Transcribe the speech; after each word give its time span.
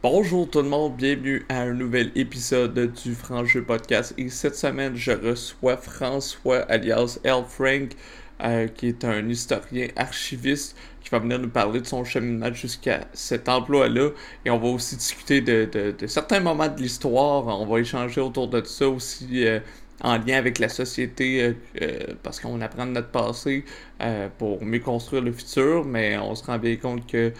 Bonjour 0.00 0.48
tout 0.48 0.62
le 0.62 0.68
monde, 0.68 0.94
bienvenue 0.96 1.44
à 1.48 1.62
un 1.62 1.72
nouvel 1.72 2.12
épisode 2.14 2.92
du 3.02 3.16
Franc 3.16 3.44
Jeu 3.44 3.64
Podcast. 3.64 4.14
Et 4.16 4.28
cette 4.28 4.54
semaine, 4.54 4.94
je 4.94 5.10
reçois 5.10 5.76
François 5.76 6.58
alias 6.70 7.18
L. 7.24 7.42
Frank, 7.48 7.96
euh, 8.40 8.68
qui 8.68 8.86
est 8.86 9.04
un 9.04 9.28
historien 9.28 9.88
archiviste 9.96 10.76
qui 11.00 11.10
va 11.10 11.18
venir 11.18 11.40
nous 11.40 11.48
parler 11.48 11.80
de 11.80 11.86
son 11.86 12.04
cheminement 12.04 12.54
jusqu'à 12.54 13.08
cet 13.12 13.48
emploi-là. 13.48 14.10
Et 14.44 14.50
on 14.50 14.58
va 14.58 14.68
aussi 14.68 14.94
discuter 14.94 15.40
de, 15.40 15.92
certains 16.06 16.38
moments 16.38 16.68
de 16.68 16.80
l'histoire. 16.80 17.48
On 17.60 17.66
va 17.66 17.80
échanger 17.80 18.20
autour 18.20 18.46
de 18.46 18.62
ça 18.62 18.88
aussi. 18.88 19.48
Euh, 19.48 19.58
en 20.02 20.18
lien 20.18 20.36
avec 20.36 20.58
la 20.58 20.68
société 20.68 21.42
euh, 21.42 21.52
euh, 21.82 22.14
parce 22.22 22.40
qu'on 22.40 22.60
apprend 22.60 22.86
de 22.86 22.92
notre 22.92 23.08
passé 23.08 23.64
euh, 24.00 24.28
pour 24.38 24.64
mieux 24.64 24.78
construire 24.78 25.22
le 25.22 25.32
futur, 25.32 25.84
mais 25.84 26.16
on 26.18 26.34
se 26.34 26.44
rend 26.44 26.58
bien 26.58 26.76
compte 26.76 27.06
que 27.06 27.32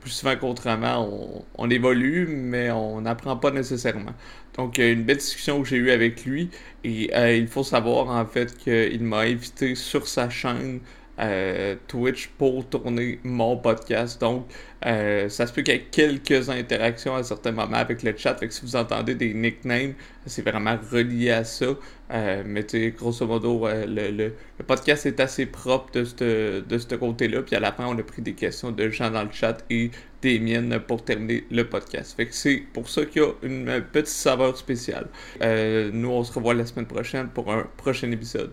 plus 0.00 0.10
souvent 0.10 0.36
qu'autrement, 0.36 1.08
on, 1.08 1.44
on, 1.56 1.70
évolue, 1.70 2.26
mais 2.28 2.70
on 2.70 3.00
n'apprend 3.00 3.36
pas 3.38 3.50
nécessairement. 3.50 4.12
Donc, 4.54 4.76
une 4.76 5.02
belle 5.02 5.16
discussion 5.16 5.62
que 5.62 5.68
j'ai 5.68 5.76
eue 5.76 5.90
avec 5.90 6.26
lui 6.26 6.50
et 6.84 7.08
il 7.38 7.48
faut 7.48 7.64
savoir 7.64 8.08
en 8.10 8.26
fait 8.26 8.54
qu'il 8.58 9.02
m'a 9.02 9.20
invité 9.20 9.74
sur 9.74 10.08
sa 10.08 10.28
chaîne 10.28 10.80
euh, 11.18 11.76
Twitch 11.88 12.28
pour 12.36 12.68
tourner 12.68 13.18
mon 13.24 13.56
podcast. 13.56 14.20
Donc, 14.20 14.46
euh, 14.84 15.28
ça 15.30 15.46
se 15.46 15.52
peut 15.52 15.62
qu'il 15.62 15.74
y 15.74 15.78
ait 15.78 15.86
quelques 15.90 16.50
interactions 16.50 17.14
à 17.14 17.22
certains 17.22 17.52
moments 17.52 17.78
avec 17.78 18.02
le 18.02 18.14
chat. 18.16 18.34
Fait 18.34 18.48
que 18.48 18.54
si 18.54 18.62
vous 18.62 18.76
entendez 18.76 19.14
des 19.14 19.32
nicknames, 19.32 19.94
c'est 20.26 20.42
vraiment 20.42 20.76
relié 20.92 21.30
à 21.30 21.44
ça. 21.44 21.66
Euh, 22.12 22.42
mais 22.46 22.64
tu 22.64 22.92
grosso 22.92 23.26
modo, 23.26 23.66
le, 23.66 24.10
le, 24.10 24.32
podcast 24.66 25.06
est 25.06 25.18
assez 25.18 25.46
propre 25.46 25.90
de 25.92 26.04
ce 26.04 26.60
de 26.60 26.96
côté-là. 26.96 27.42
Puis 27.42 27.56
à 27.56 27.60
la 27.60 27.72
fin, 27.72 27.86
on 27.86 27.98
a 27.98 28.02
pris 28.02 28.22
des 28.22 28.34
questions 28.34 28.70
de 28.70 28.90
gens 28.90 29.10
dans 29.10 29.24
le 29.24 29.32
chat 29.32 29.64
et 29.70 29.90
des 30.20 30.38
miennes 30.38 30.78
pour 30.86 31.02
terminer 31.04 31.44
le 31.50 31.66
podcast. 31.68 32.14
Fait 32.14 32.26
que 32.26 32.34
c'est 32.34 32.62
pour 32.72 32.88
ça 32.90 33.06
qu'il 33.06 33.22
y 33.22 33.24
a 33.24 33.32
une 33.42 33.82
petite 33.90 34.08
saveur 34.08 34.56
spéciale. 34.56 35.08
nous, 35.40 36.10
on 36.10 36.24
se 36.24 36.32
revoit 36.32 36.54
la 36.54 36.66
semaine 36.66 36.86
prochaine 36.86 37.28
pour 37.28 37.50
un 37.50 37.66
prochain 37.78 38.10
épisode. 38.10 38.52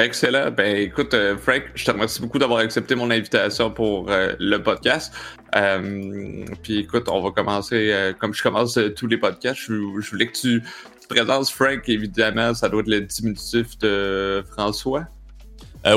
Excellent. 0.00 0.50
Ben 0.50 0.78
écoute, 0.78 1.12
euh, 1.12 1.36
Frank, 1.36 1.62
je 1.74 1.84
te 1.84 1.90
remercie 1.90 2.22
beaucoup 2.22 2.38
d'avoir 2.38 2.60
accepté 2.60 2.94
mon 2.94 3.10
invitation 3.10 3.70
pour 3.70 4.10
euh, 4.10 4.32
le 4.38 4.56
podcast. 4.62 5.12
Euh, 5.54 6.46
puis 6.62 6.78
écoute, 6.78 7.06
on 7.10 7.20
va 7.20 7.30
commencer, 7.32 7.94
comme 8.18 8.32
je 8.32 8.42
commence 8.42 8.78
tous 8.96 9.06
les 9.06 9.18
podcasts, 9.18 9.60
je, 9.68 9.74
voulais 10.10 10.26
que 10.26 10.38
tu 10.38 10.62
te 10.62 11.06
présentes 11.06 11.50
Frank, 11.50 11.86
évidemment, 11.86 12.54
ça 12.54 12.70
doit 12.70 12.80
être 12.80 12.88
le 12.88 13.02
diminutif 13.02 13.76
de 13.78 14.42
François. 14.52 15.04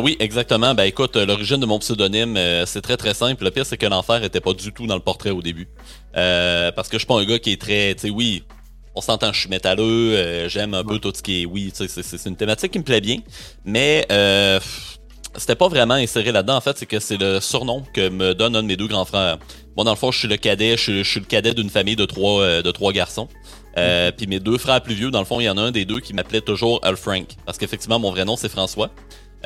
oui, 0.02 0.18
exactement. 0.20 0.74
Ben 0.74 0.84
écoute, 0.84 1.16
l'origine 1.16 1.62
de 1.62 1.66
mon 1.66 1.80
pseudonyme, 1.80 2.38
c'est 2.66 2.82
très 2.82 2.98
très 2.98 3.14
simple. 3.14 3.46
Le 3.46 3.52
pire, 3.52 3.66
c'est 3.66 3.78
que 3.78 3.86
l'enfer 3.86 4.22
était 4.24 4.42
pas 4.42 4.54
du 4.54 4.74
tout 4.74 4.86
dans 4.86 4.96
le 4.96 5.02
portrait 5.02 5.30
au 5.30 5.42
début. 5.42 5.70
parce 6.14 6.90
que 6.90 6.98
je 6.98 7.00
suis 7.00 7.08
pas 7.08 7.22
un 7.22 7.26
gars 7.26 7.40
qui 7.40 7.54
est 7.54 7.62
très, 7.62 7.94
tu 7.94 8.02
sais, 8.02 8.10
oui, 8.10 8.44
on 8.96 9.02
s'entend, 9.02 9.34
je 9.34 9.40
suis 9.40 9.50
métalleux, 9.50 10.16
euh, 10.16 10.50
j'aime 10.50 10.74
un 10.74 10.84
peu 10.84 11.00
tout 11.00 11.12
ce 11.16 11.22
qui 11.22 11.42
est 11.42 11.46
oui, 11.46 11.72
c'est 11.74 12.26
une 12.26 12.36
thématique 12.36 12.72
qui 12.72 12.80
me 12.80 12.84
plaît 12.84 13.02
bien, 13.02 13.20
mais 13.66 14.06
euh, 14.12 14.60
c'était 15.38 15.56
pas 15.56 15.68
vraiment 15.68 15.96
inséré 15.96 16.32
là-dedans. 16.32 16.56
En 16.56 16.62
fait, 16.62 16.78
c'est 16.78 16.86
que 16.86 17.00
c'est 17.00 17.18
le 17.18 17.40
surnom 17.40 17.84
que 17.94 18.10
me 18.10 18.34
donne 18.34 18.56
un 18.56 18.62
de 18.62 18.68
mes 18.68 18.78
deux 18.78 18.88
grands 18.88 19.06
frères. 19.06 19.38
Moi, 19.76 19.84
dans 19.84 19.92
le 19.92 19.98
fond, 19.98 20.12
je 20.12 20.20
suis 20.20 20.28
le 20.28 20.38
cadet, 20.38 20.78
je, 20.78 21.04
suis 21.04 21.20
le 21.20 21.26
cadet 21.26 21.54
d'une 21.54 21.70
famille 21.70 21.96
de 21.96 22.06
trois, 22.06 22.42
euh, 22.42 22.62
de 22.62 22.72
trois 22.72 22.94
garçons. 22.94 23.28
Euh, 23.78 24.12
Puis 24.16 24.28
mes 24.28 24.40
deux 24.40 24.60
frères 24.60 24.82
plus 24.82 24.94
vieux, 24.94 25.10
dans 25.10 25.20
le 25.20 25.26
fond, 25.26 25.40
il 25.40 25.46
y 25.46 25.50
en 25.50 25.58
a 25.58 25.62
un 25.62 25.72
des 25.72 25.86
deux 25.86 26.00
qui 26.00 26.14
m'appelait 26.14 26.42
toujours 26.42 26.80
Al 26.84 26.96
Frank, 26.96 27.28
parce 27.46 27.58
qu'effectivement, 27.58 28.00
mon 28.00 28.12
vrai 28.12 28.26
nom 28.26 28.36
c'est 28.36 28.50
François. 28.50 28.92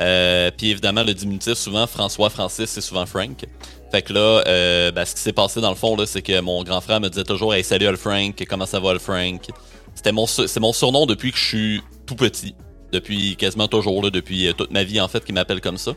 Euh, 0.00 0.50
puis 0.56 0.70
évidemment, 0.70 1.02
le 1.02 1.14
diminutif, 1.14 1.54
souvent 1.54 1.86
François, 1.86 2.30
Francis, 2.30 2.68
c'est 2.68 2.80
souvent 2.80 3.06
Frank. 3.06 3.46
Fait 3.90 4.02
que 4.02 4.12
là, 4.12 4.42
euh, 4.46 4.90
ben, 4.92 5.04
ce 5.04 5.14
qui 5.14 5.20
s'est 5.20 5.32
passé 5.32 5.60
dans 5.60 5.70
le 5.70 5.76
fond, 5.76 5.96
c'est 6.04 6.22
que 6.22 6.40
mon 6.40 6.62
grand 6.62 6.80
frère 6.80 7.00
me 7.00 7.08
disait 7.08 7.24
toujours 7.24 7.54
Hey, 7.54 7.64
salut 7.64 7.86
Al 7.86 7.96
Frank, 7.96 8.44
comment 8.48 8.66
ça 8.66 8.80
va 8.80 8.90
Al 8.90 8.98
Frank? 8.98 9.48
C'était 9.94 10.12
mon, 10.12 10.26
c'est 10.26 10.60
mon 10.60 10.72
surnom 10.72 11.06
depuis 11.06 11.32
que 11.32 11.38
je 11.38 11.44
suis 11.44 11.82
tout 12.06 12.14
petit. 12.14 12.54
Depuis 12.92 13.36
quasiment 13.36 13.68
toujours, 13.68 14.02
là, 14.02 14.10
depuis 14.10 14.46
euh, 14.46 14.52
toute 14.52 14.70
ma 14.70 14.84
vie 14.84 15.00
en 15.00 15.08
fait, 15.08 15.24
qui 15.24 15.32
m'appelle 15.32 15.60
comme 15.60 15.78
ça. 15.78 15.92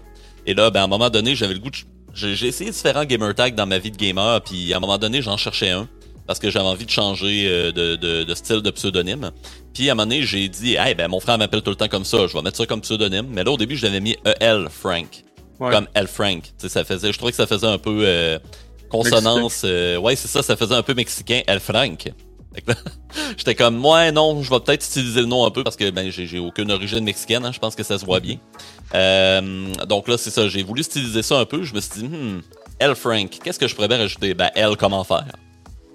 Et 0.46 0.54
là, 0.54 0.70
ben, 0.72 0.82
à 0.82 0.84
un 0.86 0.88
moment 0.88 1.10
donné, 1.10 1.36
j'avais 1.36 1.54
le 1.54 1.60
goût 1.60 1.70
de. 1.70 1.78
J'ai 2.14 2.48
essayé 2.48 2.72
différents 2.72 3.06
gamer 3.06 3.34
tags 3.34 3.52
dans 3.52 3.66
ma 3.66 3.78
vie 3.78 3.92
de 3.92 3.98
gamer, 3.98 4.42
puis 4.42 4.74
à 4.74 4.78
un 4.78 4.80
moment 4.80 4.98
donné, 4.98 5.22
j'en 5.22 5.38
cherchais 5.38 5.70
un 5.70 5.88
parce 6.28 6.40
que 6.40 6.50
j'avais 6.50 6.68
envie 6.68 6.86
de 6.86 6.92
changer 6.92 7.46
euh, 7.48 7.72
de, 7.72 7.96
de, 7.96 8.24
de, 8.24 8.36
style 8.36 8.62
de 8.62 8.72
pseudonyme. 8.72 9.32
Puis 9.74 9.90
à 9.90 9.92
un 9.92 9.96
moment 9.96 10.08
donné, 10.08 10.24
j'ai 10.24 10.48
dit, 10.50 10.76
hey, 10.76 10.96
ben 10.96 11.08
mon 11.08 11.20
frère 11.20 11.38
m'appelle 11.38 11.62
tout 11.62 11.72
le 11.72 11.76
temps 11.76 11.88
comme 11.88 12.06
ça, 12.06 12.28
je 12.28 12.34
vais 12.34 12.42
mettre 12.42 12.58
ça 12.58 12.66
comme 12.66 12.82
pseudonyme. 12.82 13.28
Mais 13.30 13.44
là, 13.44 13.52
au 13.52 13.58
début, 13.58 13.76
je 13.76 13.86
l'avais 13.86 14.00
mis 14.00 14.16
EL 14.40 14.68
Frank, 14.70 15.24
comme 15.70 15.88
L 15.94 16.08
Frank. 16.08 16.44
sais, 16.58 16.70
ça 16.70 16.84
faisait, 16.84 17.12
je 17.12 17.18
trouvais 17.18 17.32
que 17.32 17.38
ça 17.38 17.48
faisait 17.48 17.68
un 17.68 17.78
peu 17.78 18.02
euh, 18.04 18.40
consonance. 18.90 19.62
Euh, 19.64 19.98
ouais, 19.98 20.16
c'est 20.16 20.28
ça, 20.28 20.42
ça 20.42 20.56
faisait 20.56 20.76
un 20.76 20.84
peu 20.84 20.94
mexicain, 20.94 21.42
L 21.48 21.60
Frank. 21.60 22.12
J'étais 23.38 23.56
comme, 23.56 23.86
ouais, 23.86 24.12
non, 24.12 24.44
je 24.44 24.50
vais 24.50 24.60
peut-être 24.60 24.86
utiliser 24.86 25.22
le 25.22 25.28
nom 25.28 25.46
un 25.46 25.52
peu 25.52 25.64
parce 25.64 25.78
que 25.78 25.90
ben, 25.90 26.10
j'ai 26.12 26.40
aucune 26.40 26.70
origine 26.72 27.04
mexicaine, 27.04 27.46
hein, 27.46 27.52
je 27.54 27.60
pense 27.60 27.76
que 27.76 27.84
ça 27.84 27.98
se 27.98 28.06
voit 28.06 28.20
bien. 28.20 28.38
Euh, 28.94 29.74
donc 29.88 30.08
là, 30.08 30.18
c'est 30.18 30.32
ça, 30.32 30.50
j'ai 30.50 30.64
voulu 30.64 30.84
styliser 30.84 31.24
ça 31.24 31.40
un 31.40 31.46
peu. 31.46 31.64
Je 31.64 31.74
me 31.74 31.80
suis 31.80 32.02
dit, 32.02 32.04
hmm, 32.06 32.42
L 32.80 32.96
Frank, 32.96 33.30
qu'est-ce 33.44 33.60
que 33.60 33.68
je 33.68 33.76
pourrais 33.76 33.88
bien 33.88 34.00
rajouter? 34.00 34.34
Ben, 34.34 34.50
L, 34.56 34.76
comment 34.78 35.04
faire? 35.04 35.32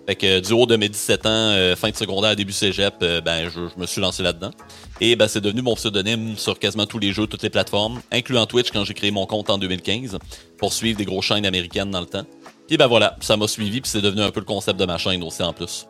Fait 0.06 0.14
que 0.14 0.40
du 0.40 0.52
haut 0.52 0.66
de 0.66 0.76
mes 0.76 0.88
17 0.88 1.26
ans, 1.26 1.30
euh, 1.30 1.74
fin 1.74 1.90
de 1.90 1.96
secondaire, 1.96 2.36
début 2.36 2.52
cégep, 2.52 2.94
euh, 3.02 3.20
ben 3.20 3.50
je, 3.50 3.60
me 3.80 3.86
suis 3.86 4.00
lancé 4.00 4.22
là-dedans. 4.22 4.52
Et 5.00 5.16
ben 5.16 5.26
c'est 5.26 5.40
devenu 5.40 5.62
mon 5.62 5.74
pseudonyme 5.74 6.36
sur 6.36 6.58
quasiment 6.58 6.86
tous 6.86 7.00
les 7.00 7.12
jeux, 7.12 7.26
toutes 7.26 7.42
les 7.42 7.50
plateformes, 7.50 8.00
incluant 8.12 8.46
Twitch 8.46 8.70
quand 8.70 8.84
j'ai 8.84 8.94
créé 8.94 9.10
mon 9.10 9.26
compte 9.26 9.50
en 9.50 9.58
2015 9.58 10.18
pour 10.58 10.72
suivre 10.72 10.96
des 10.96 11.04
grosses 11.04 11.24
chaînes 11.24 11.44
américaines 11.44 11.90
dans 11.90 12.00
le 12.00 12.06
temps. 12.06 12.24
Puis 12.68 12.76
ben 12.76 12.86
voilà, 12.86 13.16
ça 13.20 13.36
m'a 13.36 13.48
suivi 13.48 13.80
puis 13.80 13.90
c'est 13.90 14.00
devenu 14.00 14.22
un 14.22 14.30
peu 14.30 14.40
le 14.40 14.46
concept 14.46 14.78
de 14.78 14.86
ma 14.86 14.96
chaîne 14.96 15.22
aussi 15.24 15.42
en 15.42 15.52
plus. 15.52 15.86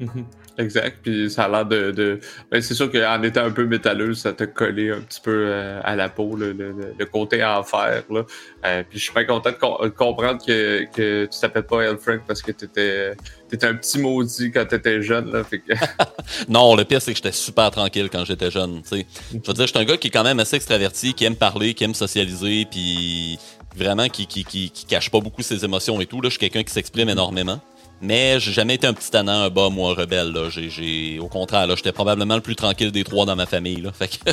Mhm. 0.00 0.26
Exact. 0.56 0.98
Puis 1.02 1.30
ça 1.30 1.44
a 1.44 1.48
l'air 1.48 1.66
de. 1.66 1.90
de... 1.90 2.20
Ben, 2.50 2.62
c'est 2.62 2.74
sûr 2.74 2.90
qu'en 2.90 3.22
étant 3.22 3.44
un 3.44 3.50
peu 3.50 3.64
métalleux, 3.64 4.14
ça 4.14 4.32
t'a 4.32 4.46
collé 4.46 4.90
un 4.90 5.00
petit 5.00 5.20
peu 5.20 5.46
euh, 5.48 5.80
à 5.82 5.96
la 5.96 6.08
peau, 6.08 6.36
le, 6.36 6.52
le, 6.52 6.74
le 6.96 7.06
côté 7.06 7.44
enfer. 7.44 8.04
Là. 8.08 8.22
Euh, 8.64 8.82
puis 8.88 8.98
je 8.98 9.04
suis 9.04 9.12
pas 9.12 9.24
content 9.24 9.50
de, 9.50 9.88
comprendre 9.88 10.44
que, 10.44 10.84
que 10.92 11.24
tu 11.24 11.40
t'appelles 11.40 11.64
pas 11.64 11.82
El 11.82 11.98
Frank 11.98 12.20
parce 12.26 12.40
que 12.40 12.52
t'étais 12.52 13.14
étais 13.54 13.66
un 13.66 13.74
petit 13.74 13.98
maudit 13.98 14.50
quand 14.52 14.66
t'étais 14.66 15.02
jeune. 15.02 15.32
Là, 15.32 15.44
fait 15.44 15.60
que... 15.60 15.72
non, 16.48 16.74
le 16.74 16.84
pire, 16.84 17.00
c'est 17.00 17.12
que 17.12 17.16
j'étais 17.16 17.32
super 17.32 17.70
tranquille 17.70 18.08
quand 18.10 18.24
j'étais 18.24 18.50
jeune. 18.50 18.82
Je 18.90 18.96
veux 19.34 19.54
dire, 19.54 19.66
je 19.66 19.72
suis 19.72 19.78
un 19.78 19.84
gars 19.84 19.96
qui 19.96 20.08
est 20.08 20.10
quand 20.10 20.24
même 20.24 20.40
assez 20.40 20.56
extraverti, 20.56 21.14
qui 21.14 21.24
aime 21.24 21.36
parler, 21.36 21.74
qui 21.74 21.84
aime 21.84 21.94
socialiser, 21.94 22.66
puis 22.70 23.38
vraiment 23.76 24.08
qui, 24.08 24.26
qui, 24.26 24.44
qui, 24.44 24.70
qui 24.70 24.86
cache 24.86 25.10
pas 25.10 25.20
beaucoup 25.20 25.42
ses 25.42 25.64
émotions 25.64 26.00
et 26.00 26.06
tout. 26.06 26.20
Là, 26.20 26.28
je 26.28 26.38
suis 26.38 26.40
quelqu'un 26.40 26.62
qui 26.62 26.72
s'exprime 26.72 27.08
énormément. 27.08 27.60
Mais 28.00 28.38
j'ai 28.40 28.52
jamais 28.52 28.74
été 28.74 28.86
un 28.86 28.92
petit 28.92 29.10
tannant, 29.10 29.42
un 29.42 29.50
bas, 29.50 29.70
moi, 29.70 29.94
rebelle. 29.94 30.32
Là. 30.32 30.48
Au 31.20 31.28
contraire, 31.28 31.74
j'étais 31.76 31.92
probablement 31.92 32.34
le 32.34 32.40
plus 32.40 32.56
tranquille 32.56 32.92
des 32.92 33.04
trois 33.04 33.24
dans 33.24 33.36
ma 33.36 33.46
famille. 33.46 33.80
Là. 33.80 33.92
Fait 33.92 34.08
que 34.08 34.30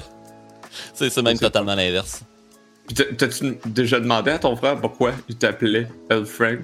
c'est, 0.94 1.22
même 1.22 1.40
totalement 1.40 1.76
l'inverse. 1.76 2.24
T'as-tu 3.18 3.58
déjà 3.66 4.00
demandé 4.00 4.32
à 4.32 4.40
ton 4.40 4.56
frère 4.56 4.80
pourquoi 4.82 5.14
il 5.30 5.36
t'appelait 5.36 5.88
El 6.10 6.26
Frank? 6.26 6.60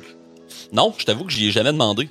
Non, 0.74 0.94
je 0.98 1.06
t'avoue 1.06 1.26
que 1.26 1.32
j'y 1.32 1.48
ai 1.48 1.52
jamais 1.52 1.72
demandé. 1.72 2.10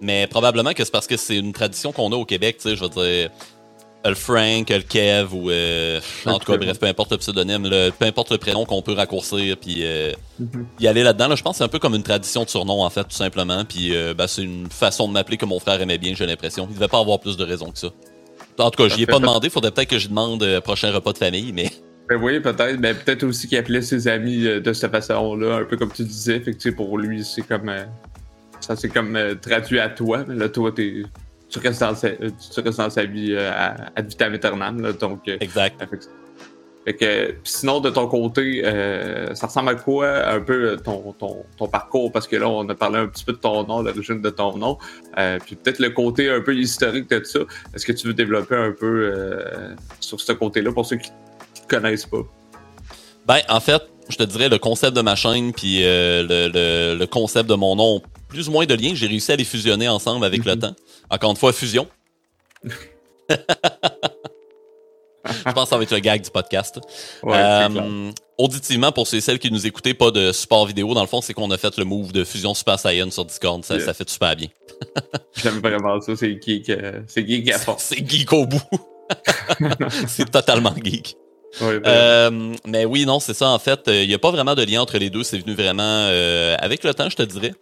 Mais 0.00 0.26
probablement 0.28 0.72
que 0.72 0.84
c'est 0.84 0.92
parce 0.92 1.06
que 1.06 1.16
c'est 1.16 1.36
une 1.36 1.52
tradition 1.52 1.92
qu'on 1.92 2.12
a 2.12 2.16
au 2.16 2.24
Québec, 2.24 2.58
tu 2.58 2.70
sais, 2.70 2.76
je 2.76 2.82
veux 2.82 2.88
dire 2.88 3.30
le 4.08 4.14
Frank, 4.14 4.68
le 4.70 4.80
Kev 4.80 5.34
ou 5.34 5.50
euh, 5.50 6.00
en 6.26 6.38
tout 6.38 6.52
cas 6.52 6.58
bref 6.58 6.78
peu 6.78 6.86
importe 6.86 7.12
le 7.12 7.18
pseudonyme, 7.18 7.68
peu 7.98 8.04
importe 8.04 8.30
le 8.30 8.38
prénom 8.38 8.64
qu'on 8.64 8.82
peut 8.82 8.92
raccourcir 8.92 9.56
puis 9.56 9.78
euh, 9.80 10.12
mhm. 10.38 10.66
y 10.80 10.86
aller 10.86 11.02
là-dedans. 11.02 11.28
Là, 11.28 11.34
je 11.34 11.42
pense 11.42 11.52
que 11.52 11.58
c'est 11.58 11.64
un 11.64 11.68
peu 11.68 11.78
comme 11.78 11.94
une 11.94 12.02
tradition 12.02 12.44
de 12.44 12.48
surnom 12.48 12.82
en 12.82 12.90
fait 12.90 13.04
tout 13.04 13.16
simplement. 13.16 13.64
Puis 13.64 13.94
euh, 13.94 14.14
ben, 14.14 14.26
c'est 14.26 14.42
une 14.42 14.68
façon 14.68 15.08
de 15.08 15.12
m'appeler 15.12 15.36
que 15.36 15.46
mon 15.46 15.58
frère 15.58 15.80
aimait 15.80 15.98
bien, 15.98 16.14
j'ai 16.14 16.26
l'impression. 16.26 16.66
Il 16.70 16.74
devait 16.74 16.88
pas 16.88 17.00
avoir 17.00 17.20
plus 17.20 17.36
de 17.36 17.44
raisons 17.44 17.70
que 17.70 17.78
ça. 17.78 17.88
En 18.58 18.70
tout 18.70 18.82
cas, 18.82 18.94
j'y 18.94 19.02
ai 19.02 19.06
pas 19.06 19.20
demandé. 19.20 19.50
Faudrait 19.50 19.70
peut-être 19.70 19.90
que 19.90 19.98
je 19.98 20.08
demande 20.08 20.60
prochain 20.60 20.90
repas 20.90 21.12
de 21.12 21.18
famille, 21.18 21.52
mais. 21.52 21.70
Ben 22.08 22.16
oui, 22.16 22.40
peut-être. 22.40 22.80
Mais 22.80 22.94
peut-être 22.94 23.22
aussi 23.24 23.48
qu'il 23.48 23.58
appelait 23.58 23.82
ses 23.82 24.08
amis 24.08 24.38
de 24.38 24.72
cette 24.72 24.90
façon-là, 24.90 25.56
un 25.56 25.64
peu 25.64 25.76
comme 25.76 25.92
tu 25.92 26.04
disais. 26.04 26.40
Fait 26.40 26.54
que, 26.54 26.70
pour 26.70 26.96
lui, 26.96 27.22
c'est 27.22 27.42
comme 27.42 27.70
ça 28.60 28.76
c'est 28.76 28.88
comme 28.88 29.18
traduit 29.42 29.78
à 29.78 29.90
toi. 29.90 30.24
Mais 30.26 30.34
là, 30.34 30.48
toi, 30.48 30.72
t'es 30.74 31.02
tu 31.48 31.58
restes 31.58 31.80
dans 31.80 31.94
sa, 31.94 32.10
tu 32.10 32.60
restes 32.60 32.78
dans 32.78 32.90
sa 32.90 33.04
vie 33.04 33.32
euh, 33.32 33.50
à, 33.52 33.90
à 33.96 34.02
vitam 34.02 34.34
aeternam. 34.34 34.92
donc, 34.92 35.28
euh, 35.28 35.36
exact. 35.40 35.82
Fait 36.88 36.94
que, 36.94 37.34
sinon, 37.44 37.80
de 37.80 37.90
ton 37.90 38.06
côté, 38.08 38.62
euh, 38.64 39.34
ça 39.34 39.48
ressemble 39.48 39.68
à 39.68 39.74
quoi 39.74 40.26
un 40.26 40.40
peu 40.40 40.78
ton, 40.82 41.12
ton, 41.18 41.44
ton, 41.58 41.68
parcours? 41.68 42.10
Parce 42.10 42.26
que 42.26 42.36
là, 42.36 42.48
on 42.48 42.66
a 42.66 42.74
parlé 42.74 42.98
un 42.98 43.08
petit 43.08 43.26
peu 43.26 43.32
de 43.32 43.36
ton 43.36 43.66
nom, 43.66 43.82
l'origine 43.82 44.22
de 44.22 44.30
ton 44.30 44.56
nom. 44.56 44.78
Euh, 45.18 45.38
puis 45.44 45.54
peut-être 45.54 45.80
le 45.80 45.90
côté 45.90 46.30
un 46.30 46.40
peu 46.40 46.56
historique 46.56 47.10
de 47.10 47.18
tout 47.18 47.26
ça. 47.26 47.40
Est-ce 47.74 47.84
que 47.84 47.92
tu 47.92 48.06
veux 48.06 48.14
développer 48.14 48.56
un 48.56 48.72
peu 48.72 49.12
euh, 49.14 49.74
sur 50.00 50.18
ce 50.18 50.32
côté-là 50.32 50.72
pour 50.72 50.86
ceux 50.86 50.96
qui 50.96 51.10
ne 51.10 51.68
connaissent 51.68 52.06
pas? 52.06 52.22
Ben, 53.26 53.40
en 53.50 53.60
fait, 53.60 53.82
je 54.08 54.16
te 54.16 54.22
dirais 54.22 54.48
le 54.48 54.58
concept 54.58 54.96
de 54.96 55.02
ma 55.02 55.14
chaîne 55.14 55.52
puis 55.52 55.82
le, 55.82 56.26
le, 56.26 56.96
le, 56.98 57.06
concept 57.06 57.50
de 57.50 57.54
mon 57.54 57.76
nom 57.76 58.00
plus 58.28 58.48
ou 58.48 58.52
moins 58.52 58.66
de 58.66 58.74
liens. 58.74 58.92
J'ai 58.94 59.06
réussi 59.06 59.32
à 59.32 59.36
les 59.36 59.44
fusionner 59.44 59.88
ensemble 59.88 60.24
avec 60.24 60.44
le 60.44 60.54
mhm. 60.54 60.60
temps. 60.60 60.74
Encore 61.10 61.30
une 61.30 61.36
fois, 61.36 61.52
Fusion. 61.52 61.88
Je 65.28 65.52
pense 65.52 65.64
que 65.64 65.68
ça 65.70 65.76
va 65.76 65.82
être 65.82 65.92
le 65.92 65.98
gag 65.98 66.22
du 66.22 66.30
podcast. 66.30 66.80
Euh, 67.24 68.12
auditivement, 68.38 68.92
pour 68.92 69.06
ceux 69.06 69.18
et 69.18 69.20
celles 69.20 69.38
qui 69.38 69.50
nous 69.50 69.66
écoutaient, 69.66 69.94
pas 69.94 70.10
de 70.10 70.32
support 70.32 70.66
vidéo, 70.66 70.94
dans 70.94 71.02
le 71.02 71.06
fond, 71.06 71.20
c'est 71.20 71.34
qu'on 71.34 71.50
a 71.50 71.58
fait 71.58 71.76
le 71.76 71.84
move 71.84 72.12
de 72.12 72.24
Fusion 72.24 72.54
Super 72.54 72.78
Saiyan 72.78 73.10
sur 73.10 73.24
Discord. 73.24 73.64
Ça, 73.64 73.78
ça 73.80 73.92
fait 73.92 74.08
super 74.08 74.34
bien. 74.36 74.48
J'aime 75.36 75.58
vraiment 75.60 76.00
ça. 76.00 76.16
C'est 76.16 76.40
geek, 76.40 76.70
euh, 76.70 77.02
c'est 77.06 77.26
geek 77.26 77.50
à 77.50 77.58
fond. 77.58 77.76
C'est 77.78 78.08
geek 78.08 78.32
au 78.32 78.46
bout. 78.46 78.62
c'est 80.06 80.30
totalement 80.30 80.74
geek. 80.82 81.16
Euh, 81.62 82.54
mais 82.66 82.84
oui, 82.84 83.06
non, 83.06 83.20
c'est 83.20 83.34
ça. 83.34 83.48
En 83.48 83.58
fait, 83.58 83.80
il 83.86 83.92
euh, 83.92 84.06
n'y 84.06 84.14
a 84.14 84.18
pas 84.18 84.30
vraiment 84.30 84.54
de 84.54 84.62
lien 84.62 84.82
entre 84.82 84.98
les 84.98 85.10
deux. 85.10 85.22
C'est 85.22 85.38
venu 85.38 85.54
vraiment 85.54 85.82
euh, 85.82 86.56
avec 86.58 86.84
le 86.84 86.94
temps, 86.94 87.08
je 87.08 87.16
te 87.16 87.22
dirais. 87.22 87.52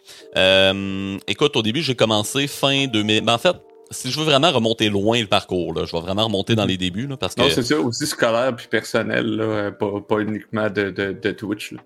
Écoute, 1.27 1.57
au 1.57 1.63
début, 1.63 1.83
j'ai 1.83 1.95
commencé 1.95 2.47
fin 2.47 2.87
2000. 2.87 3.25
Ben, 3.25 3.35
en 3.35 3.39
fait, 3.39 3.57
si 3.91 4.11
je 4.11 4.19
veux 4.19 4.25
vraiment 4.25 4.51
remonter 4.51 4.89
loin 4.89 5.21
le 5.21 5.27
parcours, 5.27 5.73
là, 5.73 5.85
je 5.85 5.93
vais 5.93 6.01
vraiment 6.01 6.25
remonter 6.25 6.55
dans 6.55 6.65
mhm. 6.65 6.71
les 6.71 6.77
débuts. 6.77 7.07
Là, 7.07 7.17
parce 7.17 7.35
que... 7.35 7.43
Non, 7.43 7.49
c'est 7.51 7.63
ça, 7.63 7.79
aussi 7.79 8.07
scolaire 8.07 8.55
puis 8.57 8.67
personnel, 8.69 9.27
là, 9.27 9.71
pas, 9.71 10.01
pas 10.07 10.19
uniquement 10.19 10.69
de, 10.69 10.91
de, 10.91 11.13
de 11.13 11.31
Twitch. 11.31 11.73
Là. 11.73 11.81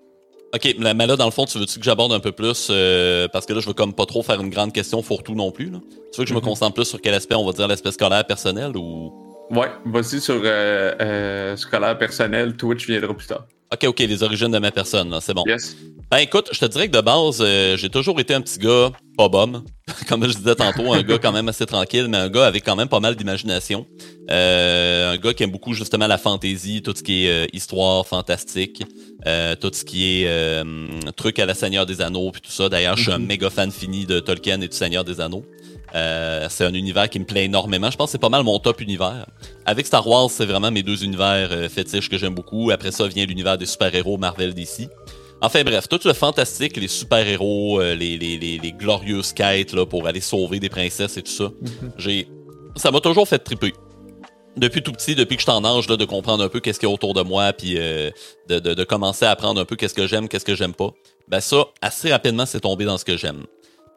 OK, 0.53 0.75
mais 0.79 1.07
là, 1.07 1.15
dans 1.15 1.25
le 1.25 1.31
fond, 1.31 1.45
tu 1.45 1.57
veux-tu 1.57 1.79
que 1.79 1.85
j'aborde 1.85 2.11
un 2.11 2.19
peu 2.19 2.33
plus, 2.33 2.67
euh, 2.69 3.27
parce 3.29 3.45
que 3.45 3.53
là, 3.53 3.61
je 3.61 3.67
veux 3.67 3.73
comme 3.73 3.93
pas 3.93 4.05
trop 4.05 4.21
faire 4.21 4.41
une 4.41 4.49
grande 4.49 4.73
question 4.73 5.01
fourre-tout 5.01 5.33
non 5.33 5.51
plus. 5.51 5.69
Là. 5.69 5.79
Tu 6.11 6.19
veux 6.19 6.25
que 6.25 6.29
je 6.29 6.33
me 6.33 6.39
mhm. 6.39 6.45
concentre 6.45 6.73
plus 6.73 6.85
sur 6.85 6.99
quel 6.99 7.13
aspect, 7.13 7.35
on 7.35 7.45
va 7.45 7.53
dire, 7.53 7.67
l'aspect 7.67 7.91
scolaire 7.91 8.25
personnel 8.25 8.75
ou... 8.75 9.30
Ouais, 9.51 9.67
vas-y 9.85 10.21
sur 10.21 10.41
euh, 10.43 10.93
euh, 11.01 11.55
scolaire 11.57 11.97
personnel, 11.97 12.55
Twitch 12.55 12.87
viendra 12.87 13.13
plus 13.13 13.27
tard. 13.27 13.45
Ok, 13.73 13.85
ok, 13.85 13.99
les 13.99 14.23
origines 14.23 14.51
de 14.51 14.59
ma 14.59 14.71
personne, 14.71 15.17
c'est 15.21 15.33
bon. 15.33 15.43
Yes. 15.45 15.77
Ben 16.09 16.17
écoute, 16.17 16.49
je 16.51 16.59
te 16.59 16.65
dirais 16.65 16.89
que 16.89 16.97
de 16.97 16.99
base, 16.99 17.37
euh, 17.39 17.77
j'ai 17.77 17.89
toujours 17.89 18.19
été 18.19 18.33
un 18.33 18.41
petit 18.41 18.59
gars 18.59 18.91
pas 19.17 19.29
bum, 19.29 19.63
comme 20.09 20.27
je 20.27 20.35
disais 20.35 20.55
tantôt, 20.55 20.91
un 20.91 21.01
gars 21.03 21.17
quand 21.19 21.31
même 21.31 21.47
assez 21.47 21.65
tranquille, 21.65 22.07
mais 22.09 22.17
un 22.17 22.27
gars 22.27 22.47
avec 22.47 22.65
quand 22.65 22.75
même 22.75 22.89
pas 22.89 22.99
mal 22.99 23.15
d'imagination. 23.15 23.85
Euh, 24.29 25.13
un 25.13 25.17
gars 25.17 25.33
qui 25.33 25.43
aime 25.43 25.51
beaucoup 25.51 25.73
justement 25.73 26.07
la 26.07 26.17
fantaisie, 26.17 26.81
tout 26.81 26.93
ce 26.93 27.01
qui 27.01 27.25
est 27.25 27.29
euh, 27.29 27.47
histoire 27.53 28.05
fantastique, 28.05 28.83
tout 29.61 29.71
ce 29.71 29.85
qui 29.85 30.23
est 30.23 30.63
truc 31.15 31.39
à 31.39 31.45
la 31.45 31.53
Seigneur 31.53 31.85
des 31.85 32.01
Anneaux 32.01 32.31
puis 32.31 32.41
tout 32.41 32.51
ça. 32.51 32.67
D'ailleurs, 32.67 32.97
je 32.97 33.03
suis 33.03 33.11
un 33.13 33.19
mhm. 33.19 33.27
méga 33.27 33.49
fan 33.49 33.71
fini 33.71 34.05
de 34.05 34.19
Tolkien 34.19 34.59
et 34.59 34.67
du 34.67 34.75
Seigneur 34.75 35.05
des 35.05 35.21
Anneaux. 35.21 35.45
Euh, 35.95 36.47
c'est 36.49 36.63
un 36.63 36.73
univers 36.73 37.09
qui 37.09 37.19
me 37.19 37.25
plaît 37.25 37.45
énormément. 37.45 37.91
Je 37.91 37.97
pense 37.97 38.07
que 38.07 38.11
c'est 38.13 38.21
pas 38.21 38.29
mal 38.29 38.43
mon 38.43 38.59
top 38.59 38.81
univers. 38.81 39.25
Avec 39.65 39.85
Star 39.85 40.07
Wars, 40.07 40.29
c'est 40.29 40.45
vraiment 40.45 40.71
mes 40.71 40.83
deux 40.83 41.03
univers 41.03 41.49
euh, 41.51 41.69
fétiches 41.69 42.09
que 42.09 42.17
j'aime 42.17 42.33
beaucoup. 42.33 42.71
Après 42.71 42.91
ça 42.91 43.07
vient 43.07 43.25
l'univers 43.25 43.57
des 43.57 43.65
super-héros 43.65 44.17
Marvel 44.17 44.53
DC. 44.53 44.89
Enfin 45.41 45.63
bref, 45.63 45.87
tout 45.89 45.99
le 46.05 46.13
fantastique, 46.13 46.77
les 46.77 46.87
super-héros, 46.87 47.81
euh, 47.81 47.95
les, 47.95 48.17
les, 48.17 48.37
les, 48.37 48.59
les, 48.59 48.71
glorieuses 48.71 49.33
quêtes 49.33 49.73
là, 49.73 49.85
pour 49.85 50.07
aller 50.07 50.21
sauver 50.21 50.59
des 50.59 50.69
princesses 50.69 51.17
et 51.17 51.23
tout 51.23 51.31
ça. 51.31 51.45
Mhm. 51.45 51.91
J'ai, 51.97 52.27
Ça 52.75 52.91
m'a 52.91 52.99
toujours 52.99 53.27
fait 53.27 53.39
triper. 53.39 53.73
Depuis 54.55 54.83
tout 54.83 54.91
petit, 54.91 55.15
depuis 55.15 55.37
que 55.37 55.41
je 55.41 55.49
suis 55.49 55.57
en 55.57 55.63
âge 55.65 55.89
là, 55.89 55.97
de 55.97 56.05
comprendre 56.05 56.43
un 56.43 56.49
peu 56.49 56.59
qu'est-ce 56.59 56.79
qu'il 56.79 56.87
y 56.87 56.91
a 56.91 56.93
autour 56.93 57.13
de 57.13 57.21
moi, 57.21 57.53
puis 57.53 57.75
de, 57.75 58.11
de, 58.49 58.59
de, 58.59 58.83
commencer 58.83 59.25
à 59.25 59.31
apprendre 59.31 59.61
un 59.61 59.65
peu 59.65 59.77
qu'est-ce 59.77 59.93
que 59.93 60.07
j'aime, 60.07 60.27
qu'est-ce 60.27 60.43
que 60.43 60.55
j'aime 60.55 60.73
pas. 60.73 60.91
Ben 61.29 61.39
ça, 61.39 61.65
assez 61.81 62.11
rapidement, 62.11 62.45
c'est 62.45 62.59
tombé 62.59 62.83
dans 62.83 62.97
ce 62.97 63.05
que 63.05 63.15
j'aime. 63.15 63.45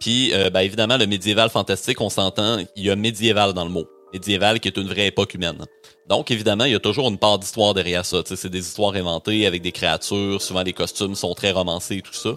Puis, 0.00 0.32
euh, 0.32 0.50
ben, 0.50 0.60
évidemment, 0.60 0.96
le 0.96 1.06
médiéval 1.06 1.50
fantastique, 1.50 2.00
on 2.00 2.10
s'entend, 2.10 2.58
il 2.76 2.84
y 2.84 2.90
a 2.90 2.96
médiéval 2.96 3.52
dans 3.52 3.64
le 3.64 3.70
mot. 3.70 3.86
Médiéval 4.12 4.60
qui 4.60 4.68
est 4.68 4.76
une 4.76 4.88
vraie 4.88 5.06
époque 5.06 5.34
humaine. 5.34 5.64
Donc, 6.08 6.30
évidemment, 6.30 6.64
il 6.64 6.72
y 6.72 6.76
a 6.76 6.80
toujours 6.80 7.08
une 7.08 7.18
part 7.18 7.38
d'histoire 7.38 7.74
derrière 7.74 8.04
ça. 8.04 8.22
C'est 8.24 8.50
des 8.50 8.60
histoires 8.60 8.94
inventées 8.94 9.46
avec 9.46 9.62
des 9.62 9.72
créatures. 9.72 10.40
Souvent, 10.40 10.62
les 10.62 10.72
costumes 10.72 11.14
sont 11.14 11.34
très 11.34 11.50
romancés 11.50 11.96
et 11.96 12.02
tout 12.02 12.12
ça. 12.14 12.30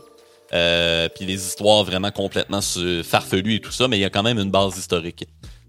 Euh, 0.54 1.10
puis 1.14 1.26
les 1.26 1.46
histoires 1.46 1.84
vraiment 1.84 2.12
complètement 2.12 2.62
farfelues 3.04 3.56
et 3.56 3.60
tout 3.60 3.72
ça, 3.72 3.88
mais 3.88 3.98
il 3.98 4.02
y 4.02 4.06
a 4.06 4.10
quand 4.10 4.24
même 4.24 4.40
une 4.40 4.52
base 4.52 4.78
historique. 4.78 5.26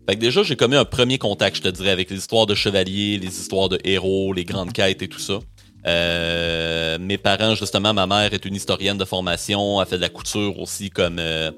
Fait 0.08 0.14
que 0.14 0.20
déjà, 0.20 0.42
j'ai 0.42 0.56
commis 0.56 0.76
un 0.76 0.84
premier 0.84 1.18
contact, 1.18 1.56
je 1.56 1.62
te 1.62 1.68
dirais, 1.68 1.90
avec 1.90 2.10
les 2.10 2.16
histoires 2.16 2.46
de 2.46 2.54
chevaliers, 2.54 3.18
les 3.18 3.40
histoires 3.40 3.68
de 3.68 3.78
héros, 3.84 4.32
les 4.32 4.44
grandes 4.44 4.72
quêtes 4.72 5.02
et 5.02 5.08
tout 5.08 5.18
ça. 5.18 5.40
Euh, 5.88 6.98
mes 7.00 7.16
parents, 7.16 7.54
justement, 7.54 7.94
ma 7.94 8.06
mère 8.06 8.34
est 8.34 8.44
une 8.44 8.54
historienne 8.54 8.98
de 8.98 9.04
formation, 9.06 9.80
a 9.80 9.86
fait 9.86 9.96
de 9.96 10.02
la 10.02 10.10
couture 10.10 10.58
aussi 10.58 10.90
comme, 10.90 11.18
euh, 11.18 11.50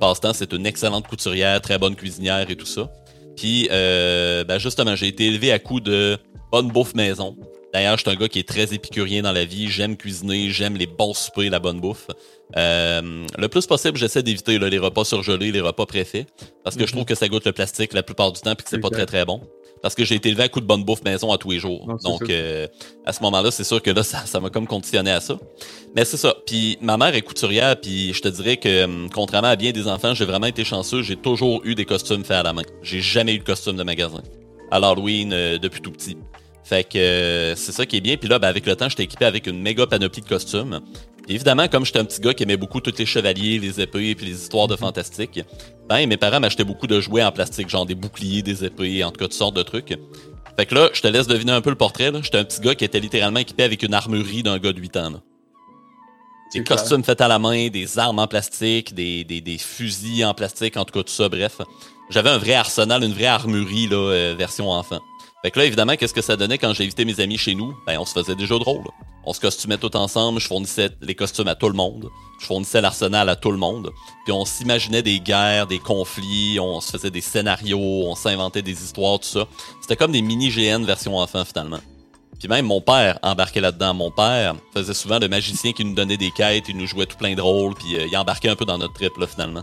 passe-temps. 0.00 0.32
C'est 0.32 0.52
une 0.52 0.66
excellente 0.66 1.06
couturière, 1.06 1.60
très 1.60 1.78
bonne 1.78 1.94
cuisinière 1.94 2.50
et 2.50 2.56
tout 2.56 2.66
ça. 2.66 2.90
Puis, 3.36 3.68
euh, 3.70 4.42
ben 4.44 4.58
justement, 4.58 4.96
j'ai 4.96 5.06
été 5.06 5.26
élevé 5.26 5.52
à 5.52 5.58
coup 5.60 5.80
de 5.80 6.18
bonne 6.50 6.68
bouffe 6.68 6.94
maison. 6.94 7.36
D'ailleurs, 7.72 7.96
je 7.96 8.02
suis 8.02 8.10
un 8.10 8.16
gars 8.16 8.28
qui 8.28 8.40
est 8.40 8.48
très 8.48 8.74
épicurien 8.74 9.22
dans 9.22 9.32
la 9.32 9.44
vie. 9.44 9.68
J'aime 9.68 9.96
cuisiner, 9.96 10.50
j'aime 10.50 10.76
les 10.76 10.86
bons 10.86 11.14
soupers, 11.14 11.50
la 11.50 11.60
bonne 11.60 11.80
bouffe. 11.80 12.08
Le 12.56 13.46
plus 13.46 13.66
possible, 13.66 13.96
j'essaie 13.98 14.22
d'éviter 14.22 14.58
les 14.58 14.78
repas 14.78 15.04
surgelés, 15.04 15.52
les 15.52 15.60
repas 15.60 15.86
préfaits, 15.86 16.26
parce 16.64 16.76
que 16.76 16.86
je 16.86 16.92
trouve 16.92 17.02
mhm. 17.02 17.08
que 17.08 17.14
ça 17.14 17.28
goûte 17.28 17.46
le 17.46 17.52
plastique 17.52 17.92
la 17.92 18.02
plupart 18.02 18.32
du 18.32 18.40
temps 18.40 18.54
puis 18.54 18.64
que 18.64 18.70
c'est 18.70 18.80
pas 18.80 18.90
très 18.90 19.06
très 19.06 19.24
bon 19.24 19.40
parce 19.80 19.94
que 19.94 20.04
j'ai 20.04 20.16
été 20.16 20.28
élevé 20.28 20.44
à 20.44 20.48
coup 20.48 20.60
de 20.60 20.66
bonne 20.66 20.84
bouffe 20.84 21.02
maison 21.02 21.32
à 21.32 21.38
tous 21.38 21.50
les 21.50 21.58
jours. 21.58 21.86
Donc, 22.02 22.28
euh, 22.28 22.66
à 23.04 23.12
ce 23.12 23.22
moment-là, 23.22 23.50
c'est 23.50 23.64
sûr 23.64 23.82
que 23.82 23.90
là, 23.90 24.02
ça 24.02 24.40
m'a 24.40 24.50
comme 24.50 24.66
conditionné 24.66 25.10
à 25.10 25.20
ça. 25.20 25.38
Mais 25.94 26.04
c'est 26.04 26.16
ça. 26.16 26.34
Puis 26.46 26.78
ma 26.80 26.96
mère 26.96 27.14
est 27.14 27.22
couturière, 27.22 27.80
puis 27.80 28.12
je 28.12 28.20
te 28.20 28.28
dirais 28.28 28.56
que, 28.56 28.84
hum, 28.84 29.08
contrairement 29.12 29.48
à 29.48 29.56
bien 29.56 29.72
des 29.72 29.88
enfants, 29.88 30.14
j'ai 30.14 30.24
vraiment 30.24 30.46
été 30.46 30.64
chanceux. 30.64 31.02
J'ai 31.02 31.16
toujours 31.16 31.62
eu 31.64 31.74
des 31.74 31.84
costumes 31.84 32.24
faits 32.24 32.38
à 32.38 32.42
la 32.42 32.52
main. 32.52 32.62
J'ai 32.82 33.00
jamais 33.00 33.34
eu 33.34 33.38
de 33.38 33.44
costume 33.44 33.76
de 33.76 33.82
magasin. 33.82 34.22
À 34.70 34.78
l'Halloween, 34.78 35.32
euh, 35.32 35.58
depuis 35.58 35.80
tout 35.80 35.92
petit. 35.92 36.16
Fait 36.64 36.84
que 36.84 36.98
euh, 36.98 37.54
c'est 37.56 37.72
ça 37.72 37.86
qui 37.86 37.96
est 37.96 38.00
bien. 38.00 38.16
Puis 38.16 38.28
là, 38.28 38.38
ben, 38.38 38.48
avec 38.48 38.66
le 38.66 38.76
temps, 38.76 38.88
j'étais 38.88 39.04
équipé 39.04 39.24
avec 39.24 39.46
une 39.46 39.60
méga 39.60 39.86
panoplie 39.86 40.20
de 40.20 40.28
costumes 40.28 40.80
évidemment, 41.28 41.68
comme 41.68 41.84
j'étais 41.84 41.98
un 41.98 42.04
petit 42.04 42.20
gars 42.20 42.34
qui 42.34 42.42
aimait 42.42 42.56
beaucoup 42.56 42.80
tous 42.80 42.96
les 42.98 43.06
chevaliers, 43.06 43.58
les 43.58 43.80
épées 43.80 44.10
et 44.10 44.14
puis 44.14 44.26
les 44.26 44.32
histoires 44.32 44.66
de 44.66 44.76
fantastique, 44.76 45.40
ben 45.88 46.06
mes 46.06 46.16
parents 46.16 46.40
m'achetaient 46.40 46.64
beaucoup 46.64 46.86
de 46.86 47.00
jouets 47.00 47.24
en 47.24 47.32
plastique, 47.32 47.68
genre 47.68 47.86
des 47.86 47.94
boucliers, 47.94 48.42
des 48.42 48.64
épées, 48.64 49.04
en 49.04 49.10
tout 49.10 49.18
cas 49.18 49.26
toutes 49.26 49.34
sortes 49.34 49.56
de 49.56 49.62
trucs. 49.62 49.98
Fait 50.56 50.66
que 50.66 50.74
là, 50.74 50.90
je 50.92 51.00
te 51.00 51.06
laisse 51.06 51.28
deviner 51.28 51.52
un 51.52 51.60
peu 51.60 51.70
le 51.70 51.76
portrait. 51.76 52.10
J'étais 52.22 52.38
un 52.38 52.44
petit 52.44 52.60
gars 52.60 52.74
qui 52.74 52.84
était 52.84 52.98
littéralement 52.98 53.38
équipé 53.38 53.62
avec 53.62 53.82
une 53.84 53.94
armurerie 53.94 54.42
d'un 54.42 54.58
gars 54.58 54.72
de 54.72 54.80
8 54.80 54.96
ans. 54.96 55.22
Des 56.52 56.64
costumes 56.64 57.04
faits 57.04 57.20
à 57.20 57.28
la 57.28 57.38
main, 57.38 57.68
des 57.68 57.98
armes 57.98 58.18
en 58.18 58.26
plastique, 58.26 58.94
des, 58.94 59.22
des, 59.22 59.40
des, 59.40 59.58
fusils 59.58 60.24
en 60.24 60.34
plastique, 60.34 60.76
en 60.76 60.84
tout 60.84 60.92
cas 60.92 61.04
tout 61.04 61.12
ça, 61.12 61.28
bref. 61.28 61.58
J'avais 62.10 62.30
un 62.30 62.38
vrai 62.38 62.54
arsenal, 62.54 63.04
une 63.04 63.12
vraie 63.12 63.26
armurerie, 63.26 63.86
là, 63.86 63.96
euh, 63.96 64.34
version 64.36 64.70
enfant. 64.70 65.00
Fait 65.42 65.52
que 65.52 65.58
là, 65.60 65.66
évidemment, 65.66 65.94
qu'est-ce 65.94 66.14
que 66.14 66.20
ça 66.20 66.36
donnait 66.36 66.58
quand 66.58 66.72
j'ai 66.72 66.84
invité 66.84 67.04
mes 67.04 67.20
amis 67.20 67.38
chez 67.38 67.54
nous? 67.54 67.76
Ben, 67.86 67.98
on 67.98 68.04
se 68.04 68.12
faisait 68.12 68.34
des 68.34 68.46
jeux 68.46 68.58
de 68.58 68.64
rôle. 68.64 68.84
On 69.24 69.32
se 69.32 69.40
costumait 69.40 69.78
tout 69.78 69.94
ensemble, 69.96 70.40
je 70.40 70.46
fournissais 70.46 70.90
les 71.00 71.14
costumes 71.14 71.48
à 71.48 71.54
tout 71.54 71.68
le 71.68 71.74
monde, 71.74 72.08
je 72.40 72.46
fournissais 72.46 72.80
l'arsenal 72.80 73.28
à 73.28 73.36
tout 73.36 73.50
le 73.50 73.58
monde, 73.58 73.92
puis 74.24 74.32
on 74.32 74.44
s'imaginait 74.44 75.02
des 75.02 75.20
guerres, 75.20 75.66
des 75.66 75.78
conflits, 75.78 76.58
on 76.58 76.80
se 76.80 76.90
faisait 76.90 77.10
des 77.10 77.20
scénarios, 77.20 77.78
on 77.78 78.14
s'inventait 78.14 78.62
des 78.62 78.82
histoires, 78.82 79.18
tout 79.20 79.28
ça. 79.28 79.46
C'était 79.82 79.96
comme 79.96 80.12
des 80.12 80.22
mini-GN 80.22 80.84
version 80.84 81.18
enfant, 81.18 81.44
finalement. 81.44 81.80
Puis 82.38 82.48
même 82.48 82.66
mon 82.66 82.80
père 82.80 83.18
embarquait 83.22 83.60
là-dedans. 83.60 83.94
Mon 83.94 84.10
père 84.10 84.54
faisait 84.72 84.94
souvent 84.94 85.18
le 85.18 85.28
magicien 85.28 85.72
qui 85.72 85.84
nous 85.84 85.94
donnait 85.94 86.16
des 86.16 86.30
quêtes, 86.30 86.68
il 86.68 86.76
nous 86.76 86.86
jouait 86.86 87.06
tout 87.06 87.16
plein 87.16 87.34
de 87.34 87.42
rôles, 87.42 87.74
puis 87.74 87.96
euh, 87.96 88.06
il 88.10 88.16
embarquait 88.16 88.48
un 88.48 88.56
peu 88.56 88.64
dans 88.64 88.78
notre 88.78 88.94
trip, 88.94 89.16
là, 89.18 89.26
finalement. 89.26 89.62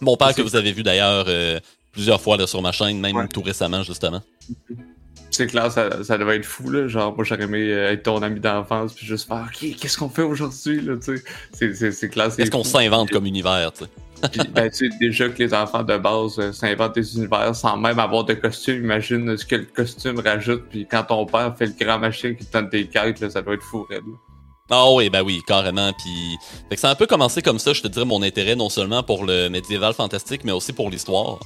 Mon 0.00 0.16
père, 0.16 0.34
que 0.34 0.42
vous 0.42 0.56
avez 0.56 0.72
vu 0.72 0.82
d'ailleurs 0.82 1.26
euh, 1.28 1.60
plusieurs 1.92 2.20
fois 2.20 2.36
là, 2.36 2.46
sur 2.46 2.62
ma 2.62 2.72
chaîne, 2.72 2.98
même 2.98 3.28
tout 3.28 3.42
récemment, 3.42 3.82
justement. 3.82 4.22
C'est 5.30 5.46
clair, 5.46 5.70
ça, 5.70 6.02
ça 6.02 6.18
devait 6.18 6.36
être 6.36 6.44
fou, 6.44 6.70
là. 6.70 6.88
Genre, 6.88 7.14
moi, 7.14 7.24
j'aurais 7.24 7.44
aimé 7.44 7.70
euh, 7.70 7.92
être 7.92 8.02
ton 8.02 8.20
ami 8.20 8.40
d'enfance, 8.40 8.92
puis 8.92 9.06
juste 9.06 9.28
faire, 9.28 9.46
OK, 9.46 9.76
qu'est-ce 9.76 9.96
qu'on 9.96 10.08
fait 10.08 10.22
aujourd'hui, 10.22 10.80
là, 10.80 10.94
tu 10.96 11.22
sais? 11.52 11.92
C'est 11.92 12.08
clair. 12.08 12.34
Qu'est-ce 12.34 12.50
qu'on 12.50 12.64
s'invente 12.64 13.10
comme 13.10 13.26
univers, 13.26 13.72
tu 13.72 13.84
sais? 13.84 13.90
Puis, 14.28 14.40
ben, 14.52 14.68
tu 14.70 14.90
sais, 14.90 14.96
déjà 15.00 15.28
que 15.28 15.38
les 15.38 15.54
enfants 15.54 15.82
de 15.82 15.96
base 15.96 16.38
euh, 16.38 16.52
s'inventent 16.52 16.94
des 16.94 17.16
univers 17.16 17.54
sans 17.54 17.76
même 17.76 17.98
avoir 17.98 18.24
de 18.24 18.34
costume. 18.34 18.84
Imagine 18.84 19.36
ce 19.36 19.46
que 19.46 19.56
le 19.56 19.64
costume 19.64 20.20
rajoute. 20.20 20.64
Puis 20.68 20.86
quand 20.90 21.04
ton 21.04 21.24
père 21.24 21.54
fait 21.56 21.66
le 21.66 21.72
grand 21.78 21.98
machine 21.98 22.36
qui 22.36 22.44
te 22.44 22.52
donne 22.52 22.68
des 22.68 22.86
quêtes, 22.86 23.20
là, 23.20 23.30
ça 23.30 23.40
doit 23.40 23.54
être 23.54 23.62
fou, 23.62 23.86
Red. 23.88 24.02
Ah 24.70 24.92
oui, 24.92 25.10
ben 25.10 25.22
oui, 25.22 25.40
carrément. 25.46 25.92
Puis, 25.94 26.36
fait 26.68 26.74
que 26.74 26.80
ça 26.80 26.88
a 26.88 26.92
un 26.92 26.96
peu 26.96 27.06
commencé 27.06 27.42
comme 27.42 27.58
ça, 27.58 27.72
je 27.72 27.82
te 27.82 27.88
dirais, 27.88 28.04
mon 28.04 28.22
intérêt 28.22 28.54
non 28.54 28.68
seulement 28.68 29.02
pour 29.02 29.24
le 29.24 29.48
médiéval 29.48 29.94
fantastique, 29.94 30.44
mais 30.44 30.52
aussi 30.52 30.72
pour 30.72 30.90
l'histoire. 30.90 31.40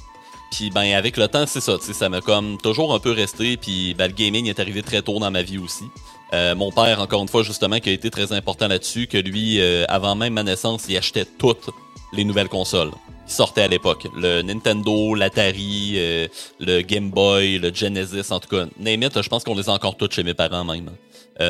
Puis 0.55 0.69
ben 0.69 0.93
avec 0.93 1.17
le 1.17 1.27
temps, 1.27 1.45
c'est 1.45 1.59
ça, 1.59 1.77
ça 1.79 2.07
m'a 2.07 2.21
comme 2.21 2.57
toujours 2.57 2.93
un 2.93 2.99
peu 2.99 3.11
resté. 3.11 3.57
Puis 3.57 3.93
ben, 3.93 4.07
le 4.07 4.13
gaming 4.13 4.47
est 4.47 4.57
arrivé 4.61 4.83
très 4.83 5.01
tôt 5.01 5.19
dans 5.19 5.29
ma 5.29 5.41
vie 5.41 5.57
aussi. 5.57 5.83
Euh, 6.33 6.55
mon 6.55 6.71
père, 6.71 7.01
encore 7.01 7.21
une 7.21 7.27
fois, 7.27 7.43
justement, 7.43 7.79
qui 7.79 7.89
a 7.89 7.91
été 7.91 8.09
très 8.09 8.31
important 8.31 8.69
là-dessus, 8.69 9.07
que 9.07 9.17
lui, 9.17 9.59
euh, 9.59 9.83
avant 9.89 10.15
même 10.15 10.33
ma 10.33 10.43
naissance, 10.43 10.85
il 10.87 10.95
achetait 10.95 11.25
toutes 11.25 11.69
les 12.13 12.23
nouvelles 12.23 12.47
consoles 12.47 12.91
qui 13.27 13.33
sortaient 13.33 13.63
à 13.63 13.67
l'époque. 13.67 14.07
Le 14.15 14.43
Nintendo, 14.43 15.13
l'Atari, 15.13 15.95
euh, 15.95 16.27
le 16.61 16.81
Game 16.83 17.09
Boy, 17.11 17.59
le 17.59 17.73
Genesis, 17.73 18.31
en 18.31 18.39
tout 18.39 18.47
cas. 18.47 18.65
Name 18.79 19.09
je 19.13 19.27
pense 19.27 19.43
qu'on 19.43 19.55
les 19.55 19.67
a 19.67 19.73
encore 19.73 19.97
toutes 19.97 20.13
chez 20.13 20.23
mes 20.23 20.35
parents 20.35 20.63
même. 20.63 20.89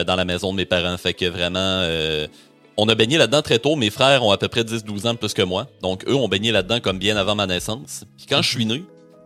dans 0.04 0.16
la 0.16 0.26
maison 0.26 0.52
de 0.52 0.58
mes 0.58 0.66
parents. 0.66 0.98
Fait 0.98 1.14
que 1.14 1.26
vraiment, 1.26 1.86
on 2.76 2.90
a 2.90 2.96
baigné 2.96 3.20
là-dedans 3.20 3.44
très 3.44 3.60
tôt. 3.60 3.76
Mes 3.76 3.92
frères 3.92 4.26
ont 4.26 4.32
à 4.32 4.38
peu 4.40 4.48
près 4.48 4.64
10-12 4.64 5.08
ans 5.08 5.16
plus 5.16 5.36
que 5.36 5.44
moi. 5.44 5.68
Donc, 5.84 6.04
eux 6.08 6.16
ont 6.16 6.28
baigné 6.28 6.52
là-dedans 6.52 6.80
comme 6.80 6.98
bien 6.98 7.18
avant 7.18 7.36
ma 7.36 7.46
naissance. 7.46 8.04
Puis 8.18 8.26
quand 8.28 8.42
je 8.42 8.50
suis 8.50 8.66
né, 8.66 8.84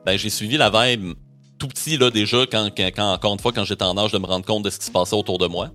ben, 0.09 0.17
j'ai 0.17 0.29
suivi 0.31 0.57
la 0.57 0.69
vibe 0.71 1.13
tout 1.59 1.67
petit, 1.67 1.97
là, 1.97 2.09
déjà, 2.09 2.45
quand, 2.49 2.71
encore 2.97 3.33
une 3.33 3.39
fois, 3.39 3.51
quand 3.51 3.65
j'étais 3.65 3.83
en 3.83 3.95
âge 3.97 4.11
de 4.11 4.17
me 4.17 4.25
rendre 4.25 4.45
compte 4.45 4.63
de 4.63 4.69
ce 4.69 4.79
qui 4.79 4.85
se 4.85 4.91
passait 4.91 5.15
autour 5.15 5.37
de 5.37 5.45
moi. 5.45 5.69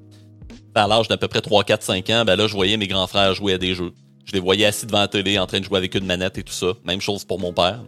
À 0.75 0.89
l'âge 0.89 1.07
d'à 1.07 1.17
peu 1.17 1.29
près 1.29 1.41
3, 1.41 1.63
4, 1.63 1.83
5 1.85 2.11
ans, 2.11 2.25
ben 2.25 2.49
je 2.49 2.53
voyais 2.53 2.77
mes 2.77 2.89
grands 2.89 3.07
frères 3.07 3.33
jouer 3.35 3.53
à 3.53 3.59
des 3.59 3.77
jeux. 3.77 3.93
Je 4.25 4.33
les 4.33 4.41
voyais 4.41 4.65
assis 4.65 4.87
devant 4.87 5.01
la 5.01 5.09
télé 5.09 5.39
en 5.39 5.47
train 5.47 5.61
de 5.61 5.65
jouer 5.65 5.79
avec 5.79 5.95
une 5.95 6.05
manette 6.05 6.37
et 6.39 6.43
tout 6.43 6.53
ça. 6.53 6.73
Même 6.85 7.01
chose 7.01 7.25
pour 7.25 7.39
mon 7.39 7.53
père. 7.53 7.81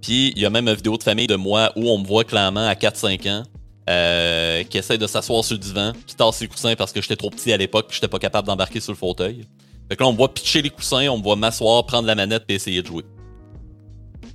Puis 0.00 0.32
il 0.34 0.40
y 0.40 0.46
a 0.46 0.50
même 0.50 0.68
une 0.68 0.74
vidéo 0.74 0.96
de 0.96 1.02
famille 1.02 1.26
de 1.26 1.34
moi 1.34 1.70
où 1.76 1.90
on 1.90 1.98
me 1.98 2.06
voit 2.06 2.24
clairement 2.24 2.66
à 2.66 2.72
4-5 2.72 3.30
ans 3.30 3.42
euh, 3.90 4.62
qui 4.64 4.78
essaie 4.78 4.96
de 4.96 5.06
s'asseoir 5.06 5.44
sur 5.44 5.56
le 5.56 5.60
divan, 5.60 5.92
qui 6.06 6.14
tasse 6.14 6.36
ses 6.36 6.48
coussins 6.48 6.76
parce 6.76 6.92
que 6.92 7.02
j'étais 7.02 7.16
trop 7.16 7.28
petit 7.28 7.52
à 7.52 7.58
l'époque, 7.58 7.88
j'étais 7.90 8.08
pas 8.08 8.18
capable 8.18 8.46
d'embarquer 8.46 8.80
sur 8.80 8.92
le 8.92 8.96
fauteuil. 8.96 9.44
Fait 9.90 9.96
que 9.96 10.02
là, 10.02 10.08
on 10.08 10.12
me 10.12 10.16
voit 10.16 10.32
pitcher 10.32 10.62
les 10.62 10.70
coussins, 10.70 11.08
on 11.08 11.18
me 11.18 11.22
voit 11.22 11.36
m'asseoir, 11.36 11.84
prendre 11.84 12.06
la 12.06 12.14
manette 12.14 12.44
et 12.48 12.54
essayer 12.54 12.80
de 12.80 12.86
jouer. 12.86 13.04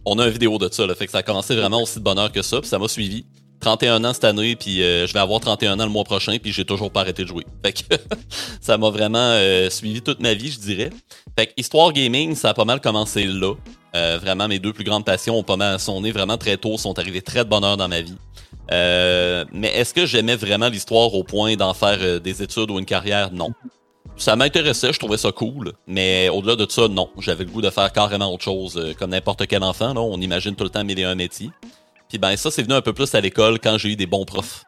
On 0.06 0.20
a 0.20 0.26
une 0.26 0.32
vidéo 0.32 0.58
de 0.58 0.70
ça, 0.72 0.86
là, 0.86 0.96
fait 0.96 1.06
que 1.06 1.12
ça 1.12 1.20
a 1.20 1.24
commencé 1.24 1.56
vraiment 1.56 1.82
aussi 1.82 2.00
de 2.00 2.04
bonheur 2.04 2.32
que 2.32 2.42
ça, 2.42 2.60
puis 2.60 2.70
ça 2.70 2.80
m'a 2.80 2.88
suivi. 2.88 3.26
31 3.62 4.04
ans 4.04 4.14
cette 4.14 4.26
année, 4.26 4.56
puis 4.56 4.84
euh, 4.84 5.08
je 5.08 5.14
vais 5.14 5.20
avoir 5.20 5.40
31 5.40 5.80
ans 5.80 5.86
le 5.86 5.90
mois 5.90 6.04
prochain, 6.04 6.38
puis 6.38 6.52
j'ai 6.52 6.66
toujours 6.66 6.92
pas 6.92 7.02
arrêté 7.02 7.24
de 7.24 7.28
jouer. 7.28 7.46
Fait 7.64 7.74
que 7.74 7.96
ça 8.62 8.78
m'a 8.78 8.90
vraiment 8.90 9.18
euh, 9.18 9.70
suivi 9.70 10.02
toute 10.02 10.20
ma 10.20 10.34
vie, 10.34 10.52
je 10.52 10.60
dirais. 10.60 10.90
Fait 11.38 11.48
que 11.48 11.54
Histoire 11.58 11.92
Gaming, 11.92 12.36
ça 12.36 12.50
a 12.50 12.54
pas 12.54 12.66
mal 12.66 12.82
commencé 12.82 13.26
là. 13.26 13.54
Euh, 13.96 14.20
vraiment, 14.22 14.48
mes 14.48 14.60
deux 14.60 14.74
plus 14.74 14.84
grandes 14.84 15.06
passions 15.06 15.38
ont 15.38 15.44
pas 15.44 15.56
mal 15.56 15.80
sonné 15.80 16.12
vraiment 16.12 16.38
très 16.38 16.58
tôt, 16.58 16.78
sont 16.78 17.00
arrivées 17.00 17.22
très 17.22 17.46
de 17.46 17.50
bonheur 17.50 17.78
dans 17.78 17.88
ma 17.88 18.02
vie. 18.02 18.18
Euh, 18.72 19.46
mais 19.54 19.68
est-ce 19.68 19.94
que 19.94 20.06
j'aimais 20.06 20.36
vraiment 20.36 20.70
l'histoire 20.70 21.14
au 21.14 21.24
point 21.24 21.56
d'en 21.56 21.74
faire 21.74 22.00
euh, 22.02 22.20
des 22.20 22.42
études 22.44 22.72
ou 22.72 22.80
une 22.80 22.86
carrière? 22.86 23.32
Non. 23.32 23.52
Ça 24.18 24.36
m'intéressait, 24.36 24.94
je 24.94 25.00
trouvais 25.00 25.18
ça 25.18 25.32
cool, 25.32 25.74
mais 25.88 26.30
au-delà 26.30 26.56
de 26.56 26.66
ça, 26.70 26.88
non. 26.88 27.10
J'avais 27.20 27.44
le 27.44 27.52
goût 27.52 27.62
de 27.62 27.70
faire 27.70 27.92
carrément 27.92 28.34
autre 28.34 28.44
chose, 28.44 28.78
euh, 28.78 28.94
comme 28.94 29.12
n'importe 29.12 29.46
quel 29.46 29.62
enfant, 29.62 29.94
là, 29.94 30.02
on 30.02 30.20
imagine 30.22 30.56
tout 30.56 30.64
le 30.64 30.70
temps 30.70 30.84
mille 30.86 31.00
et 31.00 31.04
un 31.04 31.16
métiers. 31.16 31.52
Puis 32.08 32.18
ben 32.18 32.36
ça, 32.38 32.50
c'est 32.50 32.64
venu 32.64 32.74
un 32.74 32.82
peu 32.82 32.94
plus 32.94 33.14
à 33.14 33.22
l'école 33.22 33.60
quand 33.60 33.78
j'ai 33.78 33.90
eu 33.90 33.96
des 33.96 34.06
bons 34.06 34.26
profs 34.26 34.64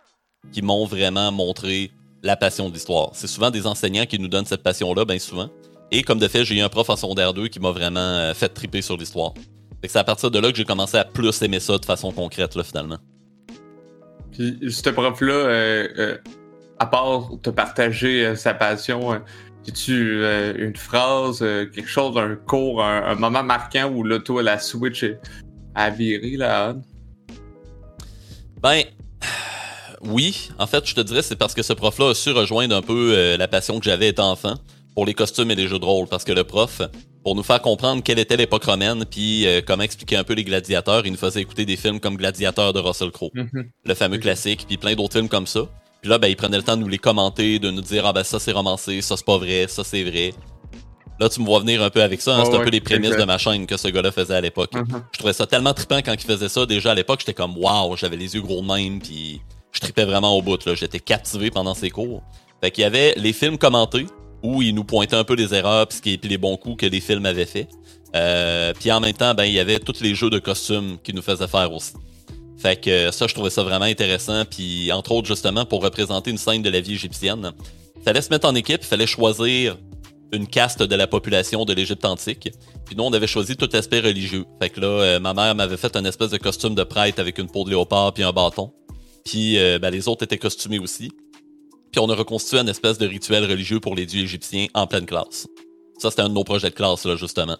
qui 0.51 0.62
m'ont 0.62 0.86
vraiment 0.86 1.32
montré 1.32 1.92
la 2.24 2.36
passion 2.36 2.68
de 2.68 2.74
l'histoire. 2.74 3.12
C'est 3.13 3.27
souvent 3.27 3.50
des 3.50 3.68
enseignants 3.68 4.06
qui 4.06 4.20
nous 4.20 4.27
donnent 4.27 4.46
cette 4.46 4.63
passion-là, 4.63 5.06
bien 5.06 5.20
souvent. 5.20 5.50
Et 5.92 6.04
comme 6.04 6.20
de 6.20 6.27
fait, 6.27 6.44
j'ai 6.44 6.58
eu 6.58 6.62
un 6.62 6.70
prof 6.70 6.89
en 6.89 6.98
secondaire 6.98 7.34
2 7.34 7.48
qui 7.48 7.60
m'a 7.60 7.72
vraiment 7.72 8.34
fait 8.34 8.50
triper 8.50 8.82
sur 8.82 8.98
l'histoire. 8.98 9.34
c'est 9.84 9.98
à 9.98 10.04
partir 10.04 10.30
de 10.30 10.39
là 10.39 10.51
que 10.51 10.58
j'ai 10.58 10.66
commencé 10.66 10.98
à 10.98 11.06
plus 11.06 11.42
aimer 11.42 11.62
ça 11.62 11.77
de 11.77 11.86
façon 11.86 12.12
concrète, 12.12 12.56
là, 12.56 12.63
finalement. 12.63 12.98
Puis, 14.32 14.58
ce 14.70 14.89
prof-là, 14.89 15.34
euh, 15.34 15.88
euh, 15.98 16.18
à 16.79 16.86
part 16.86 17.29
te 17.41 17.50
partager 17.50 18.25
euh, 18.25 18.36
sa 18.36 18.53
passion, 18.53 19.22
as-tu 19.67 20.24
une 20.57 20.75
phrase, 20.75 21.39
quelque 21.39 21.88
chose, 21.88 22.17
un 22.17 22.36
cours, 22.36 22.81
un, 22.81 23.15
moment 23.15 23.43
marquant 23.43 23.89
où 23.89 24.03
là, 24.03 24.19
toi, 24.19 24.41
la 24.41 24.60
Switch 24.60 25.05
a 25.75 25.89
viré, 25.89 26.38
là? 26.38 26.75
Ben, 28.62 28.84
oui. 30.01 30.50
En 30.57 30.67
fait, 30.67 30.88
je 30.88 30.96
te 30.96 31.01
dirais, 31.01 31.22
c'est 31.22 31.36
parce 31.36 31.53
que 31.53 31.63
ce 31.63 31.74
prof-là 31.74 32.12
a 32.12 32.15
su 32.15 32.31
rejoindre 32.31 32.75
un 32.75 32.81
peu 32.81 33.36
la 33.38 33.48
passion 33.50 33.77
que 33.79 33.86
j'avais 33.86 34.07
étant 34.07 34.31
enfant 34.31 34.55
pour 34.96 35.05
les 35.05 35.13
costumes 35.13 35.51
et 35.51 35.55
les 35.55 35.67
jeux 35.67 35.79
de 35.79 35.86
rôle. 35.86 36.07
Parce 36.07 36.24
que 36.24 36.31
le 36.31 36.46
prof, 36.46 36.81
pour 37.27 37.36
nous 37.36 37.43
faire 37.43 37.62
comprendre 37.62 38.01
quelle 38.01 38.19
était 38.19 38.38
l'époque 38.38 38.63
romaine, 38.63 39.03
puis 39.03 39.46
euh, 39.46 39.60
comment 39.60 39.84
expliquer 39.84 40.15
un 40.15 40.24
peu 40.24 40.31
les 40.31 40.46
gladiateurs. 40.46 41.05
Il 41.05 41.12
nous 41.12 41.17
faisait 41.17 41.41
écouter 41.41 41.65
des 41.65 41.75
films 41.75 42.00
comme 42.00 42.15
Gladiateur 42.15 42.72
de 42.72 42.79
Russell 42.79 43.12
Crowe, 43.12 43.31
mhm. 43.34 43.69
le 43.84 43.93
fameux 43.96 44.17
classique, 44.17 44.63
puis 44.65 44.77
plein 44.77 44.96
d'autres 44.96 45.12
films 45.12 45.27
comme 45.27 45.46
ça. 45.46 45.67
Puis 46.01 46.10
là, 46.10 46.18
ben, 46.18 46.27
il 46.27 46.36
prenait 46.36 46.58
le 46.58 46.63
temps 46.63 46.77
de 46.77 46.82
nous 46.82 46.88
les 46.88 46.98
commenter, 46.98 47.60
de 47.60 47.72
nous 47.72 47.82
dire 47.82 48.06
ah 48.06 48.13
ben 48.13 48.24
ça 48.24 48.39
c'est 48.39 48.51
romancé, 48.51 49.01
ça 49.01 49.18
c'est 49.18 49.25
pas 49.25 49.38
vrai, 49.38 49.66
ça 49.68 49.84
c'est 49.84 50.04
vrai. 50.04 50.34
Là, 51.20 51.30
tu 51.30 51.42
me 51.42 51.46
vois 51.46 51.60
venir 51.60 51.82
un 51.82 51.89
peu 51.89 52.04
avec 52.04 52.22
ça. 52.22 52.36
Hein, 52.36 52.44
c'est 52.46 52.56
un 52.56 52.63
peu 52.63 52.70
les 52.70 52.82
prémices 52.82 53.16
de 53.16 53.24
ma 53.24 53.39
chaîne 53.39 53.66
que 53.66 53.75
ce 53.75 53.88
gars-là 53.88 54.12
faisait 54.12 54.36
à 54.36 54.42
l'époque. 54.42 54.74
Mhm. 54.75 55.04
Je 55.12 55.18
trouvais 55.18 55.34
ça 55.34 55.48
tellement 55.48 55.74
trippant 55.74 55.98
quand 55.98 56.13
il 56.13 56.25
faisait 56.25 56.50
ça. 56.50 56.66
Déjà 56.68 56.92
à 56.92 56.96
l'époque, 56.96 57.22
j'étais 57.22 57.34
comme 57.34 57.58
waouh, 57.58 57.96
j'avais 57.96 58.18
les 58.18 58.36
yeux 58.36 58.42
gros 58.42 58.62
de 58.62 58.68
même, 58.68 59.00
puis 59.01 59.42
je 59.72 59.80
tripais 59.80 60.06
vraiment 60.06 60.38
au 60.38 60.44
bout. 60.44 60.63
Là, 60.66 60.75
j'étais 60.75 61.00
captivé 61.00 61.50
pendant 61.50 61.74
ses 61.74 61.89
cours. 61.89 62.22
Fait 62.62 62.70
qu'il 62.70 62.84
y 62.84 62.86
avait 62.86 63.16
les 63.18 63.34
films 63.34 63.58
commentés 63.58 64.06
où 64.44 64.62
il 64.62 64.75
nous 64.75 64.84
pointait 64.84 65.16
un 65.16 65.24
peu 65.24 65.34
les 65.34 65.54
erreurs 65.54 65.88
puis 65.88 66.20
les 66.24 66.38
bons 66.38 66.58
coups 66.58 66.77
que 66.77 66.86
les 66.86 67.01
films 67.01 67.25
avaient 67.25 67.46
fait. 67.46 67.68
Euh, 68.16 68.74
puis 68.80 68.92
en 68.92 69.00
même 69.00 69.13
temps, 69.13 69.34
ben 69.34 69.46
il 69.46 69.54
y 69.54 69.60
avait 69.60 69.80
tous 69.80 70.01
les 70.01 70.16
jeux 70.16 70.30
de 70.30 70.39
costumes 70.39 70.98
qu'il 71.04 71.16
nous 71.16 71.22
faisait 71.22 71.48
faire 71.48 71.74
aussi. 71.74 71.94
Fait 72.58 72.80
que 72.80 73.12
ça, 73.12 73.28
je 73.28 73.34
trouvais 73.34 73.50
ça 73.50 73.64
vraiment 73.64 73.86
intéressant. 73.86 74.44
Puis 74.46 74.92
entre 74.92 75.12
autres, 75.12 75.28
justement, 75.28 75.66
pour 75.66 75.84
représenter 75.84 76.32
une 76.32 76.38
scène 76.38 76.62
de 76.62 76.70
la 76.70 76.80
vie 76.80 76.94
égyptienne, 76.94 77.52
fallait 78.04 78.22
se 78.22 78.30
mettre 78.30 78.48
en 78.48 78.56
équipe, 78.56 78.84
fallait 78.84 79.08
choisir 79.08 79.78
une 80.34 80.48
caste 80.48 80.84
de 80.84 80.96
la 80.96 81.08
population 81.08 81.66
de 81.66 81.74
l'Égypte 81.74 82.04
antique. 82.06 82.50
Puis 82.86 82.96
nous, 82.96 83.04
on 83.04 83.14
avait 83.14 83.28
choisi 83.28 83.56
tout 83.56 83.70
aspect 83.74 84.00
religieux. 84.00 84.46
Fait 84.62 84.70
que 84.70 84.82
là, 84.82 84.88
euh, 84.88 85.20
ma 85.20 85.34
mère 85.34 85.56
m'avait 85.56 85.78
fait 85.78 85.96
un 85.96 86.06
espèce 86.06 86.32
de 86.32 86.38
costume 86.38 86.76
de 86.76 86.84
prêtre 86.84 87.20
avec 87.20 87.38
une 87.38 87.50
peau 87.50 87.64
de 87.64 87.70
léopard 87.70 88.14
puis 88.14 88.24
un 88.24 88.34
bâton. 88.34 88.72
Puis 89.24 89.58
euh, 89.58 89.80
ben, 89.80 89.90
les 89.90 90.08
autres 90.08 90.24
étaient 90.24 90.38
costumés 90.38 90.80
aussi. 90.80 91.12
Puis 91.92 92.00
on 92.00 92.10
a 92.10 92.16
reconstitué 92.16 92.60
un 92.60 92.68
espèce 92.68 92.98
de 92.98 93.08
rituel 93.08 93.46
religieux 93.46 93.80
pour 93.80 93.96
les 93.96 94.06
dieux 94.06 94.24
égyptiens 94.24 94.68
en 94.74 94.88
pleine 94.88 95.06
classe. 95.06 95.48
Ça, 95.98 96.10
c'était 96.10 96.22
un 96.22 96.30
de 96.30 96.34
nos 96.34 96.44
projets 96.44 96.70
de 96.70 96.76
classe, 96.76 97.06
là, 97.06 97.16
justement. 97.16 97.58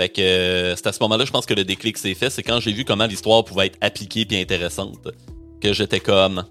Fait 0.00 0.08
que 0.08 0.22
euh, 0.22 0.76
c'est 0.76 0.86
à 0.86 0.92
ce 0.92 0.98
moment-là, 1.02 1.26
je 1.26 1.30
pense 1.30 1.44
que 1.44 1.52
le 1.52 1.62
déclic 1.62 1.98
s'est 1.98 2.14
fait. 2.14 2.30
C'est 2.30 2.42
quand 2.42 2.58
j'ai 2.58 2.72
vu 2.72 2.86
comment 2.86 3.04
l'histoire 3.04 3.44
pouvait 3.44 3.66
être 3.66 3.76
appliquée 3.82 4.24
puis 4.24 4.40
intéressante 4.40 4.96
que 5.60 5.74
j'étais 5.74 6.00
comme, 6.00 6.46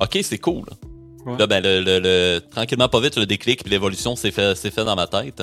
ok, 0.00 0.18
c'est 0.22 0.38
cool. 0.38 0.64
Là, 1.38 1.46
ben, 1.46 1.62
le, 1.62 1.82
le, 1.82 2.40
tranquillement 2.50 2.88
pas 2.88 3.00
vite, 3.00 3.18
le 3.18 3.26
déclic 3.26 3.62
puis 3.62 3.70
l'évolution 3.70 4.16
s'est 4.16 4.30
fait, 4.30 4.54
fait 4.54 4.84
dans 4.86 4.96
ma 4.96 5.06
tête. 5.06 5.42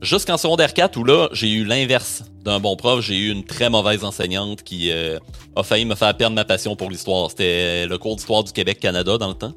Jusqu'en 0.00 0.38
secondaire 0.38 0.72
4 0.72 0.96
où 0.96 1.04
là, 1.04 1.28
j'ai 1.32 1.50
eu 1.50 1.66
l'inverse 1.66 2.24
d'un 2.42 2.58
bon 2.58 2.74
prof. 2.74 3.04
J'ai 3.04 3.18
eu 3.18 3.30
une 3.30 3.44
très 3.44 3.68
mauvaise 3.68 4.02
enseignante 4.02 4.62
qui 4.62 4.90
euh, 4.92 5.18
a 5.54 5.62
failli 5.62 5.84
me 5.84 5.94
faire 5.94 6.16
perdre 6.16 6.34
ma 6.34 6.46
passion 6.46 6.74
pour 6.74 6.88
l'histoire. 6.88 7.28
C'était 7.28 7.84
le 7.84 7.98
cours 7.98 8.16
d'histoire 8.16 8.44
du 8.44 8.52
Québec-Canada 8.52 9.18
dans 9.18 9.28
le 9.28 9.34
temps. 9.34 9.52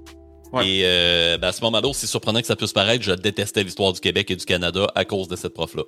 Et 0.62 0.82
euh, 0.84 1.38
ben 1.38 1.48
à 1.48 1.52
ce 1.54 1.62
moment-là, 1.62 1.88
aussi 1.88 2.08
surprenant 2.08 2.42
que 2.42 2.48
ça 2.48 2.58
puisse 2.58 2.74
paraître, 2.74 3.06
je 3.06 3.14
détestais 3.14 3.64
l'histoire 3.64 3.94
du 3.94 4.02
Québec 4.02 4.32
et 4.32 4.36
du 4.36 4.44
Canada 4.44 4.92
à 4.96 5.06
cause 5.06 5.30
de 5.30 5.38
cette 5.38 5.54
prof-là. 5.54 5.84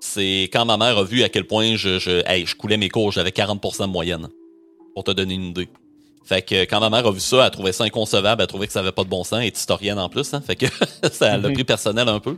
C'est 0.00 0.44
quand 0.52 0.64
ma 0.64 0.76
mère 0.76 0.98
a 0.98 1.04
vu 1.04 1.22
à 1.22 1.28
quel 1.28 1.46
point 1.46 1.76
je, 1.76 1.98
je, 1.98 2.22
je 2.44 2.54
coulais 2.54 2.76
mes 2.76 2.88
cours, 2.88 3.12
j'avais 3.12 3.30
40% 3.30 3.82
de 3.82 3.86
moyenne. 3.86 4.28
Pour 4.94 5.04
te 5.04 5.12
donner 5.12 5.34
une 5.34 5.50
idée. 5.50 5.68
Fait 6.24 6.42
que 6.42 6.62
quand 6.62 6.80
ma 6.80 6.90
mère 6.90 7.06
a 7.06 7.12
vu 7.12 7.20
ça, 7.20 7.36
elle 7.36 7.42
a 7.42 7.50
trouvé 7.50 7.72
ça 7.72 7.84
inconcevable, 7.84 8.40
elle 8.40 8.44
a 8.44 8.46
trouvé 8.46 8.66
que 8.66 8.72
ça 8.72 8.80
avait 8.80 8.92
pas 8.92 9.04
de 9.04 9.08
bon 9.08 9.24
sens, 9.24 9.38
elle 9.40 9.46
est 9.46 9.56
historienne 9.56 9.98
en 9.98 10.08
plus, 10.08 10.32
hein, 10.34 10.40
fait 10.40 10.56
que 10.56 10.66
ça 11.12 11.36
l'a 11.36 11.50
pris 11.50 11.64
personnel 11.64 12.08
un 12.08 12.20
peu. 12.20 12.36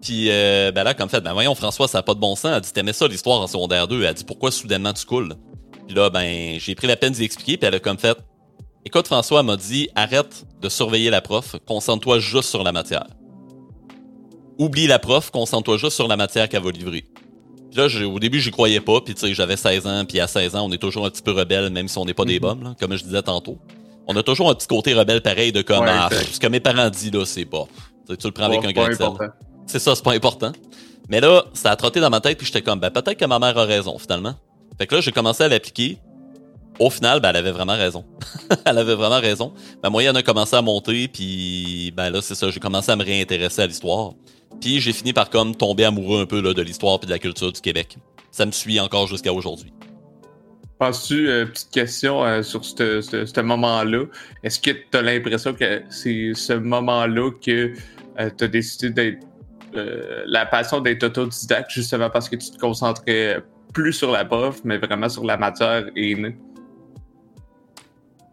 Puis 0.00 0.28
euh, 0.30 0.72
ben 0.72 0.82
là, 0.82 0.94
comme 0.94 1.08
fait, 1.08 1.20
ben 1.20 1.32
voyons 1.32 1.54
François, 1.54 1.86
ça 1.86 1.98
a 1.98 2.02
pas 2.02 2.14
de 2.14 2.20
bon 2.20 2.34
sens. 2.34 2.50
Elle 2.54 2.60
dit 2.60 2.72
t'aimais 2.72 2.92
ça 2.92 3.06
l'histoire 3.06 3.40
en 3.40 3.46
secondaire 3.46 3.86
2. 3.86 4.02
Elle 4.02 4.14
dit 4.14 4.24
pourquoi 4.24 4.50
soudainement 4.50 4.92
tu 4.92 5.06
coules? 5.06 5.34
Puis 5.86 5.94
là, 5.94 6.10
ben 6.10 6.58
j'ai 6.58 6.74
pris 6.74 6.86
la 6.86 6.96
peine 6.96 7.12
d'y 7.12 7.24
expliquer, 7.24 7.56
puis 7.56 7.68
elle 7.68 7.76
a 7.76 7.80
comme 7.80 7.98
fait 7.98 8.18
Écoute, 8.84 9.06
François 9.06 9.44
m'a 9.44 9.56
dit 9.56 9.88
arrête 9.94 10.44
de 10.60 10.68
surveiller 10.68 11.10
la 11.10 11.20
prof, 11.20 11.54
concentre-toi 11.66 12.18
juste 12.18 12.48
sur 12.48 12.64
la 12.64 12.72
matière. 12.72 13.06
Oublie 14.58 14.86
la 14.86 14.98
prof, 14.98 15.30
concentre-toi 15.30 15.76
juste 15.76 15.96
sur 15.96 16.08
la 16.08 16.16
matière 16.16 16.48
qu'elle 16.48 16.62
va 16.62 16.70
livrer. 16.70 17.04
Puis 17.70 17.80
là, 17.80 18.06
au 18.06 18.18
début, 18.18 18.40
j'y 18.40 18.50
croyais 18.50 18.80
pas, 18.80 19.00
puis 19.00 19.14
tu 19.14 19.20
sais, 19.20 19.34
j'avais 19.34 19.56
16 19.56 19.86
ans, 19.86 20.04
puis 20.04 20.20
à 20.20 20.26
16 20.26 20.56
ans, 20.56 20.66
on 20.66 20.72
est 20.72 20.78
toujours 20.78 21.06
un 21.06 21.10
petit 21.10 21.22
peu 21.22 21.32
rebelle, 21.32 21.70
même 21.70 21.88
si 21.88 21.96
on 21.96 22.04
n'est 22.04 22.14
pas 22.14 22.26
des 22.26 22.34
mhm. 22.34 22.40
bombes, 22.40 22.74
comme 22.78 22.94
je 22.96 23.02
disais 23.02 23.22
tantôt. 23.22 23.58
On 24.06 24.16
a 24.16 24.22
toujours 24.22 24.50
un 24.50 24.54
petit 24.54 24.66
côté 24.66 24.92
rebelle 24.94 25.22
pareil 25.22 25.52
de 25.52 25.62
comme, 25.62 25.86
ah, 25.88 26.10
ce 26.10 26.38
que 26.38 26.48
mes 26.48 26.60
parents 26.60 26.90
disent, 26.90 27.12
là, 27.12 27.24
c'est 27.24 27.46
pas. 27.46 27.66
Tu, 28.08 28.16
le 28.24 28.32
prends 28.32 28.44
avec 28.44 28.64
un 28.64 28.72
grain 28.72 28.88
de 28.88 28.94
sel. 28.94 29.08
C'est 29.66 29.78
ça, 29.78 29.94
c'est 29.94 30.04
pas 30.04 30.12
important. 30.12 30.52
Mais 31.08 31.20
là, 31.20 31.44
ça 31.54 31.70
a 31.70 31.76
trotté 31.76 32.00
dans 32.00 32.10
ma 32.10 32.20
tête, 32.20 32.36
puis 32.36 32.46
j'étais 32.46 32.62
comme, 32.62 32.78
ben 32.78 32.90
peut-être 32.90 33.18
que 33.18 33.24
ma 33.24 33.38
mère 33.38 33.56
a 33.56 33.64
raison, 33.64 33.96
finalement. 33.98 34.34
Fait 34.76 34.86
que 34.86 34.96
là, 34.96 35.00
j'ai 35.00 35.12
commencé 35.12 35.42
à 35.44 35.48
l'appliquer, 35.48 35.98
au 36.78 36.90
final, 36.90 37.20
ben, 37.20 37.30
elle 37.30 37.36
avait 37.36 37.52
vraiment 37.52 37.76
raison. 37.76 38.04
elle 38.64 38.78
avait 38.78 38.94
vraiment 38.94 39.20
raison. 39.20 39.52
Ma 39.82 39.90
moyenne 39.90 40.16
a 40.16 40.22
commencé 40.22 40.56
à 40.56 40.62
monter, 40.62 41.08
puis 41.08 41.92
ben 41.96 42.10
là, 42.10 42.20
c'est 42.22 42.34
ça, 42.34 42.50
j'ai 42.50 42.60
commencé 42.60 42.90
à 42.90 42.96
me 42.96 43.04
réintéresser 43.04 43.62
à 43.62 43.66
l'histoire. 43.66 44.12
Puis 44.62 44.80
j'ai 44.80 44.92
fini 44.92 45.12
par 45.12 45.28
comme 45.28 45.56
tomber 45.56 45.84
amoureux 45.84 46.22
un 46.22 46.26
peu 46.26 46.40
là, 46.40 46.54
de 46.54 46.62
l'histoire 46.62 47.00
et 47.02 47.06
de 47.06 47.10
la 47.10 47.18
culture 47.18 47.52
du 47.52 47.60
Québec. 47.60 47.98
Ça 48.30 48.46
me 48.46 48.52
suit 48.52 48.78
encore 48.78 49.08
jusqu'à 49.08 49.32
aujourd'hui. 49.32 49.72
Penses-tu, 50.78 51.28
euh, 51.28 51.46
petite 51.46 51.70
question 51.70 52.24
euh, 52.24 52.42
sur 52.42 52.64
ce 52.64 53.40
moment-là, 53.40 54.04
est-ce 54.44 54.60
que 54.60 54.70
tu 54.70 54.96
as 54.96 55.02
l'impression 55.02 55.52
que 55.52 55.82
c'est 55.90 56.30
ce 56.34 56.52
moment-là 56.52 57.30
que 57.44 57.72
euh, 58.20 58.30
tu 58.38 58.44
as 58.44 58.48
décidé 58.48 58.90
d'être 58.90 59.26
la 60.26 60.44
passion 60.44 60.82
d'être 60.82 61.02
autodidacte 61.02 61.70
justement 61.70 62.10
parce 62.10 62.28
que 62.28 62.36
tu 62.36 62.50
te 62.50 62.58
concentrais 62.58 63.42
plus 63.72 63.94
sur 63.94 64.12
la 64.12 64.22
prof, 64.22 64.60
mais 64.64 64.76
vraiment 64.76 65.08
sur 65.08 65.24
la 65.24 65.38
matière 65.38 65.86
et 65.96 66.14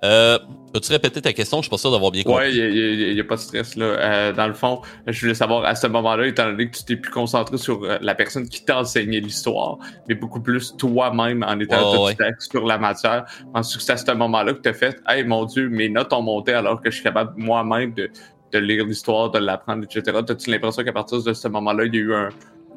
euh, 0.04 0.40
Peux-tu 0.72 0.92
répéter 0.92 1.22
ta 1.22 1.34
question? 1.34 1.58
Je 1.58 1.64
suis 1.64 1.70
pas 1.70 1.78
sûr 1.78 1.92
d'avoir 1.92 2.12
bien 2.12 2.24
compris. 2.24 2.46
Ouais, 2.46 2.54
il 2.54 3.14
n'y 3.14 3.20
a, 3.20 3.24
pas 3.24 3.36
de 3.36 3.42
stress. 3.42 3.76
là. 3.76 3.86
Euh, 3.86 4.34
dans 4.34 4.48
le 4.48 4.54
fond, 4.54 4.82
je 5.08 5.20
voulais 5.20 5.34
savoir 5.34 5.66
à 5.66 5.74
ce 5.76 5.88
moment-là, 5.88 6.28
étant 6.28 6.46
donné 6.46 6.70
que 6.70 6.78
tu 6.78 6.84
t'es 6.84 6.96
plus 6.96 7.12
concentré 7.12 7.58
sur 7.58 7.84
euh, 7.84 7.98
la 8.02 8.14
personne 8.14 8.48
qui 8.48 8.64
t'a 8.64 8.80
enseigné 8.80 9.20
l'histoire, 9.20 9.80
mais 10.08 10.16
beaucoup 10.16 10.42
plus 10.42 10.76
toi-même 10.78 11.44
en 11.44 11.60
étant 11.60 11.94
oh, 11.98 12.10
sur 12.40 12.66
la 12.66 12.78
matière. 12.78 13.26
Penses-tu 13.54 13.80
que 13.80 13.84
c'est 13.84 13.94
à 13.94 13.98
ce 13.98 14.12
moment-là 14.12 14.54
que 14.54 14.62
tu 14.62 14.70
as 14.70 14.74
fait 14.74 15.02
Hey 15.08 15.24
mon 15.24 15.46
Dieu, 15.46 15.70
mes 15.70 15.90
notes 15.90 16.14
ont 16.14 16.22
monté 16.22 16.54
alors 16.54 16.82
que 16.82 16.92
je 16.92 16.96
suis 16.96 17.04
capable 17.04 17.34
moi-même 17.36 17.94
de, 17.94 18.10
de 18.52 18.60
lire 18.60 18.86
l'histoire, 18.86 19.32
de 19.32 19.40
l'apprendre, 19.40 19.84
etc. 19.84 20.18
As-tu 20.18 20.52
l'impression 20.52 20.84
qu'à 20.84 20.94
partir 20.94 21.24
de 21.24 21.34
ce 21.34 21.48
moment-là, 21.48 21.86
il 21.86 21.96
y 21.96 21.98
a 21.98 22.02
eu 22.02 22.14
un, 22.14 22.30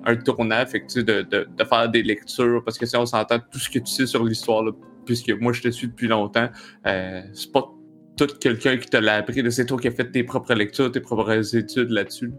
un 0.07 0.17
tournant, 0.17 0.65
fait 0.67 0.85
de, 0.97 1.23
de, 1.23 1.49
de, 1.57 1.65
faire 1.65 1.89
des 1.89 2.03
lectures, 2.03 2.63
parce 2.65 2.79
que 2.79 2.87
si 2.87 2.97
on 2.97 3.07
s'entend 3.07 3.39
tout 3.39 3.59
ce 3.59 3.69
que 3.69 3.79
tu 3.79 3.93
sais 3.93 4.07
sur 4.07 4.25
l'histoire, 4.25 4.65
puisque 5.05 5.31
moi 5.31 5.53
je 5.53 5.63
te 5.63 5.69
suis 5.69 5.89
depuis 5.89 6.09
longtemps, 6.09 6.49
euh, 6.87 7.23
c'est 7.33 7.53
pas 7.53 7.71
tout 8.17 8.27
quelqu'un 8.41 8.77
qui 8.77 8.89
te 8.89 8.97
l'a 8.97 9.17
appris, 9.17 9.43
c'est 9.51 9.67
toi 9.67 9.79
qui 9.79 9.89
as 9.89 9.93
fait 9.93 10.11
tes 10.11 10.23
propres 10.23 10.55
lectures, 10.55 10.91
tes 10.93 11.01
propres 11.01 11.57
études 11.57 11.91
là-dessus. 11.91 12.33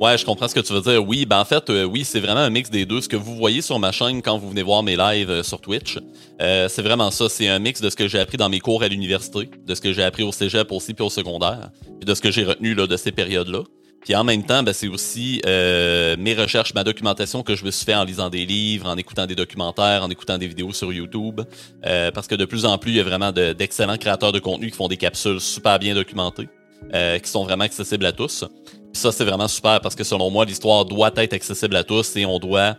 Ouais, 0.00 0.16
je 0.18 0.24
comprends 0.24 0.46
ce 0.46 0.54
que 0.54 0.60
tu 0.60 0.72
veux 0.72 0.80
dire. 0.80 1.04
Oui, 1.04 1.24
ben 1.24 1.40
en 1.40 1.44
fait, 1.44 1.70
euh, 1.70 1.84
oui, 1.84 2.04
c'est 2.04 2.20
vraiment 2.20 2.40
un 2.40 2.50
mix 2.50 2.70
des 2.70 2.84
deux. 2.84 3.00
Ce 3.00 3.08
que 3.08 3.16
vous 3.16 3.34
voyez 3.34 3.62
sur 3.62 3.78
ma 3.78 3.90
chaîne 3.90 4.22
quand 4.22 4.38
vous 4.38 4.50
venez 4.50 4.62
voir 4.62 4.82
mes 4.82 4.96
lives 4.96 5.30
euh, 5.30 5.42
sur 5.42 5.60
Twitch, 5.60 5.98
c'est 6.38 6.82
vraiment 6.82 7.10
ça. 7.10 7.28
C'est 7.28 7.48
un 7.48 7.58
mix 7.58 7.80
de 7.80 7.90
ce 7.90 7.96
que 7.96 8.06
j'ai 8.06 8.18
appris 8.18 8.36
dans 8.36 8.48
mes 8.48 8.60
cours 8.60 8.82
à 8.82 8.88
l'université, 8.88 9.50
de 9.66 9.74
ce 9.74 9.80
que 9.80 9.92
j'ai 9.92 10.04
appris 10.04 10.22
au 10.22 10.30
cégep 10.30 10.70
aussi 10.72 10.94
puis 10.94 11.04
au 11.04 11.10
secondaire, 11.10 11.70
puis 11.98 12.06
de 12.06 12.14
ce 12.14 12.20
que 12.20 12.30
j'ai 12.30 12.44
retenu 12.44 12.74
là, 12.74 12.86
de 12.86 12.96
ces 12.96 13.12
périodes-là. 13.12 13.62
Puis 14.04 14.14
en 14.14 14.24
même 14.24 14.44
temps, 14.44 14.62
ben, 14.62 14.72
c'est 14.72 14.88
aussi 14.88 15.40
mes 15.44 16.34
recherches, 16.34 16.74
ma 16.74 16.84
documentation 16.84 17.42
que 17.42 17.56
je 17.56 17.64
me 17.64 17.70
suis 17.70 17.84
fait 17.84 17.94
en 17.94 18.04
lisant 18.04 18.30
des 18.30 18.46
livres, 18.46 18.88
en 18.88 18.96
écoutant 18.96 19.26
des 19.26 19.34
documentaires, 19.34 20.02
en 20.02 20.10
écoutant 20.10 20.38
des 20.38 20.46
vidéos 20.48 20.72
sur 20.72 20.92
YouTube. 20.92 21.40
parce 21.82 22.26
que 22.26 22.34
de 22.34 22.44
plus 22.44 22.64
en 22.64 22.78
plus, 22.78 22.92
il 22.92 22.96
y 22.96 23.00
a 23.00 23.04
vraiment 23.04 23.32
d'excellents 23.32 23.98
créateurs 23.98 24.32
de 24.32 24.38
contenu 24.38 24.70
qui 24.70 24.76
font 24.76 24.88
des 24.88 24.96
capsules 24.96 25.40
super 25.40 25.78
bien 25.78 25.94
documentées, 25.94 26.48
qui 26.92 27.30
sont 27.30 27.44
vraiment 27.44 27.64
accessibles 27.64 28.06
à 28.06 28.12
tous 28.12 28.44
ça, 28.92 29.12
c'est 29.12 29.24
vraiment 29.24 29.48
super 29.48 29.80
parce 29.80 29.94
que 29.94 30.04
selon 30.04 30.30
moi, 30.30 30.44
l'histoire 30.44 30.84
doit 30.84 31.12
être 31.16 31.32
accessible 31.32 31.76
à 31.76 31.84
tous 31.84 32.16
et 32.16 32.26
on 32.26 32.38
doit, 32.38 32.76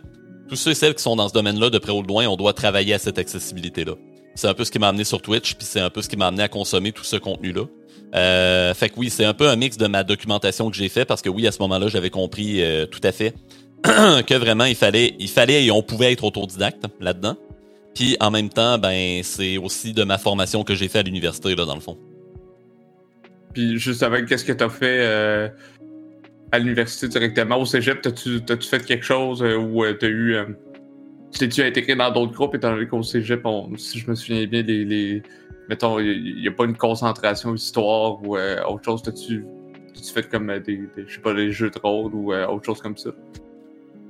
tous 0.48 0.56
ceux 0.56 0.72
et 0.72 0.74
celles 0.74 0.94
qui 0.94 1.02
sont 1.02 1.16
dans 1.16 1.28
ce 1.28 1.32
domaine-là, 1.32 1.70
de 1.70 1.78
près 1.78 1.92
ou 1.92 2.02
de 2.02 2.08
loin, 2.08 2.26
on 2.26 2.36
doit 2.36 2.52
travailler 2.52 2.94
à 2.94 2.98
cette 2.98 3.18
accessibilité-là. 3.18 3.94
C'est 4.34 4.48
un 4.48 4.54
peu 4.54 4.64
ce 4.64 4.70
qui 4.70 4.78
m'a 4.78 4.88
amené 4.88 5.04
sur 5.04 5.20
Twitch, 5.20 5.54
puis 5.54 5.66
c'est 5.66 5.80
un 5.80 5.90
peu 5.90 6.02
ce 6.02 6.08
qui 6.08 6.16
m'a 6.16 6.28
amené 6.28 6.42
à 6.42 6.48
consommer 6.48 6.92
tout 6.92 7.04
ce 7.04 7.16
contenu-là. 7.16 7.64
Euh, 8.14 8.74
fait 8.74 8.88
que 8.88 8.94
oui, 8.98 9.10
c'est 9.10 9.24
un 9.24 9.34
peu 9.34 9.48
un 9.48 9.56
mix 9.56 9.76
de 9.76 9.86
ma 9.86 10.02
documentation 10.02 10.70
que 10.70 10.76
j'ai 10.76 10.88
fait 10.88 11.04
parce 11.04 11.22
que 11.22 11.28
oui, 11.28 11.46
à 11.46 11.52
ce 11.52 11.60
moment-là, 11.60 11.88
j'avais 11.88 12.10
compris 12.10 12.62
euh, 12.62 12.86
tout 12.86 13.00
à 13.04 13.12
fait 13.12 13.34
que 13.84 14.34
vraiment 14.34 14.64
il 14.64 14.74
fallait, 14.74 15.14
il 15.18 15.28
fallait 15.28 15.64
et 15.64 15.70
on 15.70 15.82
pouvait 15.82 16.12
être 16.12 16.24
autodidacte 16.24 16.84
là-dedans. 17.00 17.36
Puis 17.94 18.16
en 18.20 18.30
même 18.30 18.48
temps, 18.48 18.78
ben 18.78 19.22
c'est 19.22 19.58
aussi 19.58 19.92
de 19.92 20.04
ma 20.04 20.18
formation 20.18 20.64
que 20.64 20.74
j'ai 20.74 20.88
fait 20.88 21.00
à 21.00 21.02
l'université 21.02 21.54
là 21.54 21.64
dans 21.64 21.74
le 21.74 21.80
fond. 21.80 21.98
Puis 23.54 23.78
justement, 23.78 24.24
qu'est-ce 24.24 24.44
que 24.44 24.52
tu 24.52 24.62
as 24.62 24.68
fait 24.68 25.00
euh, 25.00 25.48
à 26.52 26.58
l'université 26.58 27.08
directement? 27.08 27.56
Au 27.56 27.64
cégep, 27.64 28.00
t'as-tu 28.00 28.40
as 28.48 28.56
fait 28.60 28.84
quelque 28.84 29.04
chose 29.04 29.42
euh, 29.42 29.92
t'as 29.98 30.08
eu. 30.08 30.36
Euh, 31.42 31.46
T'es-tu 31.46 31.62
intégré 31.62 31.96
dans 31.96 32.10
d'autres 32.10 32.32
groupes 32.32 32.54
étant 32.54 32.72
donné 32.72 32.86
qu'au 32.86 33.02
cégep, 33.02 33.46
si 33.76 33.98
je 33.98 34.10
me 34.10 34.14
souviens 34.14 34.46
bien, 34.46 34.62
les. 34.62 34.84
les 34.84 35.22
mettons, 35.68 35.98
il 35.98 36.40
n'y 36.40 36.48
a, 36.48 36.52
pas 36.52 36.64
une 36.64 36.76
concentration 36.76 37.54
histoire 37.54 38.22
ou 38.22 38.36
autre 38.36 38.84
chose. 38.84 39.02
T'as-tu 39.02 39.44
fait 40.12 40.28
comme 40.28 40.58
des, 40.60 40.80
je 41.06 41.14
sais 41.14 41.20
pas, 41.20 41.34
des 41.34 41.52
jeux 41.52 41.70
de 41.70 41.78
rôle 41.78 42.14
ou 42.14 42.34
autre 42.34 42.64
chose 42.64 42.80
comme 42.80 42.96
ça? 42.96 43.10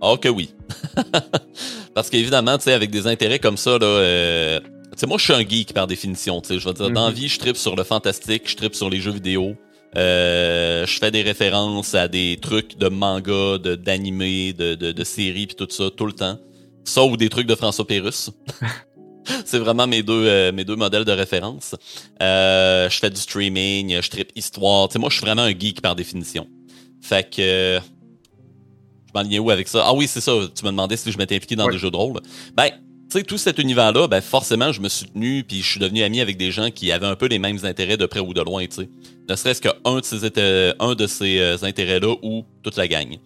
Oh 0.01 0.17
que 0.17 0.29
oui. 0.29 0.55
Parce 1.95 2.09
qu'évidemment, 2.09 2.57
tu 2.57 2.65
sais, 2.65 2.73
avec 2.73 2.91
des 2.91 3.07
intérêts 3.07 3.39
comme 3.39 3.59
ça, 3.59 3.77
là, 3.79 4.61
moi, 5.07 5.19
je 5.19 5.25
suis 5.25 5.33
un 5.33 5.47
geek 5.47 5.73
par 5.73 5.87
définition, 5.87 6.41
tu 6.41 6.49
sais. 6.49 6.59
Je 6.59 6.67
veux 6.67 6.75
dire, 6.75 6.91
dans 6.91 7.05
la 7.05 7.11
mhm. 7.11 7.17
vie, 7.17 7.29
je 7.29 7.39
tripe 7.39 7.57
sur 7.57 7.77
le 7.77 7.85
fantastique, 7.85 8.49
je 8.49 8.57
tripe 8.57 8.75
sur 8.75 8.91
les 8.91 9.01
jeux 9.01 9.13
vidéo. 9.13 9.55
Euh, 9.97 10.87
je 10.87 10.99
fais 10.99 11.11
des 11.11 11.23
références 11.23 11.95
à 11.95 12.07
des 12.07 12.39
trucs 12.41 12.79
de 12.79 12.89
manga, 12.89 13.59
de 13.59 13.75
d'animé, 13.75 14.53
de, 14.53 14.75
de, 14.77 14.93
de 14.93 15.05
séries 15.05 15.49
puis 15.49 15.57
tout 15.57 15.67
ça 15.69 15.91
tout 15.91 16.07
le 16.07 16.13
temps. 16.13 16.39
Ça 16.85 17.05
ou 17.05 17.17
des 17.17 17.29
trucs 17.29 17.47
de 17.47 17.55
François 17.55 17.87
Pérus. 17.87 18.31
c'est 19.45 19.59
vraiment 19.59 19.87
mes 19.87 20.03
deux 20.03 20.27
euh, 20.27 20.53
mes 20.53 20.65
deux 20.65 20.77
modèles 20.77 21.05
de 21.05 21.13
référence. 21.13 21.75
Euh, 22.23 22.89
je 22.89 22.99
fais 22.99 23.11
du 23.11 23.21
streaming, 23.21 24.01
je 24.01 24.11
tripe 24.11 24.33
histoire. 24.35 24.89
Moi, 24.97 25.09
je 25.11 25.17
suis 25.17 25.25
vraiment 25.25 25.43
un 25.43 25.59
geek 25.59 25.81
par 25.81 25.95
définition. 25.95 26.47
Fait 27.01 27.29
que 27.29 27.81
je 29.09 29.13
m'enlignais 29.15 29.39
où 29.39 29.51
avec 29.51 29.69
ça? 29.69 29.85
Ah 29.87 29.95
oui, 29.95 30.07
c'est 30.07 30.21
ça. 30.21 30.33
Tu 30.55 30.65
me 30.65 30.71
demandais 30.71 30.97
si 30.97 31.11
je 31.11 31.19
m'étais 31.19 31.37
impliqué 31.37 31.57
dans 31.57 31.69
des 31.69 31.79
jeux 31.79 31.91
de 31.91 31.97
rôle. 31.97 32.21
Ben 32.55 32.71
tu 33.11 33.19
sais, 33.19 33.25
tout 33.25 33.39
cet 33.39 33.59
univers-là, 33.59 34.07
ben 34.07 34.21
forcément, 34.21 34.71
je 34.71 34.81
me 34.81 34.89
suis 34.89 35.07
tenu, 35.07 35.43
puis 35.43 35.63
je 35.63 35.69
suis 35.69 35.81
devenu 35.81 36.05
ami 36.05 36.21
avec 36.21 36.37
des 36.37 36.53
gens 36.53 36.71
qui 36.71 36.93
avaient 36.93 37.09
un 37.09 37.17
peu 37.17 37.27
les 37.27 37.41
mêmes 37.41 37.59
intérêts 37.65 37.97
de 37.97 38.07
près 38.07 38.21
ou 38.21 38.33
de 38.33 38.41
loin, 38.41 38.65
tu 38.67 38.83
sais. 38.83 38.89
Ne 39.29 39.35
serait-ce 39.35 39.61
qu'un 39.61 39.97
de 39.97 40.05
ces, 40.05 40.73
un 40.79 40.95
de 40.95 41.07
ces 41.09 41.41
euh, 41.41 41.57
intérêts-là 41.63 42.15
ou 42.23 42.45
toute 42.63 42.77
la 42.77 42.87
gang. 42.87 43.19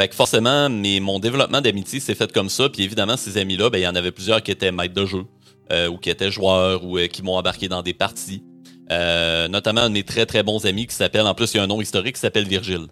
Fait 0.00 0.08
que 0.08 0.14
forcément, 0.14 0.70
mais 0.70 0.98
mon 0.98 1.18
développement 1.18 1.60
d'amitié 1.60 2.00
s'est 2.00 2.14
fait 2.14 2.32
comme 2.32 2.48
ça, 2.48 2.70
puis 2.70 2.82
évidemment, 2.84 3.18
ces 3.18 3.36
amis-là, 3.36 3.68
ben 3.68 3.76
il 3.76 3.82
y 3.82 3.86
en 3.86 3.94
avait 3.94 4.12
plusieurs 4.12 4.42
qui 4.42 4.50
étaient 4.50 4.72
maîtres 4.72 4.94
de 4.94 5.04
jeu, 5.04 5.26
euh, 5.70 5.88
ou 5.88 5.98
qui 5.98 6.08
étaient 6.08 6.30
joueurs, 6.30 6.86
ou 6.86 6.96
euh, 6.96 7.06
qui 7.06 7.22
m'ont 7.22 7.36
embarqué 7.36 7.68
dans 7.68 7.82
des 7.82 7.92
parties. 7.92 8.42
notamment 8.88 9.82
un 9.82 9.90
de 9.90 9.92
mes 9.92 10.02
très 10.02 10.24
très 10.24 10.42
bons 10.42 10.64
amis 10.64 10.86
qui 10.86 10.94
s'appelle, 10.94 11.26
en 11.26 11.34
plus, 11.34 11.52
il 11.52 11.58
y 11.58 11.60
a 11.60 11.64
un 11.64 11.66
nom 11.66 11.82
historique 11.82 12.14
qui 12.14 12.20
s'appelle 12.22 12.48
Virgile. 12.48 12.86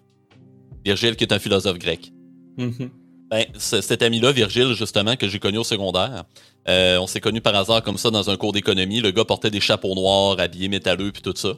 Virgile 0.85 1.15
qui 1.15 1.23
est 1.23 1.33
un 1.33 1.39
philosophe 1.39 1.79
grec. 1.79 2.11
Mm-hmm. 2.59 2.89
Ben, 3.31 3.45
cet 3.57 4.03
ami-là, 4.03 4.31
Virgile, 4.31 4.73
justement, 4.73 5.15
que 5.15 5.27
j'ai 5.27 5.39
connu 5.39 5.57
au 5.57 5.63
secondaire, 5.63 6.25
euh, 6.67 6.97
on 6.99 7.07
s'est 7.07 7.21
connu 7.21 7.41
par 7.41 7.55
hasard 7.55 7.81
comme 7.81 7.97
ça 7.97 8.11
dans 8.11 8.29
un 8.29 8.37
cours 8.37 8.53
d'économie. 8.53 9.01
Le 9.01 9.09
gars 9.09 9.25
portait 9.25 9.49
des 9.49 9.59
chapeaux 9.59 9.95
noirs, 9.95 10.39
habillé 10.39 10.67
métalleux, 10.67 11.11
puis 11.11 11.23
tout 11.23 11.33
ça. 11.35 11.53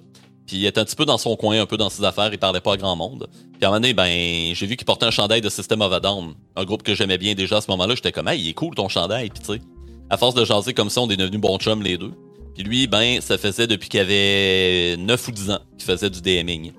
Puis 0.48 0.58
il 0.58 0.66
était 0.66 0.80
un 0.80 0.86
petit 0.86 0.96
peu 0.96 1.06
dans 1.06 1.18
son 1.18 1.36
coin, 1.36 1.62
un 1.62 1.66
peu 1.66 1.78
dans 1.78 1.90
ses 1.90 2.04
affaires, 2.04 2.30
il 2.32 2.38
parlait 2.38 2.62
pas 2.62 2.74
à 2.74 2.78
grand 2.78 2.96
monde. 2.96 3.28
Puis 3.32 3.64
à 3.64 3.68
un 3.68 3.70
moment 3.70 3.80
donné, 3.80 3.94
ben, 3.94 4.54
j'ai 4.56 4.66
vu 4.66 4.76
qu'il 4.76 4.86
portait 4.86 5.06
un 5.06 5.12
chandail 5.12 5.42
de 5.42 5.50
System 5.50 5.82
of 5.82 5.94
a 5.94 6.00
Down, 6.00 6.34
un 6.56 6.64
groupe 6.66 6.84
que 6.84 6.96
j'aimais 6.96 7.18
bien 7.18 7.36
déjà 7.36 7.58
à 7.58 7.62
ce 7.62 7.70
moment-là. 7.72 7.96
J'étais 7.96 8.12
comme, 8.12 8.28
hey, 8.28 8.42
il 8.42 8.50
est 8.50 8.54
cool 8.54 8.76
ton 8.76 8.90
chandail, 8.90 9.30
puis 9.30 9.40
tu 9.40 9.54
sais. 9.54 9.62
À 10.10 10.18
force 10.18 10.36
de 10.36 10.44
jaser 10.44 10.74
comme 10.74 10.90
ça, 10.90 11.02
on 11.02 11.10
est 11.10 11.16
devenus 11.16 11.40
bons 11.40 11.58
chums 11.58 11.82
les 11.82 11.98
deux. 11.98 12.12
Puis 12.54 12.64
lui, 12.64 12.88
ben, 12.88 13.22
ça 13.22 13.38
faisait 13.38 13.68
depuis 13.68 13.88
qu'il 13.88 14.00
avait 14.00 14.98
9 14.98 15.28
ou 15.28 15.32
10 15.32 15.52
ans 15.52 15.60
qu'il 15.78 15.86
faisait 15.86 16.10
du 16.10 16.22
DMing. 16.22 16.74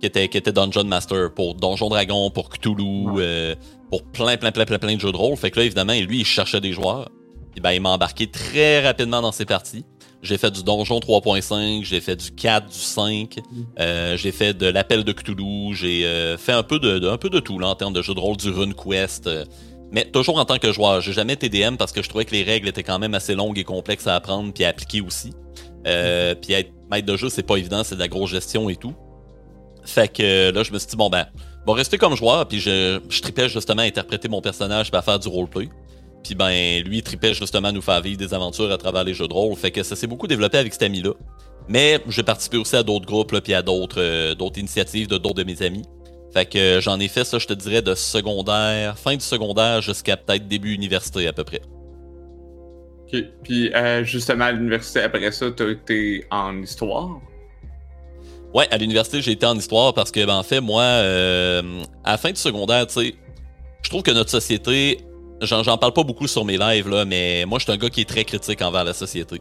Qui 0.00 0.06
était, 0.06 0.28
qui 0.28 0.36
était 0.36 0.52
Dungeon 0.52 0.84
Master 0.84 1.32
pour 1.32 1.54
Donjon 1.54 1.88
Dragon, 1.88 2.30
pour 2.30 2.48
Cthulhu, 2.50 3.06
euh, 3.18 3.54
pour 3.90 4.02
plein, 4.02 4.36
plein, 4.36 4.50
plein, 4.50 4.64
plein, 4.64 4.78
plein 4.78 4.96
de 4.96 5.00
jeux 5.00 5.12
de 5.12 5.16
rôle. 5.16 5.36
Fait 5.36 5.50
que 5.50 5.60
là, 5.60 5.64
évidemment, 5.64 5.92
lui, 5.92 6.20
il 6.20 6.24
cherchait 6.24 6.60
des 6.60 6.72
joueurs. 6.72 7.08
Puis 7.52 7.60
ben, 7.60 7.70
il 7.70 7.80
m'a 7.80 7.90
embarqué 7.90 8.26
très 8.26 8.84
rapidement 8.84 9.22
dans 9.22 9.30
ses 9.30 9.44
parties. 9.44 9.84
J'ai 10.24 10.38
fait 10.38 10.50
du 10.50 10.62
Donjon 10.62 11.00
3.5, 11.00 11.84
j'ai 11.84 12.00
fait 12.00 12.16
du 12.16 12.30
4, 12.30 12.66
du 12.66 12.78
5, 12.78 13.40
euh, 13.78 14.16
j'ai 14.16 14.32
fait 14.32 14.54
de 14.54 14.66
l'appel 14.66 15.04
de 15.04 15.12
Cthulhu, 15.12 15.74
j'ai 15.74 16.06
euh, 16.06 16.38
fait 16.38 16.52
un 16.52 16.62
peu 16.62 16.78
de, 16.78 17.06
un 17.06 17.18
peu 17.18 17.28
de 17.28 17.40
tout 17.40 17.58
là, 17.58 17.68
en 17.68 17.74
termes 17.74 17.92
de 17.92 18.00
jeux 18.00 18.14
de 18.14 18.20
rôle, 18.20 18.38
du 18.38 18.48
RuneQuest. 18.48 19.26
Euh, 19.26 19.44
mais 19.92 20.06
toujours 20.06 20.38
en 20.38 20.46
tant 20.46 20.58
que 20.58 20.72
joueur. 20.72 21.02
J'ai 21.02 21.12
jamais 21.12 21.34
été 21.34 21.50
DM 21.50 21.76
parce 21.76 21.92
que 21.92 22.02
je 22.02 22.08
trouvais 22.08 22.24
que 22.24 22.32
les 22.32 22.42
règles 22.42 22.68
étaient 22.68 22.82
quand 22.82 22.98
même 22.98 23.12
assez 23.12 23.34
longues 23.34 23.58
et 23.58 23.64
complexes 23.64 24.06
à 24.06 24.14
apprendre 24.14 24.50
puis 24.52 24.64
à 24.64 24.68
appliquer 24.68 25.02
aussi. 25.02 25.34
Euh, 25.86 26.34
puis 26.34 26.54
être 26.54 26.72
maître 26.90 27.06
de 27.06 27.16
jeu, 27.18 27.28
c'est 27.28 27.42
pas 27.42 27.56
évident, 27.56 27.84
c'est 27.84 27.94
de 27.94 28.00
la 28.00 28.08
grosse 28.08 28.30
gestion 28.30 28.70
et 28.70 28.76
tout. 28.76 28.94
Fait 29.84 30.08
que 30.08 30.50
là, 30.50 30.62
je 30.62 30.72
me 30.72 30.78
suis 30.78 30.88
dit, 30.88 30.96
bon 30.96 31.10
ben, 31.10 31.26
bon, 31.66 31.74
rester 31.74 31.98
comme 31.98 32.16
joueur, 32.16 32.48
puis 32.48 32.60
je, 32.60 32.98
je 33.10 33.20
tripais 33.20 33.50
justement 33.50 33.82
à 33.82 33.84
interpréter 33.84 34.28
mon 34.28 34.40
personnage 34.40 34.88
et 34.90 34.96
à 34.96 35.02
faire 35.02 35.18
du 35.18 35.28
roleplay. 35.28 35.68
Puis 36.24 36.34
ben, 36.34 36.82
lui, 36.82 36.98
il 36.98 37.02
tripait 37.02 37.34
justement 37.34 37.68
à 37.68 37.72
nous 37.72 37.82
faire 37.82 38.00
vivre 38.00 38.16
des 38.16 38.32
aventures 38.32 38.72
à 38.72 38.78
travers 38.78 39.04
les 39.04 39.12
jeux 39.12 39.28
de 39.28 39.34
rôle. 39.34 39.54
Fait 39.56 39.70
que 39.70 39.82
ça 39.82 39.94
s'est 39.94 40.06
beaucoup 40.06 40.26
développé 40.26 40.56
avec 40.56 40.72
cet 40.72 40.82
ami-là. 40.82 41.12
Mais 41.68 42.00
j'ai 42.08 42.22
participé 42.22 42.56
aussi 42.56 42.76
à 42.76 42.82
d'autres 42.82 43.06
groupes, 43.06 43.32
là, 43.32 43.40
puis 43.40 43.54
à 43.54 43.62
d'autres 43.62 44.00
euh, 44.00 44.34
d'autres 44.34 44.58
initiatives 44.58 45.06
de 45.06 45.18
d'autres 45.18 45.36
de 45.36 45.44
mes 45.44 45.62
amis. 45.62 45.84
Fait 46.32 46.46
que 46.46 46.58
euh, 46.58 46.80
j'en 46.80 46.98
ai 46.98 47.08
fait 47.08 47.24
ça, 47.24 47.38
je 47.38 47.46
te 47.46 47.52
dirais, 47.52 47.82
de 47.82 47.94
secondaire, 47.94 48.98
fin 48.98 49.14
du 49.14 49.24
secondaire 49.24 49.82
jusqu'à 49.82 50.16
peut-être 50.16 50.48
début 50.48 50.74
université 50.74 51.28
à 51.28 51.32
peu 51.32 51.44
près. 51.44 51.60
Ok. 53.06 53.22
Puis 53.42 53.72
euh, 53.74 54.02
justement 54.02 54.46
à 54.46 54.52
l'université, 54.52 55.00
après 55.00 55.30
ça, 55.30 55.50
t'as 55.50 55.68
été 55.68 56.24
en 56.30 56.60
histoire? 56.62 57.20
Ouais, 58.54 58.66
à 58.70 58.78
l'université, 58.78 59.20
j'ai 59.20 59.32
été 59.32 59.46
en 59.46 59.56
histoire 59.56 59.92
parce 59.92 60.10
que, 60.10 60.24
ben, 60.24 60.36
en 60.36 60.44
fait, 60.44 60.60
moi, 60.60 60.84
à 60.84 62.12
la 62.12 62.18
fin 62.18 62.30
du 62.30 62.38
secondaire, 62.38 62.86
tu 62.86 62.94
sais, 62.94 63.14
je 63.82 63.90
trouve 63.90 64.02
que 64.02 64.12
notre 64.12 64.30
société 64.30 64.98
J'en 65.46 65.78
parle 65.78 65.92
pas 65.92 66.02
beaucoup 66.02 66.26
sur 66.26 66.44
mes 66.44 66.56
lives, 66.56 66.88
là, 66.88 67.04
mais 67.04 67.44
moi, 67.46 67.58
je 67.58 67.64
suis 67.64 67.72
un 67.72 67.76
gars 67.76 67.90
qui 67.90 68.00
est 68.02 68.08
très 68.08 68.24
critique 68.24 68.62
envers 68.62 68.84
la 68.84 68.94
société. 68.94 69.40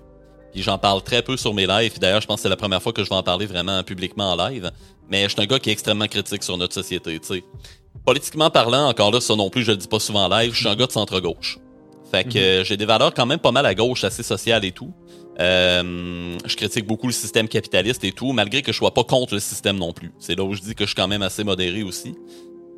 Puis 0.51 0.61
j'en 0.61 0.77
parle 0.77 1.01
très 1.01 1.23
peu 1.23 1.35
sur 1.35 1.53
mes 1.53 1.65
lives. 1.65 1.99
D'ailleurs, 1.99 2.21
je 2.21 2.27
pense 2.27 2.37
que 2.37 2.41
c'est 2.43 2.49
la 2.49 2.55
première 2.55 2.81
fois 2.81 2.93
que 2.93 3.03
je 3.03 3.09
vais 3.09 3.15
en 3.15 3.23
parler 3.23 3.47
vraiment 3.47 3.83
publiquement 3.83 4.31
en 4.31 4.35
live. 4.35 4.71
Mais 5.09 5.23
je 5.23 5.29
suis 5.29 5.41
un 5.41 5.45
gars 5.45 5.59
qui 5.59 5.69
est 5.69 5.73
extrêmement 5.73 6.07
critique 6.07 6.43
sur 6.43 6.57
notre 6.57 6.73
société, 6.73 7.19
tu 7.19 7.27
sais. 7.27 7.43
Politiquement 8.05 8.49
parlant, 8.49 8.87
encore 8.87 9.11
là, 9.11 9.19
ça 9.19 9.35
non 9.35 9.49
plus, 9.49 9.63
je 9.63 9.71
le 9.71 9.77
dis 9.77 9.87
pas 9.87 9.99
souvent 9.99 10.25
en 10.25 10.29
live, 10.29 10.53
je 10.53 10.59
suis 10.59 10.67
un 10.67 10.75
gars 10.75 10.87
de 10.87 10.91
centre-gauche. 10.91 11.57
Fait 12.11 12.23
que 12.23 12.59
mhm. 12.59 12.65
j'ai 12.65 12.77
des 12.77 12.85
valeurs 12.85 13.13
quand 13.13 13.25
même 13.25 13.39
pas 13.39 13.51
mal 13.51 13.65
à 13.65 13.73
gauche, 13.73 14.03
assez 14.03 14.23
sociales 14.23 14.65
et 14.65 14.71
tout. 14.71 14.93
Euh, 15.39 16.37
je 16.45 16.55
critique 16.55 16.85
beaucoup 16.85 17.07
le 17.07 17.13
système 17.13 17.47
capitaliste 17.47 18.03
et 18.03 18.11
tout, 18.11 18.33
malgré 18.33 18.61
que 18.61 18.71
je 18.71 18.77
sois 18.77 18.93
pas 18.93 19.03
contre 19.03 19.33
le 19.33 19.39
système 19.39 19.77
non 19.77 19.93
plus. 19.93 20.11
C'est 20.19 20.37
là 20.37 20.43
où 20.43 20.53
je 20.53 20.61
dis 20.61 20.75
que 20.75 20.83
je 20.83 20.89
suis 20.89 20.95
quand 20.95 21.07
même 21.07 21.23
assez 21.23 21.43
modéré 21.43 21.81
aussi 21.81 22.13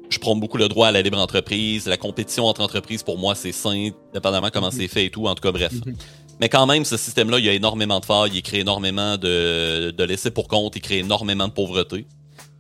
je 0.10 0.20
prends 0.20 0.36
beaucoup 0.36 0.58
le 0.58 0.68
droit 0.68 0.88
à 0.88 0.92
la 0.92 1.02
libre 1.02 1.18
entreprise. 1.18 1.88
La 1.88 1.98
compétition 1.98 2.46
entre 2.46 2.62
entreprises, 2.62 3.04
pour 3.04 3.18
moi, 3.18 3.36
c'est 3.36 3.52
sain, 3.52 3.90
dépendamment 4.14 4.50
comment 4.52 4.72
c'est 4.72 4.88
fait 4.88 5.06
et 5.06 5.10
tout. 5.10 5.28
En 5.28 5.36
tout 5.36 5.42
cas, 5.42 5.52
bref. 5.52 5.74
Mhm. 5.74 5.96
Mais 6.40 6.50
quand 6.50 6.66
même, 6.66 6.84
ce 6.84 6.98
système-là, 6.98 7.40
il 7.40 7.46
y 7.46 7.50
a 7.50 7.54
énormément 7.54 8.00
de 8.00 8.06
failles, 8.06 8.32
il 8.34 8.42
crée 8.42 8.60
énormément 8.60 9.18
de, 9.18 9.92
de 9.92 10.04
laisser 10.04 10.32
pour 10.32 10.48
compte, 10.48 10.76
il 10.76 10.82
crée 10.82 11.00
énormément 11.00 11.48
de 11.48 11.54
pauvreté. 11.54 12.06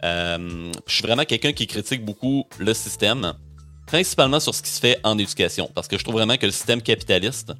Euh, 0.03 0.71
je 0.87 0.93
suis 0.93 1.03
vraiment 1.03 1.25
quelqu'un 1.25 1.51
qui 1.51 1.67
critique 1.67 2.05
beaucoup 2.05 2.45
le 2.57 2.73
système, 2.73 3.33
principalement 3.87 4.39
sur 4.39 4.53
ce 4.53 4.61
qui 4.61 4.69
se 4.69 4.79
fait 4.79 4.99
en 5.03 5.17
éducation, 5.17 5.69
parce 5.73 5.87
que 5.87 5.97
je 5.97 6.03
trouve 6.03 6.15
vraiment 6.15 6.37
que 6.37 6.45
le 6.45 6.51
système 6.51 6.81
capitaliste 6.81 7.53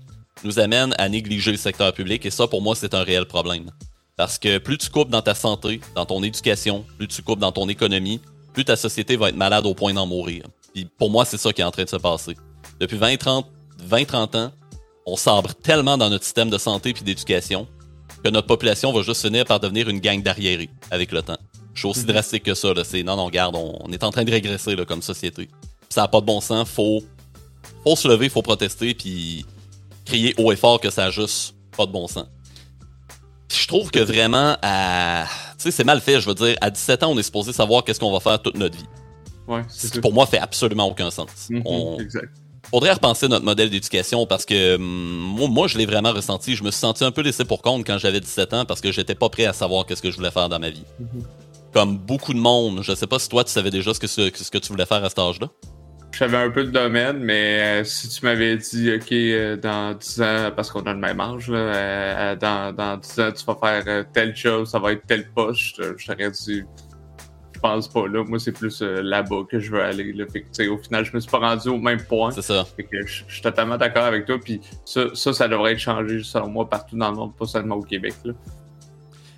nous 0.44 0.60
amène 0.60 0.94
à 0.98 1.10
négliger 1.10 1.52
le 1.52 1.58
secteur 1.58 1.92
public, 1.94 2.26
et 2.26 2.30
ça, 2.30 2.48
pour 2.48 2.62
moi, 2.62 2.76
c'est 2.76 2.94
un 2.94 3.04
réel 3.04 3.26
problème. 3.26 3.72
Parce 4.16 4.38
que 4.38 4.58
plus 4.60 4.78
tu 4.78 4.90
coupes 4.90 5.10
dans 5.10 5.22
ta 5.22 5.34
santé, 5.34 5.82
dans 5.96 6.06
ton 6.06 6.24
éducation, 6.24 6.86
plus 6.98 7.08
tu 7.08 7.22
coupes 7.22 7.40
dans 7.40 7.52
ton 7.52 7.68
économie, 7.68 8.22
plus 8.56 8.66
ta 8.66 8.76
société 8.76 9.18
va 9.18 9.30
être 9.30 9.36
malade 9.36 9.66
au 9.66 9.76
point 9.76 9.94
d'en 9.94 10.08
mourir. 10.08 10.46
Puis 10.74 10.86
pour 10.98 11.12
moi, 11.12 11.26
c'est 11.26 11.38
ça 11.38 11.54
qui 11.54 11.62
est 11.62 11.66
en 11.66 11.72
train 11.72 11.84
de 11.84 11.90
se 11.90 11.98
passer. 11.98 12.36
Depuis 12.80 12.98
20, 12.98 13.18
30, 13.18 13.46
20, 13.84 14.06
30 14.06 14.36
ans, 14.36 14.52
on 15.06 15.16
sabre 15.16 15.54
tellement 15.54 15.98
dans 15.98 16.10
notre 16.10 16.24
système 16.24 16.50
de 16.50 16.58
santé 16.58 16.94
puis 16.94 17.04
d'éducation 17.04 17.68
que 18.24 18.30
notre 18.30 18.48
population 18.48 18.92
va 18.92 19.04
juste 19.04 19.22
finir 19.22 19.46
par 19.46 19.60
devenir 19.60 19.88
une 19.90 20.00
gang 20.00 20.24
d'arriérés 20.24 20.70
avec 20.90 21.12
le 21.12 21.22
temps. 21.22 21.38
Je 21.74 21.82
suis 21.82 21.90
aussi 21.90 22.06
drastique 22.06 22.44
que 22.44 22.56
ça. 22.56 22.74
C'est 22.84 23.04
non, 23.04 23.18
non, 23.18 23.26
regarde, 23.26 23.56
on, 23.56 23.92
est 23.92 24.04
en 24.04 24.10
train 24.10 24.24
de 24.24 24.32
régresser 24.32 24.76
là, 24.76 24.86
comme 24.86 25.02
société. 25.02 25.50
Ça 25.90 26.02
n'a 26.02 26.08
pas 26.08 26.22
de 26.22 26.26
bon 26.26 26.42
sens. 26.42 26.68
Faut, 26.70 27.04
faut 27.84 27.96
se 27.96 28.08
lever, 28.08 28.30
faut 28.30 28.42
protester, 28.42 28.94
puis 28.96 29.46
crier 30.06 30.34
haut 30.38 30.52
et 30.52 30.56
fort 30.56 30.80
que 30.80 30.90
ça 30.90 31.06
a 31.06 31.12
juste 31.12 31.56
pas 31.76 31.86
de 31.86 31.92
bon 31.92 32.08
sens. 32.08 32.26
je 33.52 33.68
trouve 33.68 33.92
que 33.92 34.00
vraiment, 34.00 34.56
à... 34.62 35.26
tu 35.58 35.64
sais, 35.64 35.72
c'est 35.72 35.84
mal 35.84 36.02
fait. 36.02 36.20
Je 36.20 36.28
veux 36.28 36.36
dire, 36.36 36.56
à 36.62 36.70
17 36.70 37.04
ans, 37.04 37.12
on 37.12 37.18
est 37.18 37.24
supposé 37.24 37.54
savoir 37.54 37.84
qu'est-ce 37.84 38.00
qu'on 38.00 38.12
va 38.12 38.20
faire 38.20 38.42
toute 38.42 38.58
notre 38.58 38.78
vie. 38.78 38.86
Ouais, 39.48 39.62
Ce 39.70 39.88
qui, 39.88 40.00
pour 40.00 40.14
moi, 40.14 40.26
fait 40.26 40.40
absolument 40.40 40.88
aucun 40.88 41.12
sens. 41.12 41.50
Mhm, 41.50 41.62
on... 41.66 42.00
Exact. 42.00 42.30
Faudrait 42.72 42.94
repenser 42.94 43.28
notre 43.28 43.46
modèle 43.46 43.70
d'éducation 43.70 44.26
parce 44.26 44.44
que 44.44 44.76
hum, 44.76 45.52
moi, 45.52 45.68
je 45.68 45.78
l'ai 45.78 45.86
vraiment 45.86 46.12
ressenti. 46.12 46.56
Je 46.56 46.64
me 46.64 46.72
suis 46.72 46.80
senti 46.80 47.04
un 47.04 47.12
peu 47.12 47.22
laissé 47.22 47.46
pour 47.46 47.62
compte 47.62 47.86
quand 47.86 48.00
j'avais 48.00 48.20
17 48.20 48.54
ans 48.54 48.66
parce 48.66 48.82
que 48.82 48.92
j'étais 48.92 49.14
pas 49.14 49.30
prêt 49.30 49.46
à 49.46 49.54
savoir 49.54 49.86
qu'est-ce 49.86 50.02
que 50.02 50.10
je 50.10 50.18
voulais 50.18 50.32
faire 50.32 50.50
dans 50.50 50.60
ma 50.60 50.72
vie. 50.72 50.84
Mhm. 51.00 51.24
Comme 51.74 51.98
beaucoup 51.98 52.34
de 52.34 52.40
monde, 52.40 52.80
je 52.82 52.96
sais 52.96 53.06
pas 53.06 53.20
si 53.20 53.30
toi 53.30 53.44
tu 53.44 53.52
savais 53.52 53.70
déjà 53.70 53.94
ce 53.94 54.00
que, 54.00 54.08
ce 54.08 54.50
que 54.50 54.58
tu 54.58 54.70
voulais 54.70 54.86
faire 54.86 55.04
à 55.04 55.10
cet 55.10 55.20
âge-là. 55.20 55.50
Je 56.16 56.20
savais 56.20 56.38
un 56.38 56.50
peu 56.50 56.64
de 56.64 56.70
domaine, 56.70 57.18
mais 57.20 57.82
euh, 57.82 57.84
si 57.84 58.08
tu 58.08 58.24
m'avais 58.24 58.56
dit, 58.56 58.90
OK, 58.90 59.12
euh, 59.12 59.58
dans 59.58 59.94
10 59.94 60.22
ans, 60.22 60.52
parce 60.56 60.72
qu'on 60.72 60.84
a 60.84 60.94
le 60.94 61.00
même 61.00 61.20
âge, 61.20 61.50
là, 61.50 61.58
euh, 61.58 62.36
dans, 62.38 62.74
dans 62.74 62.96
10 62.96 63.20
ans, 63.20 63.32
tu 63.34 63.44
vas 63.44 63.56
faire 63.56 63.84
euh, 63.88 64.04
tel 64.14 64.34
job, 64.34 64.64
ça 64.64 64.80
va 64.80 64.94
être 64.94 65.06
telle 65.06 65.30
poche, 65.32 65.74
je 65.78 66.08
t'aurais 66.08 66.32
dit, 66.32 66.64
je 67.54 67.60
pense 67.60 67.90
pas 67.90 68.08
là. 68.08 68.24
Moi, 68.24 68.40
c'est 68.40 68.54
plus 68.54 68.82
là-bas 68.82 69.44
que 69.52 69.60
je 69.60 69.70
veux 69.70 69.82
aller. 69.82 70.14
Là. 70.14 70.24
Fait 70.32 70.44
que, 70.44 70.70
au 70.70 70.78
final, 70.78 71.04
je 71.04 71.14
me 71.14 71.20
suis 71.20 71.30
pas 71.30 71.40
rendu 71.40 71.68
au 71.68 71.80
même 71.80 72.02
point. 72.02 72.32
C'est 72.32 72.44
ça. 72.44 72.64
Fait 72.64 72.84
que 72.84 73.06
je, 73.06 73.24
je 73.28 73.34
suis 73.34 73.42
totalement 73.42 73.76
d'accord 73.76 74.06
avec 74.06 74.26
toi. 74.26 74.40
Puis 74.42 74.62
ça, 74.86 75.08
ça, 75.16 75.34
ça 75.34 75.50
devrait 75.50 75.74
être 75.74 75.80
changé, 75.80 76.24
selon 76.24 76.48
moi, 76.48 76.70
partout 76.70 76.96
dans 76.96 77.12
le 77.12 77.18
monde, 77.18 77.36
pas 77.36 77.46
seulement 77.46 77.76
au 77.76 77.84
Québec. 77.84 78.14
Là. 78.24 78.32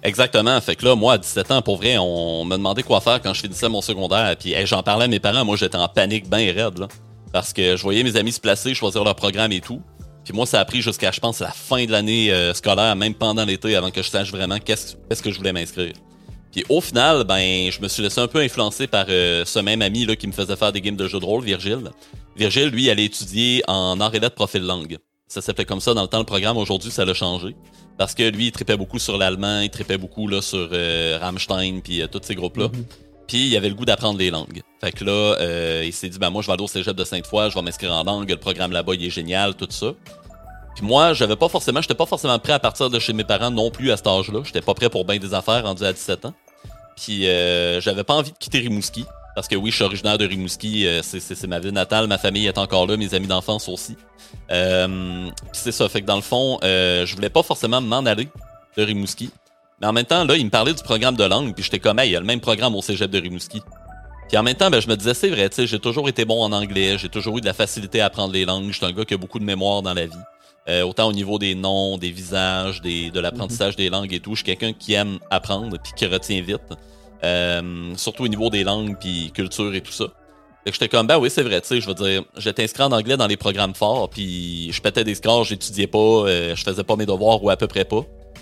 Exactement. 0.08 0.62
Fait 0.62 0.78
que 0.78 0.86
là, 0.86 0.96
moi, 0.96 1.14
à 1.14 1.18
17 1.18 1.52
ans, 1.52 1.62
pour 1.62 1.76
vrai, 1.76 1.98
on 1.98 2.46
me 2.46 2.56
demandait 2.56 2.82
quoi 2.82 3.02
faire 3.02 3.22
quand 3.22 3.34
je 3.34 3.42
finissais 3.42 3.68
mon 3.68 3.82
secondaire. 3.82 4.38
Puis 4.40 4.56
j'en 4.66 4.82
parlais 4.82 5.04
à 5.04 5.08
mes 5.10 5.20
parents. 5.20 5.44
Moi, 5.44 5.58
j'étais 5.58 5.76
en 5.76 5.90
panique 5.90 6.30
bien 6.30 6.54
raide, 6.54 6.80
là. 6.80 6.88
Parce 7.34 7.52
que 7.52 7.76
je 7.76 7.84
voyais 7.84 8.04
mes 8.04 8.16
amis 8.16 8.32
se 8.32 8.40
placer, 8.40 8.74
choisir 8.74 9.04
leur 9.04 9.16
programme 9.16 9.52
et 9.52 9.60
tout. 9.60 9.82
Puis 10.24 10.34
moi, 10.34 10.46
ça 10.46 10.62
a 10.62 10.66
pris 10.66 10.82
jusqu'à, 10.82 11.12
je 11.12 11.20
pense, 11.20 11.42
la 11.42 11.52
fin 11.52 11.84
de 11.84 11.92
l'année 11.92 12.32
euh, 12.32 12.54
scolaire, 12.54 12.96
même 12.96 13.16
pendant 13.16 13.44
l'été, 13.44 13.76
avant 13.76 13.92
que 13.92 14.02
je 14.02 14.10
sache 14.10 14.32
vraiment 14.32 14.60
qu'est-ce 14.60 15.22
que 15.22 15.30
je 15.30 15.38
voulais 15.38 15.52
m'inscrire. 15.52 15.92
Puis 16.54 16.64
au 16.70 16.80
final, 16.80 17.26
ben, 17.26 17.70
je 17.70 17.82
me 17.82 17.90
suis 17.90 18.02
laissé 18.02 18.22
un 18.22 18.28
peu 18.28 18.40
influencer 18.40 18.88
par 18.88 19.08
euh, 19.10 19.44
ce 19.44 19.60
même 19.60 19.82
ami 19.82 20.06
là, 20.06 20.16
qui 20.16 20.28
me 20.28 20.32
faisait 20.32 20.56
faire 20.56 20.72
des 20.72 20.80
games 20.80 20.96
de 20.96 21.08
jeux 21.10 21.20
de 21.20 21.26
rôle, 21.26 21.44
Virgile. 21.44 21.92
Virgile, 22.38 22.70
lui, 22.70 22.90
allait 22.90 23.06
étudier 23.06 23.62
en 23.68 24.00
art 24.00 24.16
et 24.16 24.22
lettres 24.22 24.36
profil 24.36 24.64
langue. 24.64 25.00
Ça 25.28 25.42
s'appelait 25.42 25.66
comme 25.66 25.82
ça 25.82 25.94
dans 25.94 26.02
le 26.02 26.08
temps 26.08 26.20
le 26.20 26.26
programme. 26.26 26.58
Aujourd'hui, 26.58 26.92
ça 26.92 27.06
l'a 27.06 27.14
changé. 27.14 27.56
Parce 27.98 28.14
que 28.14 28.30
lui, 28.30 28.48
il 28.48 28.52
tripait 28.52 28.78
beaucoup 28.78 29.00
sur 29.00 29.18
l'allemand, 29.18 29.60
il 29.60 29.70
tripait 29.70 29.98
beaucoup 29.98 30.28
là, 30.28 30.42
sur 30.42 30.70
euh, 30.72 31.18
Rammstein, 31.20 31.82
puis 31.82 32.02
euh, 32.02 32.08
tous 32.08 32.22
ces 32.24 32.36
groupes-là. 32.36 32.70
Puis 33.28 33.48
il 33.48 33.58
avait 33.58 33.70
le 33.70 33.76
goût 33.76 33.86
d'apprendre 33.86 34.18
les 34.18 34.30
langues. 34.30 34.62
Fait 34.80 34.92
que 34.92 35.04
là, 35.04 35.12
euh, 35.12 35.84
il 35.86 35.92
s'est 35.92 36.08
dit, 36.08 36.18
ben 36.20 36.30
moi, 36.30 36.42
je 36.42 36.48
vais 36.48 36.54
aller 36.54 36.64
au 36.64 36.68
cégep 36.68 36.96
de 36.96 37.04
Sainte-Foy, 37.04 37.50
je 37.50 37.56
vais 37.56 37.62
m'inscrire 37.62 37.92
en 37.92 38.04
langue, 38.04 38.30
le 38.30 38.38
programme 38.38 38.72
là-bas, 38.72 38.94
il 38.96 39.06
est 39.06 39.10
génial, 39.10 39.56
tout 39.56 39.68
ça. 39.70 39.94
Puis 40.76 40.86
moi, 40.86 41.14
j'avais 41.14 41.36
pas 41.36 41.50
forcément, 41.50 41.82
j'étais 41.82 41.96
pas 41.96 42.06
forcément 42.06 42.38
prêt 42.40 42.54
à 42.54 42.60
partir 42.60 42.90
de 42.90 43.00
chez 43.00 43.12
mes 43.12 43.24
parents 43.24 43.50
non 43.50 43.72
plus 43.72 43.92
à 43.92 43.98
cet 43.98 44.08
âge-là. 44.08 44.42
J'étais 44.46 44.62
pas 44.62 44.76
prêt 44.76 44.90
pour 44.90 45.04
bien 45.06 45.18
des 45.18 45.34
affaires 45.34 45.64
rendu 45.64 45.84
à 45.84 45.92
17 45.92 46.26
ans. 46.26 46.34
Puis 46.96 47.28
euh, 47.28 47.82
j'avais 47.82 48.04
pas 48.04 48.14
envie 48.14 48.32
de 48.32 48.38
quitter 48.38 48.60
Rimouski. 48.60 49.06
Parce 49.38 49.48
que 49.48 49.56
oui, 49.56 49.70
je 49.70 49.76
suis 49.76 49.84
originaire 49.84 50.18
de 50.18 50.26
Rimouski, 50.26 50.88
euh, 50.88 51.02
c'est- 51.04 51.46
ma 51.46 51.60
ville 51.60 51.70
natale, 51.70 52.08
ma 52.08 52.18
famille 52.18 52.48
est 52.48 52.58
encore 52.58 52.88
là, 52.88 52.98
mes 52.98 53.14
amis 53.14 53.28
d'enfance 53.28 53.70
aussi. 53.70 53.96
Euh, 54.50 55.28
puis 55.30 55.62
c'est 55.62 55.72
ça, 55.72 55.88
fait 55.90 56.02
que 56.02 56.08
dans 56.08 56.16
le 56.16 56.24
fond, 56.24 56.58
euh, 56.64 57.06
je 57.06 57.16
voulais 57.16 57.30
pas 57.30 57.44
forcément 57.44 57.80
m'en 57.80 58.00
aller 58.00 58.30
de 58.76 58.82
Rimouski. 58.84 59.30
Mais 59.80 59.86
en 59.86 59.94
même 59.94 60.06
temps, 60.06 60.26
là, 60.26 60.36
il 60.38 60.46
me 60.46 60.50
parlait 60.50 60.74
du 60.74 60.82
programme 60.82 61.16
de 61.16 61.24
langue, 61.24 61.54
puis 61.54 61.64
j'étais 61.64 61.78
comme, 61.78 62.00
hey, 62.00 62.10
il 62.10 62.14
y 62.14 62.16
a 62.16 62.20
le 62.20 62.26
même 62.26 62.40
programme 62.40 62.74
au 62.74 62.82
cégep 62.82 63.12
de 63.12 63.20
Rimouski. 63.20 63.62
Puis 64.28 64.38
en 64.40 64.42
même 64.42 64.56
temps, 64.56 64.72
ben, 64.72 64.82
je 64.82 64.88
me 64.88 64.98
disais, 64.98 65.14
c'est 65.14 65.30
vrai, 65.30 65.48
tu 65.50 65.58
sais, 65.58 65.68
j'ai 65.68 65.78
toujours 65.78 66.10
été 66.10 66.26
bon 66.26 66.42
en 66.42 66.52
anglais, 66.52 66.98
j'ai 66.98 67.08
toujours 67.10 67.38
eu 67.38 67.42
de 67.42 67.46
la 67.46 67.54
facilité 67.54 68.02
à 68.02 68.08
apprendre 68.08 68.34
les 68.34 68.44
langues, 68.44 68.72
je 68.72 68.78
suis 68.78 68.86
un 68.88 68.92
gars 68.92 69.06
qui 69.06 69.14
a 69.14 69.18
beaucoup 69.18 69.38
de 69.38 69.46
mémoire 69.46 69.84
dans 69.84 69.94
la 69.94 70.08
vie. 70.08 70.18
Euh, 70.68 70.82
autant 70.82 71.08
au 71.10 71.14
niveau 71.14 71.38
des 71.38 71.54
noms, 71.54 72.00
des 72.00 72.10
visages, 72.10 72.82
des, 72.82 73.12
de 73.12 73.20
l'apprentissage 73.20 73.76
des 73.76 73.90
langues 73.90 74.12
et 74.16 74.20
tout. 74.20 74.32
Je 74.32 74.38
suis 74.38 74.46
quelqu'un 74.46 74.74
qui 74.74 74.94
aime 74.94 75.20
apprendre 75.30 75.78
puis 75.78 75.94
qui 75.96 76.08
retient 76.08 76.42
vite. 76.42 76.74
Euh, 77.24 77.96
surtout 77.96 78.24
au 78.24 78.28
niveau 78.28 78.50
des 78.50 78.64
langues 78.64 78.96
puis 79.00 79.32
culture 79.34 79.74
et 79.74 79.82
tout 79.82 79.92
ça. 79.92 80.06
Fait 80.64 80.72
que 80.72 80.74
j'étais 80.74 80.90
comme, 80.90 81.08
ben 81.08 81.18
oui, 81.18 81.30
c'est 81.30 81.44
vrai, 81.44 81.62
tu 81.62 81.68
sais, 81.68 81.82
je 81.82 81.88
veux 81.88 81.94
dire, 81.94 82.24
j'étais 82.36 82.64
inscrit 82.64 82.84
en 82.84 82.92
anglais 82.92 83.16
dans 83.16 83.28
les 83.28 83.38
programmes 83.38 83.74
forts, 83.74 84.10
puis 84.10 84.70
je 84.72 84.82
pétais 84.82 85.06
des 85.06 85.16
scores, 85.16 85.46
j'étudiais 85.46 85.88
pas, 85.88 85.98
euh, 85.98 86.56
je 86.56 86.64
faisais 86.64 86.84
pas 86.84 86.98
mes 86.98 87.06
devoirs 87.06 87.42
ou 87.42 87.50
à 87.50 87.56
peu 87.56 87.68
près 87.68 87.86
pas. 87.86 88.02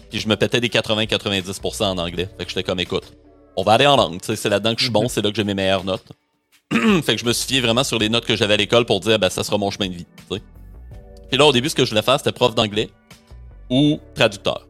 Puis 0.09 0.19
je 0.19 0.27
me 0.27 0.35
pétais 0.35 0.59
des 0.59 0.69
80-90% 0.69 1.83
en 1.83 1.97
anglais. 1.99 2.27
Fait 2.37 2.45
que 2.45 2.49
j'étais 2.49 2.63
comme, 2.63 2.79
écoute, 2.79 3.13
on 3.55 3.63
va 3.63 3.73
aller 3.73 3.85
en 3.85 3.95
langue, 3.95 4.19
tu 4.19 4.27
sais, 4.27 4.35
c'est 4.35 4.49
là-dedans 4.49 4.73
que 4.73 4.79
je 4.79 4.85
suis 4.85 4.91
bon, 4.91 5.07
c'est 5.07 5.21
là 5.21 5.29
que 5.29 5.35
j'ai 5.35 5.43
mes 5.43 5.53
meilleures 5.53 5.83
notes. 5.83 6.07
fait 6.71 7.15
que 7.15 7.17
je 7.17 7.25
me 7.25 7.31
suis 7.31 7.47
fié 7.47 7.61
vraiment 7.61 7.83
sur 7.83 7.99
les 7.99 8.09
notes 8.09 8.25
que 8.25 8.35
j'avais 8.35 8.55
à 8.55 8.57
l'école 8.57 8.85
pour 8.85 8.99
dire, 8.99 9.19
ben 9.19 9.29
ça 9.29 9.43
sera 9.43 9.57
mon 9.57 9.69
chemin 9.69 9.87
de 9.87 9.93
vie, 9.93 10.07
tu 10.27 10.35
sais. 10.35 10.41
Puis 11.29 11.37
là, 11.37 11.45
au 11.45 11.51
début, 11.51 11.69
ce 11.69 11.75
que 11.75 11.85
je 11.85 11.91
voulais 11.91 12.01
faire, 12.01 12.17
c'était 12.17 12.31
prof 12.31 12.55
d'anglais 12.55 12.89
ou 13.69 13.99
traducteur. 14.15 14.67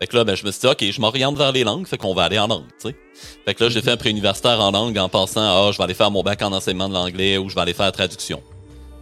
Fait 0.00 0.06
que 0.06 0.16
là, 0.16 0.24
ben, 0.24 0.36
je 0.36 0.44
me 0.46 0.50
suis 0.52 0.60
dit, 0.60 0.66
OK, 0.68 0.84
je 0.90 1.00
m'oriente 1.00 1.36
vers 1.36 1.50
les 1.52 1.64
langues, 1.64 1.86
fait 1.86 1.96
qu'on 1.98 2.14
va 2.14 2.24
aller 2.24 2.38
en 2.38 2.46
langue, 2.46 2.66
tu 2.80 2.88
sais. 2.90 2.96
Fait 3.44 3.54
que 3.54 3.64
là, 3.64 3.70
j'ai 3.70 3.82
fait 3.82 3.90
un 3.90 3.96
préuniversitaire 3.96 4.60
en 4.60 4.70
langue 4.70 4.96
en 4.98 5.08
pensant, 5.08 5.40
ah, 5.40 5.70
je 5.72 5.78
vais 5.78 5.84
aller 5.84 5.94
faire 5.94 6.10
mon 6.10 6.22
bac 6.22 6.40
en 6.42 6.52
enseignement 6.52 6.88
de 6.88 6.94
l'anglais 6.94 7.36
ou 7.36 7.48
je 7.48 7.54
vais 7.56 7.60
aller 7.62 7.74
faire 7.74 7.90
traduction. 7.90 8.40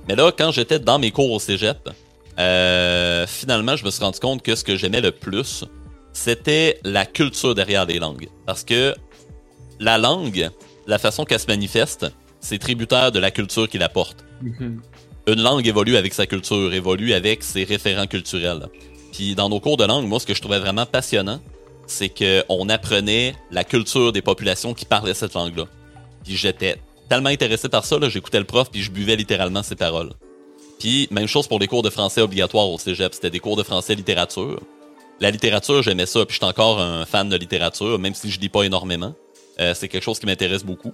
Mais 0.08 0.14
là, 0.16 0.32
quand 0.36 0.52
j'étais 0.52 0.78
dans 0.78 0.98
mes 0.98 1.10
cours 1.10 1.30
au 1.32 1.38
cégep, 1.38 1.90
euh, 2.38 3.26
finalement, 3.26 3.76
je 3.76 3.84
me 3.84 3.90
suis 3.90 4.02
rendu 4.02 4.18
compte 4.20 4.42
que 4.42 4.54
ce 4.54 4.64
que 4.64 4.76
j'aimais 4.76 5.00
le 5.00 5.10
plus, 5.12 5.64
c'était 6.12 6.78
la 6.84 7.04
culture 7.04 7.54
derrière 7.54 7.84
les 7.84 7.98
langues. 7.98 8.28
Parce 8.46 8.64
que 8.64 8.94
la 9.80 9.98
langue, 9.98 10.48
la 10.86 10.98
façon 10.98 11.24
qu'elle 11.24 11.40
se 11.40 11.46
manifeste, 11.46 12.06
c'est 12.40 12.58
tributaire 12.58 13.12
de 13.12 13.18
la 13.18 13.30
culture 13.30 13.68
qu'il 13.68 13.82
apporte 13.82 14.24
Mhm. 14.42 14.80
une 15.26 15.42
langue 15.42 15.66
évolue 15.66 15.96
avec 15.96 16.14
sa 16.14 16.26
culture, 16.26 16.72
évolue 16.72 17.12
avec 17.12 17.42
ses 17.42 17.64
référents 17.64 18.06
culturels. 18.06 18.66
Puis 19.16 19.34
dans 19.34 19.48
nos 19.48 19.60
cours 19.60 19.78
de 19.78 19.84
langue, 19.84 20.06
moi, 20.06 20.20
ce 20.20 20.26
que 20.26 20.34
je 20.34 20.42
trouvais 20.42 20.58
vraiment 20.58 20.84
passionnant, 20.84 21.40
c'est 21.86 22.10
qu'on 22.10 22.68
apprenait 22.68 23.34
la 23.50 23.64
culture 23.64 24.12
des 24.12 24.20
populations 24.20 24.74
qui 24.74 24.84
parlaient 24.84 25.14
cette 25.14 25.32
langue-là. 25.32 25.64
Puis 26.22 26.36
j'étais 26.36 26.76
tellement 27.08 27.30
intéressé 27.30 27.70
par 27.70 27.86
ça, 27.86 27.96
j'écoutais 28.10 28.38
le 28.38 28.44
prof, 28.44 28.70
puis 28.70 28.82
je 28.82 28.90
buvais 28.90 29.16
littéralement 29.16 29.62
ses 29.62 29.74
paroles. 29.74 30.12
Puis 30.78 31.08
même 31.10 31.28
chose 31.28 31.46
pour 31.46 31.58
les 31.58 31.66
cours 31.66 31.82
de 31.82 31.88
français 31.88 32.20
obligatoires 32.20 32.68
au 32.68 32.78
cégep, 32.78 33.14
c'était 33.14 33.30
des 33.30 33.38
cours 33.38 33.56
de 33.56 33.62
français 33.62 33.94
littérature. 33.94 34.60
La 35.18 35.30
littérature, 35.30 35.82
j'aimais 35.82 36.04
ça, 36.04 36.26
puis 36.26 36.34
je 36.34 36.44
suis 36.44 36.50
encore 36.50 36.78
un 36.78 37.06
fan 37.06 37.30
de 37.30 37.36
littérature, 37.36 37.98
même 37.98 38.12
si 38.12 38.30
je 38.30 38.38
lis 38.38 38.50
pas 38.50 38.64
énormément. 38.64 39.14
Euh, 39.60 39.72
c'est 39.72 39.88
quelque 39.88 40.04
chose 40.04 40.18
qui 40.18 40.26
m'intéresse 40.26 40.62
beaucoup. 40.62 40.92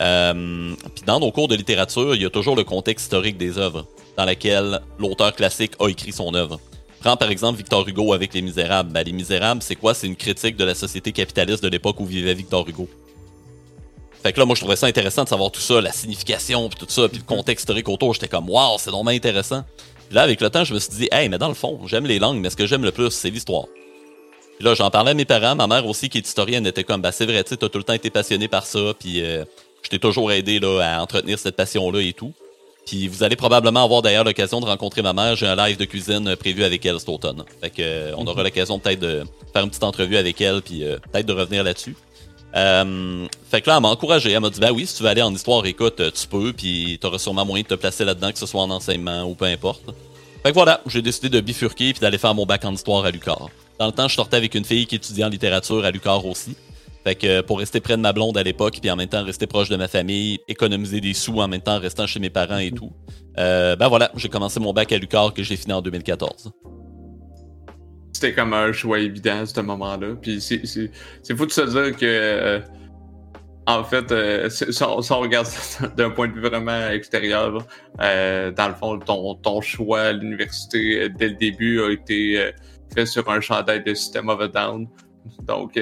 Euh, 0.00 0.74
puis 0.96 1.04
dans 1.06 1.20
nos 1.20 1.30
cours 1.30 1.46
de 1.46 1.54
littérature, 1.54 2.16
il 2.16 2.22
y 2.22 2.26
a 2.26 2.30
toujours 2.30 2.56
le 2.56 2.64
contexte 2.64 3.04
historique 3.04 3.38
des 3.38 3.56
œuvres 3.56 3.86
dans 4.16 4.24
lequel 4.24 4.80
l'auteur 4.98 5.32
classique 5.32 5.74
a 5.78 5.86
écrit 5.86 6.10
son 6.10 6.34
œuvre. 6.34 6.58
Prends 7.02 7.16
par 7.16 7.32
exemple 7.32 7.58
Victor 7.58 7.86
Hugo 7.88 8.12
avec 8.12 8.32
Les 8.32 8.42
Misérables. 8.42 8.92
Ben, 8.92 9.02
les 9.02 9.10
Misérables, 9.10 9.60
c'est 9.60 9.74
quoi? 9.74 9.92
C'est 9.92 10.06
une 10.06 10.14
critique 10.14 10.56
de 10.56 10.62
la 10.62 10.76
société 10.76 11.10
capitaliste 11.10 11.60
de 11.60 11.68
l'époque 11.68 11.98
où 11.98 12.06
vivait 12.06 12.32
Victor 12.32 12.68
Hugo. 12.68 12.88
Fait 14.22 14.32
que 14.32 14.38
là, 14.38 14.46
moi, 14.46 14.54
je 14.54 14.60
trouvais 14.60 14.76
ça 14.76 14.86
intéressant 14.86 15.24
de 15.24 15.28
savoir 15.28 15.50
tout 15.50 15.60
ça, 15.60 15.80
la 15.80 15.90
signification, 15.90 16.68
puis 16.68 16.78
tout 16.78 16.86
ça, 16.88 17.08
puis 17.08 17.18
le 17.18 17.24
contexte 17.24 17.64
historique 17.64 17.88
autour. 17.88 18.14
J'étais 18.14 18.28
comme, 18.28 18.48
waouh, 18.48 18.76
c'est 18.78 18.90
vraiment 18.90 19.10
intéressant. 19.10 19.64
Puis 20.06 20.14
là, 20.14 20.22
avec 20.22 20.40
le 20.40 20.48
temps, 20.48 20.62
je 20.62 20.74
me 20.74 20.78
suis 20.78 20.92
dit, 20.92 21.08
hey, 21.10 21.28
mais 21.28 21.38
dans 21.38 21.48
le 21.48 21.54
fond, 21.54 21.80
j'aime 21.88 22.06
les 22.06 22.20
langues, 22.20 22.38
mais 22.38 22.50
ce 22.50 22.56
que 22.56 22.66
j'aime 22.66 22.84
le 22.84 22.92
plus, 22.92 23.10
c'est 23.10 23.30
l'histoire. 23.30 23.64
Puis 24.58 24.64
là, 24.64 24.74
j'en 24.74 24.88
parlais 24.88 25.10
à 25.10 25.14
mes 25.14 25.24
parents. 25.24 25.56
Ma 25.56 25.66
mère 25.66 25.84
aussi, 25.88 26.08
qui 26.08 26.18
est 26.18 26.26
historienne, 26.28 26.68
était 26.68 26.84
comme, 26.84 27.02
bah, 27.02 27.10
c'est 27.10 27.26
vrai, 27.26 27.42
tu 27.42 27.50
sais, 27.50 27.56
t'as 27.56 27.68
tout 27.68 27.78
le 27.78 27.84
temps 27.84 27.94
été 27.94 28.10
passionné 28.10 28.46
par 28.46 28.64
ça, 28.64 28.94
puis 28.96 29.24
euh, 29.24 29.44
je 29.82 29.88
t'ai 29.88 29.98
toujours 29.98 30.30
aidé 30.30 30.60
là, 30.60 30.78
à 30.82 31.02
entretenir 31.02 31.36
cette 31.36 31.56
passion-là 31.56 32.00
et 32.00 32.12
tout. 32.12 32.32
Puis 32.86 33.08
vous 33.08 33.22
allez 33.22 33.36
probablement 33.36 33.84
avoir 33.84 34.02
d'ailleurs 34.02 34.24
l'occasion 34.24 34.60
de 34.60 34.66
rencontrer 34.66 35.02
ma 35.02 35.12
mère. 35.12 35.36
J'ai 35.36 35.46
un 35.46 35.56
live 35.56 35.76
de 35.76 35.84
cuisine 35.84 36.28
euh, 36.28 36.36
prévu 36.36 36.64
avec 36.64 36.84
elle 36.84 36.98
cet 36.98 37.08
automne. 37.08 37.44
Fait 37.60 37.70
que 37.70 37.76
euh, 37.80 38.14
on 38.16 38.26
aura 38.26 38.42
l'occasion 38.42 38.78
peut-être 38.78 39.00
de 39.00 39.24
faire 39.52 39.62
une 39.62 39.70
petite 39.70 39.84
entrevue 39.84 40.16
avec 40.16 40.40
elle, 40.40 40.62
puis 40.62 40.84
euh, 40.84 40.98
peut-être 41.12 41.26
de 41.26 41.32
revenir 41.32 41.64
là-dessus. 41.64 41.96
Euh, 42.54 43.26
fait 43.50 43.62
que 43.62 43.70
là, 43.70 43.76
elle 43.76 43.82
m'a 43.82 43.88
encouragé. 43.88 44.32
Elle 44.32 44.40
m'a 44.40 44.50
dit, 44.50 44.60
ben 44.60 44.72
oui, 44.72 44.86
si 44.86 44.96
tu 44.96 45.02
veux 45.02 45.08
aller 45.08 45.22
en 45.22 45.34
histoire, 45.34 45.64
écoute, 45.64 46.02
tu 46.12 46.26
peux, 46.26 46.52
puis 46.52 46.98
t'auras 47.00 47.18
sûrement 47.18 47.46
moyen 47.46 47.62
de 47.62 47.68
te 47.68 47.74
placer 47.74 48.04
là-dedans, 48.04 48.32
que 48.32 48.38
ce 48.38 48.46
soit 48.46 48.60
en 48.60 48.70
enseignement 48.70 49.22
ou 49.24 49.34
peu 49.34 49.46
importe. 49.46 49.82
Fait 50.42 50.50
que 50.50 50.54
voilà, 50.54 50.80
j'ai 50.86 51.02
décidé 51.02 51.28
de 51.28 51.40
bifurquer 51.40 51.92
puis 51.92 52.00
d'aller 52.00 52.18
faire 52.18 52.34
mon 52.34 52.44
bac 52.44 52.64
en 52.64 52.74
histoire 52.74 53.04
à 53.04 53.10
Lucar. 53.10 53.48
Dans 53.78 53.86
le 53.86 53.92
temps, 53.92 54.08
je 54.08 54.14
sortais 54.16 54.36
avec 54.36 54.54
une 54.54 54.64
fille 54.64 54.86
qui 54.86 54.96
étudiait 54.96 55.24
en 55.24 55.28
littérature 55.28 55.84
à 55.84 55.90
Lucar 55.90 56.26
aussi. 56.26 56.56
Fait 57.04 57.16
que 57.16 57.40
pour 57.40 57.58
rester 57.58 57.80
près 57.80 57.96
de 57.96 58.02
ma 58.02 58.12
blonde 58.12 58.38
à 58.38 58.42
l'époque, 58.42 58.78
puis 58.80 58.90
en 58.90 58.96
même 58.96 59.08
temps 59.08 59.24
rester 59.24 59.46
proche 59.46 59.68
de 59.68 59.76
ma 59.76 59.88
famille, 59.88 60.38
économiser 60.46 61.00
des 61.00 61.14
sous 61.14 61.40
en 61.40 61.48
même 61.48 61.60
temps 61.60 61.80
restant 61.80 62.06
chez 62.06 62.20
mes 62.20 62.30
parents 62.30 62.58
et 62.58 62.70
tout. 62.70 62.92
Euh, 63.38 63.74
ben 63.74 63.88
voilà, 63.88 64.12
j'ai 64.16 64.28
commencé 64.28 64.60
mon 64.60 64.72
bac 64.72 64.92
à 64.92 64.98
Lucar 64.98 65.34
que 65.34 65.42
j'ai 65.42 65.56
fini 65.56 65.72
en 65.72 65.82
2014. 65.82 66.52
C'était 68.12 68.34
comme 68.34 68.52
un 68.52 68.72
choix 68.72 69.00
évident 69.00 69.40
à 69.40 69.46
ce 69.46 69.60
moment-là. 69.60 70.14
Puis 70.20 70.40
c'est- 70.40 70.64
fou 71.36 71.46
de 71.46 71.50
se 71.50 71.62
dire 71.62 71.96
que, 71.96 72.04
euh, 72.04 72.60
en 73.66 73.82
fait, 73.82 74.12
euh, 74.12 74.48
si, 74.48 74.64
on, 74.84 75.00
d'un 75.96 76.10
point 76.10 76.28
de 76.28 76.34
vue 76.34 76.40
vraiment 76.42 76.88
extérieur, 76.90 77.66
euh, 78.00 78.52
dans 78.52 78.68
le 78.68 78.74
fond, 78.74 78.98
ton, 79.00 79.34
ton 79.36 79.60
choix 79.60 80.02
à 80.02 80.12
l'université 80.12 81.08
dès 81.08 81.30
le 81.30 81.34
début 81.34 81.80
a 81.82 81.90
été 81.90 82.52
fait 82.94 83.06
sur 83.06 83.28
un 83.28 83.40
chandail 83.40 83.82
de 83.82 83.92
System 83.92 84.28
of 84.28 84.40
a 84.40 84.46
Down. 84.46 84.86
Donc, 85.48 85.76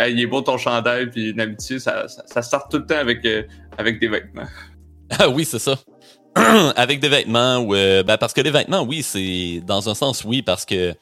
euh, 0.00 0.08
il 0.08 0.20
est 0.20 0.26
beau 0.26 0.40
ton 0.40 0.56
chandail, 0.56 1.10
puis 1.10 1.30
une 1.30 1.40
amitié, 1.40 1.78
ça, 1.78 2.06
ça, 2.08 2.42
start 2.42 2.70
tout 2.70 2.78
le 2.78 2.86
temps 2.86 2.98
avec, 2.98 3.24
euh, 3.24 3.42
avec 3.78 4.00
des 4.00 4.08
vêtements. 4.08 4.46
Ah 5.18 5.28
oui, 5.28 5.44
c'est 5.44 5.58
ça. 5.58 5.76
avec 6.76 7.00
des 7.00 7.08
vêtements, 7.08 7.56
ou 7.58 7.74
euh, 7.74 8.04
ben 8.04 8.16
parce 8.16 8.32
que 8.32 8.40
les 8.40 8.52
vêtements, 8.52 8.82
oui, 8.82 9.02
c'est 9.02 9.60
dans 9.66 9.88
un 9.88 9.94
sens, 9.96 10.24
oui, 10.24 10.40
parce 10.40 10.64
que 10.64 10.94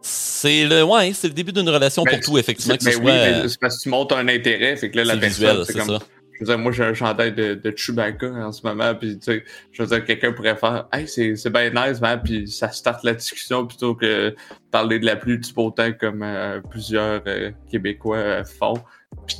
c'est 0.00 0.64
le 0.64 0.82
ouais, 0.82 1.12
c'est 1.12 1.28
le 1.28 1.34
début 1.34 1.52
d'une 1.52 1.68
relation 1.68 2.02
pour 2.02 2.18
tout, 2.18 2.36
effectivement. 2.36 2.74
mais 2.82 2.96
oui, 2.96 3.04
mais 3.04 3.48
c'est 3.48 3.60
parce 3.60 3.78
que 3.78 3.82
tu 3.84 3.88
montres 3.90 4.16
un 4.16 4.26
intérêt, 4.26 4.74
fait 4.74 4.90
que 4.90 4.96
là, 4.96 5.04
la 5.04 5.16
personne, 5.16 5.64
c'est 5.64 5.78
comme. 5.78 5.86
Ça. 5.86 5.98
Je 6.42 6.48
veux 6.48 6.56
dire, 6.56 6.62
moi, 6.62 6.72
j'ai 6.72 6.82
un 6.82 6.94
chandail 6.94 7.32
de, 7.32 7.54
de 7.54 7.72
Chewbacca 7.76 8.26
en 8.26 8.50
ce 8.50 8.66
moment, 8.66 8.94
puis 8.96 9.16
tu 9.18 9.24
sais, 9.24 9.44
je 9.70 9.82
veux 9.82 9.88
dire, 9.88 10.04
quelqu'un 10.04 10.32
pourrait 10.32 10.56
faire 10.56 10.88
«Hey, 10.92 11.06
c'est, 11.06 11.36
c'est 11.36 11.50
bien 11.50 11.70
nice, 11.70 12.00
man», 12.00 12.20
puis 12.24 12.48
ça 12.48 12.68
starte 12.70 13.04
la 13.04 13.14
discussion 13.14 13.64
plutôt 13.64 13.94
que 13.94 14.34
parler 14.72 14.98
de 14.98 15.06
la 15.06 15.14
pluie 15.14 15.38
du 15.38 15.52
beau 15.52 15.70
temps 15.70 15.92
comme 15.92 16.22
euh, 16.24 16.60
plusieurs 16.68 17.22
euh, 17.28 17.52
Québécois 17.70 18.16
euh, 18.16 18.44
font. 18.44 18.74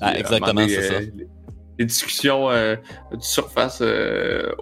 ah, 0.01 0.17
exactement, 0.17 0.69
c'est 0.69 0.83
ça. 0.83 1.01
Les, 1.01 1.87
discussions 1.87 2.49
de 2.51 2.79
surface, 3.19 3.83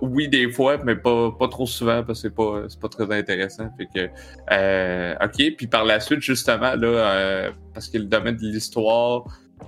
oui, 0.01 0.29
des 0.29 0.51
fois, 0.51 0.79
mais 0.83 0.97
pas, 0.97 1.31
pas 1.39 1.49
trop 1.49 1.67
souvent, 1.67 2.03
parce 2.03 2.23
que 2.23 2.29
c'est 2.29 2.35
pas, 2.35 2.63
c'est 2.67 2.81
pas 2.81 2.89
très 2.89 3.19
intéressant. 3.19 3.69
Fait 3.77 3.89
que, 3.95 5.23
OK, 5.23 5.57
puis 5.57 5.67
par 5.67 5.85
la 5.85 6.01
suite, 6.01 6.23
justement, 6.23 6.75
là, 6.77 7.51
parce 7.75 7.91
que 7.91 7.99
le 7.99 8.05
domaine 8.05 8.37
de 8.37 8.45
l'histoire 8.45 9.25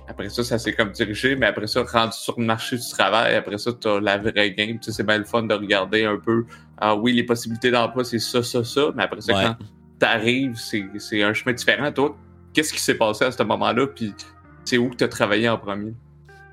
après 0.07 0.29
ça, 0.29 0.43
ça 0.43 0.59
s'est 0.59 0.73
comme 0.73 0.91
dirigé, 0.91 1.35
mais 1.35 1.45
après 1.45 1.67
ça, 1.67 1.83
rendu 1.83 2.13
sur 2.13 2.39
le 2.39 2.45
marché 2.45 2.77
du 2.77 2.89
travail, 2.89 3.35
après 3.35 3.57
ça, 3.57 3.71
tu 3.73 3.87
as 3.87 3.99
la 3.99 4.17
vraie 4.17 4.51
game. 4.51 4.79
Tu 4.79 4.83
sais, 4.83 4.91
c'est 4.91 5.03
bien 5.03 5.17
le 5.17 5.23
fun 5.23 5.43
de 5.43 5.53
regarder 5.53 6.05
un 6.05 6.17
peu. 6.17 6.45
Ah 6.77 6.95
oui, 6.95 7.13
les 7.13 7.23
possibilités 7.23 7.71
d'emploi, 7.71 8.03
c'est 8.03 8.19
ça, 8.19 8.43
ça, 8.43 8.63
ça, 8.63 8.91
mais 8.95 9.03
après 9.03 9.21
ça, 9.21 9.33
quand 9.33 9.55
tu 9.99 10.05
arrives, 10.05 10.55
c'est 10.57 11.23
un 11.23 11.33
chemin 11.33 11.53
différent. 11.53 11.91
Toi, 11.91 12.17
qu'est-ce 12.53 12.73
qui 12.73 12.79
s'est 12.79 12.95
passé 12.95 13.25
à 13.25 13.31
ce 13.31 13.43
moment-là, 13.43 13.87
puis 13.87 14.13
c'est 14.65 14.77
où 14.77 14.89
que 14.89 14.95
tu 14.97 15.03
as 15.03 15.07
travaillé 15.07 15.49
en 15.49 15.57
premier? 15.57 15.93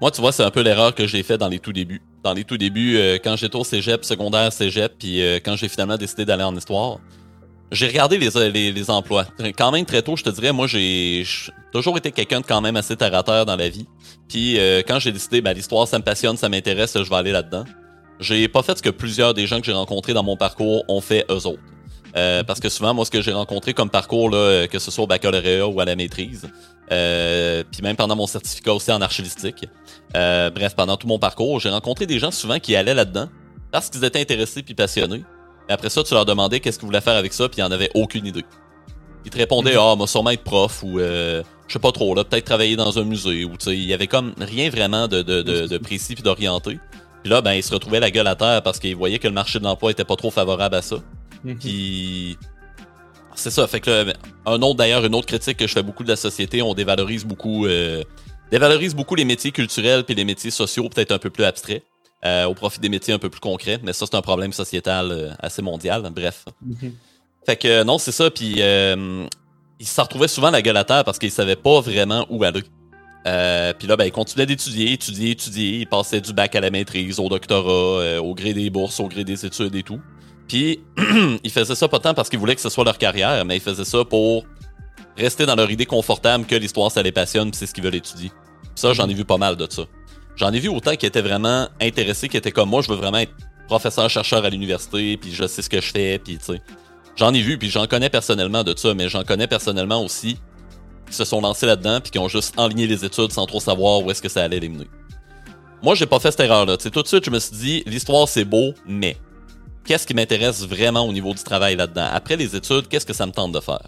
Moi, 0.00 0.11
tu 0.11 0.20
vois, 0.20 0.33
c'est 0.33 0.44
un 0.44 0.50
peu 0.50 0.62
l'erreur 0.62 0.94
que 0.94 1.07
j'ai 1.07 1.22
fait 1.22 1.37
dans 1.37 1.48
les 1.48 1.59
tout 1.59 1.74
débuts. 1.74 2.00
Dans 2.22 2.33
les 2.33 2.44
tout 2.44 2.57
débuts, 2.57 2.96
euh, 2.96 3.18
quand 3.22 3.37
j'étais 3.37 3.57
au 3.57 3.64
cégep, 3.64 4.05
secondaire, 4.05 4.53
cégep, 4.53 4.94
puis 4.98 5.22
euh, 5.22 5.38
quand 5.44 5.57
j'ai 5.57 5.68
finalement 5.68 5.98
décidé 5.98 6.24
d'aller 6.24 6.42
en 6.42 6.57
histoire, 6.57 6.98
j'ai 7.72 7.87
regardé 7.87 8.18
les, 8.18 8.50
les, 8.50 8.72
les, 8.72 8.90
emplois. 8.90 9.26
Quand 9.56 9.70
même 9.70 9.85
très 9.85 10.02
tôt, 10.02 10.16
je 10.16 10.24
te 10.24 10.30
dirais, 10.30 10.52
moi 10.52 10.66
j'ai 10.66 11.24
toujours 11.72 11.96
été 11.96 12.11
quelqu'un 12.11 12.40
de 12.40 12.46
quand 12.46 12.61
même 12.61 12.76
assez 12.76 12.96
terre 12.96 13.44
dans 13.46 13.56
la 13.56 13.68
vie. 13.68 13.87
Puis 14.28 14.59
euh, 14.59 14.83
quand 14.87 14.98
j'ai 14.98 15.12
décidé, 15.12 15.40
ben, 15.40 15.52
l'histoire 15.52 15.87
ça 15.87 15.98
me 15.98 16.04
passionne, 16.04 16.37
ça 16.37 16.48
m'intéresse, 16.48 16.96
je 16.96 17.09
vais 17.09 17.16
aller 17.16 17.33
là-dedans. 17.33 17.64
J'ai 18.18 18.48
pas 18.48 18.62
fait 18.62 18.76
ce 18.76 18.83
que 18.83 18.90
plusieurs 18.90 19.35
des 19.35 19.46
gens 19.46 19.61
que 19.61 19.66
j'ai 19.66 19.72
rencontrés 19.72 20.12
dans 20.12 20.22
mon 20.22 20.37
parcours 20.37 20.85
ont 20.88 21.00
fait 21.00 21.24
eux 21.30 21.46
autres. 21.46 21.62
Euh, 22.16 22.42
parce 22.42 22.61
que 22.61 22.68
souvent, 22.68 22.92
moi, 22.92 23.04
ce 23.04 23.11
que 23.11 23.22
j'ai 23.22 23.33
rencontré 23.33 23.72
comme 23.72 23.88
parcours, 23.88 24.30
là, 24.30 24.66
que 24.66 24.78
ce 24.78 24.90
soit 24.90 25.04
au 25.04 25.06
baccalauréat 25.06 25.66
ou 25.66 25.80
à 25.80 25.85
la 25.85 25.96
maîtrise, 25.96 26.48
euh, 26.92 27.62
puis 27.70 27.83
même 27.83 27.96
pendant 27.96 28.16
mon 28.16 28.26
certificat 28.26 28.74
aussi 28.74 28.90
en 28.90 29.00
archivistique, 29.00 29.66
euh, 30.16 30.50
bref, 30.50 30.74
pendant 30.74 30.96
tout 30.96 31.06
mon 31.06 31.18
parcours, 31.18 31.61
j'ai 31.61 31.70
rencontré 31.70 32.06
des 32.06 32.18
gens 32.18 32.30
souvent 32.30 32.59
qui 32.59 32.74
allaient 32.74 32.94
là-dedans 32.94 33.28
parce 33.70 33.88
qu'ils 33.88 34.04
étaient 34.04 34.20
intéressés 34.20 34.62
puis 34.62 34.74
passionnés 34.74 35.22
après 35.72 35.90
ça, 35.90 36.02
tu 36.02 36.14
leur 36.14 36.24
demandais 36.24 36.61
qu'est-ce 36.61 36.78
qu'ils 36.78 36.87
voulaient 36.87 37.00
faire 37.00 37.16
avec 37.16 37.33
ça, 37.33 37.48
puis 37.48 37.61
ils 37.61 37.64
n'en 37.64 37.70
avaient 37.70 37.90
aucune 37.94 38.26
idée. 38.26 38.44
Ils 39.24 39.30
te 39.30 39.38
répondaient, 39.38 39.74
mhm. 39.74 39.80
ah, 39.80 39.96
moi, 39.96 40.06
sûrement 40.06 40.30
être 40.30 40.42
prof, 40.42 40.83
ou 40.83 40.98
euh, 40.98 41.42
je 41.68 41.72
sais 41.74 41.78
pas 41.78 41.92
trop, 41.92 42.14
là, 42.14 42.24
peut-être 42.24 42.44
travailler 42.44 42.76
dans 42.76 42.98
un 42.98 43.04
musée, 43.04 43.44
ou 43.44 43.50
tu 43.50 43.66
sais, 43.66 43.76
il 43.76 43.85
y 43.85 43.94
avait 43.94 44.06
comme 44.06 44.35
rien 44.38 44.70
vraiment 44.70 45.09
de, 45.09 45.22
de, 45.22 45.42
de, 45.42 45.78
précis 45.78 46.14
puis 46.14 46.22
d'orienté. 46.22 46.78
Puis 47.22 47.30
là, 47.30 47.42
ben, 47.42 47.52
ils 47.52 47.62
se 47.62 47.72
retrouvaient 47.72 48.00
la 48.00 48.11
gueule 48.11 48.26
à 48.26 48.35
terre 48.35 48.62
parce 48.62 48.78
qu'ils 48.78 48.96
voyaient 48.96 49.18
que 49.18 49.28
le 49.28 49.35
marché 49.35 49.59
de 49.59 49.64
l'emploi 49.64 49.90
était 49.90 50.04
pas 50.04 50.16
trop 50.16 50.30
favorable 50.30 50.74
à 50.74 50.83
ça. 50.83 50.96
Mhm. 51.44 51.59
Puis 51.59 52.38
c'est 53.35 53.50
ça. 53.50 53.66
Fait 53.66 53.80
que 53.80 54.12
un 54.46 54.62
autre 54.62 54.76
d'ailleurs, 54.76 55.04
une 55.04 55.14
autre 55.14 55.26
critique 55.26 55.56
que 55.56 55.66
je 55.66 55.72
fais 55.72 55.83
beaucoup 55.83 56.02
de 56.02 56.09
la 56.09 56.16
société, 56.16 56.62
on 56.62 56.74
dévalorise 56.74 57.24
beaucoup, 57.24 57.66
euh, 57.66 58.02
dévalorise 58.50 58.94
beaucoup 58.94 59.14
les 59.14 59.24
métiers 59.24 59.52
culturels 59.52 60.04
puis 60.04 60.14
les 60.14 60.24
métiers 60.24 60.50
sociaux 60.50 60.88
peut-être 60.88 61.12
un 61.12 61.18
peu 61.18 61.30
plus 61.30 61.44
abstraits. 61.44 61.85
Euh, 62.22 62.44
au 62.44 62.52
profit 62.52 62.80
des 62.80 62.90
métiers 62.90 63.14
un 63.14 63.18
peu 63.18 63.30
plus 63.30 63.40
concrets. 63.40 63.80
Mais 63.83 63.94
ça, 63.94 64.04
c'est 64.04 64.14
un 64.14 64.20
problème 64.20 64.52
sociétal 64.52 65.11
euh, 65.11 65.30
assez 65.38 65.62
mondial. 65.62 66.02
Bref. 66.14 66.44
Mhm. 66.61 66.92
Fait 67.46 67.56
que 67.56 67.83
non, 67.83 67.96
c'est 67.96 68.12
ça. 68.12 68.30
Puis 68.30 68.56
euh, 68.59 69.26
il 69.78 69.87
s'en 69.87 70.02
retrouvait 70.02 70.28
souvent 70.28 70.50
la 70.50 70.61
gueule 70.61 70.76
à 70.76 70.85
terre 70.85 71.02
parce 71.04 71.18
qu'il 71.18 71.30
savait 71.30 71.56
pas 71.56 71.80
vraiment 71.80 72.26
où 72.28 72.44
aller. 72.44 72.61
puis 72.61 73.88
là, 73.88 73.96
ben, 73.96 74.04
il 74.04 74.12
continuait 74.12 74.44
d'étudier, 74.44 74.92
étudier, 74.92 75.30
étudier. 75.30 75.78
Il 75.78 75.87
passait 75.87 76.20
du 76.20 76.35
bac 76.35 76.54
à 76.54 76.61
la 76.61 76.70
maîtrise, 76.70 77.18
au 77.18 77.30
doctorat, 77.30 78.20
au 78.20 78.35
gré 78.35 78.52
des 78.52 78.68
bourses, 78.68 79.00
au 79.00 79.09
gré 79.09 79.24
des 79.24 79.46
études 79.46 79.74
et 79.74 79.83
tout. 79.83 80.00
Puis 80.46 80.80
il 81.42 81.50
faisait 81.50 81.74
ça 81.74 81.88
pas 81.88 82.00
tant 82.00 82.12
parce 82.12 82.28
qu'il 82.28 82.38
voulait 82.38 82.54
que 82.54 82.61
ce 82.61 82.68
soit 82.68 82.85
leur 82.85 82.98
carrière, 82.98 83.46
mais 83.46 83.56
il 83.56 83.62
faisait 83.62 83.87
ça 83.87 84.04
pour 84.04 84.44
rester 85.16 85.46
dans 85.46 85.56
leur 85.56 85.70
idée 85.70 85.87
confortable 85.87 86.44
que 86.44 86.54
l'histoire, 86.54 86.90
ça 86.90 87.02
les 87.02 87.12
passionne, 87.12 87.50
c'est 87.54 87.64
ce 87.64 87.72
qu'ils 87.72 87.85
veulent 87.85 87.94
étudier. 87.94 88.30
ça, 88.74 88.92
j'en 88.92 89.09
ai 89.09 89.14
vu 89.14 89.24
pas 89.24 89.38
mal 89.38 89.56
de 89.56 89.66
ça. 89.70 89.85
J'en 90.40 90.53
ai 90.53 90.59
vu 90.59 90.70
autant 90.70 90.96
qui 90.96 91.05
étaient 91.05 91.20
vraiment 91.20 91.68
intéressés, 91.83 92.31
qui 92.31 92.38
étaient 92.38 92.50
comme 92.50 92.70
moi, 92.70 92.81
je 92.81 92.88
veux 92.88 92.96
vraiment 92.96 93.18
être 93.18 93.35
professeur-chercheur 93.66 94.42
à 94.42 94.48
l'université, 94.48 95.18
puis 95.18 95.35
je 95.35 95.46
sais 95.46 95.61
ce 95.61 95.68
que 95.68 95.83
je 95.83 95.90
fais, 95.90 96.18
puis 96.18 96.38
tu 96.38 96.55
sais. 96.55 96.62
J'en 97.14 97.35
ai 97.35 97.42
vu, 97.42 97.59
puis 97.59 97.68
j'en 97.68 97.87
connais 97.87 98.09
personnellement 98.09 98.64
de 98.64 98.74
ça, 98.74 98.94
mais 98.94 99.11
j'en 99.11 99.22
connais 99.22 99.46
personnellement 99.46 100.03
aussi 100.03 100.38
qui 101.07 101.14
se 101.14 101.26
sont 101.26 101.42
lancés 101.42 101.66
là-dedans, 101.66 102.00
puis 102.00 102.11
qui 102.11 102.18
ont 102.18 102.29
juste 102.29 102.59
enligné 102.59 102.87
les 102.87 103.05
études 103.05 103.33
sans 103.33 103.44
trop 103.44 103.61
savoir 103.61 104.03
où 104.03 104.11
est-ce 104.11 104.22
que 104.22 104.31
ça 104.31 104.42
allait 104.42 104.61
les 104.61 104.70
mener. 104.70 104.87
Moi, 105.83 105.94
j'ai 105.94 106.07
pas 106.07 106.18
fait 106.18 106.31
cette 106.31 106.40
erreur-là. 106.40 106.79
Tout 106.79 107.03
de 107.03 107.07
suite, 107.07 107.26
je 107.26 107.31
me 107.31 107.38
suis 107.38 107.57
dit, 107.57 107.83
l'histoire 107.85 108.26
c'est 108.26 108.46
beau, 108.46 108.72
mais 108.87 109.18
qu'est-ce 109.85 110.07
qui 110.07 110.14
m'intéresse 110.14 110.66
vraiment 110.66 111.07
au 111.07 111.12
niveau 111.12 111.35
du 111.35 111.42
travail 111.42 111.76
là-dedans? 111.76 112.09
Après 112.11 112.37
les 112.37 112.57
études, 112.57 112.88
qu'est-ce 112.88 113.05
que 113.05 113.12
ça 113.12 113.26
me 113.26 113.33
tente 113.33 113.53
de 113.53 113.61
faire? 113.61 113.83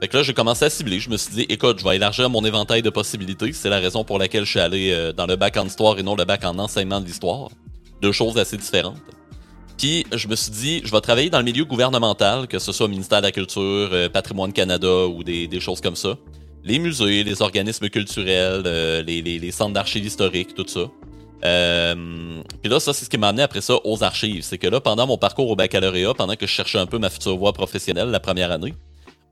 Fait 0.00 0.08
que 0.08 0.16
là, 0.16 0.22
j'ai 0.22 0.34
commencé 0.34 0.64
à 0.64 0.70
cibler. 0.70 1.00
Je 1.00 1.08
me 1.08 1.16
suis 1.16 1.32
dit, 1.32 1.46
écoute, 1.48 1.78
je 1.78 1.84
vais 1.84 1.96
élargir 1.96 2.28
mon 2.28 2.44
éventail 2.44 2.82
de 2.82 2.90
possibilités. 2.90 3.52
C'est 3.52 3.70
la 3.70 3.78
raison 3.78 4.04
pour 4.04 4.18
laquelle 4.18 4.44
je 4.44 4.50
suis 4.50 4.60
allé 4.60 4.90
euh, 4.92 5.12
dans 5.12 5.26
le 5.26 5.36
bac 5.36 5.56
en 5.56 5.66
histoire 5.66 5.98
et 5.98 6.02
non 6.02 6.14
le 6.16 6.24
bac 6.26 6.44
en 6.44 6.58
enseignement 6.58 7.00
de 7.00 7.06
l'histoire. 7.06 7.48
Deux 8.02 8.12
choses 8.12 8.36
assez 8.36 8.58
différentes. 8.58 9.00
Puis, 9.78 10.04
je 10.12 10.28
me 10.28 10.36
suis 10.36 10.52
dit, 10.52 10.82
je 10.84 10.90
vais 10.90 11.00
travailler 11.00 11.30
dans 11.30 11.38
le 11.38 11.44
milieu 11.44 11.64
gouvernemental, 11.64 12.46
que 12.46 12.58
ce 12.58 12.72
soit 12.72 12.86
au 12.86 12.88
ministère 12.90 13.20
de 13.20 13.26
la 13.26 13.32
Culture, 13.32 13.62
euh, 13.62 14.08
Patrimoine 14.10 14.52
Canada 14.52 15.06
ou 15.06 15.24
des, 15.24 15.60
choses 15.60 15.80
comme 15.80 15.96
ça. 15.96 16.16
Les 16.62 16.78
musées, 16.78 17.24
les 17.24 17.40
organismes 17.40 17.88
culturels, 17.88 18.64
euh, 18.66 19.02
les, 19.02 19.22
les, 19.22 19.50
centres 19.50 19.72
d'archives 19.72 20.04
historiques, 20.04 20.54
tout 20.54 20.66
ça. 20.66 20.90
puis 21.40 22.70
là, 22.70 22.80
ça, 22.80 22.92
c'est 22.92 23.06
ce 23.06 23.10
qui 23.10 23.16
m'a 23.16 23.28
amené 23.28 23.42
après 23.44 23.62
ça 23.62 23.76
aux 23.84 24.02
archives. 24.02 24.42
C'est 24.42 24.58
que 24.58 24.66
là, 24.66 24.80
pendant 24.80 25.06
mon 25.06 25.16
parcours 25.16 25.48
au 25.48 25.56
baccalauréat, 25.56 26.12
pendant 26.12 26.36
que 26.36 26.46
je 26.46 26.52
cherchais 26.52 26.78
un 26.78 26.86
peu 26.86 26.98
ma 26.98 27.08
future 27.08 27.36
voie 27.36 27.54
professionnelle 27.54 28.08
la 28.08 28.20
première 28.20 28.50
année, 28.50 28.74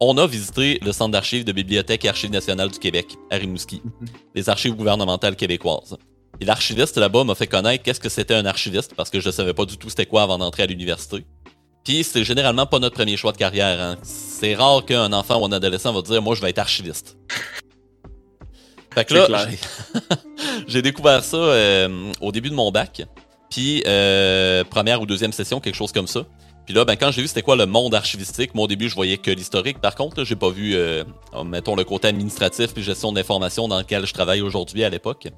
on 0.00 0.16
a 0.18 0.26
visité 0.26 0.78
le 0.82 0.92
centre 0.92 1.12
d'archives 1.12 1.44
de 1.44 1.52
Bibliothèque 1.52 2.04
et 2.04 2.08
Archives 2.08 2.30
nationales 2.30 2.70
du 2.70 2.78
Québec, 2.78 3.06
à 3.30 3.36
Rimouski, 3.36 3.82
mhm. 3.84 4.08
les 4.34 4.48
archives 4.48 4.74
gouvernementales 4.74 5.36
québécoises. 5.36 5.96
Et 6.40 6.44
l'archiviste 6.44 6.96
là-bas 6.98 7.24
m'a 7.24 7.34
fait 7.34 7.46
connaître 7.46 7.84
qu'est-ce 7.84 8.00
que 8.00 8.08
c'était 8.08 8.34
un 8.34 8.44
archiviste, 8.44 8.94
parce 8.96 9.10
que 9.10 9.20
je 9.20 9.28
ne 9.28 9.32
savais 9.32 9.54
pas 9.54 9.64
du 9.64 9.76
tout 9.78 9.88
c'était 9.88 10.06
quoi 10.06 10.22
avant 10.22 10.38
d'entrer 10.38 10.64
à 10.64 10.66
l'université. 10.66 11.24
Puis 11.84 12.02
c'est 12.02 12.24
généralement 12.24 12.66
pas 12.66 12.78
notre 12.78 12.96
premier 12.96 13.16
choix 13.16 13.32
de 13.32 13.36
carrière. 13.36 13.80
Hein. 13.80 13.96
C'est 14.02 14.54
rare 14.54 14.84
qu'un 14.84 15.12
enfant 15.12 15.40
ou 15.40 15.44
un 15.44 15.52
adolescent 15.52 15.92
va 15.92 16.02
dire 16.02 16.22
moi 16.22 16.34
je 16.34 16.40
vais 16.40 16.50
être 16.50 16.58
archiviste. 16.58 17.16
Fait 18.94 19.04
que 19.04 19.14
là, 19.14 19.46
j'ai 20.68 20.80
découvert 20.80 21.24
ça 21.24 21.36
euh, 21.36 22.12
au 22.20 22.30
début 22.30 22.48
de 22.48 22.54
mon 22.54 22.70
bac. 22.70 23.02
Puis 23.50 23.82
euh, 23.86 24.64
première 24.64 25.02
ou 25.02 25.06
deuxième 25.06 25.32
session, 25.32 25.60
quelque 25.60 25.74
chose 25.74 25.92
comme 25.92 26.06
ça. 26.06 26.24
Puis 26.64 26.74
là, 26.74 26.84
ben, 26.84 26.96
quand 26.96 27.10
j'ai 27.10 27.22
vu 27.22 27.28
c'était 27.28 27.42
quoi 27.42 27.56
le 27.56 27.66
monde 27.66 27.94
archivistique, 27.94 28.54
moi 28.54 28.64
au 28.64 28.68
début 28.68 28.88
je 28.88 28.94
voyais 28.94 29.18
que 29.18 29.30
l'historique. 29.30 29.80
Par 29.80 29.94
contre, 29.94 30.24
j'ai 30.24 30.36
pas 30.36 30.50
vu, 30.50 30.74
euh, 30.74 31.04
mettons, 31.44 31.76
le 31.76 31.84
côté 31.84 32.08
administratif 32.08 32.72
puis 32.72 32.82
gestion 32.82 33.12
d'information 33.12 33.68
dans 33.68 33.78
lequel 33.78 34.06
je 34.06 34.14
travaille 34.14 34.40
aujourd'hui 34.40 34.82
à 34.84 34.88
l'époque. 34.88 35.28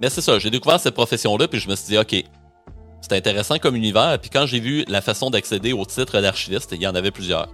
Mais 0.00 0.10
c'est 0.10 0.20
ça, 0.20 0.38
j'ai 0.38 0.50
découvert 0.50 0.78
cette 0.78 0.94
profession-là 0.94 1.48
puis 1.48 1.58
je 1.58 1.68
me 1.68 1.74
suis 1.74 1.88
dit, 1.88 1.98
ok, 1.98 2.24
c'est 3.00 3.12
intéressant 3.12 3.58
comme 3.58 3.74
univers. 3.74 4.18
Puis 4.20 4.30
quand 4.30 4.46
j'ai 4.46 4.60
vu 4.60 4.84
la 4.88 5.00
façon 5.00 5.30
d'accéder 5.30 5.72
au 5.72 5.84
titre 5.84 6.20
d'archiviste, 6.20 6.70
il 6.72 6.82
y 6.82 6.86
en 6.86 6.94
avait 6.94 7.10
plusieurs. 7.10 7.48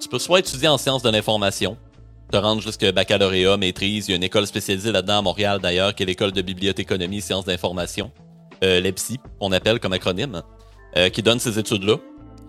Tu 0.00 0.08
peux 0.08 0.18
soit 0.18 0.40
étudier 0.40 0.68
en 0.68 0.78
sciences 0.78 1.02
de 1.02 1.10
l'information, 1.10 1.76
te 2.30 2.36
rendre 2.38 2.62
jusqu'à 2.62 2.90
baccalauréat, 2.92 3.56
maîtrise. 3.58 4.08
Il 4.08 4.12
y 4.12 4.14
a 4.14 4.16
une 4.16 4.24
école 4.24 4.46
spécialisée 4.46 4.90
là-dedans 4.90 5.18
à 5.18 5.22
Montréal 5.22 5.60
d'ailleurs, 5.60 5.94
qui 5.94 6.02
est 6.02 6.06
l'école 6.06 6.32
de 6.32 6.40
bibliothéconomie 6.42 7.18
et 7.18 7.20
sciences 7.20 7.44
d'information, 7.44 8.10
euh, 8.64 8.80
l'EPSI, 8.80 9.18
on 9.40 9.52
appelle 9.52 9.80
comme 9.80 9.92
acronyme, 9.92 10.42
euh, 10.96 11.08
qui 11.08 11.22
donne 11.22 11.38
ces 11.38 11.58
études-là. 11.58 11.96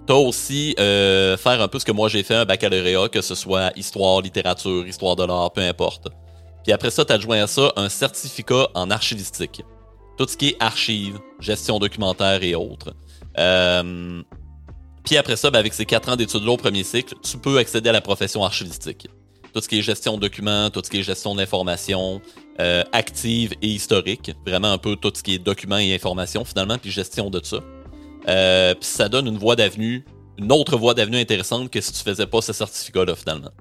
T'as 0.06 0.16
aussi 0.16 0.76
euh, 0.80 1.38
faire 1.38 1.62
un 1.62 1.68
peu 1.70 1.80
ce 1.80 1.86
que 1.86 1.92
moi 1.94 2.10
j'ai 2.10 2.24
fait, 2.24 2.36
un 2.36 2.46
baccalauréat, 2.46 3.08
que 3.08 3.22
ce 3.22 3.36
soit 3.36 3.72
histoire, 3.78 4.22
littérature, 4.22 4.86
histoire 4.86 5.16
de 5.16 5.24
l'art, 5.24 5.52
peu 5.54 5.62
importe. 5.62 6.10
Puis 6.64 6.74
après 6.74 6.92
ça, 6.92 7.06
t'as 7.06 7.18
à 7.18 7.48
ça 7.48 7.72
un 7.78 7.90
certificat 7.90 8.68
en 8.74 8.92
archivistique. 8.92 9.64
Tout 10.18 10.28
ce 10.28 10.36
qui 10.36 10.50
est 10.50 10.56
archives, 10.60 11.20
gestion 11.40 11.80
documentaire 11.80 12.44
et 12.44 12.54
autres. 12.54 12.94
Euh, 13.38 14.22
puis 15.06 15.18
après 15.18 15.38
ça, 15.38 15.50
ben 15.52 15.60
avec 15.60 15.74
ces 15.74 15.86
quatre 15.86 16.10
ans 16.10 16.16
d'études 16.16 16.44
là 16.44 16.52
au 16.52 16.58
premier 16.58 16.84
cycle, 16.84 17.16
tu 17.22 17.38
peux 17.38 17.58
accéder 17.58 17.90
à 17.90 17.94
la 17.94 18.02
profession 18.02 18.44
archivistique. 18.44 19.08
Tout 19.54 19.62
ce 19.62 19.70
qui 19.70 19.80
est 19.80 19.82
gestion 19.82 20.16
de 20.16 20.22
documents, 20.22 20.70
tout 20.70 20.82
ce 20.84 20.90
qui 20.90 21.00
est 21.00 21.04
gestion 21.04 21.36
d'informations, 21.36 22.22
euh, 22.60 22.84
active 22.92 23.54
et 23.62 23.68
historique. 23.68 24.32
Vraiment 24.46 24.72
un 24.72 24.78
peu 24.78 24.96
tout 24.96 25.12
ce 25.14 25.24
qui 25.24 25.36
est 25.36 25.40
documents 25.40 25.78
et 25.78 25.94
informations 25.94 26.44
finalement, 26.44 26.78
puis 26.78 26.92
gestion 26.92 27.30
de 27.30 27.40
ça. 27.44 27.60
Euh, 28.28 28.74
puis 28.74 28.86
ça 28.86 29.10
donne 29.10 29.28
une 29.28 29.38
voie 29.38 29.56
d'avenue, 29.56 30.06
une 30.38 30.52
autre 30.52 30.78
voie 30.78 30.94
d'avenue 30.94 31.18
intéressante 31.18 31.70
que 31.70 31.82
si 31.82 31.92
tu 31.92 32.00
faisais 32.00 32.26
pas 32.26 32.42
ce 32.42 32.54
certificat-là 32.54 33.16
finalement. 33.16 33.52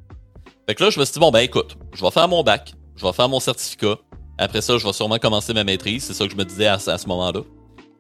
Fait 0.69 0.75
que 0.75 0.85
là, 0.85 0.91
je 0.91 1.01
me 1.01 1.05
suis 1.05 1.15
dit, 1.15 1.21
bon, 1.21 1.31
ben 1.31 1.41
écoute, 1.41 1.77
je 1.93 2.03
vais 2.03 2.11
faire 2.11 2.29
mon 2.29 2.43
bac, 2.43 2.73
je 2.97 3.05
vais 3.05 3.13
faire 3.13 3.29
mon 3.29 3.41
certificat. 3.41 3.97
Après 4.39 4.61
ça, 4.61 4.79
je 4.79 4.87
vais 4.87 4.93
sûrement 4.93 5.19
commencer 5.19 5.53
ma 5.53 5.65
maîtrise. 5.65 6.05
C'est 6.05 6.15
ça 6.15 6.25
que 6.25 6.33
je 6.33 6.37
me 6.37 6.45
disais 6.45 6.67
à, 6.67 6.79
ce 6.79 7.07
moment-là. 7.09 7.43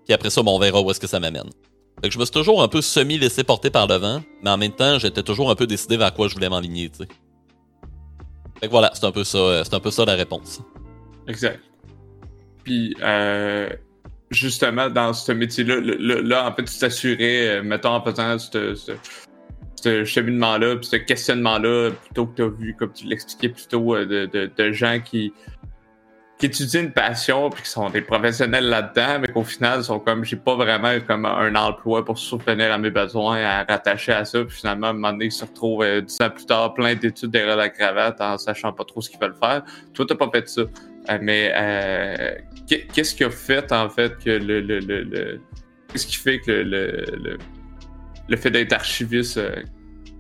Puis 0.05 0.15
après 0.15 0.31
ça, 0.31 0.43
bon, 0.43 0.57
on 0.57 0.59
verra 0.59 0.81
où 0.81 0.91
est-ce 0.91 1.01
que 1.01 1.07
ça 1.07 1.21
m'amène. 1.21 1.51
Fait 2.01 2.09
que 2.09 2.15
je 2.15 2.19
me 2.19 2.25
suis 2.25 2.33
toujours 2.33 2.63
un 2.63 2.69
peu 2.69 2.81
semi 2.81 3.19
laissé 3.19 3.45
porter 3.45 3.71
par 3.71 3.87
le 3.87 3.97
vent, 3.97 4.23
mais 4.43 4.51
en 4.51 4.57
même 4.57 4.73
temps, 4.73 4.99
j'étais 4.99 5.23
toujours 5.23 5.51
un 5.51 5.55
peu 5.55 5.67
décidé 5.67 5.97
vers 5.97 6.13
quoi 6.13 6.29
je 6.29 6.35
voulais 6.35 6.49
m'enligner, 6.49 6.89
tu 6.91 6.99
sais. 6.99 7.09
Fait 8.61 8.67
que 8.67 8.73
voilà, 8.73 8.91
c'est 8.95 9.05
un 9.05 9.13
peu 9.13 9.25
ça, 9.25 9.39
euh, 9.39 9.65
c'est 9.65 9.75
un 9.75 9.81
peu 9.81 9.91
ça 9.91 10.05
la 10.05 10.15
réponse. 10.15 10.61
Exact. 11.29 11.61
Puis, 12.65 12.97
euh, 13.03 13.69
justement, 14.33 14.89
dans 14.89 15.13
ce 15.13 15.33
métier-là, 15.33 15.77
là, 15.81 16.49
en 16.49 16.55
fait, 16.55 16.65
tu 16.65 16.79
t'assurais, 16.79 17.49
euh, 17.49 17.63
mettons, 17.63 17.91
en 17.91 18.03
faisant 18.03 18.39
ce, 18.39 20.05
cheminement-là, 20.05 20.77
puis 20.77 20.87
ce 20.87 20.97
questionnement-là, 20.97 21.91
plutôt 21.91 22.27
que 22.27 22.37
tu 22.37 22.43
as 22.43 22.49
vu, 22.49 22.77
comme 22.79 22.93
tu 22.93 23.07
l'expliquais 23.07 23.49
plutôt, 23.49 23.97
de, 23.97 24.27
de, 24.57 24.73
gens 24.73 25.01
qui, 25.05 25.33
étudient 26.45 26.81
une 26.81 26.93
passion 26.93 27.51
puis 27.51 27.63
qui 27.63 27.71
sont 27.71 27.89
des 27.91 28.01
professionnels 28.01 28.69
là-dedans, 28.69 29.21
mais 29.21 29.29
qu'au 29.29 29.45
final 29.45 29.85
sont 29.85 30.01
comme 30.01 30.25
j'ai 30.25 30.37
pas 30.37 30.57
vraiment 30.57 30.93
comme 31.07 31.25
un 31.25 31.55
emploi 31.55 32.05
pour 32.05 32.19
soutenir 32.19 32.73
à 32.73 32.79
mes 32.79 32.91
besoins, 32.91 33.45
à 33.45 33.65
rattacher 33.65 34.13
à 34.13 34.25
ça, 34.25 34.45
puis 34.45 34.57
finalement 34.57 34.89
à 34.89 34.91
un 34.91 34.95
moment 34.95 35.13
donné 35.13 35.27
ils 35.27 35.33
se 35.33 35.45
retrouvent 35.45 35.85
euh, 35.85 36.01
dix 36.01 36.21
ans 36.21 36.31
plus 36.31 36.47
tard 36.47 36.75
plein 36.75 36.95
d'études 36.95 37.31
derrière 37.31 37.57
la 37.57 37.69
cravate 37.69 38.21
en 38.21 38.39
sachant 38.39 38.73
pas 38.73 38.85
trop 38.85 39.01
ce 39.01 39.11
qu'ils 39.11 39.21
veulent 39.21 39.37
faire. 39.41 39.63
Toi 39.95 40.05
t'as 40.09 40.17
pas 40.17 40.31
fait 40.33 40.49
ça. 40.49 40.63
Euh, 41.11 41.19
mais 41.21 41.53
euh, 41.55 42.35
qu'est-ce 42.69 43.15
qui 43.15 43.25
a 43.25 43.31
fait 43.31 43.73
en 43.73 43.89
fait 43.89 44.17
que 44.19 44.31
le, 44.31 44.61
le, 44.61 44.79
le, 44.79 45.41
qu'est-ce 45.89 46.07
qui 46.07 46.17
fait 46.17 46.39
que 46.39 46.53
le, 46.53 47.39
le, 48.29 48.37
fait 48.37 48.51
d'être 48.51 48.73
archiviste 48.73 49.41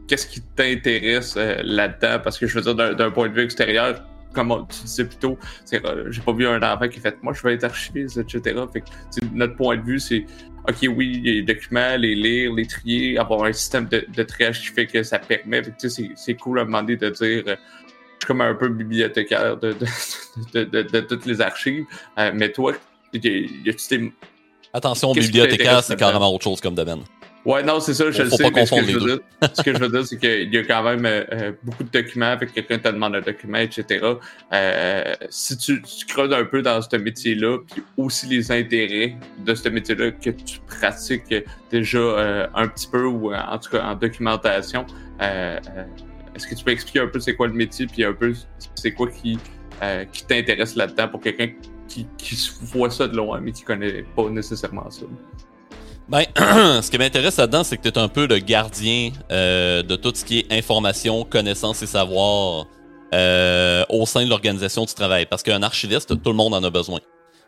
qu'est-ce 0.08 0.26
qui 0.26 0.40
t'intéresse 0.56 1.36
là-dedans? 1.36 2.20
Parce 2.22 2.38
que 2.38 2.46
je 2.46 2.58
veux 2.58 2.74
dire 2.74 2.96
d'un 2.96 3.10
point 3.10 3.28
de 3.28 3.34
vue 3.34 3.44
extérieur 3.44 4.04
comme 4.34 4.66
tu 4.70 4.82
disais 4.84 5.04
plus 5.04 5.16
tôt, 5.16 5.38
j'ai 5.70 6.22
pas 6.22 6.32
vu 6.32 6.46
un 6.46 6.62
enfant 6.62 6.88
qui 6.88 7.00
fait 7.00 7.16
moi 7.22 7.32
je 7.34 7.42
vais 7.42 7.54
être 7.54 7.64
archiviste, 7.64 8.16
etc. 8.16 8.60
Fait 8.72 8.82
notre 9.32 9.56
point 9.56 9.76
de 9.76 9.82
vue, 9.82 10.00
c'est 10.00 10.24
OK, 10.68 10.88
oui, 10.96 11.20
les 11.24 11.42
documents, 11.42 11.96
les 11.96 12.14
lire, 12.14 12.52
les 12.54 12.66
trier, 12.66 13.18
avoir 13.18 13.44
un 13.44 13.52
système 13.52 13.86
de, 13.86 14.06
de 14.14 14.22
triage 14.22 14.60
qui 14.60 14.68
fait 14.68 14.86
que 14.86 15.02
ça 15.02 15.18
permet. 15.18 15.60
C'est 16.14 16.34
cool 16.34 16.60
à 16.60 16.64
demander 16.64 16.96
de 16.96 17.10
dire 17.10 17.56
suis 18.22 18.26
comme 18.26 18.40
un 18.40 18.54
peu 18.54 18.68
bibliothécaire 18.68 19.56
de, 19.56 19.74
de, 20.54 21.00
toutes 21.00 21.26
les 21.26 21.40
archives. 21.40 21.84
Euh, 22.18 22.30
mais 22.34 22.50
toi, 22.50 22.72
y 23.12 23.68
a-tu. 23.68 24.12
Attention, 24.72 25.12
bibliothécaire, 25.12 25.82
c'est 25.82 25.96
carrément 25.96 26.32
autre 26.32 26.44
chose 26.44 26.60
comme 26.60 26.74
domaine. 26.74 27.02
Ouais, 27.44 27.64
non, 27.64 27.80
c'est 27.80 27.94
ça, 27.94 28.08
je 28.10 28.22
le 28.22 28.30
sais. 28.30 28.50
mais 28.54 28.66
ce, 28.66 28.74
que 28.74 28.86
je 28.86 28.98
veux 28.98 29.06
dire, 29.06 29.18
ce 29.52 29.62
que 29.62 29.74
je 29.74 29.78
veux 29.78 29.88
dire, 29.88 30.06
c'est 30.06 30.16
qu'il 30.16 30.54
y 30.54 30.58
a 30.58 30.62
quand 30.62 30.82
même 30.84 31.04
euh, 31.04 31.24
euh, 31.32 31.52
beaucoup 31.64 31.82
de 31.82 31.88
documents, 31.90 32.26
avec 32.26 32.52
quelqu'un 32.52 32.78
te 32.78 32.88
demande 32.88 33.16
un 33.16 33.20
document, 33.20 33.58
etc. 33.58 34.00
Euh, 34.52 35.14
si 35.28 35.56
tu, 35.56 35.82
tu, 35.82 36.06
creuses 36.06 36.32
un 36.32 36.44
peu 36.44 36.62
dans 36.62 36.80
ce 36.80 36.96
métier-là, 36.96 37.58
puis 37.68 37.82
aussi 37.96 38.26
les 38.26 38.52
intérêts 38.52 39.16
de 39.44 39.54
ce 39.56 39.68
métier-là 39.68 40.12
que 40.12 40.30
tu 40.30 40.60
pratiques 40.68 41.34
déjà 41.70 42.48
un 42.54 42.68
petit 42.68 42.86
peu, 42.86 43.06
ou 43.06 43.34
en 43.34 43.58
tout 43.58 43.70
cas 43.70 43.82
en 43.86 43.96
documentation, 43.96 44.86
est-ce 46.34 46.46
que 46.46 46.54
tu 46.54 46.64
peux 46.64 46.70
expliquer 46.70 47.00
un 47.00 47.08
peu 47.08 47.20
c'est 47.20 47.34
quoi 47.34 47.46
le 47.46 47.54
métier, 47.54 47.86
puis 47.86 48.04
un 48.04 48.12
peu 48.12 48.34
c'est 48.74 48.92
quoi 48.92 49.08
qui, 49.08 49.38
qui 50.12 50.24
t'intéresse 50.24 50.76
là-dedans 50.76 51.08
pour 51.08 51.20
quelqu'un 51.20 51.48
qui, 51.88 52.50
voit 52.62 52.90
ça 52.90 53.08
de 53.08 53.16
loin, 53.16 53.40
mais 53.40 53.52
qui 53.52 53.62
connaît 53.62 54.04
pas 54.16 54.28
nécessairement 54.28 54.90
ça? 54.90 55.04
Ben, 56.08 56.24
ce 56.82 56.90
qui 56.90 56.98
m'intéresse 56.98 57.36
là-dedans, 57.36 57.64
c'est 57.64 57.76
que 57.76 57.82
tu 57.82 57.88
es 57.88 57.98
un 57.98 58.08
peu 58.08 58.26
le 58.26 58.38
gardien 58.38 59.10
euh, 59.30 59.82
de 59.82 59.96
tout 59.96 60.12
ce 60.14 60.24
qui 60.24 60.40
est 60.40 60.52
information, 60.52 61.24
connaissance 61.24 61.82
et 61.82 61.86
savoir 61.86 62.66
euh, 63.14 63.84
au 63.88 64.04
sein 64.06 64.24
de 64.24 64.28
l'organisation 64.28 64.84
du 64.84 64.94
travail. 64.94 65.26
Parce 65.26 65.42
qu'un 65.42 65.62
archiviste, 65.62 66.20
tout 66.22 66.30
le 66.30 66.36
monde 66.36 66.54
en 66.54 66.62
a 66.64 66.70
besoin. 66.70 67.00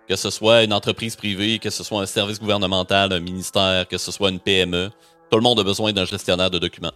Que 0.09 0.17
ce 0.17 0.31
soit 0.31 0.63
une 0.63 0.73
entreprise 0.73 1.17
privée, 1.17 1.59
que 1.59 1.71
ce 1.71 1.83
soit 1.83 2.03
un 2.03 2.07
service 2.07 2.39
gouvernemental, 2.39 3.13
un 3.13 3.21
ministère, 3.21 3.89
que 3.89 3.99
ce 3.99 4.13
soit 4.13 4.31
une 4.31 4.39
PME, 4.39 4.91
tout 5.31 5.39
le 5.39 5.43
monde 5.43 5.59
a 5.59 5.65
besoin 5.65 5.93
d'un 5.93 6.05
gestionnaire 6.05 6.51
de 6.51 6.59
documents. 6.59 6.93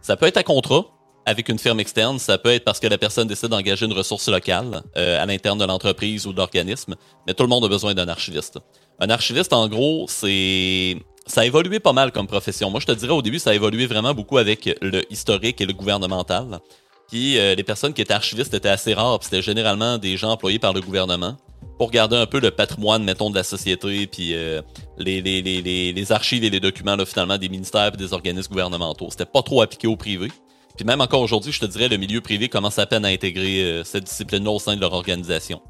Ça 0.00 0.16
peut 0.16 0.26
être 0.26 0.36
à 0.36 0.42
contrat 0.42 0.84
avec 1.26 1.48
une 1.48 1.58
firme 1.58 1.80
externe, 1.80 2.18
ça 2.18 2.38
peut 2.38 2.50
être 2.50 2.64
parce 2.64 2.80
que 2.80 2.86
la 2.86 2.98
personne 2.98 3.28
décide 3.28 3.48
d'engager 3.48 3.86
une 3.86 3.92
ressource 3.92 4.28
locale 4.28 4.82
euh, 4.96 5.22
à 5.22 5.26
l'interne 5.26 5.58
de 5.58 5.64
l'entreprise 5.64 6.26
ou 6.26 6.32
de 6.32 6.38
l'organisme, 6.38 6.94
mais 7.26 7.34
tout 7.34 7.42
le 7.42 7.48
monde 7.48 7.64
a 7.64 7.68
besoin 7.68 7.94
d'un 7.94 8.08
archiviste. 8.08 8.58
Un 9.00 9.10
archiviste, 9.10 9.52
en 9.52 9.68
gros, 9.68 10.06
c'est 10.08 10.96
ça 11.26 11.40
a 11.40 11.44
évolué 11.46 11.80
pas 11.80 11.92
mal 11.92 12.12
comme 12.12 12.26
profession. 12.26 12.70
Moi, 12.70 12.80
je 12.80 12.86
te 12.86 12.92
dirais 12.92 13.12
au 13.12 13.22
début, 13.22 13.38
ça 13.38 13.50
a 13.50 13.54
évolué 13.54 13.86
vraiment 13.86 14.12
beaucoup 14.12 14.36
avec 14.36 14.68
le 14.82 15.10
historique 15.10 15.60
et 15.60 15.66
le 15.66 15.72
gouvernemental. 15.72 16.60
Puis 17.08 17.38
euh, 17.38 17.54
les 17.54 17.62
personnes 17.62 17.94
qui 17.94 18.02
étaient 18.02 18.14
archivistes 18.14 18.52
étaient 18.52 18.68
assez 18.68 18.92
rares, 18.94 19.18
puis 19.18 19.28
c'était 19.30 19.42
généralement 19.42 19.98
des 19.98 20.16
gens 20.16 20.30
employés 20.30 20.58
par 20.58 20.72
le 20.72 20.80
gouvernement 20.80 21.36
pour 21.78 21.90
garder 21.90 22.16
un 22.16 22.26
peu 22.26 22.40
le 22.40 22.50
patrimoine, 22.50 23.04
mettons, 23.04 23.30
de 23.30 23.34
la 23.34 23.42
société, 23.42 24.06
puis 24.06 24.34
euh, 24.34 24.62
les, 24.98 25.20
les, 25.20 25.42
les, 25.42 25.92
les, 25.92 26.12
archives 26.12 26.44
et 26.44 26.50
les 26.50 26.60
documents, 26.60 26.94
là, 26.94 27.04
finalement, 27.04 27.36
des 27.36 27.48
ministères 27.48 27.92
et 27.94 27.96
des 27.96 28.12
organismes 28.12 28.50
gouvernementaux. 28.50 29.08
C'était 29.10 29.24
pas 29.24 29.42
trop 29.42 29.60
appliqué 29.60 29.86
au 29.86 29.96
privé. 29.96 30.28
Puis 30.76 30.84
même 30.84 31.00
encore 31.00 31.20
aujourd'hui, 31.20 31.52
je 31.52 31.60
te 31.60 31.66
dirais, 31.66 31.88
le 31.88 31.96
milieu 31.96 32.20
privé 32.20 32.48
commence 32.48 32.78
à 32.78 32.86
peine 32.86 33.04
à 33.04 33.08
intégrer 33.08 33.62
euh, 33.62 33.84
cette 33.84 34.04
discipline-là 34.04 34.50
au 34.50 34.58
sein 34.58 34.74
de 34.74 34.80
leur 34.80 34.92
organisation. 34.92 35.62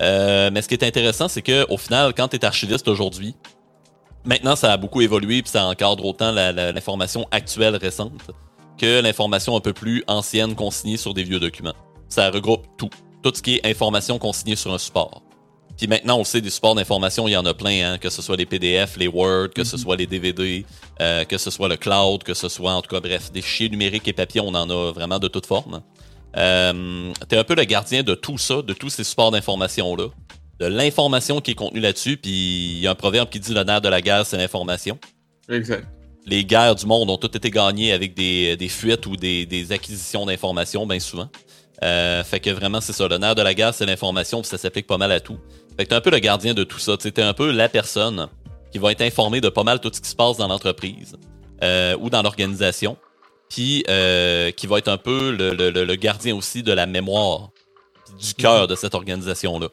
Euh, 0.00 0.50
mais 0.52 0.62
ce 0.62 0.68
qui 0.68 0.74
est 0.74 0.84
intéressant, 0.84 1.28
c'est 1.28 1.42
que 1.42 1.66
au 1.70 1.76
final, 1.76 2.12
quand 2.14 2.28
tu 2.28 2.36
es 2.36 2.44
archiviste 2.44 2.88
aujourd'hui, 2.88 3.34
maintenant 4.24 4.56
ça 4.56 4.72
a 4.72 4.76
beaucoup 4.76 5.00
évolué 5.00 5.42
puis 5.42 5.50
ça 5.50 5.66
encadre 5.66 6.04
autant 6.04 6.32
l'information 6.32 7.26
actuelle 7.30 7.76
récente 7.76 8.30
que 8.78 9.00
l'information 9.00 9.56
un 9.56 9.60
peu 9.60 9.72
plus 9.72 10.02
ancienne 10.06 10.54
consignée 10.54 10.96
sur 10.96 11.14
des 11.14 11.22
vieux 11.22 11.38
documents. 11.38 11.74
Ça 12.08 12.30
regroupe 12.30 12.66
tout, 12.76 12.90
tout 13.22 13.32
ce 13.34 13.42
qui 13.42 13.56
est 13.56 13.66
information 13.66 14.18
consignée 14.18 14.56
sur 14.56 14.72
un 14.72 14.78
support. 14.78 15.22
Puis 15.76 15.86
maintenant, 15.86 16.18
on 16.18 16.24
sait, 16.24 16.40
des 16.40 16.50
supports 16.50 16.74
d'information, 16.74 17.26
il 17.28 17.32
y 17.32 17.36
en 17.36 17.46
a 17.46 17.54
plein, 17.54 17.92
hein, 17.92 17.98
que 17.98 18.10
ce 18.10 18.22
soit 18.22 18.36
les 18.36 18.46
PDF, 18.46 18.96
les 18.96 19.08
Word, 19.08 19.50
que 19.54 19.64
ce 19.64 19.76
mhm. 19.76 19.82
soit 19.82 19.96
les 19.96 20.06
DVD, 20.06 20.64
euh, 21.00 21.24
que 21.24 21.38
ce 21.38 21.50
soit 21.50 21.68
le 21.68 21.76
cloud, 21.76 22.22
que 22.22 22.34
ce 22.34 22.48
soit, 22.48 22.72
en 22.72 22.82
tout 22.82 22.94
cas, 22.94 23.00
bref, 23.00 23.32
des 23.32 23.42
fichiers 23.42 23.68
numériques 23.68 24.06
et 24.08 24.12
papier, 24.12 24.40
on 24.40 24.54
en 24.54 24.68
a 24.68 24.92
vraiment 24.92 25.18
de 25.18 25.28
toutes 25.28 25.46
formes. 25.46 25.82
Euh, 26.36 27.12
tu 27.28 27.34
es 27.34 27.38
un 27.38 27.44
peu 27.44 27.54
le 27.54 27.64
gardien 27.64 28.02
de 28.02 28.14
tout 28.14 28.38
ça, 28.38 28.62
de 28.62 28.72
tous 28.72 28.90
ces 28.90 29.04
supports 29.04 29.30
d'information-là, 29.30 30.08
de 30.60 30.66
l'information 30.66 31.40
qui 31.40 31.52
est 31.52 31.54
contenue 31.54 31.80
là-dessus, 31.80 32.16
puis 32.16 32.30
il 32.30 32.80
y 32.80 32.86
a 32.86 32.92
un 32.92 32.94
proverbe 32.94 33.28
qui 33.28 33.40
dit 33.40 33.52
le 33.52 33.64
nerf 33.64 33.80
de 33.80 33.88
la 33.88 34.00
guerre, 34.00 34.24
c'est 34.24 34.38
l'information. 34.38 34.98
Exact. 35.48 35.86
Les 36.24 36.44
guerres 36.44 36.76
du 36.76 36.86
monde 36.86 37.10
ont 37.10 37.16
toutes 37.16 37.34
été 37.34 37.50
gagnées 37.50 37.92
avec 37.92 38.14
des, 38.14 38.68
fuites 38.68 39.06
ou 39.06 39.16
des, 39.16 39.66
acquisitions 39.72 40.24
d'informations, 40.24 40.86
bien 40.86 41.00
souvent. 41.00 41.28
Euh, 41.82 42.22
fait 42.22 42.40
que 42.40 42.50
vraiment, 42.50 42.80
c'est 42.80 42.92
ça. 42.92 43.08
Le 43.08 43.18
nerf 43.18 43.34
de 43.34 43.42
la 43.42 43.54
guerre, 43.54 43.74
c'est 43.74 43.86
l'information, 43.86 44.40
puis 44.40 44.48
ça 44.48 44.58
s'applique 44.58 44.86
pas 44.86 44.98
mal 44.98 45.10
à 45.12 45.20
tout. 45.20 45.38
Fait 45.76 45.84
que 45.84 45.90
t'es 45.90 45.94
un 45.94 46.00
peu 46.00 46.10
le 46.10 46.18
gardien 46.18 46.54
de 46.54 46.64
tout 46.64 46.78
ça. 46.78 46.96
Tu 46.96 47.08
es 47.08 47.20
un 47.20 47.34
peu 47.34 47.50
la 47.50 47.68
personne 47.68 48.28
qui 48.70 48.78
va 48.78 48.92
être 48.92 49.02
informée 49.02 49.40
de 49.40 49.48
pas 49.48 49.64
mal 49.64 49.80
tout 49.80 49.90
ce 49.92 50.00
qui 50.00 50.08
se 50.08 50.16
passe 50.16 50.36
dans 50.36 50.48
l'entreprise 50.48 51.16
euh, 51.62 51.96
ou 52.00 52.08
dans 52.10 52.22
l'organisation 52.22 52.96
puis 53.52 53.84
euh, 53.90 54.50
qui 54.50 54.66
va 54.66 54.78
être 54.78 54.88
un 54.88 54.96
peu 54.96 55.30
le, 55.30 55.94
gardien 55.96 56.34
aussi 56.34 56.62
de 56.62 56.72
la 56.72 56.86
mémoire, 56.86 57.50
du 58.18 58.32
cœur 58.32 58.66
de 58.66 58.74
cette 58.74 58.94
organisation-là. 58.94 59.68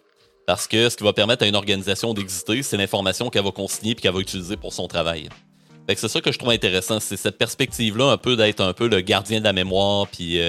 Parce 0.45 0.67
que 0.67 0.89
ce 0.89 0.97
qui 0.97 1.03
va 1.05 1.13
permettre 1.13 1.45
à 1.45 1.47
une 1.47 1.55
organisation 1.55 2.13
d'exister, 2.13 2.61
c'est 2.61 2.75
l'information 2.75 3.29
qu'elle 3.29 3.45
va 3.45 3.51
consigner 3.51 3.95
puis 3.95 4.01
qu'elle 4.01 4.13
va 4.13 4.19
utiliser 4.19 4.57
pour 4.57 4.73
son 4.73 4.89
travail. 4.89 5.29
Fait 5.87 5.95
que 5.95 6.01
c'est 6.01 6.09
ça 6.09 6.19
que 6.19 6.31
je 6.31 6.37
trouve 6.37 6.49
intéressant, 6.49 6.99
c'est 6.99 7.15
cette 7.15 7.37
perspective-là, 7.37 8.11
un 8.11 8.17
peu 8.17 8.35
d'être 8.35 8.59
un 8.59 8.73
peu 8.73 8.89
le 8.89 8.99
gardien 8.99 9.39
de 9.39 9.45
la 9.45 9.53
mémoire, 9.53 10.07
puis 10.07 10.39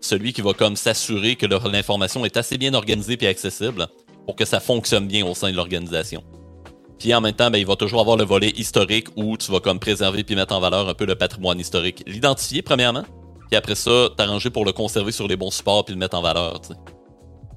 celui 0.00 0.32
qui 0.32 0.40
va 0.40 0.52
comme 0.52 0.76
s'assurer 0.76 1.36
que 1.36 1.46
l'information 1.46 2.24
est 2.24 2.36
assez 2.36 2.58
bien 2.58 2.74
organisée 2.74 3.16
puis 3.16 3.26
accessible 3.26 3.86
pour 4.26 4.36
que 4.36 4.44
ça 4.44 4.60
fonctionne 4.60 5.06
bien 5.06 5.26
au 5.26 5.34
sein 5.34 5.50
de 5.50 5.56
l'organisation. 5.56 6.22
Puis 6.98 7.14
en 7.14 7.20
même 7.20 7.32
temps, 7.32 7.50
ben, 7.50 7.58
il 7.58 7.66
va 7.66 7.76
toujours 7.76 8.00
avoir 8.00 8.16
le 8.16 8.24
volet 8.24 8.50
historique 8.56 9.08
où 9.16 9.36
tu 9.36 9.50
vas 9.50 9.60
comme 9.60 9.78
préserver 9.78 10.22
puis 10.22 10.36
mettre 10.36 10.54
en 10.54 10.60
valeur 10.60 10.88
un 10.88 10.94
peu 10.94 11.06
le 11.06 11.14
patrimoine 11.14 11.58
historique. 11.58 12.02
L'identifier 12.06 12.62
premièrement, 12.62 13.04
puis 13.48 13.56
après 13.56 13.74
ça, 13.74 14.08
t'arranger 14.16 14.50
pour 14.50 14.64
le 14.64 14.72
conserver 14.72 15.12
sur 15.12 15.26
les 15.26 15.36
bons 15.36 15.50
supports 15.50 15.84
puis 15.84 15.94
le 15.94 15.98
mettre 15.98 16.16
en 16.16 16.22
valeur. 16.22 16.60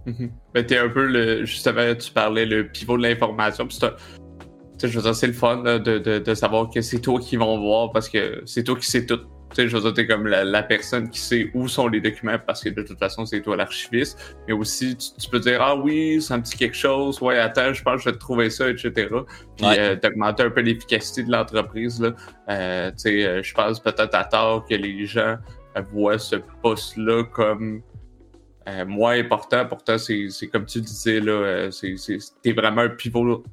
Mm-hmm. 0.07 0.29
Ben, 0.53 0.65
t'es 0.65 0.77
un 0.77 0.89
peu 0.89 1.05
le. 1.05 1.45
Justement, 1.45 1.93
tu 1.95 2.11
parlais 2.11 2.45
le 2.45 2.69
pivot 2.69 2.97
de 2.97 3.03
l'information. 3.03 3.67
Puis 3.67 3.77
c'est 3.79 4.87
je 4.87 4.97
veux 4.97 5.03
dire, 5.03 5.15
c'est 5.15 5.27
le 5.27 5.33
fun 5.33 5.57
de, 5.63 6.33
savoir 6.33 6.69
que 6.69 6.81
c'est 6.81 6.99
toi 6.99 7.19
qui 7.19 7.37
vont 7.37 7.59
voir 7.59 7.91
parce 7.91 8.09
que 8.09 8.41
c'est 8.45 8.63
toi 8.63 8.75
qui 8.77 8.89
sais 8.89 9.05
tout 9.05 9.19
tu 9.53 9.61
sais, 9.61 9.67
je 9.69 9.77
veux 9.77 9.83
dire, 9.83 9.93
t'es 9.93 10.07
comme 10.07 10.27
la, 10.27 10.63
personne 10.63 11.09
qui 11.09 11.19
sait 11.19 11.51
où 11.53 11.67
sont 11.67 11.87
les 11.87 12.01
documents 12.01 12.37
parce 12.45 12.63
que 12.63 12.69
de 12.69 12.81
toute 12.81 12.97
façon, 12.97 13.25
c'est 13.25 13.41
toi 13.41 13.55
l'archiviste. 13.55 14.35
Mais 14.47 14.53
aussi, 14.53 14.97
tu, 14.97 15.29
peux 15.29 15.39
dire, 15.39 15.61
ah 15.61 15.75
oui, 15.75 16.21
c'est 16.21 16.33
un 16.33 16.39
petit 16.39 16.57
quelque 16.57 16.75
chose, 16.75 17.21
ouais, 17.21 17.37
attends, 17.37 17.73
je 17.73 17.83
pense 17.83 17.97
que 17.97 18.01
je 18.01 18.09
vais 18.09 18.15
te 18.15 18.19
trouver 18.19 18.49
ça, 18.49 18.69
etc. 18.69 18.91
Puis 19.57 19.65
euh, 19.65 19.95
d'augmenter 19.95 20.43
un 20.43 20.49
peu 20.49 20.61
l'efficacité 20.61 21.23
de 21.23 21.31
l'entreprise. 21.31 22.01
Là. 22.01 22.13
Euh, 22.49 22.89
tu 22.91 22.97
sais, 22.97 23.25
euh, 23.25 23.43
je 23.43 23.53
pense 23.53 23.79
peut-être 23.79 24.15
à 24.15 24.25
tort 24.25 24.65
que 24.65 24.75
les 24.75 25.05
gens 25.05 25.37
voient 25.91 26.19
ce 26.19 26.37
poste-là 26.61 27.23
comme 27.25 27.81
moins 28.87 29.19
important. 29.19 29.65
Pourtant, 29.65 29.97
c'est 29.97 30.47
comme 30.51 30.65
tu 30.65 30.81
disais, 30.81 31.19
là, 31.19 31.69
c'est, 31.71 31.95
t'es 32.41 32.53
vraiment 32.53 32.81
un 32.81 32.89
pivot 32.89 33.43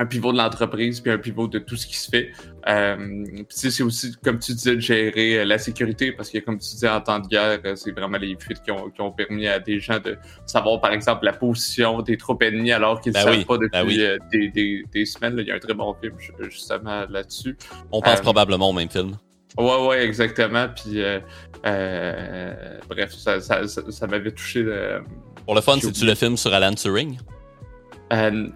un 0.00 0.06
pivot 0.06 0.32
de 0.32 0.38
l'entreprise 0.38 1.00
puis 1.00 1.12
un 1.12 1.18
pivot 1.18 1.46
de 1.46 1.58
tout 1.58 1.76
ce 1.76 1.86
qui 1.86 1.96
se 1.96 2.08
fait. 2.08 2.32
Euh, 2.66 3.24
c'est 3.50 3.82
aussi, 3.82 4.12
comme 4.24 4.38
tu 4.38 4.54
disais, 4.54 4.76
de 4.76 4.80
gérer 4.80 5.40
euh, 5.40 5.44
la 5.44 5.58
sécurité 5.58 6.10
parce 6.12 6.30
que, 6.30 6.38
comme 6.38 6.58
tu 6.58 6.70
disais, 6.70 6.88
en 6.88 7.02
temps 7.02 7.18
de 7.18 7.28
guerre, 7.28 7.60
euh, 7.66 7.76
c'est 7.76 7.90
vraiment 7.90 8.16
les 8.16 8.34
fuites 8.38 8.62
qui 8.62 8.70
ont, 8.70 8.88
qui 8.88 9.00
ont, 9.02 9.12
permis 9.12 9.46
à 9.46 9.58
des 9.58 9.78
gens 9.78 9.98
de 9.98 10.16
savoir, 10.46 10.80
par 10.80 10.92
exemple, 10.92 11.26
la 11.26 11.34
position 11.34 12.00
des 12.00 12.16
troupes 12.16 12.42
ennemies 12.42 12.72
alors 12.72 13.02
qu'ils 13.02 13.12
ne 13.12 13.18
ben 13.18 13.24
savent 13.24 13.44
pas 13.44 13.58
ben 13.58 13.68
depuis 13.84 13.98
des, 14.32 14.48
des, 14.48 14.84
des, 14.90 15.04
semaines. 15.04 15.36
Il 15.38 15.46
y 15.46 15.50
a 15.50 15.56
un 15.56 15.58
très 15.58 15.74
bon 15.74 15.94
film 16.00 16.14
justement 16.48 17.04
là-dessus. 17.10 17.58
On 17.92 18.00
pense 18.00 18.22
probablement 18.22 18.70
au 18.70 18.72
même 18.72 18.88
film. 18.88 19.18
Ouais, 19.58 19.86
ouais, 19.86 20.02
exactement. 20.04 20.68
Puis, 20.74 21.02
bref, 21.62 23.12
ça, 23.12 23.40
ça, 23.40 23.66
ça, 23.66 24.06
m'avait 24.06 24.32
touché. 24.32 24.64
Pour 25.44 25.54
le 25.54 25.60
fun, 25.60 25.76
c'est-tu 25.78 26.06
le 26.06 26.14
film 26.14 26.38
sur 26.38 26.54
Alan 26.54 26.72
Turing? 26.72 27.18
Euh, 28.12 28.48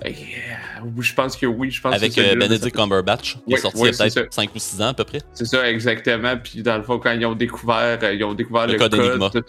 je 0.98 1.14
pense 1.14 1.36
que 1.36 1.46
oui. 1.46 1.70
Je 1.70 1.80
pense 1.80 1.94
Avec 1.94 2.18
euh, 2.18 2.34
Benedict 2.34 2.74
Cumberbatch, 2.74 3.38
qui 3.46 3.54
est 3.54 3.58
sorti 3.58 3.78
il 3.78 3.84
y 3.86 3.88
a 3.88 3.92
peut-être 3.92 4.32
5 4.32 4.54
ou 4.54 4.58
6 4.58 4.82
ans 4.82 4.88
à 4.88 4.94
peu 4.94 5.04
près. 5.04 5.20
C'est 5.32 5.44
ça, 5.44 5.68
exactement. 5.70 6.36
Puis 6.36 6.62
dans 6.62 6.76
le 6.76 6.82
fond, 6.82 6.98
quand 6.98 7.12
ils 7.12 7.24
ont 7.24 7.34
découvert, 7.34 7.98
euh, 8.02 8.14
ils 8.14 8.24
ont 8.24 8.34
découvert 8.34 8.66
le, 8.66 8.76
code. 8.76 9.44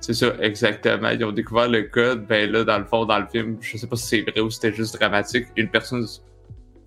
c'est 0.00 0.14
ça, 0.14 0.34
exactement. 0.40 1.10
Ils 1.10 1.24
ont 1.24 1.32
découvert 1.32 1.68
le 1.68 1.82
code. 1.82 2.26
Ben 2.26 2.50
là, 2.50 2.64
dans 2.64 2.78
le 2.78 2.86
fond, 2.86 3.04
dans 3.04 3.18
le 3.18 3.26
film, 3.26 3.58
je 3.60 3.76
sais 3.76 3.86
pas 3.86 3.96
si 3.96 4.06
c'est 4.06 4.30
vrai 4.30 4.40
ou 4.40 4.48
si 4.48 4.58
c'était 4.60 4.74
juste 4.74 4.98
dramatique. 4.98 5.46
Une 5.56 5.68
personne 5.68 6.06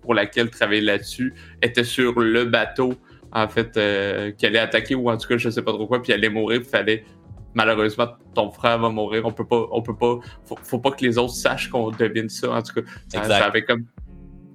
pour 0.02 0.14
laquelle 0.14 0.50
travailler 0.50 0.80
là-dessus 0.80 1.34
était 1.62 1.84
sur 1.84 2.18
le 2.18 2.44
bateau, 2.46 2.94
en 3.32 3.48
fait, 3.48 3.76
euh, 3.76 4.32
qui 4.32 4.46
allait 4.46 4.58
attaquer 4.58 4.94
ou 4.96 5.08
en 5.08 5.16
tout 5.16 5.28
cas, 5.28 5.36
je 5.36 5.50
sais 5.50 5.62
pas 5.62 5.72
trop 5.72 5.86
quoi, 5.86 6.02
puis 6.02 6.12
elle 6.12 6.18
allait 6.18 6.30
mourir. 6.30 6.62
Il 6.64 6.68
fallait 6.68 7.04
malheureusement, 7.56 8.08
ton 8.34 8.50
frère 8.50 8.78
va 8.78 8.90
mourir. 8.90 9.24
On 9.24 9.32
peut 9.32 9.46
pas, 9.46 9.66
on 9.72 9.82
peut 9.82 9.96
pas, 9.96 10.18
faut, 10.44 10.78
pas 10.78 10.90
que 10.92 11.04
les 11.04 11.18
autres 11.18 11.32
sachent 11.32 11.68
qu'on 11.70 11.90
devine 11.90 12.28
ça. 12.28 12.52
En 12.52 12.62
tout 12.62 12.74
cas, 12.74 12.82
ça, 13.08 13.44
avait 13.44 13.64
comme 13.64 13.86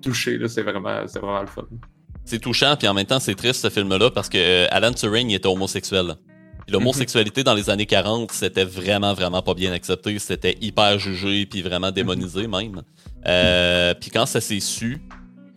touché, 0.01 0.37
là. 0.37 0.47
C'est 0.47 0.61
vraiment, 0.61 1.01
c'est 1.07 1.19
vraiment 1.19 1.41
le 1.41 1.47
fun. 1.47 1.65
C'est 2.23 2.39
touchant, 2.39 2.75
puis 2.77 2.87
en 2.87 2.93
même 2.93 3.07
temps, 3.07 3.19
c'est 3.19 3.33
triste 3.33 3.63
ce 3.63 3.69
film-là 3.69 4.11
parce 4.11 4.29
que 4.29 4.37
euh, 4.37 4.67
Alan 4.69 4.93
Turing 4.93 5.31
était 5.31 5.47
homosexuel. 5.47 6.15
L'homosexualité 6.69 7.43
dans 7.43 7.55
les 7.55 7.69
années 7.69 7.87
40, 7.87 8.31
c'était 8.31 8.63
vraiment, 8.63 9.13
vraiment 9.13 9.41
pas 9.41 9.55
bien 9.55 9.73
accepté. 9.73 10.19
C'était 10.19 10.55
hyper 10.61 10.99
jugé, 10.99 11.45
puis 11.47 11.63
vraiment 11.63 11.91
démonisé 11.91 12.47
même. 12.47 12.83
Euh, 13.25 13.93
puis 13.99 14.11
quand 14.11 14.27
ça 14.27 14.39
s'est 14.39 14.59
su, 14.59 15.01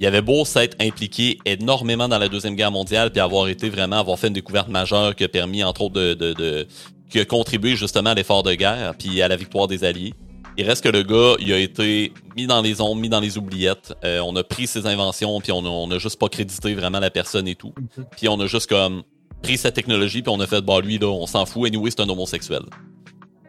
il 0.01 0.07
avait 0.07 0.23
beau 0.23 0.45
s'être 0.45 0.77
impliqué 0.81 1.39
énormément 1.45 2.09
dans 2.09 2.19
la 2.19 2.29
Deuxième 2.29 2.57
Guerre 2.57 2.73
mondiale, 2.73 3.11
puis 3.11 3.21
avoir 3.21 3.49
été 3.49 3.69
vraiment, 3.69 3.99
avoir 4.01 4.19
fait 4.19 4.27
une 4.29 4.35
découverte 4.35 4.69
majeure 4.69 5.15
qui 5.15 5.25
a 5.25 5.29
permis, 5.29 5.63
entre 5.63 5.83
autres, 5.83 5.95
de, 5.95 6.15
de, 6.15 6.67
qui 7.11 7.21
a 7.21 7.25
contribué 7.25 7.77
justement 7.77 8.11
à 8.11 8.15
l'effort 8.15 8.43
de 8.43 8.55
guerre 8.55 8.95
puis 8.99 9.23
à 9.23 9.29
la 9.29 9.37
victoire 9.37 9.67
des 9.67 9.85
Alliés. 9.85 10.15
Il 10.57 10.65
reste 10.65 10.85
que 10.85 10.89
le 10.89 11.03
gars, 11.03 11.35
il 11.41 11.53
a 11.53 11.59
été 11.59 12.13
mis 12.37 12.47
dans 12.47 12.61
les 12.61 12.81
ondes, 12.81 13.01
mis 13.01 13.09
dans 13.09 13.19
les 13.19 13.39
oubliettes. 13.39 13.93
Euh, 14.05 14.21
on 14.21 14.37
a 14.37 14.45
pris 14.45 14.69
ses 14.69 14.87
inventions, 14.87 15.41
puis 15.41 15.51
on 15.51 15.91
a, 15.91 15.99
juste 15.99 16.19
pas 16.19 16.29
crédité 16.29 16.75
vraiment 16.75 17.01
la 17.01 17.11
personne 17.11 17.49
et 17.49 17.57
tout. 17.57 17.75
Puis 18.17 18.29
on 18.29 18.39
a 18.39 18.47
juste 18.47 18.69
comme 18.69 19.03
pris 19.43 19.59
sa 19.59 19.73
technologie, 19.73 20.23
puis 20.23 20.33
on 20.33 20.41
a 20.41 20.47
fait, 20.47 20.63
bah 20.63 20.81
lui, 20.81 20.99
là, 20.99 21.09
on 21.09 21.27
s'en 21.27 21.45
fout, 21.45 21.67
anyway, 21.67 21.91
c'est 21.91 22.01
un 22.01 22.09
homosexuel. 22.09 22.63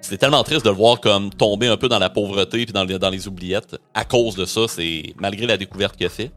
C'est 0.01 0.17
tellement 0.17 0.43
triste 0.43 0.65
de 0.65 0.69
le 0.69 0.75
voir 0.75 0.99
comme 0.99 1.31
tomber 1.31 1.67
un 1.67 1.77
peu 1.77 1.89
dans 1.89 1.97
la 1.97 2.09
pauvreté 2.09 2.65
puis 2.65 2.73
dans 2.73 3.09
les, 3.09 3.27
oubliettes 3.27 3.75
à 3.93 4.05
cause 4.05 4.35
de 4.35 4.45
ça, 4.45 4.67
c'est 4.67 5.13
malgré 5.19 5.47
la 5.47 5.57
découverte 5.57 5.97
qu'il 5.97 6.05
a 6.05 6.09
fait. 6.09 6.31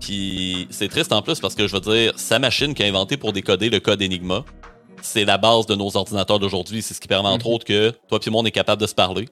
Puis 0.00 0.68
c'est 0.70 0.88
triste 0.88 1.12
en 1.12 1.22
plus 1.22 1.40
parce 1.40 1.56
que 1.56 1.66
je 1.66 1.74
veux 1.74 1.80
dire, 1.80 2.12
sa 2.16 2.38
machine 2.38 2.74
qui 2.74 2.84
a 2.84 2.86
inventé 2.86 3.16
pour 3.16 3.32
décoder 3.32 3.70
le 3.70 3.80
code 3.80 4.02
Enigma, 4.02 4.44
c'est 5.02 5.24
la 5.24 5.38
base 5.38 5.66
de 5.66 5.74
nos 5.74 5.96
ordinateurs 5.96 6.38
d'aujourd'hui. 6.38 6.82
C'est 6.82 6.94
ce 6.94 7.00
qui 7.00 7.08
permet, 7.08 7.28
entre 7.28 7.48
mhm. 7.48 7.54
autres, 7.54 7.64
que 7.64 7.90
toi 8.08 8.18
et 8.24 8.30
moi, 8.30 8.42
on 8.42 8.44
est 8.44 8.50
capable 8.50 8.80
de 8.80 8.86
se 8.86 8.94
parler. 8.94 9.28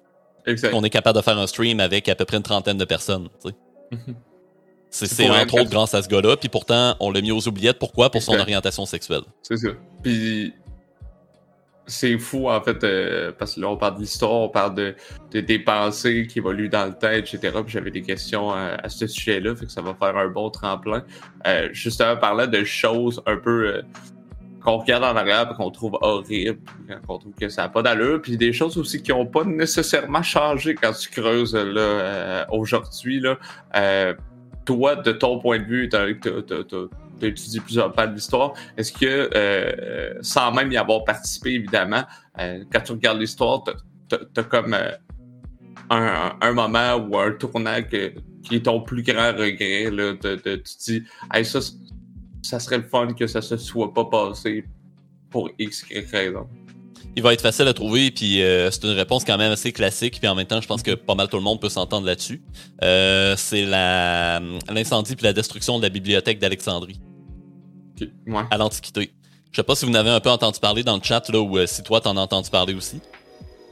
Exact. 0.47 0.73
On 0.75 0.85
est 0.85 0.91
capable 0.91 1.17
de 1.19 1.23
faire 1.23 1.39
un 1.39 1.47
stream 1.47 1.81
avec 1.81 2.09
à 2.09 2.15
peu 2.15 2.25
près 2.25 2.37
une 2.37 2.43
trentaine 2.43 2.79
de 2.79 2.85
personnes. 2.85 3.29
Mhm. 3.91 4.15
C'est 4.91 5.29
entre 5.29 5.61
autres 5.61 5.71
grâce 5.71 5.95
à 5.95 6.03
ce 6.03 6.09
gars-là. 6.09 6.37
Puis 6.37 6.49
pourtant, 6.49 6.97
on 7.01 7.11
l'a 7.11 7.21
mis 7.21 7.33
aux 7.33 7.47
oubliettes. 7.49 7.79
Pourquoi? 7.79 8.11
Pour 8.11 8.23
son 8.23 8.39
orientation 8.39 8.87
sexuelle. 8.87 9.23
C'est 9.43 9.59
ça. 9.59 9.69
Puis 10.03 10.55
c'est 11.87 12.19
fou, 12.19 12.49
en 12.49 12.61
fait, 12.61 12.83
euh, 12.83 13.33
parce 13.39 13.55
que 13.55 13.61
là, 13.61 13.69
on 13.69 13.77
parle 13.77 13.97
de 13.97 14.01
l'histoire, 14.01 14.33
on 14.33 14.49
parle 14.49 14.75
de, 14.75 14.95
des 15.33 15.59
pensées 15.59 16.27
qui 16.27 16.39
évoluent 16.39 16.69
dans 16.69 16.87
le 16.87 16.95
temps, 16.95 17.11
etc. 17.11 17.39
Puis 17.41 17.69
j'avais 17.69 17.91
des 17.91 18.03
questions 18.03 18.51
à, 18.51 18.89
ce 18.89 19.07
sujet-là, 19.07 19.55
fait 19.55 19.67
que 19.67 19.73
ça 19.73 19.83
va 19.83 19.95
faire 19.95 20.17
un 20.17 20.29
bon 20.29 20.51
tremplin. 20.51 21.05
Euh, 21.47 21.69
justement, 21.73 22.17
parler 22.17 22.49
de 22.49 22.65
choses 22.65 23.23
un 23.27 23.37
peu 23.37 23.69
euh, 23.69 23.83
qu'on 24.67 24.79
regarde 24.79 25.05
en 25.05 25.15
arrière 25.15 25.49
et 25.53 25.55
qu'on 25.55 25.71
trouve 25.71 25.97
horrible, 26.01 26.59
qu'on 27.07 27.19
trouve 27.19 27.35
que 27.35 27.49
ça 27.49 27.63
n'a 27.63 27.69
pas 27.69 27.83
d'allure, 27.83 28.21
puis 28.21 28.37
des 28.37 28.53
choses 28.53 28.77
aussi 28.77 29.01
qui 29.01 29.13
n'ont 29.13 29.25
pas 29.25 29.45
nécessairement 29.45 30.25
changé 30.25 30.75
quand 30.75 30.93
tu 30.93 31.09
creuses 31.09 31.55
là, 31.55 31.81
euh, 31.81 32.45
aujourd'hui. 32.51 33.21
Là. 33.21 33.39
Euh, 33.77 34.15
toi, 34.65 34.97
de 34.97 35.13
ton 35.13 35.39
point 35.39 35.61
de 35.61 35.65
vue, 35.65 35.89
tu 35.89 37.27
étudié 37.27 37.61
plusieurs 37.61 37.93
pans 37.93 38.09
de 38.09 38.15
l'histoire, 38.15 38.55
est-ce 38.77 38.93
que, 38.93 39.31
euh, 39.35 40.15
sans 40.21 40.53
même 40.53 40.73
y 40.73 40.77
avoir 40.77 41.05
participé, 41.05 41.55
évidemment, 41.55 42.03
quand 42.37 42.81
tu 42.85 42.93
regardes 42.93 43.21
l'histoire, 43.21 43.63
tu 44.09 44.17
as, 44.17 44.43
comme 44.43 44.77
un, 45.91 46.53
moment 46.53 46.97
ou 46.97 47.17
un 47.17 47.31
tournant 47.31 47.81
qui 47.83 48.57
est 48.57 48.65
ton 48.65 48.81
plus 48.81 49.05
grand 49.05 49.33
regret, 49.33 49.91
là, 49.93 50.13
de, 50.13 50.37
tu 50.57 50.63
te 50.63 50.85
dis, 50.85 51.05
hey, 51.33 51.45
ça, 51.45 51.61
ça 52.47 52.61
serait 52.61 52.79
le 52.79 52.85
fun 52.85 53.09
que 53.13 53.27
ça 53.27 53.43
se 53.43 53.57
soit 53.57 53.93
pas 53.93 54.05
passé 54.05 54.65
pour 55.31 55.51
X 55.59 55.85
raison. 56.13 56.47
Il 57.17 57.23
va 57.23 57.33
être 57.33 57.41
facile 57.41 57.67
à 57.67 57.73
trouver, 57.73 58.11
puis 58.11 58.43
euh, 58.43 58.71
c'est 58.71 58.85
une 58.85 58.91
réponse 58.91 59.25
quand 59.25 59.39
même 59.39 59.51
assez 59.51 59.73
classique, 59.73 60.19
puis 60.21 60.29
en 60.29 60.35
même 60.35 60.47
temps, 60.47 60.61
je 60.61 60.69
pense 60.69 60.83
que 60.83 60.95
pas 60.95 61.15
mal 61.15 61.29
tout 61.29 61.37
le 61.37 61.43
monde 61.43 61.61
peut 61.61 61.69
s'entendre 61.69 62.07
là-dessus. 62.07 62.43
Euh, 62.83 63.35
c'est 63.37 63.65
la 63.65 64.41
l'incendie 64.71 65.17
puis 65.17 65.25
la 65.25 65.33
destruction 65.33 65.79
de 65.79 65.83
la 65.83 65.89
bibliothèque 65.89 66.39
d'Alexandrie. 66.39 67.01
À 68.51 68.59
l'Antiquité. 68.59 69.13
Je 69.51 69.57
sais 69.57 69.65
pas 69.65 69.75
si 69.75 69.87
vous 69.87 69.91
n'avez 69.91 70.11
un 70.11 70.21
peu 70.21 70.29
entendu 70.29 70.61
parler 70.61 70.83
dans 70.83 70.97
le 70.97 71.03
chat, 71.03 71.27
là, 71.31 71.41
ou 71.41 71.57
euh, 71.57 71.67
si 71.67 71.83
toi 71.83 72.01
t'en 72.03 72.17
as 72.19 72.21
entendu 72.21 72.51
parler 72.51 72.75
aussi. 72.75 73.01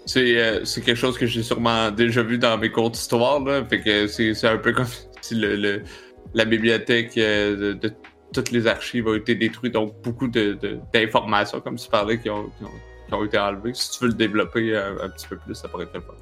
C'est 0.06 0.64
quelque 0.84 0.94
chose 0.94 1.18
que 1.18 1.26
j'ai 1.26 1.42
sûrement 1.42 1.90
déjà 1.90 2.22
vu 2.22 2.38
dans 2.38 2.56
mes 2.56 2.70
cours 2.70 2.90
d'histoire, 2.90 3.40
là. 3.40 3.64
Fait 3.66 3.80
que 3.80 4.06
c'est 4.06 4.46
un 4.46 4.58
peu 4.58 4.72
comme 4.72 4.86
si 5.20 5.34
le, 5.34 5.82
la 6.32 6.44
bibliothèque 6.46 7.14
de 7.16 7.92
toutes 8.34 8.50
les 8.50 8.66
archives 8.66 9.06
ont 9.06 9.14
été 9.14 9.34
détruites, 9.34 9.72
donc 9.72 9.94
beaucoup 10.02 10.28
d'informations, 10.28 11.60
comme 11.60 11.76
tu 11.76 11.88
parlais, 11.88 12.20
qui 12.20 12.28
ont, 12.28 12.50
été 13.24 13.38
enlevées. 13.38 13.72
Si 13.74 13.92
tu 13.92 14.04
veux 14.04 14.08
le 14.08 14.14
développer 14.14 14.74
euh, 14.74 15.04
un, 15.04 15.08
petit 15.08 15.26
peu 15.28 15.36
plus, 15.36 15.54
ça 15.54 15.68
pourrait 15.68 15.84
être 15.84 15.94
le 15.94 16.00
fun. 16.00 16.14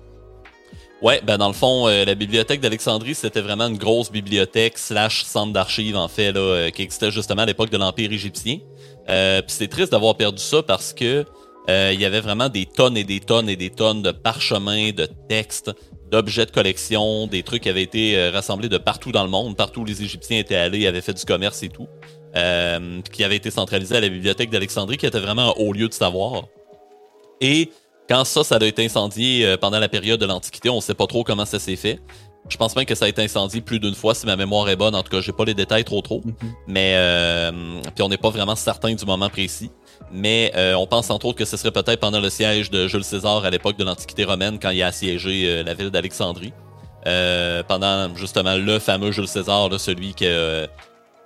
Ouais, 1.00 1.20
ben 1.24 1.38
dans 1.38 1.48
le 1.48 1.54
fond, 1.54 1.88
euh, 1.88 2.04
la 2.04 2.14
bibliothèque 2.14 2.60
d'Alexandrie, 2.60 3.14
c'était 3.14 3.40
vraiment 3.40 3.66
une 3.66 3.78
grosse 3.78 4.12
bibliothèque 4.12 4.78
slash 4.78 5.24
centre 5.24 5.52
d'archives, 5.52 5.96
en 5.96 6.06
fait, 6.06 6.36
euh, 6.36 6.70
qui 6.70 6.82
existait 6.82 7.10
justement 7.10 7.42
à 7.42 7.46
l'époque 7.46 7.70
de 7.70 7.78
l'Empire 7.78 8.12
égyptien. 8.12 8.58
Puis 9.06 9.44
c'est 9.48 9.68
triste 9.68 9.90
d'avoir 9.90 10.16
perdu 10.16 10.40
ça 10.40 10.62
parce 10.62 10.92
que 10.92 11.24
il 11.68 12.00
y 12.00 12.04
avait 12.04 12.20
vraiment 12.20 12.48
des 12.48 12.66
tonnes 12.66 12.96
et 12.96 13.04
des 13.04 13.20
tonnes 13.20 13.48
et 13.48 13.56
des 13.56 13.70
tonnes 13.70 14.02
de 14.02 14.10
parchemins, 14.12 14.90
de 14.90 15.08
textes, 15.28 15.72
d'objets 16.12 16.44
de 16.44 16.50
collection, 16.50 17.26
des 17.26 17.42
trucs 17.42 17.62
qui 17.62 17.70
avaient 17.70 17.82
été 17.82 18.16
euh, 18.16 18.30
rassemblés 18.30 18.68
de 18.68 18.76
partout 18.76 19.12
dans 19.12 19.24
le 19.24 19.30
monde, 19.30 19.56
partout 19.56 19.80
où 19.80 19.84
les 19.84 20.02
Égyptiens 20.02 20.38
étaient 20.38 20.54
allés, 20.54 20.86
avaient 20.86 21.00
fait 21.00 21.14
du 21.14 21.24
commerce 21.24 21.62
et 21.62 21.70
tout, 21.70 21.88
euh, 22.36 23.00
qui 23.10 23.24
avaient 23.24 23.36
été 23.36 23.50
centralisés 23.50 23.96
à 23.96 24.00
la 24.00 24.10
bibliothèque 24.10 24.50
d'Alexandrie, 24.50 24.98
qui 24.98 25.06
était 25.06 25.18
vraiment 25.18 25.50
un 25.50 25.54
haut 25.56 25.72
lieu 25.72 25.88
de 25.88 25.94
savoir. 25.94 26.44
Et 27.40 27.70
quand 28.10 28.24
ça, 28.24 28.44
ça 28.44 28.58
a 28.60 28.64
été 28.64 28.84
incendié 28.84 29.46
euh, 29.46 29.56
pendant 29.56 29.78
la 29.78 29.88
période 29.88 30.20
de 30.20 30.26
l'Antiquité, 30.26 30.68
on 30.68 30.82
sait 30.82 30.94
pas 30.94 31.06
trop 31.06 31.24
comment 31.24 31.46
ça 31.46 31.58
s'est 31.58 31.76
fait. 31.76 31.98
Je 32.48 32.56
pense 32.58 32.76
même 32.76 32.84
que 32.84 32.94
ça 32.94 33.06
a 33.06 33.08
été 33.08 33.22
incendié 33.22 33.62
plus 33.62 33.80
d'une 33.80 33.94
fois, 33.94 34.14
si 34.14 34.26
ma 34.26 34.36
mémoire 34.36 34.68
est 34.68 34.76
bonne. 34.76 34.94
En 34.94 35.02
tout 35.02 35.10
cas, 35.10 35.20
j'ai 35.20 35.32
pas 35.32 35.44
les 35.46 35.54
détails 35.54 35.84
trop 35.84 36.02
trop. 36.02 36.20
Mm-hmm. 36.20 36.52
Mais 36.66 37.90
puis 37.94 38.02
on 38.02 38.08
n'est 38.08 38.18
pas 38.18 38.30
vraiment 38.30 38.56
certain 38.56 38.92
du 38.92 39.06
moment 39.06 39.30
précis 39.30 39.70
mais 40.10 40.52
euh, 40.56 40.74
on 40.74 40.86
pense 40.86 41.10
entre 41.10 41.26
autres 41.26 41.38
que 41.38 41.44
ce 41.44 41.56
serait 41.56 41.70
peut-être 41.70 42.00
pendant 42.00 42.20
le 42.20 42.30
siège 42.30 42.70
de 42.70 42.88
Jules 42.88 43.04
César 43.04 43.44
à 43.44 43.50
l'époque 43.50 43.76
de 43.76 43.84
l'Antiquité 43.84 44.24
romaine, 44.24 44.58
quand 44.58 44.70
il 44.70 44.82
a 44.82 44.88
assiégé 44.88 45.44
euh, 45.46 45.62
la 45.62 45.74
ville 45.74 45.90
d'Alexandrie. 45.90 46.52
Euh, 47.06 47.64
pendant 47.64 48.14
justement 48.14 48.54
le 48.54 48.78
fameux 48.78 49.10
Jules 49.10 49.26
César, 49.26 49.68
celui 49.80 50.14
qui 50.14 50.26
a 50.26 50.68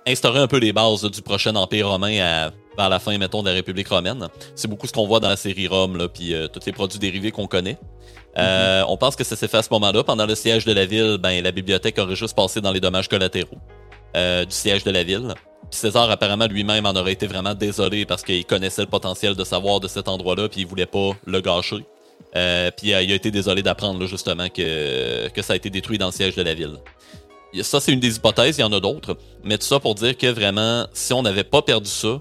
instauré 0.07 0.39
un 0.39 0.47
peu 0.47 0.57
les 0.57 0.73
bases 0.73 1.03
du 1.03 1.21
prochain 1.21 1.55
Empire 1.55 1.89
romain 1.89 2.19
à, 2.19 2.51
vers 2.77 2.89
la 2.89 2.99
fin, 2.99 3.15
mettons, 3.17 3.43
de 3.43 3.49
la 3.49 3.53
République 3.53 3.87
romaine. 3.87 4.27
C'est 4.55 4.67
beaucoup 4.67 4.87
ce 4.87 4.93
qu'on 4.93 5.05
voit 5.05 5.19
dans 5.19 5.29
la 5.29 5.35
série 5.35 5.67
Rome, 5.67 5.97
là, 5.97 6.07
puis 6.07 6.33
tous 6.51 6.65
les 6.65 6.71
produits 6.71 6.97
dérivés 6.97 7.29
qu'on 7.29 7.45
connaît. 7.45 7.77
Mm-hmm. 8.35 8.85
On 8.87 8.97
pense 8.97 9.15
que 9.15 9.23
ça 9.23 9.35
s'est 9.35 9.47
fait 9.47 9.57
à 9.57 9.61
ce 9.61 9.69
moment-là. 9.69 10.03
Pendant 10.03 10.25
le 10.25 10.33
siège 10.33 10.65
de 10.65 10.73
la 10.73 10.85
ville, 10.85 11.17
ben, 11.19 11.43
la 11.43 11.51
bibliothèque 11.51 11.99
aurait 11.99 12.15
juste 12.15 12.35
passé 12.35 12.59
dans 12.59 12.71
les 12.71 12.79
dommages 12.79 13.07
collatéraux 13.07 13.59
du 14.15 14.45
siège 14.49 14.83
de 14.83 14.89
la 14.89 15.03
ville. 15.03 15.35
César, 15.69 16.09
apparemment, 16.09 16.47
lui-même 16.47 16.85
en 16.85 16.95
aurait 16.95 17.13
été 17.13 17.27
vraiment 17.27 17.53
désolé 17.53 18.05
parce 18.05 18.23
qu'il 18.23 18.45
connaissait 18.45 18.81
le 18.81 18.87
potentiel 18.87 19.35
de 19.35 19.43
savoir 19.43 19.79
de 19.79 19.87
cet 19.87 20.07
endroit-là, 20.07 20.49
puis 20.49 20.61
il 20.61 20.67
voulait 20.67 20.85
pas 20.85 21.11
le 21.25 21.41
gâcher. 21.41 21.85
Euh, 22.35 22.71
puis 22.75 22.93
euh, 22.93 23.01
il 23.01 23.11
a 23.11 23.15
été 23.15 23.31
désolé 23.31 23.63
d'apprendre 23.63 24.05
justement 24.05 24.49
que, 24.49 25.29
ça 25.41 25.53
a 25.53 25.55
été 25.55 25.69
détruit 25.69 25.97
dans 25.97 26.07
le 26.07 26.11
siège 26.11 26.35
de 26.35 26.41
la 26.41 26.53
ville. 26.53 26.77
Ça, 27.61 27.79
c'est 27.79 27.91
une 27.91 27.99
des 27.99 28.17
hypothèses, 28.17 28.57
il 28.57 28.61
y 28.61 28.63
en 28.63 28.73
a 28.73 28.79
d'autres. 28.79 29.17
Mais 29.43 29.57
tout 29.57 29.65
ça 29.65 29.79
pour 29.79 29.95
dire 29.95 30.17
que 30.17 30.27
vraiment, 30.27 30.85
si 30.93 31.13
on 31.13 31.21
n'avait 31.21 31.43
pas 31.43 31.61
perdu 31.61 31.89
ça, 31.89 32.19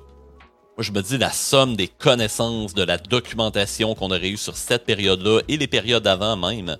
je 0.78 0.92
me 0.92 1.02
dis 1.02 1.18
la 1.18 1.30
somme 1.30 1.76
des 1.76 1.88
connaissances, 1.88 2.74
de 2.74 2.82
la 2.82 2.98
documentation 2.98 3.94
qu'on 3.94 4.10
aurait 4.10 4.28
eu 4.28 4.36
sur 4.36 4.56
cette 4.56 4.84
période-là 4.84 5.40
et 5.48 5.56
les 5.56 5.66
périodes 5.66 6.06
avant 6.06 6.36
même, 6.36 6.76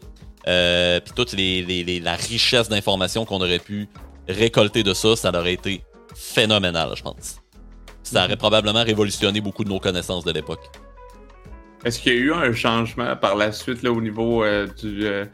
euh, 0.47 1.01
puis 1.01 1.13
toute 1.15 1.35
la 1.35 2.15
richesse 2.15 2.69
d'informations 2.69 3.25
qu'on 3.25 3.41
aurait 3.41 3.59
pu 3.59 3.89
récolté 4.29 4.83
de 4.83 4.95
ça, 4.95 5.17
ça 5.17 5.31
aurait 5.31 5.55
été 5.55 5.83
phénoménal, 6.17 6.91
je 6.97 7.03
pense. 7.03 7.37
Ça 8.03 8.25
aurait 8.25 8.37
probablement 8.37 8.83
révolutionné 8.83 9.41
beaucoup 9.41 9.65
de 9.65 9.69
nos 9.69 9.81
connaissances 9.81 10.25
de 10.25 10.33
l'époque. 10.33 10.71
Est-ce 11.85 12.01
qu'il 12.01 12.15
y 12.15 12.17
a 12.17 12.21
eu 12.21 12.33
un 12.33 12.53
changement 12.53 13.15
par 13.17 13.37
la 13.37 13.53
suite 13.53 13.83
là, 13.83 13.93
au 13.93 14.01
niveau 14.01 14.43
euh, 14.43 14.67
du. 14.81 15.05
Euh, 15.07 15.25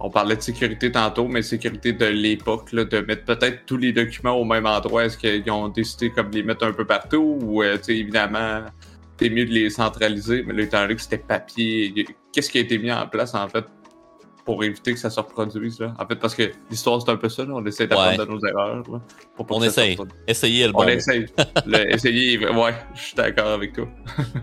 on 0.00 0.10
parlait 0.10 0.34
de 0.34 0.40
sécurité 0.40 0.90
tantôt, 0.90 1.28
mais 1.28 1.42
sécurité 1.42 1.92
de 1.92 2.06
l'époque, 2.06 2.74
de 2.74 3.00
mettre 3.00 3.24
peut-être 3.24 3.66
tous 3.66 3.76
les 3.76 3.92
documents 3.92 4.32
au 4.32 4.44
même 4.44 4.66
endroit? 4.66 5.04
Est-ce 5.04 5.16
qu'ils 5.16 5.48
ont 5.50 5.68
décidé 5.68 6.10
comme 6.10 6.30
de 6.30 6.36
les 6.36 6.42
mettre 6.42 6.64
un 6.64 6.72
peu 6.72 6.84
partout 6.84 7.38
ou 7.40 7.62
euh, 7.62 7.78
évidemment 7.86 8.62
c'est 9.22 9.30
mieux 9.30 9.44
de 9.44 9.52
les 9.52 9.70
centraliser, 9.70 10.42
mais 10.44 10.52
là, 10.52 10.62
étant 10.64 10.82
donné 10.82 10.96
que 10.96 11.02
c'était 11.02 11.18
papier, 11.18 11.94
qu'est-ce 12.32 12.50
qui 12.50 12.58
a 12.58 12.62
été 12.62 12.76
mis 12.76 12.90
en 12.90 13.06
place 13.06 13.36
en 13.36 13.48
fait 13.48 13.64
pour 14.44 14.64
éviter 14.64 14.92
que 14.92 14.98
ça 14.98 15.10
se 15.10 15.20
reproduise. 15.20 15.78
Là. 15.80 15.94
En 15.98 16.06
fait, 16.06 16.16
parce 16.16 16.34
que 16.34 16.50
l'histoire, 16.70 17.00
c'est 17.00 17.10
un 17.10 17.16
peu 17.16 17.28
ça. 17.28 17.44
Là. 17.44 17.52
On 17.54 17.64
essaie 17.64 17.86
d'apprendre 17.86 18.24
de 18.24 18.30
nos 18.30 18.44
erreurs. 18.44 18.82
Là, 18.90 19.00
pour 19.36 19.46
on 19.50 19.62
essaye. 19.62 19.96
Essayez 20.26 20.66
le 20.66 20.72
bon. 20.72 20.82
On 20.82 20.88
essaye. 20.88 21.26
essayer, 21.88 22.38
ouais, 22.38 22.74
je 22.94 23.00
suis 23.00 23.14
d'accord 23.14 23.48
avec 23.48 23.72
toi. 23.72 23.86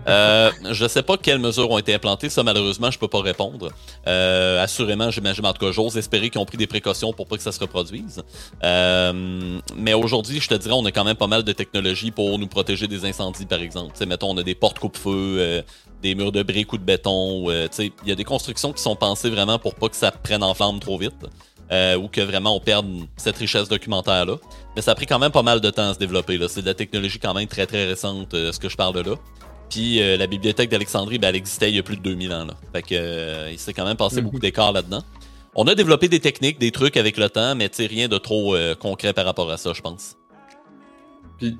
euh, 0.08 0.50
je 0.70 0.88
sais 0.88 1.02
pas 1.02 1.16
quelles 1.16 1.38
mesures 1.38 1.70
ont 1.70 1.78
été 1.78 1.94
implantées. 1.94 2.30
Ça, 2.30 2.42
malheureusement, 2.42 2.90
je 2.90 2.98
peux 2.98 3.08
pas 3.08 3.20
répondre. 3.20 3.70
Euh, 4.06 4.62
assurément, 4.62 5.10
j'imagine, 5.10 5.44
en 5.44 5.52
tout 5.52 5.66
cas, 5.66 5.72
j'ose 5.72 5.96
espérer 5.98 6.30
qu'ils 6.30 6.40
ont 6.40 6.46
pris 6.46 6.58
des 6.58 6.66
précautions 6.66 7.12
pour 7.12 7.26
pas 7.26 7.36
que 7.36 7.42
ça 7.42 7.52
se 7.52 7.60
reproduise. 7.60 8.22
Euh, 8.64 9.60
mais 9.76 9.92
aujourd'hui, 9.92 10.40
je 10.40 10.48
te 10.48 10.54
dirais, 10.54 10.74
on 10.76 10.84
a 10.86 10.92
quand 10.92 11.04
même 11.04 11.16
pas 11.16 11.26
mal 11.26 11.44
de 11.44 11.52
technologies 11.52 12.10
pour 12.10 12.38
nous 12.38 12.48
protéger 12.48 12.88
des 12.88 13.04
incendies, 13.04 13.46
par 13.46 13.60
exemple. 13.60 13.92
T'sais, 13.92 14.06
mettons, 14.06 14.30
on 14.30 14.38
a 14.38 14.42
des 14.42 14.54
portes 14.54 14.78
coupe-feu, 14.78 15.62
des 16.02 16.14
murs 16.14 16.32
de 16.32 16.42
briques 16.42 16.72
ou 16.72 16.78
de 16.78 16.82
béton. 16.82 17.50
Euh, 17.50 17.68
il 17.78 18.08
y 18.08 18.12
a 18.12 18.14
des 18.14 18.24
constructions 18.24 18.72
qui 18.72 18.82
sont 18.82 18.96
pensées 18.96 19.30
vraiment 19.30 19.58
pour 19.58 19.74
pas 19.74 19.88
que 19.88 19.96
ça 19.96 20.10
prenne 20.10 20.42
en 20.42 20.54
flamme 20.54 20.80
trop 20.80 20.98
vite. 20.98 21.14
Euh, 21.72 21.96
ou 21.96 22.08
que 22.08 22.20
vraiment 22.20 22.56
on 22.56 22.58
perde 22.58 22.88
cette 23.16 23.36
richesse 23.36 23.68
documentaire-là. 23.68 24.38
Mais 24.74 24.82
ça 24.82 24.90
a 24.90 24.94
pris 24.96 25.06
quand 25.06 25.20
même 25.20 25.30
pas 25.30 25.44
mal 25.44 25.60
de 25.60 25.70
temps 25.70 25.90
à 25.90 25.94
se 25.94 26.00
développer. 26.00 26.36
C'est 26.48 26.62
de 26.62 26.66
la 26.66 26.74
technologie 26.74 27.20
quand 27.20 27.32
même 27.32 27.46
très 27.46 27.64
très 27.64 27.86
récente, 27.86 28.34
euh, 28.34 28.50
ce 28.50 28.58
que 28.58 28.68
je 28.68 28.76
parle 28.76 28.96
de 28.96 29.08
là. 29.08 29.16
Puis 29.68 30.00
la 30.00 30.26
bibliothèque 30.26 30.68
d'Alexandrie, 30.68 31.20
ben, 31.20 31.28
elle 31.28 31.36
existait 31.36 31.70
il 31.70 31.76
y 31.76 31.78
a 31.78 31.84
plus 31.84 31.96
de 31.96 32.02
2000 32.02 32.32
ans. 32.32 32.44
Là. 32.44 32.54
Fait 32.72 32.82
que 32.82 33.52
il 33.52 33.56
s'est 33.56 33.72
quand 33.72 33.84
même 33.84 33.96
passé 33.96 34.16
mhm. 34.16 34.24
beaucoup 34.24 34.40
d'écarts 34.40 34.72
là-dedans. 34.72 35.04
On 35.54 35.64
a 35.68 35.76
développé 35.76 36.08
des 36.08 36.18
techniques, 36.18 36.58
des 36.58 36.72
trucs 36.72 36.96
avec 36.96 37.16
le 37.16 37.30
temps, 37.30 37.54
mais 37.54 37.70
rien 37.78 38.08
de 38.08 38.18
trop 38.18 38.56
concret 38.80 39.12
par 39.12 39.24
rapport 39.24 39.48
à 39.48 39.56
ça, 39.58 39.72
je 39.72 39.80
pense. 39.80 40.16
Puis, 41.38 41.56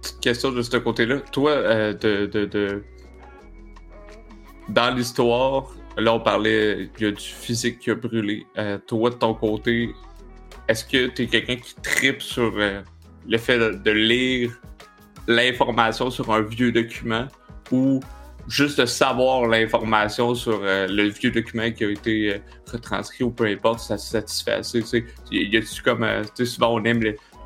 petite 0.00 0.20
question 0.20 0.52
de 0.52 0.62
ce 0.62 0.74
côté-là. 0.78 1.18
Toi, 1.32 1.92
de, 1.92 2.24
de 2.24 2.82
dans 4.72 4.94
l'histoire, 4.94 5.68
là, 5.96 6.14
on 6.14 6.20
parlait, 6.20 6.88
il 6.98 7.04
y 7.04 7.08
a 7.08 7.12
du 7.12 7.22
physique 7.22 7.80
qui 7.80 7.90
a 7.90 7.94
brûlé. 7.94 8.46
Euh, 8.58 8.78
toi, 8.86 9.10
de 9.10 9.16
ton 9.16 9.34
côté, 9.34 9.90
est-ce 10.68 10.84
que 10.84 11.08
tu 11.08 11.22
es 11.22 11.26
quelqu'un 11.26 11.56
qui 11.56 11.74
tripe 11.82 12.22
sur 12.22 12.52
euh, 12.56 12.82
le 13.28 13.38
fait 13.38 13.58
de, 13.58 13.90
lire 13.90 14.60
l'information 15.26 16.10
sur 16.10 16.32
un 16.32 16.42
vieux 16.42 16.72
document 16.72 17.26
ou 17.70 18.00
juste 18.48 18.80
de 18.80 18.86
savoir 18.86 19.46
l'information 19.46 20.34
sur 20.34 20.60
euh, 20.62 20.86
le 20.86 21.08
vieux 21.08 21.30
document 21.30 21.70
qui 21.70 21.84
a 21.84 21.90
été 21.90 22.40
retranscrit 22.70 23.24
ou 23.24 23.30
peu 23.30 23.46
importe, 23.46 23.80
ça 23.80 23.98
satisfait 23.98 24.52
assez. 24.52 24.82
Tu 24.82 25.04
y 25.30 25.56
a-tu 25.56 25.82
comme. 25.82 26.06
sais, 26.34 26.46
souvent 26.46 26.74
on 26.74 26.84
aime 26.84 27.02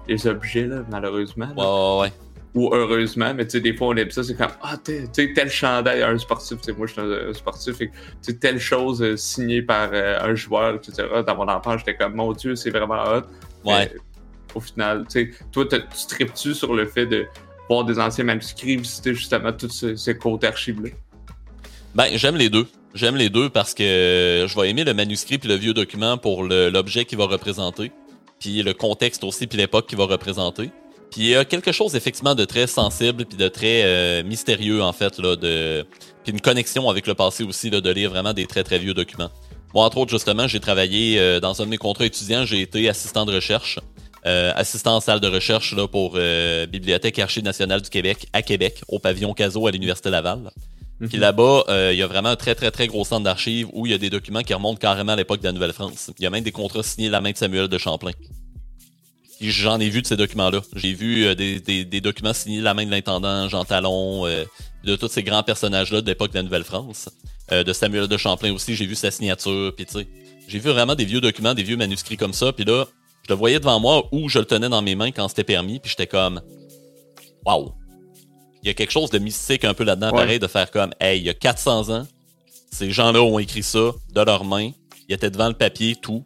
les, 0.07 0.27
objets, 0.27 0.67
là, 0.67 0.85
malheureusement. 0.91 1.49
ouais, 1.57 2.09
ouais 2.09 2.24
ou 2.55 2.73
heureusement, 2.73 3.35
mais 3.35 3.45
tu 3.45 3.53
sais, 3.53 3.61
des 3.61 3.75
fois 3.75 3.89
on 3.89 3.97
aime 3.97 4.11
ça, 4.11 4.23
c'est 4.23 4.37
comme 4.37 4.53
Ah, 4.63 4.77
tu 4.83 5.07
sais, 5.13 5.33
tel 5.35 5.51
chandail 5.51 6.03
un 6.03 6.17
sportif, 6.19 6.59
tu 6.59 6.65
sais, 6.65 6.73
moi 6.73 6.87
je 6.87 6.93
suis 6.93 7.03
un, 7.03 7.33
sportif, 7.35 7.81
et 7.81 7.89
tu 7.89 7.95
sais, 8.23 8.35
telle 8.35 8.61
chose 8.61 9.03
euh, 9.03 9.17
signée 9.17 9.63
par 9.63 9.91
euh, 9.93 10.21
un 10.21 10.35
joueur, 10.35 10.77
etc. 10.77 11.09
Dans 11.27 11.37
mon 11.37 11.49
enfance, 11.49 11.81
j'étais 11.81 11.97
comme 11.97 12.15
Mon 12.15 12.33
Dieu, 12.33 12.55
c'est 12.55 12.71
vraiment 12.71 13.03
hot. 13.03 13.23
Ouais. 13.65 13.91
au 14.55 14.61
final, 14.61 15.05
tu 15.11 15.33
sais, 15.33 15.47
toi, 15.51 15.67
tu 15.67 15.79
tripes-tu 16.09 16.55
sur 16.55 16.75
le 16.75 16.87
fait 16.87 17.07
de 17.07 17.27
voir 17.69 17.85
des 17.85 17.99
anciens 17.99 18.25
manuscrits, 18.25 18.77
visiter 18.77 19.15
justement 19.15 19.53
tous 19.53 19.71
ces, 19.71 19.97
ces 19.97 20.17
côtés 20.17 20.47
archives-là? 20.47 20.91
Ben, 21.95 22.09
j'aime 22.15 22.37
les 22.37 22.51
deux. 22.51 22.67
J'aime 22.95 23.17
les 23.17 23.31
deux 23.31 23.51
parce 23.51 23.75
que 23.75 24.47
je 24.49 24.61
vais 24.61 24.71
aimer 24.71 24.85
le 24.85 24.95
manuscrit 24.95 25.39
puis 25.39 25.49
le 25.49 25.57
vieux 25.57 25.75
document 25.75 26.17
pour 26.17 26.45
l'objet 26.45 27.05
qu'il 27.05 27.19
va 27.19 27.27
représenter, 27.27 27.91
puis 28.39 28.63
le 28.63 28.73
contexte 28.73 29.25
aussi 29.25 29.49
puis 29.49 29.59
l'époque 29.59 29.89
qu'il 29.89 29.99
va 29.99 30.05
représenter. 30.05 30.71
Puis 31.15 31.23
il 31.23 31.29
y 31.29 31.37
a 31.37 31.45
quelque 31.45 31.71
chose 31.71 31.95
effectivement 31.95 32.35
de 32.35 32.45
très 32.45 32.67
sensible 32.67 33.25
puis 33.25 33.39
de 33.39 33.47
très 33.47 33.85
euh, 33.85 34.25
mystérieux 34.25 34.83
en 34.83 34.93
fait 34.93 35.17
là 35.21 35.37
de 35.37 35.87
puis 36.25 36.33
une 36.33 36.41
connexion 36.41 36.91
avec 36.91 37.07
le 37.07 37.15
passé 37.15 37.45
aussi 37.45 37.71
là, 37.71 37.81
de 37.81 37.89
lire 37.89 38.11
vraiment 38.11 38.33
des 38.33 38.47
très 38.47 38.65
très 38.65 38.81
vieux 38.81 38.95
documents. 38.95 39.31
Moi 39.75 39.85
entre 39.85 39.99
autres 39.99 40.11
justement, 40.11 40.49
j'ai 40.49 40.59
travaillé 40.59 41.21
euh, 41.21 41.39
dans 41.39 41.63
un 41.63 41.67
de 41.67 41.71
mes 41.71 41.77
contrats 41.77 42.05
étudiants, 42.05 42.45
j'ai 42.45 42.63
été 42.63 42.89
assistant 42.89 43.27
de 43.27 43.33
recherche, 43.33 43.79
euh, 44.27 44.53
assistant 44.57 44.97
en 44.97 45.01
salle 45.01 45.21
de 45.21 45.29
recherche 45.29 45.73
là 45.73 45.87
pour 45.87 46.19
Bibliothèque 46.69 47.17
et 47.21 47.23
Archives 47.23 47.45
nationales 47.45 47.83
du 47.83 47.91
Québec 47.91 48.27
à 48.33 48.43
Québec 48.43 48.83
au 48.89 48.99
pavillon 48.99 49.35
Caso 49.35 49.69
à 49.69 49.71
l'université 49.71 50.11
Laval. 50.11 50.51
Mhm. 50.99 51.09
Puis 51.09 51.19
là-bas, 51.19 51.93
il 51.93 51.97
y 51.97 52.03
a 52.03 52.09
vraiment 52.09 52.31
un 52.31 52.37
très 52.37 52.57
très 52.57 52.73
très 52.73 52.89
gros 52.89 53.05
centre 53.05 53.23
d'archives 53.23 53.69
où 53.73 53.87
il 53.87 53.93
y 53.93 53.95
a 53.95 53.99
des 53.99 54.11
documents 54.11 54.43
qui 54.43 54.53
remontent 54.53 54.81
carrément 54.81 55.13
à 55.13 55.17
l'époque 55.17 55.43
de 55.43 55.47
la 55.47 55.53
Nouvelle-France. 55.53 56.11
Il 56.19 56.25
y 56.25 56.27
a 56.27 56.31
même 56.31 56.43
des 56.43 56.51
contrats 56.51 56.83
signés 56.83 57.09
la 57.09 57.21
main 57.21 57.31
de 57.31 57.37
Samuel 57.37 57.69
de 57.69 57.79
Champlain. 57.79 58.11
J'en 59.41 59.81
ai 59.81 59.89
vu 59.89 60.03
de 60.03 60.07
ces 60.07 60.17
documents-là. 60.17 60.61
J'ai 60.77 60.93
vu 60.93 61.25
euh, 61.25 61.35
des, 61.35 62.01
documents 62.01 62.33
signés 62.33 62.59
de 62.59 62.65
la 62.65 62.75
main 62.75 62.87
de 62.87 62.91
l'intendant 62.91 63.49
Jean 63.49 63.65
Talon, 63.65 64.27
euh, 64.27 64.45
de 64.85 64.97
tous 64.97 65.09
ces 65.09 65.23
grands 65.23 65.43
personnages-là 65.43 66.01
de 66.01 66.07
l'époque 66.07 66.31
de 66.31 66.37
la 66.37 66.43
Nouvelle-France. 66.43 67.09
Euh, 67.53 67.65
de 67.65 67.73
Samuel 67.73 68.09
de 68.09 68.17
Champlain 68.17 68.53
aussi, 68.53 68.75
j'ai 68.75 68.87
vu 68.87 68.95
sa 68.95 69.11
signature, 69.11 69.75
puis 69.77 69.87
tu 69.87 69.93
sais. 69.93 70.09
J'ai 70.47 70.59
vu 70.59 70.71
vraiment 70.71 70.95
des 70.95 71.05
vieux 71.05 71.21
documents, 71.21 71.55
des 71.55 71.63
vieux 71.63 71.77
manuscrits 71.77 72.17
comme 72.17 72.33
ça, 72.33 72.53
puis 72.53 72.65
là, 72.65 72.85
je 73.23 73.33
le 73.33 73.35
voyais 73.35 73.59
devant 73.59 73.81
moi 73.81 74.09
ou 74.13 74.29
je 74.29 74.39
le 74.39 74.45
tenais 74.45 74.69
dans 74.69 74.83
mes 74.83 74.95
mains 74.95 75.11
quand 75.11 75.29
c'était 75.29 75.45
permis, 75.45 75.81
puis 75.81 75.91
j'étais 75.91 76.07
comme 76.07 76.41
Waouh! 77.47 77.73
Il 78.63 78.69
y 78.69 78.71
a 78.71 78.75
quelque 78.75 78.93
chose 78.93 79.11
de 79.11 79.19
mystique 79.19 79.65
un 79.65 79.75
peu 79.75 79.85
là-dedans, 79.85 80.11
pareil, 80.11 80.39
de 80.39 80.47
faire 80.47 80.71
comme 80.71 80.93
Hey, 81.01 81.21
il 81.21 81.25
y 81.25 81.31
a 81.31 81.35
400 81.35 81.91
ans, 81.91 82.07
ces 82.71 82.91
gens-là 82.91 83.23
ont 83.23 83.39
écrit 83.39 83.63
ça 83.63 83.93
de 84.11 84.21
leurs 84.21 84.45
mains, 84.45 84.71
ils 85.09 85.15
étaient 85.15 85.31
devant 85.31 85.49
le 85.49 85.55
papier, 85.55 85.97
tout. 85.97 86.25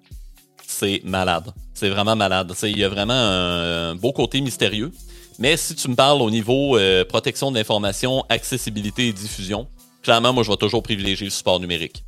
C'est 0.67 1.01
malade. 1.05 1.53
C'est 1.79 1.91
vraiment 1.91 2.16
malade. 2.16 2.53
Il 2.64 2.76
y 2.76 2.83
a 2.83 2.89
vraiment 2.89 3.14
un, 3.14 3.95
beau 3.95 4.12
côté 4.12 4.41
mystérieux. 4.41 4.91
Mais 5.39 5.57
si 5.57 5.76
tu 5.76 5.89
me 5.89 5.95
parles 5.95 6.20
au 6.20 6.29
niveau 6.29 6.76
euh, 6.76 7.05
protection 7.05 7.53
de 7.53 7.57
l'information, 7.57 8.24
accessibilité 8.29 9.07
et 9.07 9.12
diffusion, 9.12 9.68
clairement, 10.03 10.33
moi, 10.33 10.43
je 10.43 10.51
vais 10.51 10.57
toujours 10.57 10.83
privilégier 10.83 11.26
le 11.26 11.31
support 11.31 11.61
numérique. 11.61 12.03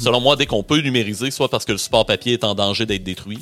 Selon 0.00 0.20
moi, 0.20 0.34
dès 0.34 0.46
qu'on 0.46 0.64
peut 0.64 0.80
numériser, 0.80 1.30
soit 1.30 1.48
parce 1.48 1.64
que 1.64 1.70
le 1.70 1.78
support 1.78 2.04
papier 2.04 2.32
est 2.32 2.42
en 2.42 2.56
danger 2.56 2.84
d'être 2.84 3.04
détruit, 3.04 3.38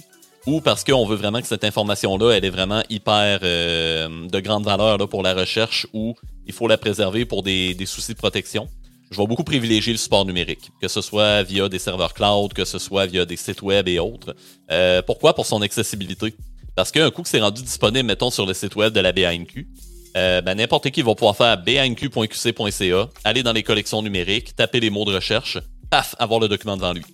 ou 0.47 0.61
parce 0.61 0.85
qu'on 0.85 1.07
veut 1.07 1.17
vraiment 1.17 1.41
que 1.41 1.47
cette 1.47 1.65
information-là, 1.65 2.33
elle 2.33 2.45
est 2.45 2.51
vraiment 2.51 2.83
hyper 2.91 3.39
euh, 3.43 4.29
de 4.29 4.41
grande 4.41 4.67
valeur 4.67 4.99
pour 5.09 5.23
la 5.23 5.33
recherche, 5.33 5.87
ou 5.95 6.15
il 6.47 6.53
faut 6.53 6.69
la 6.69 6.77
préserver 6.77 7.25
pour 7.25 7.43
des 7.43 7.75
soucis 7.87 8.13
de 8.13 8.19
protection 8.19 8.69
je 9.15 9.19
vais 9.21 9.27
beaucoup 9.27 9.45
privilégier 9.45 9.93
le 9.93 9.99
support 9.99 10.25
numérique, 10.25 10.71
que 10.83 10.89
ce 10.89 11.01
soit 11.01 11.45
via 11.45 11.69
des 11.69 11.79
serveurs 11.79 12.15
cloud, 12.15 12.53
que 12.53 12.65
ce 12.65 12.79
soit 12.79 13.07
via 13.07 13.25
des 13.25 13.37
sites 13.37 13.63
web 13.63 13.87
et 13.87 14.01
autres. 14.01 14.35
Euh, 14.73 15.03
pourquoi? 15.03 15.35
Pour 15.35 15.47
son 15.47 15.63
accessibilité. 15.63 16.35
Parce 16.75 16.91
qu'un 16.91 17.11
coup 17.13 17.23
que 17.23 17.29
c'est 17.29 17.41
rendu 17.41 17.63
disponible, 17.63 18.07
mettons, 18.07 18.31
sur 18.31 18.45
le 18.45 18.55
site 18.55 18.75
web 18.75 18.93
de 18.93 18.99
la 18.99 19.13
BANQ, 19.13 19.69
euh, 20.17 20.41
ben, 20.41 20.57
n'importe 20.57 20.91
qui 20.91 21.03
va 21.03 21.15
pouvoir 21.15 21.37
faire 21.37 21.57
banq.qc.ca, 21.59 23.09
aller 23.23 23.43
dans 23.45 23.53
les 23.53 23.63
collections 23.63 24.03
numériques, 24.03 24.57
taper 24.57 24.81
les 24.81 24.91
mots 24.91 25.05
de 25.05 25.15
recherche, 25.15 25.59
paf, 25.91 26.17
avoir 26.19 26.41
le 26.41 26.49
document 26.49 26.77
devant 26.77 26.93
lui. 26.93 27.05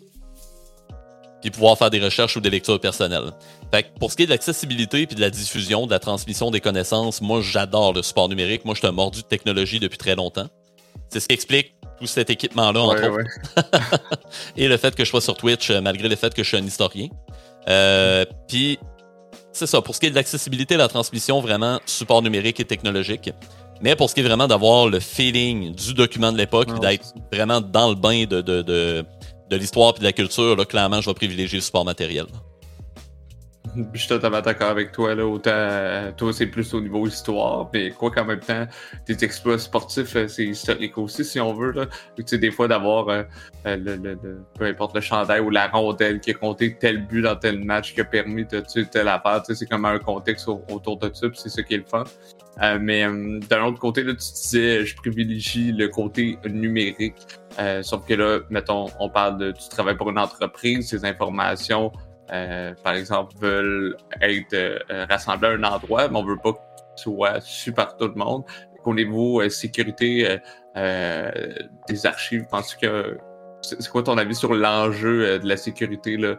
Puis 1.42 1.50
pouvoir 1.50 1.76
faire 1.76 1.90
des 1.90 2.00
recherches 2.00 2.36
ou 2.36 2.40
des 2.40 2.50
lectures 2.50 2.80
personnelles. 2.80 3.32
Fait 3.72 3.82
que 3.82 3.98
pour 3.98 4.10
ce 4.10 4.16
qui 4.16 4.22
est 4.22 4.26
de 4.26 4.30
l'accessibilité 4.30 5.06
puis 5.06 5.16
de 5.16 5.20
la 5.20 5.30
diffusion, 5.30 5.86
de 5.86 5.90
la 5.90 5.98
transmission 5.98 6.50
des 6.50 6.60
connaissances, 6.60 7.20
moi 7.20 7.42
j'adore 7.42 7.92
le 7.92 8.02
support 8.02 8.30
numérique. 8.30 8.64
Moi 8.64 8.74
je 8.74 8.80
suis 8.80 8.88
un 8.88 8.92
mordu 8.92 9.20
de 9.20 9.26
technologie 9.26 9.80
depuis 9.80 9.98
très 9.98 10.16
longtemps. 10.16 10.48
C'est 11.10 11.20
ce 11.20 11.28
qui 11.28 11.34
explique 11.34 11.74
tout 12.00 12.06
cet 12.06 12.30
équipement-là, 12.30 12.80
entre 12.80 13.08
autres. 13.08 14.00
et 14.56 14.68
le 14.68 14.76
fait 14.76 14.94
que 14.94 15.04
je 15.04 15.10
sois 15.10 15.20
sur 15.20 15.36
Twitch, 15.36 15.70
euh, 15.70 15.80
malgré 15.80 16.08
le 16.08 16.16
fait 16.16 16.32
que 16.34 16.42
je 16.42 16.48
suis 16.48 16.56
un 16.56 16.64
historien. 16.64 17.08
Euh, 17.68 18.24
Puis, 18.48 18.78
c'est 19.52 19.66
ça. 19.66 19.82
Pour 19.82 19.94
ce 19.94 20.00
qui 20.00 20.06
est 20.06 20.10
de 20.10 20.14
l'accessibilité, 20.14 20.76
la 20.76 20.88
transmission, 20.88 21.40
vraiment, 21.40 21.80
support 21.86 22.22
numérique 22.22 22.60
et 22.60 22.64
technologique. 22.64 23.30
Mais 23.82 23.96
pour 23.96 24.10
ce 24.10 24.14
qui 24.14 24.20
est 24.20 24.24
vraiment 24.24 24.46
d'avoir 24.46 24.88
le 24.88 25.00
feeling 25.00 25.74
du 25.74 25.94
document 25.94 26.32
de 26.32 26.38
l'époque, 26.38 26.68
ah, 26.74 26.78
d'être 26.78 27.14
vraiment 27.32 27.60
dans 27.60 27.88
le 27.88 27.94
bain 27.94 28.24
de, 28.24 28.40
de, 28.40 28.62
de, 28.62 29.04
de 29.50 29.56
l'histoire 29.56 29.94
et 29.96 30.00
de 30.00 30.04
la 30.04 30.12
culture, 30.12 30.56
là, 30.56 30.64
clairement, 30.64 31.00
je 31.00 31.08
vais 31.08 31.14
privilégier 31.14 31.58
le 31.58 31.62
support 31.62 31.84
matériel. 31.84 32.26
je 33.92 33.98
suis 33.98 34.08
totalement 34.08 34.40
d'accord 34.40 34.70
avec 34.70 34.92
toi. 34.92 35.14
Là. 35.14 35.26
Autant, 35.26 35.50
euh, 35.52 36.12
toi, 36.16 36.32
c'est 36.32 36.46
plus 36.46 36.72
au 36.74 36.80
niveau 36.80 37.06
histoire, 37.06 37.68
mais 37.72 37.90
quoi 37.90 38.10
qu'en 38.10 38.24
même 38.24 38.40
temps, 38.40 38.66
tes 39.04 39.24
exploits 39.24 39.58
sportifs, 39.58 40.16
euh, 40.16 40.28
c'est 40.28 40.44
historique 40.44 40.96
aussi, 40.98 41.24
si 41.24 41.40
on 41.40 41.52
veut. 41.52 41.72
Là. 41.72 41.86
Tu 42.16 42.22
sais, 42.26 42.38
des 42.38 42.50
fois, 42.50 42.68
d'avoir 42.68 43.08
euh, 43.08 43.22
le, 43.64 44.18
peu 44.58 44.64
importe 44.64 44.94
le 44.94 45.00
chandail 45.00 45.40
ou 45.40 45.50
la 45.50 45.68
rondelle 45.68 46.20
qui 46.20 46.30
a 46.30 46.34
compté 46.34 46.76
tel 46.78 47.06
but 47.06 47.22
dans 47.22 47.36
tel 47.36 47.62
match 47.64 47.94
qui 47.94 48.00
a 48.00 48.04
permis 48.04 48.44
de 48.44 48.60
tuer 48.60 48.86
telle 48.86 49.08
affaire, 49.08 49.42
tu 49.42 49.52
sais, 49.52 49.60
c'est 49.60 49.66
comme 49.66 49.84
un 49.84 49.98
contexte 49.98 50.48
autour 50.48 50.98
de 50.98 51.10
ça, 51.12 51.26
c'est 51.34 51.48
ça 51.48 51.62
qui 51.62 51.74
est 51.74 51.78
le 51.78 51.84
fun. 51.84 52.04
mais 52.80 53.04
d'un 53.48 53.64
autre 53.64 53.78
côté, 53.78 54.02
là, 54.02 54.12
tu 54.12 54.32
disais, 54.32 54.84
je 54.84 54.96
privilégie 54.96 55.72
le 55.72 55.88
côté 55.88 56.38
numérique. 56.48 57.16
sauf 57.82 58.06
que 58.06 58.14
là, 58.14 58.40
mettons, 58.50 58.86
on 58.98 59.08
parle 59.08 59.38
de, 59.38 59.52
tu 59.52 59.68
travailles 59.68 59.96
pour 59.96 60.10
une 60.10 60.18
entreprise, 60.18 60.88
ces 60.88 61.04
informations 61.04 61.92
par 62.82 62.94
exemple, 62.94 63.34
veulent 63.38 63.96
être 64.20 64.84
rassemblés 65.08 65.48
à 65.48 65.52
un 65.52 65.62
endroit, 65.64 66.08
mais 66.08 66.18
on 66.18 66.24
veut 66.24 66.36
pas 66.36 66.52
qu'ils 66.52 67.02
soient 67.02 67.40
su 67.40 67.72
par 67.72 67.96
tout 67.96 68.08
le 68.08 68.14
monde. 68.14 68.44
Au 68.84 68.94
niveau 68.94 69.46
sécurité 69.48 70.38
des 70.74 72.06
archives, 72.06 72.46
penses 72.50 72.74
que 72.74 73.18
c'est 73.62 73.88
quoi 73.90 74.02
ton 74.02 74.16
avis 74.16 74.34
sur 74.34 74.54
l'enjeu 74.54 75.38
de 75.38 75.46
la 75.46 75.56
sécurité 75.56 76.16
là, 76.16 76.36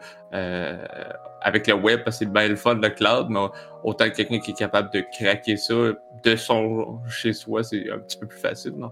avec 1.41 1.67
le 1.67 1.75
web? 1.75 2.03
Parce 2.03 2.17
que 2.17 2.25
c'est 2.25 2.31
bien 2.31 2.47
le 2.47 2.55
fun, 2.55 2.75
le 2.75 2.89
cloud, 2.89 3.27
mais 3.29 3.45
autant 3.83 4.05
que 4.05 4.15
quelqu'un 4.15 4.39
qui 4.39 4.51
est 4.51 4.57
capable 4.57 4.91
de 4.91 5.03
craquer 5.15 5.57
ça 5.57 5.75
de 6.23 6.35
son 6.35 6.99
chez 7.07 7.33
soi, 7.33 7.63
c'est 7.63 7.91
un 7.91 7.99
petit 7.99 8.17
peu 8.17 8.27
plus 8.27 8.39
facile, 8.39 8.73
non? 8.75 8.91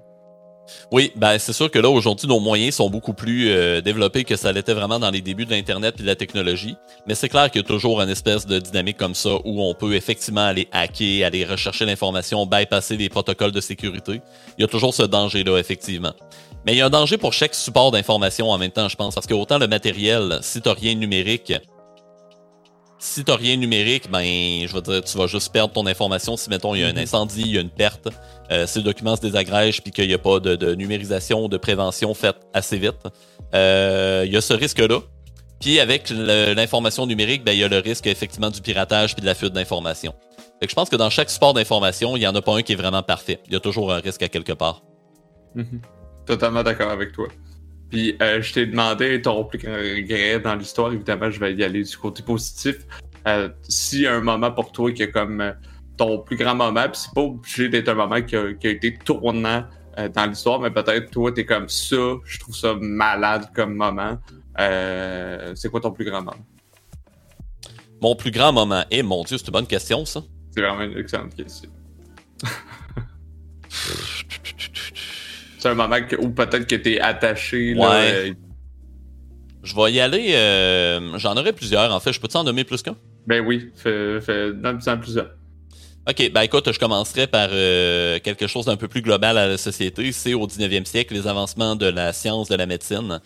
Oui, 0.92 1.12
ben 1.16 1.38
c'est 1.38 1.54
sûr 1.54 1.70
que 1.70 1.80
là 1.80 1.90
aujourd'hui 1.90 2.28
nos 2.28 2.40
moyens 2.40 2.76
sont 2.76 2.90
beaucoup 2.90 3.14
plus 3.14 3.50
euh, 3.50 3.82
développés 3.82 4.24
que 4.24 4.36
ça 4.36 4.52
l'était 4.52 4.74
vraiment 4.74 5.00
dans 5.00 5.12
les 5.12 5.22
débuts 5.22 5.46
de 5.46 5.52
l'internet 5.52 5.96
et 6.00 6.02
de 6.02 6.08
la 6.08 6.16
technologie, 6.16 6.76
mais 7.08 7.16
c'est 7.16 7.30
clair 7.30 7.50
qu'il 7.52 7.62
y 7.62 7.64
a 7.64 7.68
toujours 7.68 8.02
une 8.02 8.10
espèce 8.10 8.46
de 8.46 8.60
dynamique 8.60 8.98
comme 8.98 9.16
ça 9.16 9.36
où 9.46 9.62
on 9.62 9.74
peut 9.74 9.96
effectivement 9.96 10.46
aller 10.46 10.68
hacker, 10.72 11.26
aller 11.26 11.46
rechercher 11.46 11.86
l'information, 11.86 12.46
bypasser 12.46 12.98
les 12.98 13.10
protocoles 13.10 13.52
de 13.52 13.62
sécurité. 13.62 14.22
Il 14.58 14.62
y 14.62 14.64
a 14.64 14.68
toujours 14.68 14.94
ce 14.94 15.04
danger 15.04 15.44
là 15.44 15.58
effectivement. 15.58 16.14
Mais 16.66 16.74
il 16.74 16.78
y 16.78 16.82
a 16.82 16.88
un 16.88 16.90
danger 16.90 17.18
pour 17.18 17.34
chaque 17.34 17.56
support 17.56 17.92
d'information 17.92 18.50
en 18.50 18.58
même 18.58 18.72
temps, 18.72 18.90
je 18.90 18.96
pense, 18.96 19.16
parce 19.16 19.28
que 19.28 19.34
autant 19.34 19.58
le 19.58 19.68
matériel, 19.68 20.40
si 20.42 20.62
tu 20.62 20.70
rien 20.70 20.96
numérique, 20.96 21.54
si 23.00 23.24
t'as 23.24 23.38
rien 23.38 23.56
numérique, 23.56 24.12
ben, 24.12 24.24
je 24.68 24.74
veux 24.74 24.82
dire, 24.82 25.02
tu 25.04 25.18
vas 25.18 25.26
juste 25.26 25.52
perdre 25.54 25.74
ton 25.74 25.86
information 25.86 26.36
si, 26.36 26.50
mettons, 26.50 26.76
il 26.76 26.82
y 26.82 26.84
a 26.84 26.88
un 26.88 26.94
mhm. 26.94 27.00
incendie, 27.00 27.42
il 27.42 27.56
y 27.56 27.58
a 27.58 27.62
une 27.62 27.70
perte, 27.70 28.10
euh, 28.52 28.68
si 28.68 28.80
le 28.80 28.84
document 28.84 29.16
se 29.16 29.22
désagrège 29.22 29.82
puis 29.82 29.92
qu'il 29.92 30.08
n'y 30.08 30.14
a 30.14 30.18
pas 30.18 30.42
de, 30.42 30.58
de, 30.58 30.76
numérisation, 30.76 31.48
de 31.48 31.58
prévention 31.58 32.14
faite 32.14 32.36
assez 32.54 32.78
vite. 32.78 33.08
Euh, 33.56 34.24
il 34.26 34.34
y 34.34 34.38
a 34.38 34.42
ce 34.42 34.54
risque-là. 34.54 35.00
Puis 35.62 35.80
avec 35.80 36.10
l'information 36.10 37.06
numérique, 37.06 37.44
ben, 37.44 37.54
il 37.54 37.60
y 37.60 37.64
a 37.64 37.70
le 37.70 37.80
risque 37.80 38.06
effectivement 38.08 38.50
du 38.50 38.62
piratage 38.62 39.16
puis 39.16 39.22
de 39.22 39.26
la 39.26 39.36
fuite 39.36 39.54
d'informations. 39.54 40.14
je 40.62 40.74
pense 40.74 40.90
que 40.90 40.96
dans 40.96 41.10
chaque 41.10 41.30
support 41.30 41.54
d'information, 41.54 42.18
il 42.18 42.20
n'y 42.20 42.28
en 42.28 42.36
a 42.36 42.42
pas 42.42 42.56
un 42.56 42.62
qui 42.62 42.74
est 42.74 42.78
vraiment 42.78 43.04
parfait. 43.04 43.40
Il 43.48 43.54
y 43.54 43.56
a 43.56 43.60
toujours 43.60 43.94
un 43.94 44.00
risque 44.00 44.24
à 44.24 44.30
quelque 44.30 44.54
part. 44.54 44.84
Mhm. 45.56 45.82
Totalement 46.26 46.64
d'accord 46.64 46.92
avec 46.92 47.14
toi. 47.14 47.28
Puis 47.90 48.16
euh, 48.22 48.42
je 48.42 48.54
t'ai 48.54 48.66
demandé 48.66 49.22
ton 49.22 49.44
plus 49.46 49.58
grand 49.58 49.74
regret 49.74 50.40
dans 50.40 50.56
l'histoire. 50.56 50.94
Évidemment, 50.94 51.32
je 51.32 51.40
vais 51.40 51.54
y 51.54 51.64
aller 51.64 51.84
du 51.84 51.98
côté 51.98 52.24
positif. 52.24 52.86
Euh, 53.28 53.50
S'il 53.64 54.02
y 54.02 54.08
a 54.08 54.16
un 54.16 54.22
moment 54.22 54.52
pour 54.52 54.72
toi 54.72 54.92
qui 54.92 55.04
est 55.04 55.12
comme 55.12 55.42
euh, 55.42 55.52
ton 55.98 56.20
plus 56.20 56.38
grand 56.38 56.56
moment, 56.56 56.84
puis 56.84 57.02
c'est 57.02 57.14
pas 57.14 57.22
obligé 57.22 57.70
d'être 57.70 57.90
un 57.90 57.96
moment 57.96 58.22
qui 58.22 58.36
a, 58.36 58.50
été 58.50 58.98
tournant 59.04 59.66
euh, 59.98 60.08
dans 60.10 60.26
l'histoire, 60.26 60.60
mais 60.60 60.72
peut-être 60.72 61.12
toi, 61.12 61.32
t'es 61.32 61.46
comme 61.46 61.68
ça, 61.68 62.16
je 62.24 62.40
trouve 62.40 62.56
ça 62.56 62.76
malade 62.80 63.50
comme 63.54 63.76
moment. 63.76 64.18
c'est 64.58 65.70
quoi 65.70 65.82
ton 65.82 65.92
plus 65.92 66.06
grand 66.06 66.22
moment? 66.22 66.46
Mon 68.02 68.16
plus 68.16 68.32
grand 68.32 68.54
moment. 68.54 68.86
Eh 68.92 69.04
mon 69.04 69.24
Dieu, 69.24 69.38
c'est 69.38 69.48
une 69.48 69.54
bonne 69.54 69.68
question, 69.68 70.06
ça. 70.06 70.22
C'est 70.52 70.62
vraiment 70.62 70.82
une 70.82 70.98
excellente 70.98 71.36
question. 71.36 71.70
C'est 75.60 75.68
un 75.68 75.76
moment 75.76 75.98
où 76.20 76.30
peut-être 76.30 76.66
que 76.66 76.76
t'es 76.76 77.00
attaché. 77.02 77.74
Là, 77.74 77.90
ouais. 77.90 78.12
Euh, 78.14 78.34
je 79.62 79.76
vais 79.76 79.92
y 79.92 80.00
aller. 80.00 80.32
Euh, 80.34 81.18
j'en 81.18 81.36
aurais 81.36 81.52
plusieurs, 81.52 81.94
en 81.94 82.00
fait. 82.00 82.14
Je 82.14 82.20
peux 82.20 82.30
t'en 82.30 82.46
nommer 82.46 82.64
plus 82.64 82.82
qu'un? 82.82 82.96
Ben 83.28 83.46
oui, 83.46 83.70
fais, 83.76 84.22
fais, 84.22 84.54
donne-en 84.54 84.98
plusieurs. 84.98 85.32
OK, 86.10 86.32
ben 86.32 86.42
écoute, 86.42 86.72
je 86.72 86.80
commencerai 86.80 87.28
par 87.28 87.50
euh, 87.52 88.20
quelque 88.20 88.48
chose 88.48 88.66
d'un 88.66 88.78
peu 88.78 88.88
plus 88.88 89.02
global 89.02 89.38
à 89.38 89.48
la 89.48 89.58
société. 89.58 90.12
C'est 90.14 90.34
au 90.34 90.48
19e 90.48 90.86
siècle, 90.86 91.14
les 91.14 91.28
avancements 91.28 91.76
de 91.76 91.88
la 91.88 92.14
science, 92.14 92.48
de 92.48 92.56
la 92.56 92.66
médecine. 92.66 93.20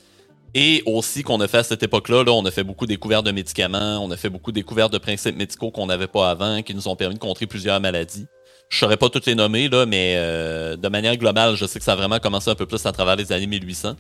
Et 0.56 0.82
aussi 0.88 1.22
qu'on 1.22 1.40
a 1.40 1.48
fait 1.48 1.60
à 1.60 1.64
cette 1.64 1.84
époque-là, 1.84 2.24
là, 2.24 2.32
on 2.32 2.46
a 2.46 2.52
fait 2.52 2.64
beaucoup 2.64 2.86
de 2.86 2.92
découvertes 2.92 3.26
de 3.26 3.32
médicaments, 3.32 4.04
on 4.04 4.10
a 4.12 4.18
fait 4.18 4.30
beaucoup 4.30 4.52
de 4.52 4.56
découvertes 4.56 4.92
de 4.92 4.98
principes 4.98 5.38
médicaux 5.38 5.72
qu'on 5.72 5.86
n'avait 5.86 6.08
pas 6.08 6.30
avant, 6.30 6.62
qui 6.64 6.76
nous 6.76 6.88
ont 6.88 6.96
permis 6.96 7.16
de 7.16 7.20
contrer 7.20 7.46
plusieurs 7.48 7.80
maladies. 7.80 8.26
Je 8.70 8.78
saurais 8.80 8.98
pas 8.98 9.10
toutes 9.10 9.26
les 9.26 9.36
nommer, 9.36 9.70
là, 9.70 9.86
mais 9.86 10.16
euh, 10.18 10.76
de 10.76 10.88
manière 10.88 11.16
globale, 11.18 11.56
je 11.56 11.66
sais 11.66 11.80
que 11.80 11.86
ça 11.86 11.94
a 11.94 11.96
vraiment 11.96 12.20
commencé 12.20 12.50
un 12.50 12.56
peu 12.56 12.66
plus 12.66 12.86
à 12.86 12.92
travers 12.92 13.16
les 13.16 13.32
années 13.32 13.48
1800. 13.48 13.96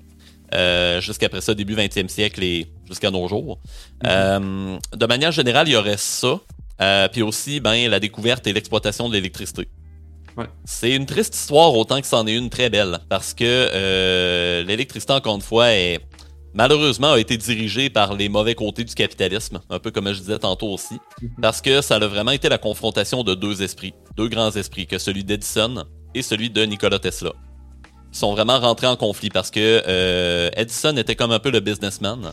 Euh, 0.53 1.01
jusqu'après 1.01 1.41
ça, 1.41 1.53
début 1.53 1.75
20e 1.75 2.07
siècle 2.07 2.43
et 2.43 2.67
jusqu'à 2.87 3.11
nos 3.11 3.27
jours. 3.27 3.59
Mhm. 4.03 4.09
Euh, 4.09 4.77
de 4.95 5.05
manière 5.05 5.31
générale, 5.31 5.67
il 5.67 5.73
y 5.73 5.75
aurait 5.75 5.97
ça. 5.97 6.39
puis 7.11 7.21
aussi, 7.21 7.59
ben, 7.59 7.89
la 7.89 7.99
découverte 7.99 8.45
et 8.47 8.53
l'exploitation 8.53 9.09
de 9.09 9.13
l'électricité. 9.13 9.67
C'est 10.65 10.95
une 10.95 11.05
triste 11.05 11.35
histoire 11.35 11.75
autant 11.75 12.01
que 12.01 12.07
c'en 12.07 12.25
est 12.25 12.35
une 12.35 12.49
très 12.49 12.69
belle. 12.71 12.99
Parce 13.09 13.33
que 13.33 14.63
l'électricité, 14.65 15.13
encore 15.13 15.35
une 15.35 15.41
fois, 15.41 15.71
est 15.71 15.99
malheureusement 16.53 17.13
a 17.13 17.19
été 17.19 17.37
dirigé 17.37 17.89
par 17.89 18.13
les 18.13 18.29
mauvais 18.29 18.55
côtés 18.55 18.83
du 18.83 18.93
capitalisme, 18.93 19.59
un 19.69 19.79
peu 19.79 19.91
comme 19.91 20.11
je 20.11 20.19
disais 20.19 20.39
tantôt 20.39 20.67
aussi, 20.67 20.95
mhm. 21.21 21.29
parce 21.41 21.61
que 21.61 21.81
ça 21.81 21.95
a 21.95 22.07
vraiment 22.07 22.31
été 22.31 22.49
la 22.49 22.57
confrontation 22.57 23.23
de 23.23 23.35
deux 23.35 23.61
esprits, 23.61 23.93
deux 24.17 24.27
grands 24.27 24.51
esprits, 24.51 24.87
que 24.87 24.97
celui 24.97 25.23
d'Edison 25.23 25.85
et 26.13 26.21
celui 26.21 26.49
de 26.49 26.63
Nikola 26.63 26.99
Tesla. 26.99 27.33
Ils 28.11 28.17
sont 28.17 28.33
vraiment 28.33 28.59
rentrés 28.59 28.87
en 28.87 28.95
conflit 28.95 29.29
parce 29.29 29.49
que 29.49 29.81
euh, 29.87 30.49
Edison 30.55 30.95
était 30.97 31.15
comme 31.15 31.31
un 31.31 31.39
peu 31.39 31.49
le 31.49 31.59
businessman. 31.59 32.31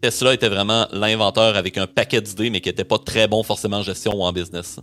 Tesla 0.00 0.32
était 0.32 0.48
vraiment 0.48 0.86
l'inventeur 0.92 1.56
avec 1.56 1.76
un 1.76 1.86
paquet 1.86 2.22
d'idées, 2.22 2.50
mais 2.50 2.60
qui 2.60 2.68
était 2.68 2.84
pas 2.84 2.98
très 2.98 3.28
bon 3.28 3.42
forcément 3.42 3.78
en 3.78 3.82
gestion 3.82 4.14
ou 4.14 4.22
en 4.22 4.32
business. 4.32 4.80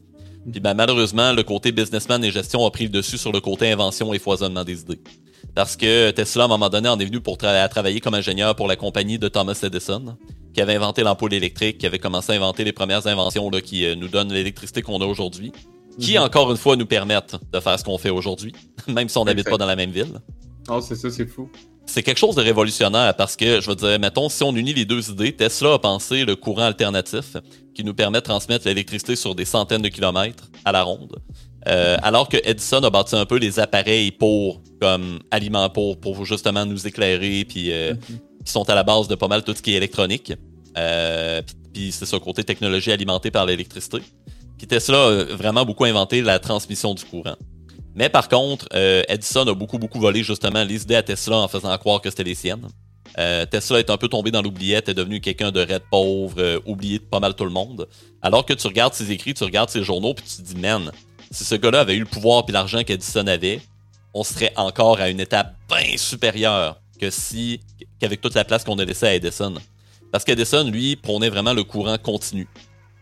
Puis 0.51 0.59
ben, 0.59 0.75
malheureusement, 0.75 1.33
le 1.33 1.41
côté 1.41 1.71
businessman 1.71 2.23
et 2.23 2.31
gestion 2.31 2.63
a 2.65 2.69
pris 2.69 2.83
le 2.83 2.89
dessus 2.89 3.17
sur 3.17 3.31
le 3.31 3.41
côté 3.41 3.71
invention 3.71 4.13
et 4.13 4.19
foisonnement 4.19 4.63
des 4.63 4.81
idées. 4.81 4.99
Parce 5.55 5.77
que 5.77 6.11
Tesla, 6.11 6.43
à 6.43 6.45
un 6.45 6.49
moment 6.49 6.69
donné, 6.69 6.89
en 6.89 6.99
est 6.99 7.05
venu 7.05 7.21
pour 7.21 7.37
travailler 7.37 8.01
comme 8.01 8.13
ingénieur 8.13 8.55
pour 8.57 8.67
la 8.67 8.75
compagnie 8.75 9.17
de 9.17 9.29
Thomas 9.29 9.57
Edison, 9.63 10.17
qui 10.53 10.59
avait 10.61 10.75
inventé 10.75 11.01
l'ampoule 11.01 11.33
électrique, 11.33 11.77
qui 11.77 11.85
avait 11.85 11.97
commencé 11.97 12.33
à 12.33 12.35
inventer 12.35 12.65
les 12.65 12.73
premières 12.73 13.07
inventions 13.07 13.49
là, 13.49 13.61
qui 13.61 13.85
euh, 13.85 13.95
nous 13.95 14.09
donnent 14.09 14.33
l'électricité 14.33 14.81
qu'on 14.81 14.99
a 14.99 15.05
aujourd'hui, 15.05 15.53
qui, 15.97 16.17
mhm. 16.17 16.23
encore 16.23 16.51
une 16.51 16.57
fois, 16.57 16.75
nous 16.75 16.85
permettent 16.85 17.37
de 17.53 17.59
faire 17.61 17.79
ce 17.79 17.85
qu'on 17.85 17.97
fait 17.97 18.09
aujourd'hui, 18.09 18.51
même 18.87 19.07
si 19.07 19.17
on 19.17 19.23
n'habite 19.23 19.49
pas 19.49 19.57
dans 19.57 19.65
la 19.65 19.77
même 19.77 19.91
ville. 19.91 20.19
Oh, 20.67 20.81
c'est 20.81 20.95
ça, 20.95 21.09
c'est 21.09 21.25
fou. 21.25 21.49
C'est 21.85 22.03
quelque 22.03 22.17
chose 22.17 22.35
de 22.35 22.41
révolutionnaire 22.41 23.15
parce 23.15 23.37
que, 23.37 23.61
je 23.61 23.69
veux 23.69 23.75
dire, 23.75 23.97
mettons, 23.99 24.27
si 24.27 24.43
on 24.43 24.53
unit 24.55 24.73
les 24.73 24.85
deux 24.85 25.09
idées, 25.09 25.31
Tesla 25.31 25.75
a 25.75 25.79
pensé 25.79 26.25
le 26.25 26.35
courant 26.35 26.63
alternatif 26.63 27.37
qui 27.73 27.83
nous 27.83 27.93
permet 27.93 28.17
de 28.17 28.23
transmettre 28.23 28.65
l'électricité 28.67 29.15
sur 29.15 29.35
des 29.35 29.45
centaines 29.45 29.83
de 29.83 29.89
kilomètres 29.89 30.49
à 30.65 30.71
la 30.71 30.83
ronde. 30.83 31.15
Euh, 31.67 31.97
alors 32.03 32.29
que 32.29 32.37
Edison 32.43 32.81
a 32.83 32.89
bâti 32.89 33.15
un 33.15 33.25
peu 33.25 33.37
les 33.37 33.59
appareils 33.59 34.11
pour 34.11 34.61
comme 34.79 35.19
aliments 35.31 35.69
pour 35.69 35.99
pour 35.99 36.23
justement 36.25 36.65
nous 36.65 36.85
éclairer 36.85 37.43
puis 37.45 37.71
euh, 37.71 37.93
mhm. 37.93 38.19
qui 38.45 38.51
sont 38.51 38.69
à 38.69 38.75
la 38.75 38.83
base 38.83 39.07
de 39.07 39.15
pas 39.15 39.27
mal 39.27 39.43
tout 39.43 39.55
ce 39.55 39.61
qui 39.61 39.73
est 39.73 39.77
électronique. 39.77 40.33
Euh, 40.77 41.41
puis 41.73 41.91
c'est 41.91 42.05
ce 42.05 42.17
côté 42.17 42.43
technologie 42.43 42.91
alimentée 42.91 43.31
par 43.31 43.45
l'électricité. 43.45 43.97
Puis 44.57 44.67
Tesla 44.67 45.07
a 45.07 45.23
vraiment 45.35 45.65
beaucoup 45.65 45.85
inventé 45.85 46.21
la 46.21 46.39
transmission 46.39 46.93
du 46.93 47.03
courant. 47.03 47.35
Mais 47.95 48.09
par 48.09 48.29
contre, 48.29 48.67
Edison 49.09 49.47
a 49.47 49.53
beaucoup 49.53 49.79
beaucoup 49.79 49.99
volé 49.99 50.23
justement 50.23 50.63
les 50.63 50.83
idées 50.83 50.95
à 50.95 51.03
Tesla 51.03 51.37
en 51.37 51.47
faisant 51.47 51.75
croire 51.77 52.01
que 52.01 52.09
c'était 52.09 52.23
les 52.23 52.35
siennes. 52.35 52.67
Tesla 53.49 53.79
est 53.79 53.89
un 53.89 53.97
peu 53.97 54.09
tombé 54.09 54.31
dans 54.31 54.41
l'oubliette, 54.41 54.89
est 54.89 54.93
devenu 54.93 55.21
quelqu'un 55.21 55.51
de 55.51 55.61
raide 55.61 55.83
pauvre, 55.89 56.61
oublié 56.65 56.99
de 56.99 57.03
pas 57.03 57.21
mal 57.21 57.35
tout 57.35 57.45
le 57.45 57.51
monde. 57.51 57.87
Alors 58.21 58.45
que 58.45 58.53
tu 58.53 58.67
regardes 58.67 58.93
ses 58.93 59.11
écrits, 59.11 59.33
tu 59.33 59.45
regardes 59.45 59.69
ses 59.69 59.83
journaux, 59.83 60.13
puis 60.13 60.25
tu 60.25 60.37
te 60.37 60.41
dis, 60.41 60.55
man, 60.59 60.91
si 61.35 61.43
ce 61.43 61.55
gars-là 61.55 61.81
avait 61.81 61.95
eu 61.95 61.99
le 61.99 62.05
pouvoir 62.05 62.45
et 62.47 62.51
l'argent 62.51 62.83
qu'Edison 62.83 63.27
avait, 63.27 63.61
on 64.13 64.23
serait 64.23 64.53
encore 64.55 64.99
à 64.99 65.09
une 65.09 65.19
étape 65.19 65.53
bien 65.67 65.97
supérieure 65.97 66.79
que 66.99 67.09
si 67.09 67.59
qu'avec 67.99 68.21
toute 68.21 68.35
la 68.35 68.45
place 68.45 68.63
qu'on 68.63 68.79
a 68.79 68.85
laissée 68.85 69.05
à 69.05 69.15
Edison. 69.15 69.53
Parce 70.11 70.23
qu'Edison, 70.23 70.63
lui, 70.63 70.95
prônait 70.95 71.29
vraiment 71.29 71.53
le 71.53 71.65
courant 71.65 71.97
continu. 71.97 72.47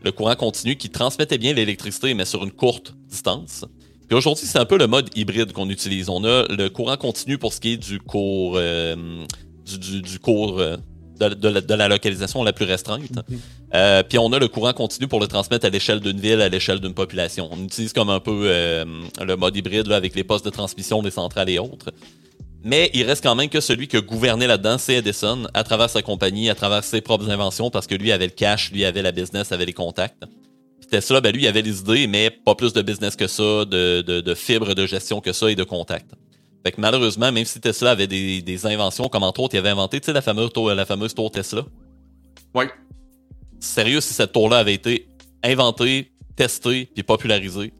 Le 0.03 0.11
courant 0.11 0.35
continu 0.35 0.75
qui 0.75 0.89
transmettait 0.89 1.37
bien 1.37 1.53
l'électricité, 1.53 2.13
mais 2.15 2.25
sur 2.25 2.43
une 2.43 2.51
courte 2.51 2.95
distance. 3.07 3.65
Puis 4.07 4.17
aujourd'hui, 4.17 4.47
c'est 4.47 4.57
un 4.57 4.65
peu 4.65 4.77
le 4.77 4.87
mode 4.87 5.09
hybride 5.15 5.53
qu'on 5.53 5.69
utilise. 5.69 6.09
On 6.09 6.23
a 6.23 6.47
le 6.49 6.69
courant 6.69 6.97
continu 6.97 7.37
pour 7.37 7.53
ce 7.53 7.61
qui 7.61 7.73
est 7.73 7.77
du 7.77 7.99
cours, 7.99 8.55
euh, 8.57 9.23
du, 9.65 10.19
cours 10.19 10.59
euh, 10.59 10.77
de, 11.19 11.73
la, 11.75 11.87
localisation 11.87 12.43
la 12.43 12.51
plus 12.51 12.65
restreinte. 12.65 13.11
Mhm. 13.11 13.39
Euh, 13.75 14.03
puis 14.03 14.19
on 14.19 14.31
a 14.33 14.39
le 14.39 14.47
courant 14.47 14.73
continu 14.73 15.07
pour 15.07 15.19
le 15.19 15.27
transmettre 15.27 15.65
à 15.65 15.69
l'échelle 15.69 15.99
d'une 15.99 16.19
ville, 16.19 16.41
à 16.41 16.49
l'échelle 16.49 16.79
d'une 16.79 16.93
population. 16.93 17.49
On 17.51 17.63
utilise 17.63 17.91
comme 17.91 18.09
un 18.09 18.19
peu 18.19 18.43
euh, 18.45 18.85
le 19.19 19.35
mode 19.35 19.55
hybride 19.55 19.91
avec 19.91 20.15
les 20.15 20.23
postes 20.23 20.45
de 20.45 20.51
transmission 20.51 21.01
des 21.01 21.11
centrales 21.11 21.49
et 21.49 21.57
autres. 21.57 21.91
Mais 22.63 22.91
il 22.93 23.03
reste 23.03 23.23
quand 23.23 23.35
même 23.35 23.49
que 23.49 23.59
celui 23.59 23.87
qui 23.87 23.97
a 23.97 24.01
gouverné 24.01 24.47
là-dedans, 24.47 24.77
c'est 24.77 24.95
Edison, 24.95 25.47
à 25.53 25.63
travers 25.63 25.89
sa 25.89 26.01
compagnie, 26.01 26.49
à 26.49 26.55
travers 26.55 26.83
ses 26.83 27.01
propres 27.01 27.29
inventions, 27.29 27.69
parce 27.69 27.87
que 27.87 27.95
lui 27.95 28.11
avait 28.11 28.27
le 28.27 28.31
cash, 28.31 28.71
lui 28.71 28.85
avait 28.85 29.01
la 29.01 29.11
business, 29.11 29.51
avait 29.51 29.65
les 29.65 29.73
contacts. 29.73 30.23
Puis 30.79 30.87
Tesla, 30.89 31.19
ben 31.19 31.33
lui, 31.33 31.43
il 31.43 31.47
avait 31.47 31.61
les 31.61 31.79
idées, 31.79 32.07
mais 32.07 32.29
pas 32.29 32.55
plus 32.55 32.71
de 32.71 32.81
business 32.81 33.17
que 33.17 33.27
ça, 33.27 33.65
de, 33.65 34.33
fibres 34.35 34.75
de 34.75 34.85
gestion 34.85 35.19
que 35.19 35.33
ça 35.33 35.51
et 35.51 35.55
de 35.55 35.63
contacts. 35.63 36.11
Fait 36.63 36.71
que 36.71 36.79
malheureusement, 36.79 37.31
même 37.33 37.43
si 37.43 37.59
Tesla 37.59 37.91
avait 37.91 38.07
des, 38.07 38.65
inventions, 38.65 39.09
comme 39.09 39.23
entre 39.23 39.41
autres, 39.41 39.55
il 39.55 39.57
avait 39.57 39.69
inventé, 39.69 39.99
tu 39.99 40.05
sais, 40.05 40.13
la 40.13 40.21
fameuse 40.21 41.13
tour 41.13 41.31
Tesla? 41.31 41.63
Oui. 42.55 42.65
Sérieux, 43.63 44.01
si 44.01 44.13
cette 44.13 44.33
tour-là 44.33 44.57
avait 44.57 44.73
été 44.73 45.07
inventée, 45.41 46.11
testée, 46.35 46.89
puis 46.93 47.01
popularisée, 47.01 47.71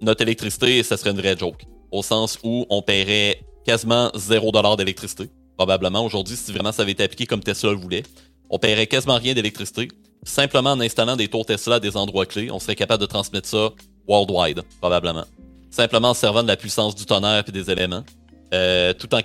notre 0.00 0.22
électricité, 0.22 0.82
ça 0.82 0.96
serait 0.96 1.10
une 1.10 1.20
vraie 1.20 1.36
joke. 1.36 1.66
Au 1.90 2.02
sens 2.02 2.38
où 2.42 2.64
on 2.70 2.80
paierait 2.80 3.44
quasiment 3.66 4.08
0$ 4.08 4.76
d'électricité. 4.78 5.28
Probablement 5.58 6.02
aujourd'hui, 6.06 6.36
si 6.36 6.50
vraiment 6.52 6.72
ça 6.72 6.82
avait 6.82 6.92
été 6.92 7.02
appliqué 7.02 7.26
comme 7.26 7.42
Tesla 7.42 7.72
le 7.72 7.76
voulait, 7.76 8.02
on 8.48 8.58
paierait 8.58 8.86
quasiment 8.86 9.16
rien 9.16 9.34
d'électricité. 9.34 9.88
simplement 10.22 10.72
en 10.72 10.80
installant 10.80 11.16
des 11.16 11.28
tours 11.28 11.44
Tesla 11.44 11.74
à 11.74 11.80
des 11.80 11.98
endroits 11.98 12.24
clés, 12.24 12.50
on 12.50 12.58
serait 12.58 12.74
capable 12.74 13.02
de 13.02 13.06
transmettre 13.06 13.46
ça 13.46 13.72
worldwide, 14.08 14.62
probablement. 14.80 15.26
Simplement 15.70 16.10
en 16.10 16.14
servant 16.14 16.42
de 16.42 16.48
la 16.48 16.56
puissance 16.56 16.94
du 16.94 17.04
tonnerre 17.04 17.44
et 17.46 17.52
des 17.52 17.70
éléments, 17.70 18.04
euh, 18.52 18.92
tout, 18.92 19.14
en 19.14 19.20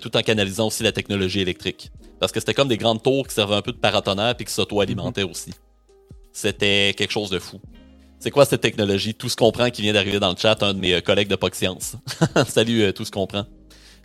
tout 0.00 0.16
en 0.16 0.22
canalisant 0.22 0.66
aussi 0.66 0.82
la 0.82 0.92
technologie 0.92 1.40
électrique. 1.40 1.90
Parce 2.20 2.32
que 2.32 2.40
c'était 2.40 2.54
comme 2.54 2.68
des 2.68 2.78
grandes 2.78 3.02
tours 3.02 3.26
qui 3.28 3.34
servaient 3.34 3.54
un 3.54 3.62
peu 3.62 3.72
de 3.72 3.78
paratonnerre 3.78 4.34
puis 4.36 4.46
qui 4.46 4.52
s'auto-alimentaient 4.52 5.22
aussi. 5.22 5.52
C'était 6.32 6.94
quelque 6.96 7.12
chose 7.12 7.30
de 7.30 7.38
fou. 7.38 7.60
C'est 8.18 8.30
quoi 8.30 8.44
cette 8.44 8.62
technologie? 8.62 9.14
Tout 9.14 9.28
ce 9.28 9.36
qu'on 9.36 9.52
prend 9.52 9.70
qui 9.70 9.82
vient 9.82 9.92
d'arriver 9.92 10.18
dans 10.18 10.30
le 10.30 10.36
chat, 10.36 10.62
un 10.62 10.74
de 10.74 10.80
mes 10.80 10.94
euh, 10.94 11.00
collègues 11.00 11.28
de 11.28 11.36
POC 11.36 11.54
Science. 11.54 11.96
Salut, 12.48 12.82
euh, 12.82 12.92
tout 12.92 13.04
ce 13.04 13.10
qu'on 13.10 13.26
prend. 13.26 13.46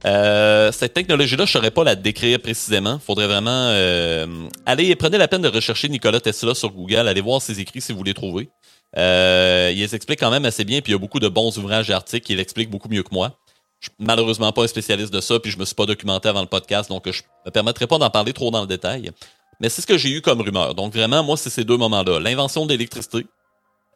Euh, 0.06 0.72
cette 0.72 0.94
technologie-là, 0.94 1.46
je 1.46 1.50
ne 1.50 1.54
saurais 1.54 1.72
pas 1.72 1.84
la 1.84 1.96
décrire 1.96 2.40
précisément. 2.40 3.00
Faudrait 3.00 3.28
vraiment 3.28 3.70
euh, 3.72 4.26
aller 4.66 4.96
prenez 4.96 5.18
la 5.18 5.28
peine 5.28 5.42
de 5.42 5.48
rechercher 5.48 5.90
Nikola 5.90 6.20
Tesla 6.20 6.56
sur 6.56 6.72
Google, 6.72 7.08
allez 7.08 7.22
voir 7.22 7.42
ses 7.42 7.60
écrits 7.60 7.82
si 7.82 7.92
vous 7.92 8.04
les 8.04 8.14
trouvez. 8.14 8.50
Euh, 8.98 9.72
il 9.74 9.80
les 9.80 9.96
explique 9.96 10.20
quand 10.20 10.32
même 10.32 10.46
assez 10.46 10.66
bien, 10.66 10.82
puis 10.82 10.92
il 10.92 10.96
y 10.96 10.98
a 10.98 11.00
beaucoup 11.00 11.20
de 11.20 11.28
bons 11.28 11.58
ouvrages 11.58 11.90
et 11.90 11.94
articles 11.94 12.26
qui 12.26 12.36
l'expliquent 12.36 12.70
beaucoup 12.70 12.90
mieux 12.90 13.04
que 13.04 13.14
moi. 13.14 13.39
Je 13.80 13.88
suis 13.88 13.96
malheureusement 14.00 14.52
pas 14.52 14.64
un 14.64 14.68
spécialiste 14.68 15.14
de 15.14 15.22
ça, 15.22 15.40
puis 15.40 15.52
je 15.52 15.58
me 15.58 15.66
suis 15.66 15.76
pas 15.76 15.86
documenté 15.86 16.28
avant 16.28 16.42
le 16.42 16.48
podcast, 16.48 16.90
donc 16.90 17.10
je 17.10 17.22
me 17.46 17.52
permettrai 17.52 17.88
pas 17.88 17.98
d'en 17.98 18.10
parler 18.10 18.34
trop 18.34 18.52
dans 18.52 18.62
le 18.62 18.68
détail. 18.68 19.12
Mais 19.60 19.70
c'est 19.70 19.82
ce 19.82 19.88
que 19.88 19.98
j'ai 19.98 20.10
eu 20.10 20.22
comme 20.22 20.42
rumeur. 20.42 20.76
Donc 20.76 20.94
vraiment, 20.94 21.24
moi, 21.24 21.38
c'est 21.38 21.50
ces 21.50 21.64
deux 21.64 21.78
moments-là. 21.78 22.20
L'invention 22.20 22.66
de 22.66 22.72
l'électricité, 22.72 23.26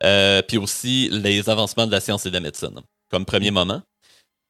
euh, 0.04 0.42
puis 0.42 0.58
aussi 0.58 1.10
les 1.12 1.50
avancements 1.50 1.88
de 1.88 1.92
la 1.92 2.00
science 2.00 2.26
et 2.26 2.30
de 2.30 2.34
la 2.34 2.42
médecine, 2.42 2.80
comme 3.10 3.26
premier 3.26 3.52
moment. 3.52 3.82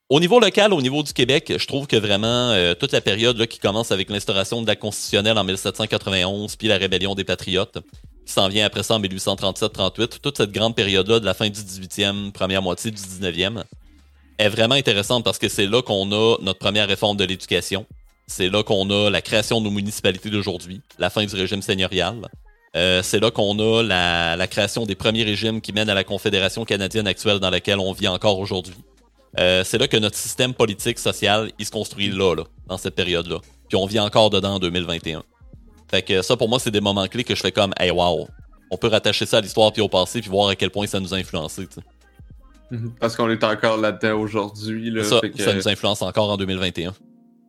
Au 0.09 0.19
niveau 0.19 0.39
local, 0.39 0.73
au 0.73 0.81
niveau 0.81 1.01
du 1.01 1.13
Québec, 1.13 1.53
je 1.57 1.65
trouve 1.65 1.87
que 1.87 1.95
vraiment 1.95 2.51
euh, 2.51 2.75
toute 2.75 2.91
la 2.91 3.01
période 3.01 3.37
là, 3.37 3.47
qui 3.47 3.57
commence 3.57 3.91
avec 3.91 4.09
l'instauration 4.09 4.61
de 4.61 4.67
la 4.67 4.75
constitutionnelle 4.75 5.37
en 5.37 5.43
1791, 5.43 6.55
puis 6.55 6.67
la 6.67 6.77
rébellion 6.77 7.15
des 7.15 7.23
patriotes, 7.23 7.79
qui 8.25 8.33
s'en 8.33 8.47
vient 8.47 8.65
après 8.65 8.83
ça 8.83 8.95
en 8.95 8.99
1837-38, 8.99 10.19
toute 10.19 10.37
cette 10.37 10.51
grande 10.51 10.75
période-là 10.75 11.19
de 11.19 11.25
la 11.25 11.33
fin 11.33 11.49
du 11.49 11.59
18e, 11.59 12.31
première 12.31 12.61
moitié 12.61 12.91
du 12.91 13.01
19e, 13.01 13.63
est 14.37 14.49
vraiment 14.49 14.75
intéressante 14.75 15.23
parce 15.23 15.39
que 15.39 15.49
c'est 15.49 15.67
là 15.67 15.81
qu'on 15.81 16.11
a 16.11 16.37
notre 16.41 16.59
première 16.59 16.87
réforme 16.87 17.17
de 17.17 17.23
l'éducation. 17.23 17.85
C'est 18.27 18.49
là 18.49 18.63
qu'on 18.63 18.89
a 18.89 19.09
la 19.09 19.21
création 19.21 19.59
de 19.59 19.65
nos 19.65 19.71
municipalités 19.71 20.29
d'aujourd'hui, 20.29 20.81
la 20.97 21.09
fin 21.09 21.25
du 21.25 21.35
régime 21.35 21.61
seigneurial. 21.61 22.29
Euh, 22.75 23.03
c'est 23.03 23.19
là 23.19 23.29
qu'on 23.29 23.59
a 23.59 23.83
la, 23.83 24.35
la 24.35 24.47
création 24.47 24.85
des 24.85 24.95
premiers 24.95 25.23
régimes 25.23 25.61
qui 25.61 25.73
mènent 25.73 25.89
à 25.89 25.93
la 25.93 26.03
Confédération 26.03 26.65
canadienne 26.65 27.07
actuelle 27.07 27.39
dans 27.39 27.51
laquelle 27.51 27.79
on 27.79 27.93
vit 27.93 28.07
encore 28.07 28.39
aujourd'hui. 28.39 28.75
Euh, 29.39 29.63
c'est 29.63 29.77
là 29.77 29.87
que 29.87 29.97
notre 29.97 30.15
système 30.15 30.53
politique, 30.53 30.99
social, 30.99 31.51
il 31.59 31.65
se 31.65 31.71
construit 31.71 32.09
là, 32.09 32.35
là 32.35 32.43
dans 32.67 32.77
cette 32.77 32.95
période-là. 32.95 33.39
Puis 33.67 33.77
on 33.77 33.85
vit 33.85 33.99
encore 33.99 34.29
dedans 34.29 34.55
en 34.55 34.59
2021. 34.59 35.23
Fait 35.89 36.01
que 36.01 36.21
ça, 36.21 36.37
pour 36.37 36.49
moi, 36.49 36.59
c'est 36.59 36.71
des 36.71 36.81
moments 36.81 37.07
clés 37.07 37.23
que 37.23 37.35
je 37.35 37.41
fais 37.41 37.51
comme, 37.51 37.73
hey, 37.79 37.91
wow, 37.91 38.27
on 38.71 38.77
peut 38.77 38.87
rattacher 38.87 39.25
ça 39.25 39.37
à 39.37 39.41
l'histoire 39.41 39.71
puis 39.71 39.81
au 39.81 39.87
passé 39.87 40.21
puis 40.21 40.29
voir 40.29 40.49
à 40.49 40.55
quel 40.55 40.71
point 40.71 40.87
ça 40.87 40.99
nous 40.99 41.13
a 41.13 41.17
influencé. 41.17 41.61
Mhm. 41.61 41.83
Parce 42.99 43.15
qu'on 43.15 43.29
est 43.29 43.43
encore 43.43 43.77
là-dedans 43.77 44.19
aujourd'hui. 44.19 44.89
Là, 44.89 45.03
ça, 45.03 45.19
ça 45.37 45.53
nous 45.53 45.67
influence 45.67 46.01
encore 46.01 46.29
en 46.31 46.37
2021. 46.37 46.93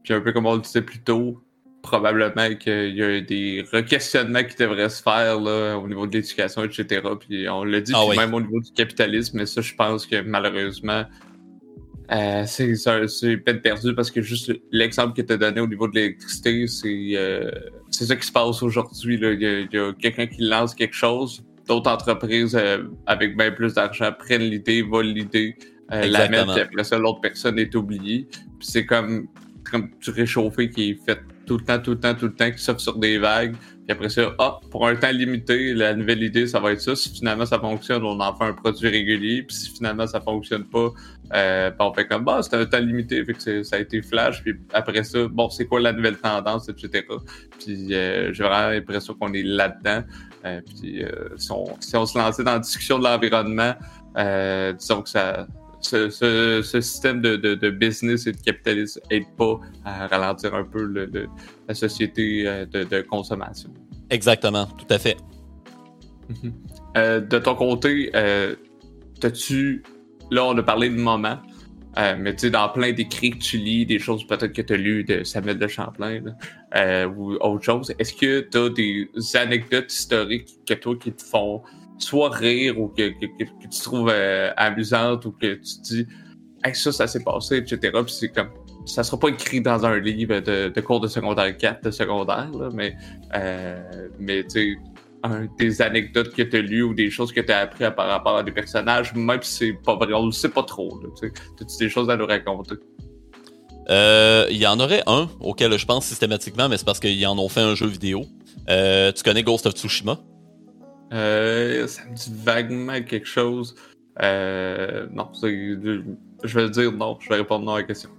Puis 0.03 0.13
un 0.13 0.21
peu 0.21 0.33
comme 0.33 0.47
on 0.47 0.55
le 0.57 0.61
disait 0.61 0.83
plus 0.83 1.01
tôt, 1.01 1.41
probablement 1.83 2.55
qu'il 2.57 2.95
y 2.95 3.03
a 3.03 3.21
des 3.21 3.65
re-questionnements 3.73 4.45
qui 4.45 4.57
devraient 4.57 4.89
se 4.91 5.03
faire 5.03 5.41
là, 5.41 5.79
au 5.79 5.89
niveau 5.89 6.07
de 6.07 6.13
l'éducation, 6.15 6.65
etc. 6.65 7.01
Puis 7.21 7.49
on 7.49 7.65
l'a 7.65 7.81
dit, 7.81 7.93
Ah 7.95 8.05
oui. 8.07 8.17
même 8.17 8.35
au 8.35 8.41
niveau 8.41 8.61
du 8.61 8.71
capitalisme, 8.73 9.39
mais 9.39 9.47
ça, 9.47 9.61
je 9.63 9.75
pense 9.75 10.07
que 10.07 10.21
malheureusement, 10.21 11.05
euh, 12.13 12.45
c'est 12.47 12.75
ça- 12.75 13.09
c'est 13.09 13.37
peine 13.39 13.61
perdue 13.63 13.95
parce 13.95 14.11
que 14.11 14.21
juste 14.21 14.53
l'exemple 14.71 15.15
que 15.15 15.23
tu 15.23 15.33
as 15.33 15.37
donné 15.39 15.61
au 15.61 15.67
niveau 15.67 15.89
de 15.89 15.95
l'électricité, 15.95 16.67
c'est 16.67 17.13
euh, 17.15 17.51
c'est 17.91 18.05
ça 18.07 18.17
qui 18.17 18.27
se 18.27 18.33
passe 18.33 18.63
aujourd'hui. 18.63 19.17
là. 19.17 19.33
Il 19.33 19.41
y 19.41 19.47
a, 19.47 19.61
il 19.61 19.69
y 19.73 19.79
a 19.79 19.93
quelqu'un 19.95 20.27
qui 20.27 20.43
lance 20.43 20.75
quelque 20.75 20.95
chose, 20.95 21.43
d'autres 21.67 21.91
entreprises 21.91 22.57
euh, 22.57 22.85
avec 23.07 23.37
bien 23.37 23.51
plus 23.51 23.75
d'argent 23.75 24.11
prennent 24.19 24.43
l'idée, 24.43 24.83
volent 24.83 25.13
l'idée, 25.13 25.57
euh, 25.93 26.07
la 26.07 26.29
mettent, 26.29 26.47
puis 26.47 26.61
après 26.61 26.85
ça, 26.85 26.99
l'autre 26.99 27.21
personne 27.21 27.59
est 27.59 27.75
oubliée. 27.75 28.27
Puis 28.59 28.69
c'est 28.69 28.87
comme, 28.87 29.29
comme 29.71 29.91
du 30.01 30.11
réchauffé 30.11 30.71
qui 30.71 30.91
est 30.91 31.05
fait 31.05 31.21
tout 31.47 31.59
le 31.59 31.65
temps, 31.65 31.79
tout 31.79 31.93
le 31.93 32.01
temps, 32.01 32.15
tout 32.15 32.27
le 32.27 32.35
temps, 32.35 32.51
qui 32.51 32.59
s'offre 32.59 32.81
sur 32.81 32.99
des 32.99 33.19
vagues. 33.19 33.55
Puis 33.87 33.93
après 33.93 34.09
ça, 34.09 34.35
ah, 34.39 34.61
pour 34.71 34.89
un 34.89 34.97
temps 34.97 35.11
limité, 35.11 35.75
la 35.75 35.95
nouvelle 35.95 36.23
idée, 36.23 36.47
ça 36.47 36.59
va 36.59 36.73
être 36.73 36.81
ça. 36.81 36.97
Si 36.97 37.11
finalement 37.11 37.45
ça 37.45 37.59
fonctionne, 37.59 38.03
on 38.03 38.19
en 38.19 38.35
fait 38.35 38.45
un 38.45 38.55
produit 38.55 38.89
régulier. 38.89 39.43
Puis 39.43 39.57
si 39.57 39.71
finalement 39.71 40.07
ça 40.07 40.23
fonctionne 40.23 40.65
pas, 40.65 40.89
euh, 41.35 41.71
ben, 41.71 41.85
on 41.85 41.93
fait 41.93 42.07
comme, 42.07 42.25
bah, 42.25 42.41
c'était 42.43 42.57
un 42.57 42.65
temps 42.65 42.79
limité, 42.79 43.23
fait 43.25 43.35
que 43.35 43.63
ça 43.63 43.77
a 43.77 43.79
été 43.81 44.01
flash. 44.01 44.43
Puis 44.43 44.55
après 44.73 45.05
ça, 45.05 45.29
bon, 45.29 45.51
c'est 45.51 45.67
quoi 45.67 45.81
la 45.81 45.93
nouvelle 45.93 46.17
tendance, 46.17 46.69
etc. 46.71 47.05
Puis 47.59 47.95
euh, 47.95 48.33
j'ai 48.33 48.43
vraiment 48.43 48.71
l'impression 48.71 49.15
qu'on 49.15 49.35
est 49.35 49.43
là-dedans. 49.43 50.03
Euh, 50.45 50.61
puis 50.81 51.03
euh, 51.03 51.29
si, 51.37 51.51
on, 51.53 51.65
si 51.81 51.97
on 51.97 52.07
se 52.07 52.19
lançait 52.19 52.45
dans 52.45 52.53
la 52.53 52.59
discussion 52.59 52.99
de 52.99 53.05
l'environnement, 53.05 53.75
euh, 54.17 54.73
disons 54.73 55.03
que 55.03 55.09
ça. 55.09 55.47
Ce, 55.81 56.09
ce, 56.09 56.63
ce 56.63 56.81
système 56.81 57.21
de, 57.21 57.37
de, 57.37 57.55
de 57.55 57.69
business 57.69 58.27
et 58.27 58.33
de 58.33 58.41
capitalisme 58.41 59.01
aide 59.11 59.27
pas 59.37 59.61
à 59.85 60.07
ralentir 60.07 60.55
un 60.55 60.65
peu 60.65 60.83
le, 60.83 61.05
le- 61.05 61.29
la 61.69 61.75
société 61.75 62.45
de, 62.73 62.85
de 62.85 63.03
consommation. 63.03 63.69
Exactement, 64.09 64.65
tout 64.65 64.87
à 64.89 64.99
fait. 64.99 65.19
Euh, 66.97 67.21
de 67.21 67.39
ton 67.39 67.55
côté, 67.55 68.11
euh, 68.15 68.55
t'as-tu. 69.21 69.83
Là, 70.31 70.47
on 70.47 70.57
a 70.57 70.63
parlé 70.63 70.89
de 70.89 70.97
moments, 70.97 71.37
euh, 71.99 72.17
mais 72.19 72.33
tu 72.35 72.41
sais, 72.41 72.51
dans 72.51 72.69
plein 72.69 72.93
d'écrits 72.93 73.31
que 73.31 73.39
tu 73.39 73.59
lis, 73.59 73.87
des 73.87 73.99
choses 73.99 74.27
peut-être 74.27 74.53
que 74.53 74.63
tu 74.63 74.73
as 74.73 74.77
lues 74.77 75.05
de 75.05 75.23
Samuel 75.25 75.59
de 75.59 75.67
Champlain 75.67 76.23
euh, 76.77 77.07
ou 77.07 77.35
autre 77.35 77.65
chose, 77.65 77.95
est-ce 77.99 78.15
que 78.15 78.41
tu 78.41 78.59
as 78.59 78.69
des 78.71 79.09
anecdotes 79.37 79.93
historiques 79.93 80.49
que 80.67 80.75
toi 80.75 80.97
qui 80.97 81.13
te 81.13 81.23
font 81.23 81.63
soit 81.99 82.31
rire 82.31 82.81
ou 82.81 82.89
que, 82.89 83.11
tu 83.11 83.81
trouves 83.83 84.11
euh, 84.13 84.51
amusantes 84.57 85.25
ou 85.27 85.33
que 85.33 85.55
tu 85.55 85.63
te 85.63 85.83
dis, 85.83 86.07
hey, 86.65 86.75
ça, 86.75 86.93
ça 86.93 87.07
s'est 87.07 87.23
passé, 87.23 87.59
etc. 87.59 87.79
Puis 88.05 88.13
c'est 88.13 88.29
comme. 88.29 88.51
Ça 88.87 89.03
sera 89.03 89.19
pas 89.19 89.29
écrit 89.29 89.63
dans 89.63 89.87
un 89.87 89.99
livre 89.99 90.41
de, 90.41 90.69
de 90.69 90.81
cours 90.83 91.01
de 91.01 91.09
secondaire 91.09 91.57
4 91.57 91.85
de 91.85 91.91
secondaire, 91.91 92.51
là, 92.51 92.69
mais, 92.75 92.95
euh, 93.35 94.09
mais 94.19 94.43
tu 94.45 94.51
sais, 94.51 94.77
un- 95.25 95.49
des 95.59 95.83
anecdotes 95.83 96.35
que 96.35 96.43
tu 96.43 96.57
as 96.57 96.61
lues 96.61 96.83
ou 96.83 96.95
des 96.95 97.11
choses 97.11 97.33
que 97.33 97.41
tu 97.41 97.51
as 97.51 97.59
appris 97.61 97.83
à- 97.85 97.91
par 97.91 98.07
rapport 98.09 98.37
à 98.37 98.43
des 98.43 98.53
personnages, 98.53 99.15
même 99.15 99.43
si 99.43 99.53
c'est 99.53 99.73
pas 99.73 99.97
vrai, 99.97 100.13
on 100.13 100.27
le 100.27 100.33
sait 100.33 100.49
pas 100.51 100.63
trop. 100.63 101.01
là. 101.03 101.09
T'as-tu 101.59 101.77
des 101.79 101.89
choses 101.89 102.09
à 102.11 102.17
nous 102.17 102.27
raconter? 102.27 102.75
Euh, 103.91 104.47
Il 104.51 104.57
y 104.59 104.67
en 104.67 104.79
aurait 104.81 105.03
un 105.07 105.29
auquel 105.41 105.77
je 105.79 105.87
pense 105.87 106.05
systématiquement, 106.07 106.69
mais 106.69 106.77
c'est 106.79 106.85
parce 106.87 107.01
qu'ils 107.01 107.27
en 107.27 107.39
ont 107.39 107.49
fait 107.49 107.61
un 107.61 107.75
jeu 107.75 107.87
vidéo. 107.87 108.25
Euh, 108.69 109.13
tu 109.13 109.23
connais 109.23 109.43
Ghost 109.43 109.67
of 109.67 109.75
Tsushima? 109.75 110.19
Euh, 111.13 111.87
ça 111.87 112.03
me 112.11 112.15
dit 112.15 112.33
vaguement 112.45 113.01
quelque 113.03 113.27
chose. 113.27 113.75
Non, 114.21 115.29
c'est- 115.35 115.51
je 116.45 116.59
vais 116.59 116.71
dire 116.71 116.93
non, 116.93 117.17
je 117.21 117.29
vais 117.29 117.37
répondre 117.37 117.65
non 117.65 117.75
à 117.75 117.79
la 117.79 117.83
question. 117.85 118.11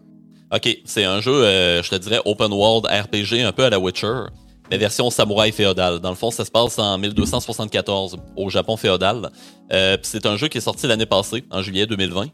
Ok, 0.53 0.77
c'est 0.85 1.03
un 1.03 1.19
jeu, 1.21 1.33
je 1.81 1.89
te 1.89 1.95
dirais, 1.95 2.19
open 2.25 2.51
world 2.53 2.85
RPG, 2.85 3.41
un 3.41 3.51
peu 3.51 3.63
à 3.63 3.69
la 3.69 3.79
Witcher, 3.79 4.25
mais 4.69 4.77
version 4.77 5.09
samouraï 5.09 5.51
féodal. 5.51 5.99
Dans 5.99 6.09
le 6.09 6.15
fond, 6.15 6.31
ça 6.31 6.45
se 6.45 6.51
passe 6.51 6.79
en 6.79 6.97
1274 6.97 8.17
au 8.35 8.49
Japon 8.49 8.77
féodal. 8.77 9.29
Euh, 9.71 9.97
c'est 10.01 10.25
un 10.25 10.37
jeu 10.37 10.47
qui 10.47 10.57
est 10.57 10.61
sorti 10.61 10.87
l'année 10.87 11.05
passée, 11.05 11.43
en 11.51 11.61
juillet 11.61 11.85
2020, 11.85 12.27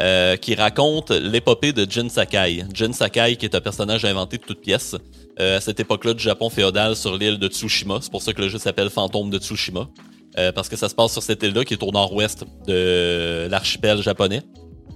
euh, 0.00 0.36
qui 0.36 0.54
raconte 0.54 1.10
l'épopée 1.10 1.72
de 1.72 1.88
Jin 1.88 2.08
Sakai. 2.08 2.64
Jin 2.72 2.92
Sakai, 2.92 3.36
qui 3.36 3.46
est 3.46 3.54
un 3.54 3.60
personnage 3.60 4.04
inventé 4.04 4.38
de 4.38 4.42
toutes 4.42 4.60
pièces 4.60 4.96
euh, 5.40 5.58
à 5.58 5.60
cette 5.60 5.78
époque-là 5.78 6.14
du 6.14 6.22
Japon 6.22 6.50
féodal 6.50 6.96
sur 6.96 7.16
l'île 7.16 7.38
de 7.38 7.48
Tsushima. 7.48 7.98
C'est 8.00 8.10
pour 8.10 8.22
ça 8.22 8.32
que 8.32 8.42
le 8.42 8.48
jeu 8.48 8.58
s'appelle 8.58 8.90
Fantôme 8.90 9.30
de 9.30 9.38
Tsushima. 9.38 9.88
Euh, 10.36 10.50
parce 10.50 10.68
que 10.68 10.76
ça 10.76 10.88
se 10.88 10.94
passe 10.94 11.12
sur 11.12 11.22
cette 11.22 11.42
île-là 11.44 11.64
qui 11.64 11.74
est 11.74 11.82
au 11.82 11.92
nord-ouest 11.92 12.44
de 12.66 13.46
l'archipel 13.48 14.02
japonais, 14.02 14.42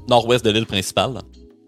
nord-ouest 0.08 0.44
de 0.44 0.50
l'île 0.50 0.66
principale 0.66 1.20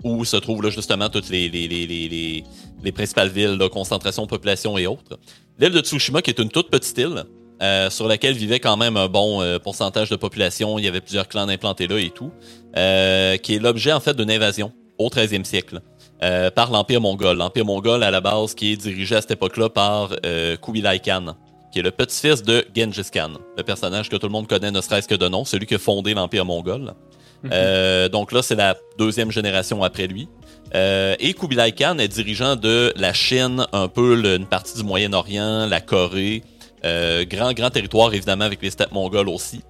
où 0.04 0.24
se 0.24 0.36
trouvent 0.36 0.62
là, 0.62 0.70
justement 0.70 1.08
toutes 1.08 1.28
les, 1.28 1.48
les, 1.48 1.68
les, 1.68 1.86
les, 1.86 2.08
les, 2.08 2.44
les 2.82 2.92
principales 2.92 3.28
villes, 3.28 3.56
là, 3.58 3.68
concentration, 3.68 4.26
population 4.26 4.78
et 4.78 4.86
autres. 4.86 5.18
L'île 5.58 5.72
de 5.72 5.80
Tsushima, 5.80 6.22
qui 6.22 6.30
est 6.30 6.38
une 6.38 6.48
toute 6.50 6.70
petite 6.70 6.96
île, 6.98 7.24
euh, 7.62 7.90
sur 7.90 8.08
laquelle 8.08 8.34
vivait 8.34 8.60
quand 8.60 8.76
même 8.76 8.96
un 8.96 9.08
bon 9.08 9.42
euh, 9.42 9.58
pourcentage 9.58 10.08
de 10.08 10.16
population, 10.16 10.78
il 10.78 10.84
y 10.84 10.88
avait 10.88 11.02
plusieurs 11.02 11.28
clans 11.28 11.48
implantés 11.48 11.86
là 11.86 11.98
et 11.98 12.10
tout, 12.10 12.30
euh, 12.76 13.36
qui 13.36 13.54
est 13.54 13.58
l'objet 13.58 13.92
en 13.92 14.00
fait 14.00 14.16
d'une 14.16 14.30
invasion 14.30 14.72
au 14.98 15.08
13e 15.08 15.44
siècle 15.44 15.80
euh, 16.22 16.50
par 16.50 16.70
l'Empire 16.70 17.00
mongol. 17.00 17.36
L'Empire 17.36 17.64
mongol, 17.64 18.02
à 18.02 18.10
la 18.10 18.20
base, 18.20 18.54
qui 18.54 18.72
est 18.72 18.76
dirigé 18.76 19.16
à 19.16 19.20
cette 19.20 19.32
époque-là 19.32 19.68
par 19.70 20.10
euh, 20.24 20.56
Kubilai 20.56 21.00
Khan, 21.00 21.34
qui 21.72 21.78
est 21.80 21.82
le 21.82 21.90
petit-fils 21.90 22.42
de 22.42 22.64
Genghis 22.74 23.10
Khan, 23.12 23.32
le 23.56 23.62
personnage 23.62 24.08
que 24.08 24.16
tout 24.16 24.26
le 24.26 24.32
monde 24.32 24.46
connaît 24.46 24.70
ne 24.70 24.80
serait-ce 24.80 25.08
que 25.08 25.14
de 25.14 25.28
nom, 25.28 25.44
celui 25.44 25.66
qui 25.66 25.74
a 25.74 25.78
fondé 25.78 26.14
l'Empire 26.14 26.44
mongol. 26.44 26.94
Euh, 27.52 28.08
donc 28.08 28.32
là, 28.32 28.42
c'est 28.42 28.54
la 28.54 28.76
deuxième 28.98 29.30
génération 29.30 29.82
après 29.82 30.06
lui. 30.06 30.28
Euh, 30.74 31.16
et 31.18 31.34
Kubilai 31.34 31.72
Khan 31.72 31.98
est 31.98 32.08
dirigeant 32.08 32.56
de 32.56 32.92
la 32.96 33.12
Chine, 33.12 33.66
un 33.72 33.88
peu 33.88 34.14
une 34.36 34.46
partie 34.46 34.76
du 34.76 34.84
Moyen-Orient, 34.84 35.66
la 35.66 35.80
Corée, 35.80 36.42
euh, 36.84 37.24
grand 37.24 37.52
grand 37.52 37.70
territoire 37.70 38.14
évidemment 38.14 38.44
avec 38.44 38.62
les 38.62 38.70
steppes 38.70 38.92
mongoles 38.92 39.28
aussi. 39.28 39.62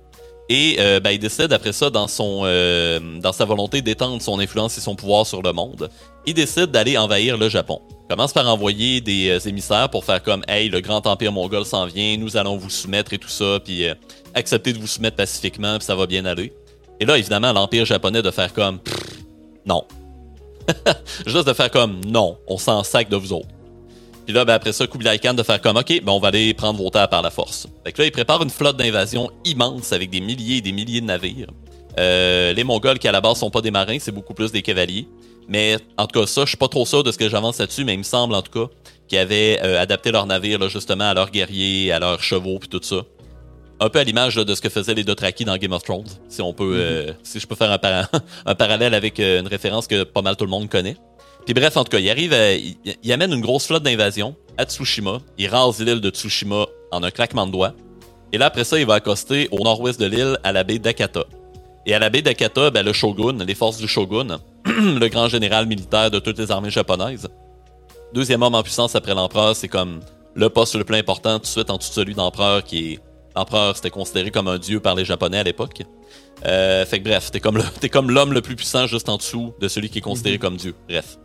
Et 0.52 0.78
euh, 0.80 0.98
ben, 0.98 1.10
il 1.10 1.20
décide 1.20 1.52
après 1.52 1.72
ça, 1.72 1.90
dans, 1.90 2.08
son, 2.08 2.40
euh, 2.42 2.98
dans 3.20 3.32
sa 3.32 3.44
volonté 3.44 3.82
d'étendre 3.82 4.20
son 4.20 4.40
influence 4.40 4.76
et 4.76 4.80
son 4.80 4.96
pouvoir 4.96 5.24
sur 5.24 5.42
le 5.42 5.52
monde, 5.52 5.88
il 6.26 6.34
décide 6.34 6.72
d'aller 6.72 6.98
envahir 6.98 7.38
le 7.38 7.48
Japon. 7.48 7.80
Il 7.88 8.08
commence 8.08 8.32
par 8.32 8.48
envoyer 8.48 9.00
des 9.00 9.28
euh, 9.28 9.48
émissaires 9.48 9.88
pour 9.90 10.04
faire 10.04 10.20
comme 10.20 10.42
Hey, 10.48 10.68
le 10.68 10.80
grand 10.80 11.06
empire 11.06 11.30
mongol 11.30 11.64
s'en 11.64 11.86
vient, 11.86 12.16
nous 12.16 12.36
allons 12.36 12.56
vous 12.56 12.68
soumettre 12.68 13.12
et 13.12 13.18
tout 13.18 13.28
ça, 13.28 13.60
puis 13.64 13.86
accepter 14.34 14.72
de 14.72 14.78
vous 14.78 14.88
soumettre 14.88 15.16
pacifiquement, 15.16 15.78
puis 15.78 15.86
ça 15.86 15.94
va 15.94 16.06
bien 16.06 16.24
aller. 16.24 16.52
Et 17.00 17.06
là, 17.06 17.18
évidemment, 17.18 17.52
l'empire 17.52 17.84
japonais 17.86 18.22
de 18.22 18.30
faire 18.30 18.52
comme 18.52 18.78
non. 19.66 19.84
Juste 21.26 21.46
de 21.46 21.52
faire 21.52 21.70
comme 21.70 22.00
non, 22.04 22.36
on 22.46 22.58
s'en 22.58 22.84
sac 22.84 23.08
de 23.08 23.16
vous 23.16 23.32
autres. 23.32 23.48
Puis 24.26 24.34
là, 24.34 24.44
ben, 24.44 24.54
après 24.54 24.72
ça, 24.72 24.86
Kublai 24.86 25.18
Khan 25.18 25.34
de 25.34 25.42
faire 25.42 25.60
comme, 25.60 25.76
OK, 25.76 25.88
ben, 25.88 26.12
on 26.12 26.20
va 26.20 26.28
aller 26.28 26.54
prendre 26.54 26.78
vos 26.78 26.90
terres 26.90 27.08
par 27.08 27.22
la 27.22 27.30
force. 27.30 27.66
Fait 27.84 27.92
que 27.92 28.02
là, 28.02 28.06
il 28.06 28.12
prépare 28.12 28.42
une 28.42 28.50
flotte 28.50 28.76
d'invasion 28.76 29.30
immense 29.44 29.92
avec 29.92 30.10
des 30.10 30.20
milliers 30.20 30.58
et 30.58 30.60
des 30.60 30.72
milliers 30.72 31.00
de 31.00 31.06
navires. 31.06 31.48
Euh, 31.98 32.52
les 32.52 32.62
Mongols 32.62 32.98
qui 32.98 33.08
à 33.08 33.12
la 33.12 33.20
base 33.20 33.38
sont 33.38 33.50
pas 33.50 33.60
des 33.60 33.70
marins, 33.70 33.98
c'est 33.98 34.12
beaucoup 34.12 34.34
plus 34.34 34.52
des 34.52 34.62
cavaliers. 34.62 35.08
Mais 35.48 35.78
en 35.98 36.06
tout 36.06 36.20
cas, 36.20 36.26
ça, 36.26 36.42
je 36.42 36.50
suis 36.50 36.56
pas 36.56 36.68
trop 36.68 36.86
sûr 36.86 37.02
de 37.02 37.10
ce 37.10 37.18
que 37.18 37.28
j'avance 37.28 37.58
là-dessus, 37.58 37.84
mais 37.84 37.94
il 37.94 37.98
me 37.98 38.04
semble 38.04 38.34
en 38.34 38.42
tout 38.42 38.52
cas 38.52 38.72
qu'ils 39.08 39.18
avaient 39.18 39.58
euh, 39.64 39.82
adapté 39.82 40.12
leurs 40.12 40.26
navires 40.26 40.68
justement 40.68 41.10
à 41.10 41.14
leurs 41.14 41.30
guerriers, 41.30 41.90
à 41.90 41.98
leurs 41.98 42.22
chevaux 42.22 42.58
puis 42.60 42.68
tout 42.68 42.80
ça. 42.82 43.02
Un 43.82 43.88
peu 43.88 43.98
à 43.98 44.04
l'image 44.04 44.36
de 44.36 44.54
ce 44.54 44.60
que 44.60 44.68
faisaient 44.68 44.94
les 44.94 45.04
Dothraki 45.04 45.44
dans 45.44 45.56
Game 45.56 45.72
of 45.72 45.82
Thrones, 45.82 46.04
si 46.28 46.42
on 46.42 46.52
peut, 46.52 46.74
euh, 46.74 47.06
mm-hmm. 47.06 47.14
si 47.22 47.40
je 47.40 47.46
peux 47.46 47.54
faire 47.54 47.70
un, 47.72 48.08
un 48.46 48.54
parallèle 48.54 48.94
avec 48.94 49.18
une 49.18 49.46
référence 49.46 49.86
que 49.86 50.04
pas 50.04 50.20
mal 50.22 50.36
tout 50.36 50.44
le 50.44 50.50
monde 50.50 50.68
connaît. 50.68 50.96
Puis 51.44 51.54
bref, 51.54 51.76
en 51.76 51.84
tout 51.84 51.90
cas, 51.90 51.98
il 51.98 52.10
arrive, 52.10 52.36
il, 53.02 53.12
amène 53.12 53.32
une 53.32 53.40
grosse 53.40 53.66
flotte 53.66 53.82
d'invasion 53.82 54.36
à 54.58 54.64
Tsushima. 54.64 55.18
Il 55.38 55.48
rase 55.48 55.80
l'île 55.80 56.00
de 56.00 56.10
Tsushima 56.10 56.66
en 56.90 57.02
un 57.02 57.10
claquement 57.10 57.46
de 57.46 57.52
doigts. 57.52 57.74
Et 58.32 58.38
là, 58.38 58.46
après 58.46 58.64
ça, 58.64 58.78
il 58.78 58.86
va 58.86 58.94
accoster 58.94 59.48
au 59.50 59.58
nord-ouest 59.64 59.98
de 59.98 60.06
l'île 60.06 60.38
à 60.44 60.52
la 60.52 60.62
baie 60.62 60.78
d'Akata. 60.78 61.24
Et 61.86 61.94
à 61.94 61.98
la 61.98 62.10
baie 62.10 62.22
d'Akata, 62.22 62.70
ben, 62.70 62.84
le 62.84 62.92
shogun, 62.92 63.44
les 63.44 63.54
forces 63.54 63.78
du 63.78 63.88
shogun, 63.88 64.38
le 64.66 65.08
grand 65.08 65.28
général 65.28 65.66
militaire 65.66 66.10
de 66.10 66.18
toutes 66.18 66.38
les 66.38 66.50
armées 66.50 66.70
japonaises. 66.70 67.28
Deuxième 68.12 68.42
homme 68.42 68.54
en 68.54 68.62
puissance 68.62 68.94
après 68.94 69.14
l'empereur, 69.14 69.56
c'est 69.56 69.68
comme 69.68 70.00
le 70.34 70.48
poste 70.50 70.74
le 70.74 70.84
plus 70.84 70.96
important 70.96 71.38
tout 71.38 71.42
de 71.42 71.46
suite 71.46 71.70
en 71.70 71.78
dessous 71.78 71.90
de 71.90 71.94
celui 71.94 72.14
d'empereur 72.14 72.62
qui 72.62 72.92
est... 72.92 72.98
L'empereur, 73.36 73.76
c'était 73.76 73.90
considéré 73.90 74.30
comme 74.30 74.48
un 74.48 74.58
dieu 74.58 74.80
par 74.80 74.94
les 74.94 75.04
Japonais 75.04 75.38
à 75.38 75.42
l'époque. 75.42 75.82
Euh, 76.46 76.84
fait 76.84 76.98
que 76.98 77.04
bref, 77.04 77.30
t'es 77.80 77.88
comme 77.88 78.10
l'homme 78.10 78.32
le 78.32 78.42
plus 78.42 78.56
puissant 78.56 78.86
juste 78.86 79.08
en 79.08 79.16
dessous 79.16 79.52
de 79.60 79.68
celui 79.68 79.90
qui 79.90 79.98
est 79.98 80.02
considéré 80.02 80.36
mhm. 80.36 80.40
comme 80.40 80.56
dieu. 80.56 80.74
Bref. 80.88 81.18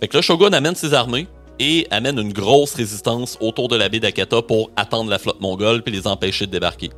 Fait 0.00 0.08
que 0.08 0.16
le 0.16 0.22
shogun 0.22 0.52
amène 0.52 0.74
ses 0.74 0.94
armées 0.94 1.26
et 1.58 1.86
amène 1.90 2.18
une 2.18 2.32
grosse 2.32 2.74
résistance 2.74 3.36
autour 3.40 3.68
de 3.68 3.76
la 3.76 3.88
baie 3.88 3.98
d'Akata 3.98 4.42
pour 4.42 4.70
attendre 4.76 5.10
la 5.10 5.18
flotte 5.18 5.40
mongole 5.40 5.82
puis 5.82 5.92
les 5.92 6.06
empêcher 6.06 6.46
de 6.46 6.52
débarquer. 6.52 6.90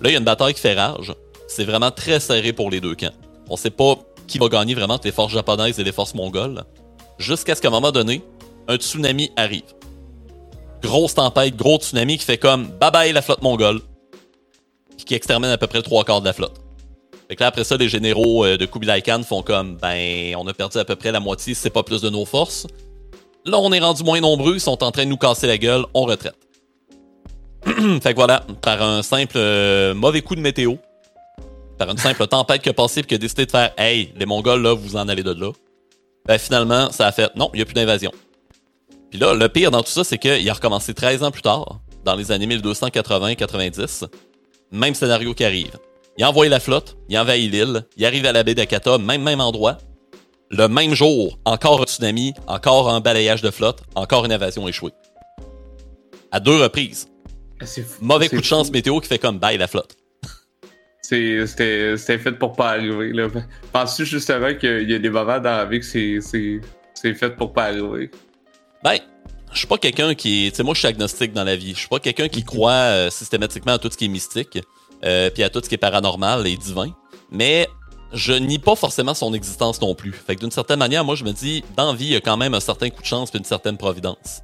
Là, 0.00 0.08
il 0.08 0.12
y 0.12 0.14
a 0.14 0.18
une 0.18 0.24
bataille 0.24 0.54
qui 0.54 0.60
fait 0.60 0.74
rage. 0.74 1.12
C'est 1.48 1.64
vraiment 1.64 1.90
très 1.90 2.20
serré 2.20 2.52
pour 2.52 2.70
les 2.70 2.80
deux 2.80 2.94
camps. 2.94 3.12
On 3.48 3.56
sait 3.56 3.70
pas 3.70 3.98
qui 4.26 4.38
va 4.38 4.48
gagner 4.48 4.74
vraiment 4.74 4.94
entre 4.94 5.06
les 5.06 5.12
forces 5.12 5.32
japonaises 5.32 5.78
et 5.78 5.84
les 5.84 5.92
forces 5.92 6.14
mongoles. 6.14 6.64
Jusqu'à 7.18 7.54
ce 7.54 7.60
qu'à 7.60 7.68
un 7.68 7.72
moment 7.72 7.92
donné, 7.92 8.22
un 8.68 8.76
tsunami 8.76 9.30
arrive. 9.36 9.62
Grosse 10.82 11.14
tempête, 11.14 11.56
gros 11.56 11.78
tsunami 11.78 12.18
qui 12.18 12.24
fait 12.24 12.38
comme 12.38 12.66
bye 12.80 12.90
bye 12.90 13.12
la 13.12 13.22
flotte 13.22 13.42
mongole. 13.42 13.80
Qui 15.04 15.14
extermine 15.14 15.50
à 15.50 15.58
peu 15.58 15.66
près 15.66 15.78
le 15.78 15.84
trois 15.84 16.04
quarts 16.04 16.20
de 16.20 16.26
la 16.26 16.32
flotte. 16.32 16.60
Fait 17.28 17.34
que 17.34 17.42
là, 17.42 17.48
après 17.48 17.64
ça, 17.64 17.76
les 17.76 17.88
généraux 17.88 18.44
euh, 18.44 18.56
de 18.56 18.66
Kubilai 18.66 19.02
Khan 19.02 19.22
font 19.22 19.42
comme, 19.42 19.76
ben, 19.76 20.34
on 20.36 20.46
a 20.46 20.54
perdu 20.54 20.78
à 20.78 20.84
peu 20.84 20.94
près 20.94 21.10
la 21.10 21.20
moitié, 21.20 21.54
c'est 21.54 21.70
pas 21.70 21.82
plus 21.82 22.00
de 22.00 22.10
nos 22.10 22.24
forces. 22.24 22.66
Là, 23.44 23.58
on 23.58 23.72
est 23.72 23.80
rendu 23.80 24.04
moins 24.04 24.20
nombreux, 24.20 24.54
ils 24.54 24.60
sont 24.60 24.82
en 24.82 24.90
train 24.90 25.04
de 25.04 25.10
nous 25.10 25.16
casser 25.16 25.46
la 25.46 25.58
gueule, 25.58 25.84
on 25.94 26.02
retraite. 26.02 26.36
fait 27.64 28.12
que 28.12 28.14
voilà, 28.14 28.44
par 28.62 28.80
un 28.80 29.02
simple 29.02 29.36
euh, 29.36 29.92
mauvais 29.94 30.22
coup 30.22 30.36
de 30.36 30.40
météo, 30.40 30.74
par 31.78 31.90
une 31.90 31.98
simple 31.98 32.26
tempête 32.28 32.62
qui 32.62 32.68
a 32.68 32.72
passé 32.72 33.00
et 33.00 33.02
qui 33.02 33.14
a 33.14 33.18
décidé 33.18 33.46
de 33.46 33.50
faire, 33.50 33.72
hey, 33.76 34.12
les 34.16 34.26
Mongols, 34.26 34.62
là, 34.62 34.74
vous 34.74 34.96
en 34.96 35.08
allez 35.08 35.24
de 35.24 35.32
là. 35.32 35.50
Ben, 36.26 36.38
finalement, 36.38 36.90
ça 36.92 37.06
a 37.08 37.12
fait, 37.12 37.34
non, 37.34 37.50
il 37.54 37.56
n'y 37.56 37.62
a 37.62 37.64
plus 37.64 37.74
d'invasion. 37.74 38.12
Puis 39.10 39.18
là, 39.18 39.34
le 39.34 39.48
pire 39.48 39.72
dans 39.72 39.82
tout 39.82 39.90
ça, 39.90 40.04
c'est 40.04 40.18
qu'il 40.18 40.48
a 40.48 40.52
recommencé 40.52 40.94
13 40.94 41.24
ans 41.24 41.30
plus 41.32 41.42
tard, 41.42 41.80
dans 42.04 42.14
les 42.14 42.30
années 42.30 42.46
1280-90. 42.46 44.06
Même 44.72 44.94
scénario 44.94 45.34
qui 45.34 45.44
arrive. 45.44 45.78
Il 46.18 46.24
a 46.24 46.30
envoyé 46.30 46.50
la 46.50 46.60
flotte, 46.60 46.96
il 47.08 47.18
envahit 47.18 47.50
l'île, 47.50 47.84
il 47.96 48.06
arrive 48.06 48.26
à 48.26 48.32
la 48.32 48.42
baie 48.42 48.54
d'Akata, 48.54 48.98
même 48.98 49.22
même 49.22 49.40
endroit. 49.40 49.78
Le 50.50 50.68
même 50.68 50.94
jour, 50.94 51.38
encore 51.44 51.82
un 51.82 51.84
tsunami, 51.84 52.32
encore 52.46 52.88
un 52.88 53.00
balayage 53.00 53.42
de 53.42 53.50
flotte, 53.50 53.82
encore 53.94 54.24
une 54.24 54.32
invasion 54.32 54.66
échouée. 54.68 54.92
À 56.30 56.40
deux 56.40 56.56
reprises. 56.56 57.08
Ah, 57.60 57.64
Mauvais 58.00 58.28
coup 58.28 58.36
de 58.36 58.44
chance 58.44 58.70
météo 58.70 59.00
qui 59.00 59.08
fait 59.08 59.18
comme 59.18 59.38
bye 59.38 59.58
la 59.58 59.66
flotte. 59.66 59.96
C'était 61.02 61.96
fait 61.96 62.32
pour 62.32 62.52
pas 62.52 62.70
arriver. 62.70 63.12
Penses-tu 63.72 64.06
justement 64.06 64.54
qu'il 64.54 64.90
y 64.90 64.94
a 64.94 64.98
des 64.98 65.10
moments 65.10 65.38
dans 65.38 65.56
la 65.56 65.64
vie 65.64 65.80
que 65.80 65.86
c'est 65.86 67.14
fait 67.14 67.30
pour 67.30 67.52
pas 67.52 67.66
arriver? 67.66 68.10
Ben, 68.82 68.98
je 69.56 69.60
suis 69.60 69.68
pas 69.68 69.78
quelqu'un 69.78 70.14
qui. 70.14 70.50
Tu 70.50 70.56
sais, 70.56 70.62
moi, 70.62 70.74
je 70.74 70.80
suis 70.80 70.88
agnostique 70.88 71.32
dans 71.32 71.44
la 71.44 71.56
vie. 71.56 71.72
Je 71.72 71.80
suis 71.80 71.88
pas 71.88 71.98
quelqu'un 71.98 72.28
qui 72.28 72.44
croit 72.44 72.72
euh, 72.72 73.10
systématiquement 73.10 73.72
à 73.72 73.78
tout 73.78 73.90
ce 73.90 73.96
qui 73.96 74.04
est 74.04 74.08
mystique 74.08 74.58
euh, 75.04 75.30
puis 75.30 75.42
à 75.42 75.50
tout 75.50 75.60
ce 75.64 75.68
qui 75.68 75.74
est 75.74 75.78
paranormal 75.78 76.46
et 76.46 76.56
divin. 76.56 76.94
Mais 77.30 77.66
je 78.12 78.34
nie 78.34 78.58
pas 78.58 78.76
forcément 78.76 79.14
son 79.14 79.32
existence 79.34 79.80
non 79.80 79.94
plus. 79.94 80.12
Fait 80.12 80.36
que 80.36 80.40
d'une 80.40 80.50
certaine 80.50 80.78
manière, 80.78 81.04
moi, 81.04 81.14
je 81.14 81.24
me 81.24 81.32
dis, 81.32 81.64
dans 81.76 81.94
vie, 81.94 82.06
il 82.06 82.12
y 82.12 82.16
a 82.16 82.20
quand 82.20 82.36
même 82.36 82.54
un 82.54 82.60
certain 82.60 82.90
coup 82.90 83.00
de 83.00 83.06
chance 83.06 83.30
et 83.34 83.38
une 83.38 83.44
certaine 83.44 83.78
providence. 83.78 84.42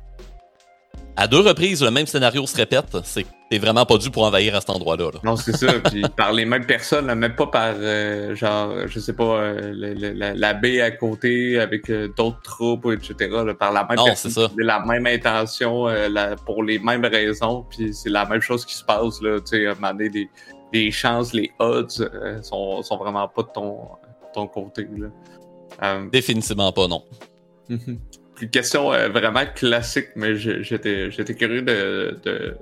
À 1.16 1.26
deux 1.26 1.40
reprises, 1.40 1.82
le 1.82 1.90
même 1.90 2.06
scénario 2.06 2.46
se 2.46 2.56
répète. 2.56 2.96
C'est 3.04 3.26
t'es 3.52 3.58
vraiment 3.58 3.84
pas 3.84 3.98
dû 3.98 4.10
pour 4.10 4.24
envahir 4.24 4.54
à 4.56 4.60
cet 4.60 4.70
endroit-là. 4.70 5.10
Non, 5.24 5.36
c'est 5.36 5.54
ça. 5.54 5.74
Puis 5.84 6.02
par 6.16 6.32
les 6.32 6.46
mêmes 6.46 6.64
personnes, 6.64 7.12
même 7.12 7.34
pas 7.36 7.46
par, 7.48 7.74
euh, 7.76 8.34
genre, 8.34 8.88
je 8.88 8.98
sais 8.98 9.12
pas, 9.12 9.42
euh, 9.42 10.32
la, 10.34 10.54
baie 10.54 10.80
à 10.80 10.90
côté 10.90 11.60
avec 11.60 11.90
euh, 11.90 12.08
d'autres 12.16 12.40
troupes, 12.40 12.88
etc. 12.90 13.30
par 13.58 13.72
la 13.72 13.84
même 13.84 13.98
non, 13.98 14.04
personne, 14.06 14.30
ça. 14.30 14.50
la 14.56 14.80
même 14.86 15.06
intention, 15.06 15.86
pour 16.46 16.62
les 16.64 16.78
mêmes 16.78 17.04
raisons. 17.04 17.66
Puis 17.68 17.92
c'est 17.92 18.08
la 18.08 18.24
même 18.24 18.40
chose 18.40 18.64
qui 18.64 18.74
se 18.74 18.84
passe. 18.84 19.20
Là, 19.20 19.38
tu 19.40 19.48
sais, 19.48 19.66
à 19.66 19.72
un 19.72 19.74
moment 19.74 19.92
donné, 19.92 20.30
les, 20.72 20.90
chances, 20.90 21.34
les 21.34 21.50
odds 21.58 22.08
sont, 22.42 22.82
sont 22.82 22.96
vraiment 22.96 23.28
pas 23.28 23.42
de 23.42 23.50
ton, 23.52 23.80
ton 24.32 24.46
côté. 24.46 24.88
Là. 24.96 26.00
Définitivement 26.10 26.72
pas, 26.72 26.88
non. 26.88 27.04
Une 28.43 28.51
question 28.51 28.93
euh, 28.93 29.09
vraiment 29.09 29.47
classique, 29.55 30.09
mais 30.16 30.34
j'étais 30.34 31.34
curieux 31.38 31.62
de, 31.62 32.57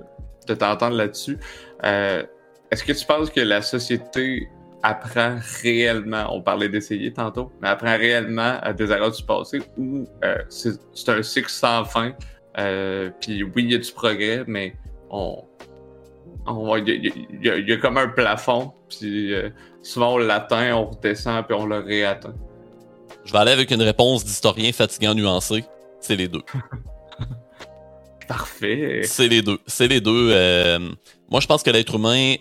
t'entendre 0.45 0.95
là-dessus. 0.95 1.39
Euh, 1.83 2.23
est-ce 2.69 2.83
que 2.83 2.93
tu 2.93 3.03
penses 3.03 3.31
que 3.31 3.41
la 3.41 3.63
société 3.63 4.47
apprend 4.83 5.37
réellement, 5.63 6.27
on 6.29 6.41
parlait 6.41 6.69
d'essayer 6.69 7.11
tantôt, 7.11 7.51
mais 7.61 7.69
apprend 7.69 7.97
réellement 7.97 8.59
à 8.61 8.73
des 8.73 8.91
erreurs 8.91 9.11
du 9.11 9.23
passé 9.23 9.59
ou 9.75 10.05
euh, 10.23 10.37
c'est 10.49 11.09
un 11.09 11.23
cycle 11.23 11.49
sans 11.49 11.83
fin? 11.83 12.13
Puis 13.19 13.43
oui, 13.43 13.63
il 13.63 13.71
y 13.71 13.75
a 13.75 13.79
du 13.79 13.91
progrès, 13.91 14.43
mais 14.45 14.75
on, 15.09 15.43
il 16.85 17.39
y, 17.41 17.73
a 17.73 17.77
comme 17.77 17.97
un 17.97 18.09
plafond, 18.09 18.71
puis 18.87 19.33
souvent 19.81 20.13
on 20.13 20.17
l'atteint, 20.19 20.75
on 20.75 20.91
redescend, 20.91 21.43
puis 21.47 21.55
on 21.57 21.65
le 21.65 21.79
réatteint. 21.79 22.35
Je 23.25 23.31
vais 23.31 23.39
aller 23.39 23.51
avec 23.51 23.71
une 23.71 23.81
réponse 23.81 24.25
d'historien 24.25 24.71
fatigant 24.71 25.13
nuancé. 25.13 25.63
C'est 25.99 26.15
les 26.15 26.27
deux. 26.27 26.41
Parfait. 28.27 29.01
C'est 29.03 29.27
les 29.27 29.41
deux. 29.41 29.59
C'est 29.67 29.87
les 29.87 30.01
deux. 30.01 30.29
Euh, 30.31 30.79
moi, 31.29 31.39
je 31.39 31.47
pense 31.47 31.63
que 31.63 31.69
l'être 31.69 31.95
humain 31.95 32.35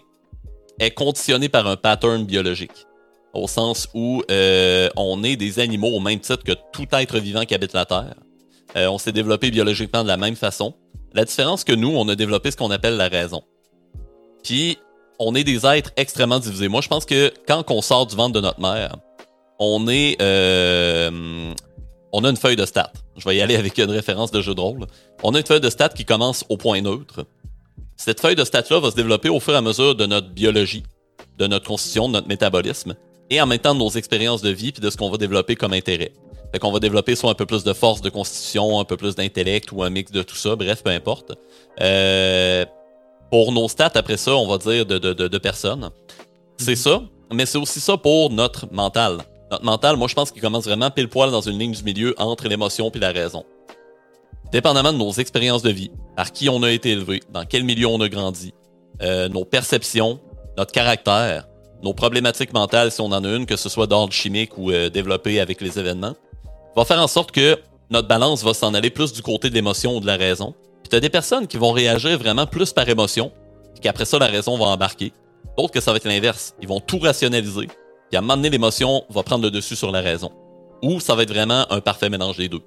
est 0.79 0.91
conditionné 0.93 1.49
par 1.49 1.67
un 1.67 1.77
pattern 1.77 2.25
biologique. 2.25 2.87
Au 3.33 3.47
sens 3.47 3.89
où 3.95 4.23
euh, 4.31 4.89
on 4.97 5.23
est 5.23 5.37
des 5.37 5.59
animaux 5.59 5.89
au 5.89 6.01
même 6.01 6.19
titre 6.19 6.43
que 6.43 6.53
tout 6.73 6.87
être 6.93 7.19
vivant 7.19 7.45
qui 7.45 7.55
habite 7.55 7.73
la 7.73 7.85
Terre. 7.85 8.15
Euh, 8.77 8.89
on 8.89 8.99
s'est 8.99 9.13
développé 9.13 9.51
biologiquement 9.51 10.03
de 10.03 10.09
la 10.09 10.17
même 10.17 10.37
façon. 10.37 10.75
La 11.13 11.25
différence 11.25 11.65
que 11.65 11.73
nous, 11.73 11.91
on 11.91 12.09
a 12.09 12.15
développé 12.15 12.51
ce 12.51 12.57
qu'on 12.57 12.71
appelle 12.71 12.97
la 12.97 13.09
raison. 13.09 13.43
Puis, 14.43 14.79
on 15.19 15.35
est 15.35 15.45
des 15.45 15.67
êtres 15.67 15.91
extrêmement 15.97 16.39
divisés. 16.39 16.69
Moi, 16.69 16.81
je 16.81 16.89
pense 16.89 17.05
que 17.05 17.33
quand 17.47 17.69
on 17.71 17.83
sort 17.83 18.07
du 18.07 18.17
ventre 18.17 18.33
de 18.33 18.41
notre 18.41 18.61
mère, 18.61 18.97
on 19.61 19.87
est, 19.89 20.17
euh, 20.21 21.55
on 22.13 22.25
a 22.25 22.31
une 22.31 22.37
feuille 22.37 22.57
de 22.57 22.65
stats. 22.65 22.93
Je 23.17 23.29
vais 23.29 23.37
y 23.37 23.43
aller 23.43 23.57
avec 23.57 23.79
une 23.79 23.91
référence 23.91 24.33
de 24.33 24.41
jeu 24.41 24.55
de 24.55 24.61
rôle. 24.61 24.87
On 25.23 25.35
a 25.35 25.39
une 25.39 25.47
feuille 25.47 25.61
de 25.61 25.71
stats 25.71 25.91
qui 25.91 26.07
commence 26.07 26.45
au 26.49 26.57
point 26.57 26.81
neutre. 26.81 27.27
Cette 27.97 28.21
feuille 28.21 28.35
de 28.35 28.45
stats-là 28.45 28.81
va 28.81 28.91
se 28.91 28.97
développer 28.97 29.29
au 29.29 29.39
fur 29.39 29.53
et 29.53 29.59
à 29.59 29.61
mesure 29.61 29.95
de 29.95 30.07
notre 30.07 30.31
biologie, 30.31 30.83
de 31.39 31.47
notre 31.47 31.67
constitution, 31.67 32.09
de 32.09 32.15
notre 32.15 32.29
métabolisme, 32.29 32.95
et 33.29 33.41
en 33.41 33.47
même 33.47 33.59
temps 33.59 33.75
de 33.75 33.79
nos 33.79 33.91
expériences 33.91 34.41
de 34.41 34.49
vie 34.49 34.73
puis 34.73 34.81
de 34.81 34.89
ce 34.89 34.97
qu'on 34.97 35.11
va 35.11 35.19
développer 35.19 35.55
comme 35.55 35.75
intérêt. 35.75 36.13
Fait 36.53 36.59
qu'on 36.59 36.73
va 36.73 36.81
développer 36.81 37.15
soit 37.15 37.31
un 37.31 37.35
peu 37.35 37.47
plus 37.47 37.63
de 37.63 37.75
force 37.75 38.01
de 38.01 38.09
constitution, 38.09 38.81
un 38.81 38.85
peu 38.85 38.97
plus 38.97 39.15
d'intellect 39.15 39.71
ou 39.73 39.83
un 39.83 39.91
mix 39.91 40.11
de 40.11 40.23
tout 40.23 40.35
ça, 40.35 40.57
bref, 40.57 40.83
peu 40.83 40.91
importe. 40.91 41.33
Euh, 41.81 42.65
pour 43.31 43.53
nos 43.53 43.69
stats, 43.69 43.93
après 43.95 44.17
ça, 44.17 44.35
on 44.35 44.49
va 44.49 44.57
dire 44.57 44.87
de, 44.87 44.99
de, 44.99 45.13
de 45.13 45.39
personnes. 45.39 45.91
C'est 46.57 46.71
mhm. 46.71 46.77
ça, 46.77 47.03
mais 47.33 47.45
c'est 47.45 47.59
aussi 47.59 47.81
ça 47.81 47.99
pour 47.99 48.31
notre 48.31 48.73
mental. 48.73 49.19
Notre 49.51 49.65
mental, 49.65 49.97
moi, 49.97 50.07
je 50.07 50.15
pense 50.15 50.31
qu'il 50.31 50.41
commence 50.41 50.65
vraiment 50.65 50.91
pile 50.91 51.09
poil 51.09 51.31
dans 51.31 51.41
une 51.41 51.59
ligne 51.59 51.73
du 51.73 51.83
milieu 51.83 52.15
entre 52.19 52.47
l'émotion 52.47 52.91
et 52.91 52.99
la 52.99 53.11
raison. 53.11 53.45
Dépendamment 54.53 54.93
de 54.93 54.99
nos 54.99 55.13
expériences 55.13 55.63
de 55.63 55.71
vie, 55.71 55.91
par 56.17 56.33
qui 56.33 56.49
on 56.49 56.63
a 56.63 56.71
été 56.71 56.91
élevé, 56.91 57.21
dans 57.33 57.45
quel 57.45 57.65
milieu 57.65 57.87
on 57.87 58.01
a 58.01 58.09
grandi, 58.09 58.55
euh, 59.03 59.29
nos 59.29 59.45
perceptions, 59.45 60.21
notre 60.57 60.73
caractère, 60.73 61.49
nos 61.83 61.95
problématiques 61.95 62.53
mentales, 62.53 62.93
si 62.93 63.01
on 63.01 63.07
en 63.07 63.25
a 63.25 63.29
une, 63.29 63.47
que 63.47 63.57
ce 63.57 63.69
soit 63.69 63.87
d'ordre 63.87 64.13
chimique 64.13 64.57
ou 64.59 64.71
euh, 64.71 64.91
avec 65.41 65.61
les 65.61 65.79
événements, 65.79 66.15
va 66.77 66.85
faire 66.85 67.01
en 67.01 67.09
sorte 67.09 67.33
que 67.33 67.59
notre 67.91 68.07
balance 68.07 68.45
va 68.45 68.55
s'en 68.55 68.75
aller 68.75 68.91
plus 68.91 69.13
du 69.13 69.23
côté 69.23 69.51
de 69.51 69.55
l'émotion 69.55 69.97
ou 69.97 70.01
de 70.01 70.07
la 70.07 70.17
raison. 70.17 70.55
Puis 70.83 70.91
t'as 70.91 71.01
des 71.01 71.11
personnes 71.11 71.47
qui 71.47 71.57
vont 71.57 71.73
réagir 71.73 72.19
vraiment 72.19 72.47
plus 72.47 72.73
par 72.73 72.89
émotion, 72.89 73.33
puis 73.73 73.81
qu'après 73.81 74.05
ça, 74.05 74.19
la 74.19 74.27
raison 74.27 74.57
va 74.57 74.67
embarquer. 74.67 75.13
D'autres 75.57 75.73
que 75.73 75.81
ça 75.81 75.91
va 75.91 75.97
être 75.97 76.05
l'inverse. 76.05 76.55
Ils 76.61 76.69
vont 76.69 76.81
tout 76.81 76.99
rationaliser, 76.99 77.69
puis 78.11 78.17
à 78.17 78.19
un 78.19 78.23
moment 78.23 78.37
donné, 78.37 78.51
l'émotion 78.51 79.05
va 79.09 79.23
prendre 79.23 79.45
le 79.45 79.53
dessus 79.53 79.77
sur 79.77 79.93
la 79.93 80.01
raison. 80.01 80.33
Ou 80.83 80.99
ça 80.99 81.15
va 81.15 81.23
être 81.23 81.33
vraiment 81.33 81.65
un 81.71 81.81
parfait 81.81 82.11
mélange 82.11 82.37
des 82.37 82.49
deux. 82.49 82.63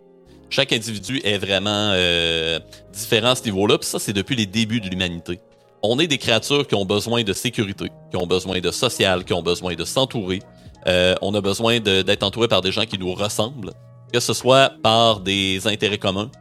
Chaque 0.49 0.71
individu 0.71 1.19
est 1.25 1.37
vraiment 1.37 1.91
euh, 1.93 2.59
différent 2.93 3.31
à 3.31 3.35
ce 3.35 3.43
niveau-là, 3.43 3.77
puis 3.77 3.89
ça, 3.89 3.99
c'est 3.99 4.13
depuis 4.13 4.37
les 4.37 4.45
débuts 4.45 4.79
de 4.79 4.87
l'humanité. 4.87 5.41
On 5.81 5.99
est 5.99 6.07
des 6.07 6.17
créatures 6.17 6.65
qui 6.65 6.75
ont 6.75 6.85
besoin 6.85 7.23
de 7.23 7.33
sécurité, 7.33 7.91
qui 8.09 8.17
ont 8.17 8.25
besoin 8.25 8.61
de 8.61 8.71
social, 8.71 9.25
qui 9.25 9.33
ont 9.33 9.41
besoin 9.41 9.75
de 9.75 9.83
s'entourer. 9.83 10.39
Euh, 10.87 11.15
on 11.21 11.33
a 11.33 11.41
besoin 11.41 11.81
d'être 11.81 12.23
entouré 12.23 12.47
par 12.47 12.61
des 12.61 12.71
gens 12.71 12.85
qui 12.85 12.97
nous 12.97 13.13
ressemblent, 13.13 13.73
que 14.13 14.21
ce 14.21 14.33
soit 14.33 14.71
par 14.81 15.19
des 15.19 15.67
intérêts 15.67 15.97
communs, 15.97 16.31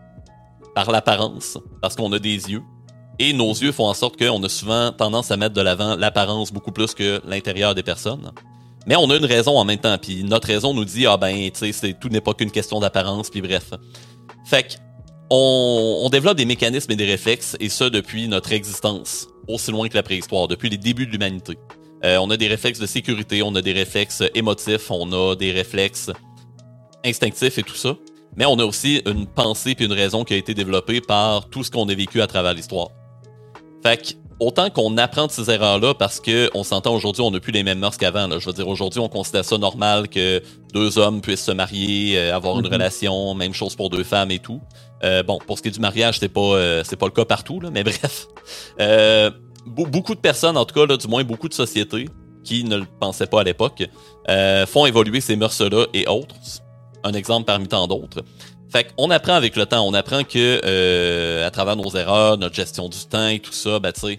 par 0.76 0.92
l'apparence, 0.92 1.58
parce 1.80 1.96
qu'on 1.96 2.12
a 2.12 2.20
des 2.20 2.50
yeux. 2.52 2.62
Et 3.18 3.32
nos 3.32 3.50
yeux 3.50 3.72
font 3.72 3.86
en 3.86 3.94
sorte 3.94 4.16
qu'on 4.16 4.42
a 4.44 4.48
souvent 4.48 4.92
tendance 4.92 5.32
à 5.32 5.36
mettre 5.36 5.54
de 5.54 5.60
l'avant 5.60 5.96
l'apparence 5.96 6.52
beaucoup 6.52 6.72
plus 6.72 6.94
que 6.94 7.20
l'intérieur 7.26 7.74
des 7.74 7.82
personnes. 7.82 8.30
Mais 8.86 8.96
on 8.96 9.08
a 9.10 9.16
une 9.16 9.24
raison 9.24 9.56
en 9.56 9.64
même 9.64 9.78
temps, 9.78 9.96
puis 9.98 10.24
notre 10.24 10.48
raison 10.48 10.74
nous 10.74 10.84
dit 10.84 11.06
ah 11.06 11.16
ben 11.16 11.50
tu 11.50 11.72
sais 11.72 11.92
tout 11.94 12.08
n'est 12.08 12.20
pas 12.20 12.34
qu'une 12.34 12.50
question 12.50 12.80
d'apparence, 12.80 13.30
puis 13.30 13.40
bref. 13.40 13.70
Fait 14.44 14.78
on, 15.30 16.00
on, 16.04 16.08
développe 16.10 16.36
des 16.36 16.44
mécanismes 16.44 16.92
et 16.92 16.96
des 16.96 17.06
réflexes, 17.06 17.56
et 17.60 17.68
ça 17.68 17.88
depuis 17.88 18.28
notre 18.28 18.52
existence, 18.52 19.28
aussi 19.48 19.70
loin 19.70 19.88
que 19.88 19.94
la 19.94 20.02
préhistoire, 20.02 20.48
depuis 20.48 20.68
les 20.68 20.76
débuts 20.76 21.06
de 21.06 21.12
l'humanité. 21.12 21.56
Euh, 22.04 22.18
on 22.18 22.30
a 22.30 22.36
des 22.36 22.48
réflexes 22.48 22.80
de 22.80 22.86
sécurité, 22.86 23.42
on 23.42 23.54
a 23.54 23.62
des 23.62 23.72
réflexes 23.72 24.22
émotifs, 24.34 24.90
on 24.90 25.10
a 25.12 25.36
des 25.36 25.52
réflexes 25.52 26.10
instinctifs 27.04 27.58
et 27.58 27.62
tout 27.62 27.76
ça. 27.76 27.96
Mais 28.36 28.46
on 28.46 28.58
a 28.58 28.64
aussi 28.64 29.02
une 29.06 29.26
pensée 29.26 29.74
puis 29.74 29.84
une 29.84 29.92
raison 29.92 30.24
qui 30.24 30.34
a 30.34 30.36
été 30.36 30.54
développée 30.54 31.00
par 31.00 31.48
tout 31.48 31.62
ce 31.62 31.70
qu'on 31.70 31.88
a 31.88 31.94
vécu 31.94 32.20
à 32.20 32.26
travers 32.26 32.54
l'histoire. 32.54 32.88
Fait 33.82 33.96
que 33.96 34.14
autant 34.42 34.70
qu'on 34.70 34.96
apprend 34.98 35.26
de 35.26 35.32
ces 35.32 35.50
erreurs-là 35.50 35.94
parce 35.94 36.20
que 36.20 36.50
on 36.54 36.64
s'entend 36.64 36.94
aujourd'hui, 36.94 37.22
on 37.22 37.30
n'a 37.30 37.40
plus 37.40 37.52
les 37.52 37.62
mêmes 37.62 37.78
mœurs 37.78 37.96
qu'avant. 37.96 38.28
Je 38.38 38.46
veux 38.46 38.52
dire, 38.52 38.68
aujourd'hui, 38.68 39.00
on 39.00 39.08
considère 39.08 39.44
ça 39.44 39.56
normal 39.56 40.08
que 40.08 40.42
deux 40.72 40.98
hommes 40.98 41.20
puissent 41.20 41.44
se 41.44 41.52
marier, 41.52 42.18
euh, 42.18 42.36
avoir 42.36 42.58
une 42.58 42.66
mhm. 42.66 42.72
relation, 42.72 43.34
même 43.34 43.54
chose 43.54 43.76
pour 43.76 43.88
deux 43.88 44.04
femmes 44.04 44.30
et 44.30 44.40
tout. 44.40 44.60
Euh, 45.04 45.22
bon, 45.22 45.38
pour 45.46 45.58
ce 45.58 45.62
qui 45.62 45.68
est 45.68 45.72
du 45.72 45.80
mariage, 45.80 46.18
c'est 46.18 46.28
pas 46.28 46.40
euh, 46.40 46.82
c'est 46.84 46.96
pas 46.96 47.06
le 47.06 47.12
cas 47.12 47.24
partout, 47.24 47.60
là, 47.60 47.70
mais 47.72 47.84
bref. 47.84 48.26
beaucoup 49.66 50.14
de 50.14 50.20
personnes, 50.20 50.56
en 50.56 50.64
tout 50.64 50.74
cas, 50.74 50.86
là, 50.86 50.96
du 50.96 51.06
moins 51.06 51.24
beaucoup 51.24 51.48
de 51.48 51.54
sociétés 51.54 52.08
qui 52.44 52.64
ne 52.64 52.76
le 52.76 52.86
pensaient 52.98 53.26
pas 53.26 53.42
à 53.42 53.44
l'époque, 53.44 53.84
font 54.66 54.86
évoluer 54.86 55.20
ces 55.20 55.36
mœurs-là 55.36 55.86
et 55.94 56.08
autres. 56.08 56.34
Un 57.04 57.12
exemple 57.12 57.46
parmi 57.46 57.68
tant 57.68 57.86
d'autres. 57.86 58.24
Fait 58.68 58.84
qu'on 58.84 59.10
apprend 59.10 59.34
avec 59.34 59.54
le 59.54 59.66
temps, 59.66 59.86
on 59.86 59.92
apprend 59.92 60.24
que 60.24 61.44
à 61.44 61.50
travers 61.50 61.76
nos 61.76 61.90
erreurs, 61.90 62.38
notre 62.38 62.56
gestion 62.56 62.88
du 62.88 62.98
temps 63.08 63.28
et 63.28 63.38
tout 63.38 63.52
ça, 63.52 63.78
ben 63.78 63.92
tu 63.92 64.00
sais, 64.00 64.18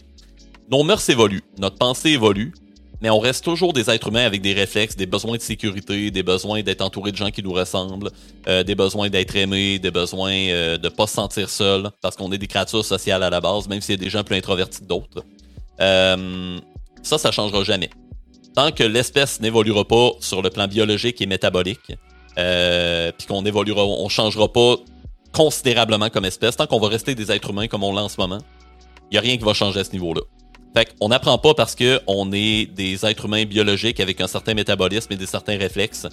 nos 0.70 0.84
mœurs 0.84 1.07
évoluent, 1.09 1.43
notre 1.57 1.78
pensée 1.78 2.09
évolue, 2.09 2.53
mais 3.01 3.09
on 3.09 3.20
reste 3.20 3.43
toujours 3.43 3.74
des 3.74 3.89
êtres 3.89 4.07
humains 4.07 4.26
avec 4.26 4.41
des 4.41 4.53
réflexes, 4.53 4.95
des 4.95 5.05
besoins 5.05 5.36
de 5.36 5.41
sécurité, 5.41 6.09
des 6.09 6.24
besoins 6.24 6.64
d'être 6.64 6.82
entouré 6.82 7.11
de 7.11 7.18
gens 7.18 7.32
qui 7.32 7.43
nous 7.43 7.51
ressemblent, 7.51 8.09
euh, 8.47 8.64
des 8.64 8.76
besoins 8.76 9.09
d'être 9.09 9.36
aimés, 9.36 9.78
des 9.78 9.91
besoins 9.91 10.32
euh, 10.32 10.78
de 10.78 10.88
pas 10.88 11.05
se 11.05 11.16
sentir 11.16 11.49
seul, 11.49 11.91
parce 12.01 12.16
qu'on 12.16 12.32
est 12.32 12.38
des 12.38 12.47
créatures 12.47 12.86
sociales 12.86 13.24
à 13.24 13.30
la 13.30 13.41
base, 13.41 13.68
même 13.68 13.82
s'il 13.82 13.95
y 13.95 13.99
a 13.99 14.03
des 14.03 14.09
gens 14.09 14.24
plus 14.24 14.38
introvertis 14.38 14.80
que 14.80 14.86
d'autres. 14.86 15.24
Euh, 15.82 16.59
ça, 17.01 17.18
ça 17.18 17.32
changera 17.32 17.64
jamais. 17.64 17.89
Tant 18.55 18.72
que 18.72 18.84
l'espèce 18.84 19.41
n'évoluera 19.41 19.86
pas 19.86 20.11
sur 20.20 20.41
le 20.41 20.49
plan 20.49 20.68
biologique 20.68 21.22
et 21.22 21.26
métabolique, 21.26 21.91
euh, 22.38 23.11
puis 23.18 23.28
qu'on 23.28 23.45
évoluera, 23.45 23.84
on 23.86 24.07
changera 24.09 24.51
pas 24.51 24.78
considérablement 25.34 26.09
comme 26.09 26.26
espèce, 26.26 26.55
tant 26.55 26.68
qu'on 26.68 26.80
va 26.80 26.88
rester 26.88 27.16
des 27.16 27.32
êtres 27.32 27.49
humains 27.49 27.68
comme 27.68 27.84
on 27.84 27.93
l'a 27.93 28.03
en 28.03 28.09
ce 28.09 28.20
moment, 28.20 28.39
il 29.11 29.16
y 29.16 29.18
a 29.18 29.22
rien 29.22 29.38
qui 29.38 29.43
va 29.43 29.53
changer 29.53 29.80
à 29.80 29.84
ce 29.84 29.91
niveau-là. 29.91 30.22
Fait 30.76 30.93
qu'on 30.97 31.09
n'apprend 31.09 31.38
pas 31.38 31.53
parce 31.53 31.76
que 31.76 32.01
on 32.07 32.32
est 32.34 32.65
des 32.65 33.05
êtres 33.05 33.26
humains 33.26 33.45
biologiques 33.45 33.99
avec 33.99 34.21
un 34.21 34.28
certain 34.28 34.53
métabolisme 34.53 35.13
et 35.13 35.17
des 35.17 35.28
certains 35.28 35.57
réflexes 35.57 36.07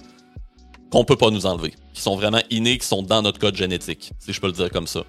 qu'on 0.91 1.05
peut 1.05 1.15
pas 1.15 1.29
nous 1.31 1.45
enlever, 1.45 1.73
qui 1.93 2.01
sont 2.01 2.15
vraiment 2.15 2.41
innés, 2.49 2.77
qui 2.77 2.85
sont 2.85 3.01
dans 3.01 3.21
notre 3.21 3.39
code 3.39 3.55
génétique, 3.55 4.11
si 4.19 4.33
je 4.33 4.41
peux 4.41 4.47
le 4.47 4.53
dire 4.53 4.69
comme 4.69 4.87
ça. 4.87 5.03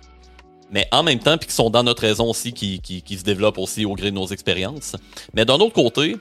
Mais 0.71 0.87
en 0.91 1.03
même 1.03 1.19
temps, 1.19 1.37
puis 1.37 1.49
qui 1.49 1.55
sont 1.55 1.69
dans 1.69 1.83
notre 1.83 2.03
raison 2.03 2.31
aussi, 2.31 2.53
qui, 2.53 2.81
se 3.19 3.25
développent 3.25 3.59
aussi 3.59 3.85
au 3.85 3.95
gré 3.95 4.11
de 4.11 4.17
nos 4.17 4.27
expériences. 4.27 4.97
Mais 5.35 5.45
d'un 5.45 5.57
autre 5.57 5.75
côté, 5.75 6.17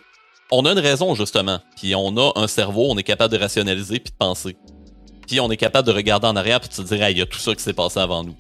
on 0.52 0.66
a 0.66 0.72
une 0.72 0.80
raison 0.80 1.16
justement, 1.16 1.60
puis 1.78 1.96
on 1.96 2.18
a 2.18 2.34
un 2.36 2.48
cerveau, 2.48 2.88
on 2.90 2.98
est 2.98 3.04
capable 3.04 3.34
de 3.34 3.40
rationaliser 3.40 4.00
puis 4.00 4.12
de 4.12 4.18
penser. 4.18 4.58
Puis 5.26 5.40
on 5.40 5.50
est 5.50 5.58
capable 5.58 5.88
de 5.88 5.94
regarder 5.94 6.28
en 6.28 6.36
arrière 6.36 6.60
puis 6.60 6.68
de 6.68 6.74
se 6.74 6.82
dire, 6.82 7.10
il 7.10 7.18
y 7.18 7.22
a 7.22 7.26
tout 7.26 7.40
ça 7.40 7.56
qui 7.56 7.64
s'est 7.64 7.72
passé 7.72 8.00
avant 8.00 8.26
nous. 8.26 8.36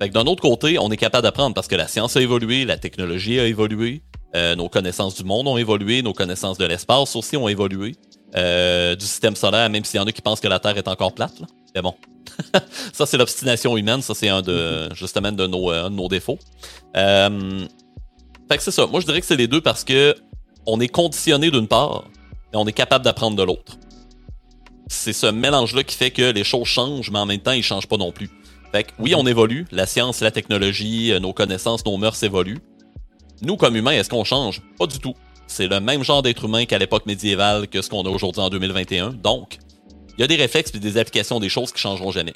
Fait 0.00 0.08
que 0.08 0.14
d'un 0.14 0.24
autre 0.24 0.40
côté, 0.40 0.78
on 0.78 0.90
est 0.90 0.96
capable 0.96 1.24
d'apprendre 1.24 1.54
parce 1.54 1.68
que 1.68 1.74
la 1.74 1.86
science 1.86 2.16
a 2.16 2.22
évolué, 2.22 2.64
la 2.64 2.78
technologie 2.78 3.38
a 3.38 3.46
évolué, 3.46 4.02
euh, 4.34 4.54
nos 4.54 4.68
connaissances 4.68 5.14
du 5.14 5.24
monde 5.24 5.48
ont 5.48 5.56
évolué, 5.56 6.02
nos 6.02 6.12
connaissances 6.12 6.58
de 6.58 6.64
l'espace 6.64 7.14
aussi 7.16 7.36
ont 7.36 7.48
évolué. 7.48 7.96
Euh, 8.34 8.96
du 8.96 9.04
système 9.04 9.36
solaire, 9.36 9.68
même 9.68 9.84
s'il 9.84 10.00
y 10.00 10.02
en 10.02 10.06
a 10.06 10.12
qui 10.12 10.22
pensent 10.22 10.40
que 10.40 10.48
la 10.48 10.58
Terre 10.58 10.78
est 10.78 10.88
encore 10.88 11.12
plate. 11.12 11.38
Là. 11.38 11.46
Mais 11.74 11.82
bon, 11.82 11.94
ça 12.92 13.04
c'est 13.04 13.18
l'obstination 13.18 13.76
humaine, 13.76 14.00
ça 14.00 14.14
c'est 14.14 14.30
un 14.30 14.40
de 14.40 14.88
justement 14.94 15.32
de 15.32 15.46
nos, 15.46 15.70
euh, 15.70 15.84
un 15.84 15.90
de 15.90 15.96
nos 15.96 16.08
défauts. 16.08 16.38
Euh, 16.96 17.66
fait 18.50 18.56
que 18.56 18.62
c'est 18.62 18.70
ça. 18.70 18.86
Moi 18.86 19.00
je 19.00 19.06
dirais 19.06 19.20
que 19.20 19.26
c'est 19.26 19.36
les 19.36 19.48
deux 19.48 19.60
parce 19.60 19.84
que 19.84 20.16
on 20.64 20.80
est 20.80 20.88
conditionné 20.88 21.50
d'une 21.50 21.68
part 21.68 22.04
et 22.54 22.56
on 22.56 22.66
est 22.66 22.72
capable 22.72 23.04
d'apprendre 23.04 23.36
de 23.36 23.42
l'autre. 23.42 23.76
C'est 24.86 25.12
ce 25.12 25.26
mélange-là 25.26 25.84
qui 25.84 25.96
fait 25.96 26.10
que 26.10 26.32
les 26.32 26.44
choses 26.44 26.66
changent, 26.66 27.10
mais 27.10 27.18
en 27.18 27.26
même 27.26 27.40
temps 27.40 27.52
ils 27.52 27.62
changent 27.62 27.88
pas 27.88 27.98
non 27.98 28.12
plus. 28.12 28.30
Fait 28.72 28.84
que 28.84 28.92
oui, 28.98 29.14
on 29.14 29.26
évolue, 29.26 29.66
la 29.72 29.84
science, 29.84 30.22
la 30.22 30.30
technologie, 30.30 31.12
nos 31.20 31.34
connaissances, 31.34 31.84
nos 31.84 31.98
mœurs 31.98 32.22
évoluent. 32.22 32.60
Nous, 33.44 33.56
comme 33.56 33.74
humains, 33.74 33.92
est-ce 33.92 34.08
qu'on 34.08 34.22
change? 34.22 34.62
Pas 34.78 34.86
du 34.86 35.00
tout. 35.00 35.14
C'est 35.48 35.66
le 35.66 35.80
même 35.80 36.04
genre 36.04 36.22
d'être 36.22 36.44
humain 36.44 36.64
qu'à 36.64 36.78
l'époque 36.78 37.06
médiévale 37.06 37.66
que 37.66 37.82
ce 37.82 37.90
qu'on 37.90 38.02
a 38.02 38.08
aujourd'hui 38.08 38.40
en 38.40 38.48
2021. 38.48 39.10
Donc, 39.10 39.58
il 40.16 40.20
y 40.20 40.24
a 40.24 40.28
des 40.28 40.36
réflexes 40.36 40.72
et 40.74 40.78
des 40.78 40.96
applications 40.96 41.40
des 41.40 41.48
choses 41.48 41.72
qui 41.72 41.80
changeront 41.80 42.12
jamais. 42.12 42.34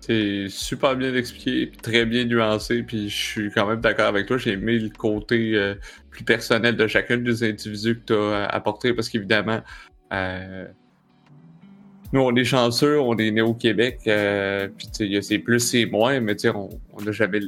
C'est 0.00 0.48
super 0.50 0.94
bien 0.94 1.14
expliqué, 1.14 1.72
très 1.82 2.04
bien 2.04 2.26
nuancé, 2.26 2.82
puis 2.82 3.08
je 3.08 3.16
suis 3.16 3.50
quand 3.50 3.66
même 3.66 3.80
d'accord 3.80 4.08
avec 4.08 4.26
toi. 4.26 4.36
J'ai 4.36 4.52
aimé 4.52 4.78
le 4.78 4.90
côté 4.90 5.54
euh, 5.54 5.76
plus 6.10 6.24
personnel 6.24 6.76
de 6.76 6.86
chacun 6.86 7.16
des 7.16 7.42
individus 7.42 8.00
que 8.00 8.04
tu 8.08 8.12
as 8.12 8.16
euh, 8.16 8.46
apporté, 8.50 8.92
parce 8.92 9.08
qu'évidemment, 9.08 9.62
euh, 10.12 10.66
nous, 12.12 12.20
on 12.20 12.36
est 12.36 12.44
chanceux, 12.44 13.00
on 13.00 13.16
est 13.16 13.30
né 13.30 13.40
au 13.40 13.54
Québec, 13.54 14.00
puis 14.04 14.88
c'est 15.22 15.38
plus 15.38 15.74
et 15.74 15.86
moins, 15.86 16.20
mais 16.20 16.36
on 16.46 17.00
n'a 17.02 17.12
jamais 17.12 17.40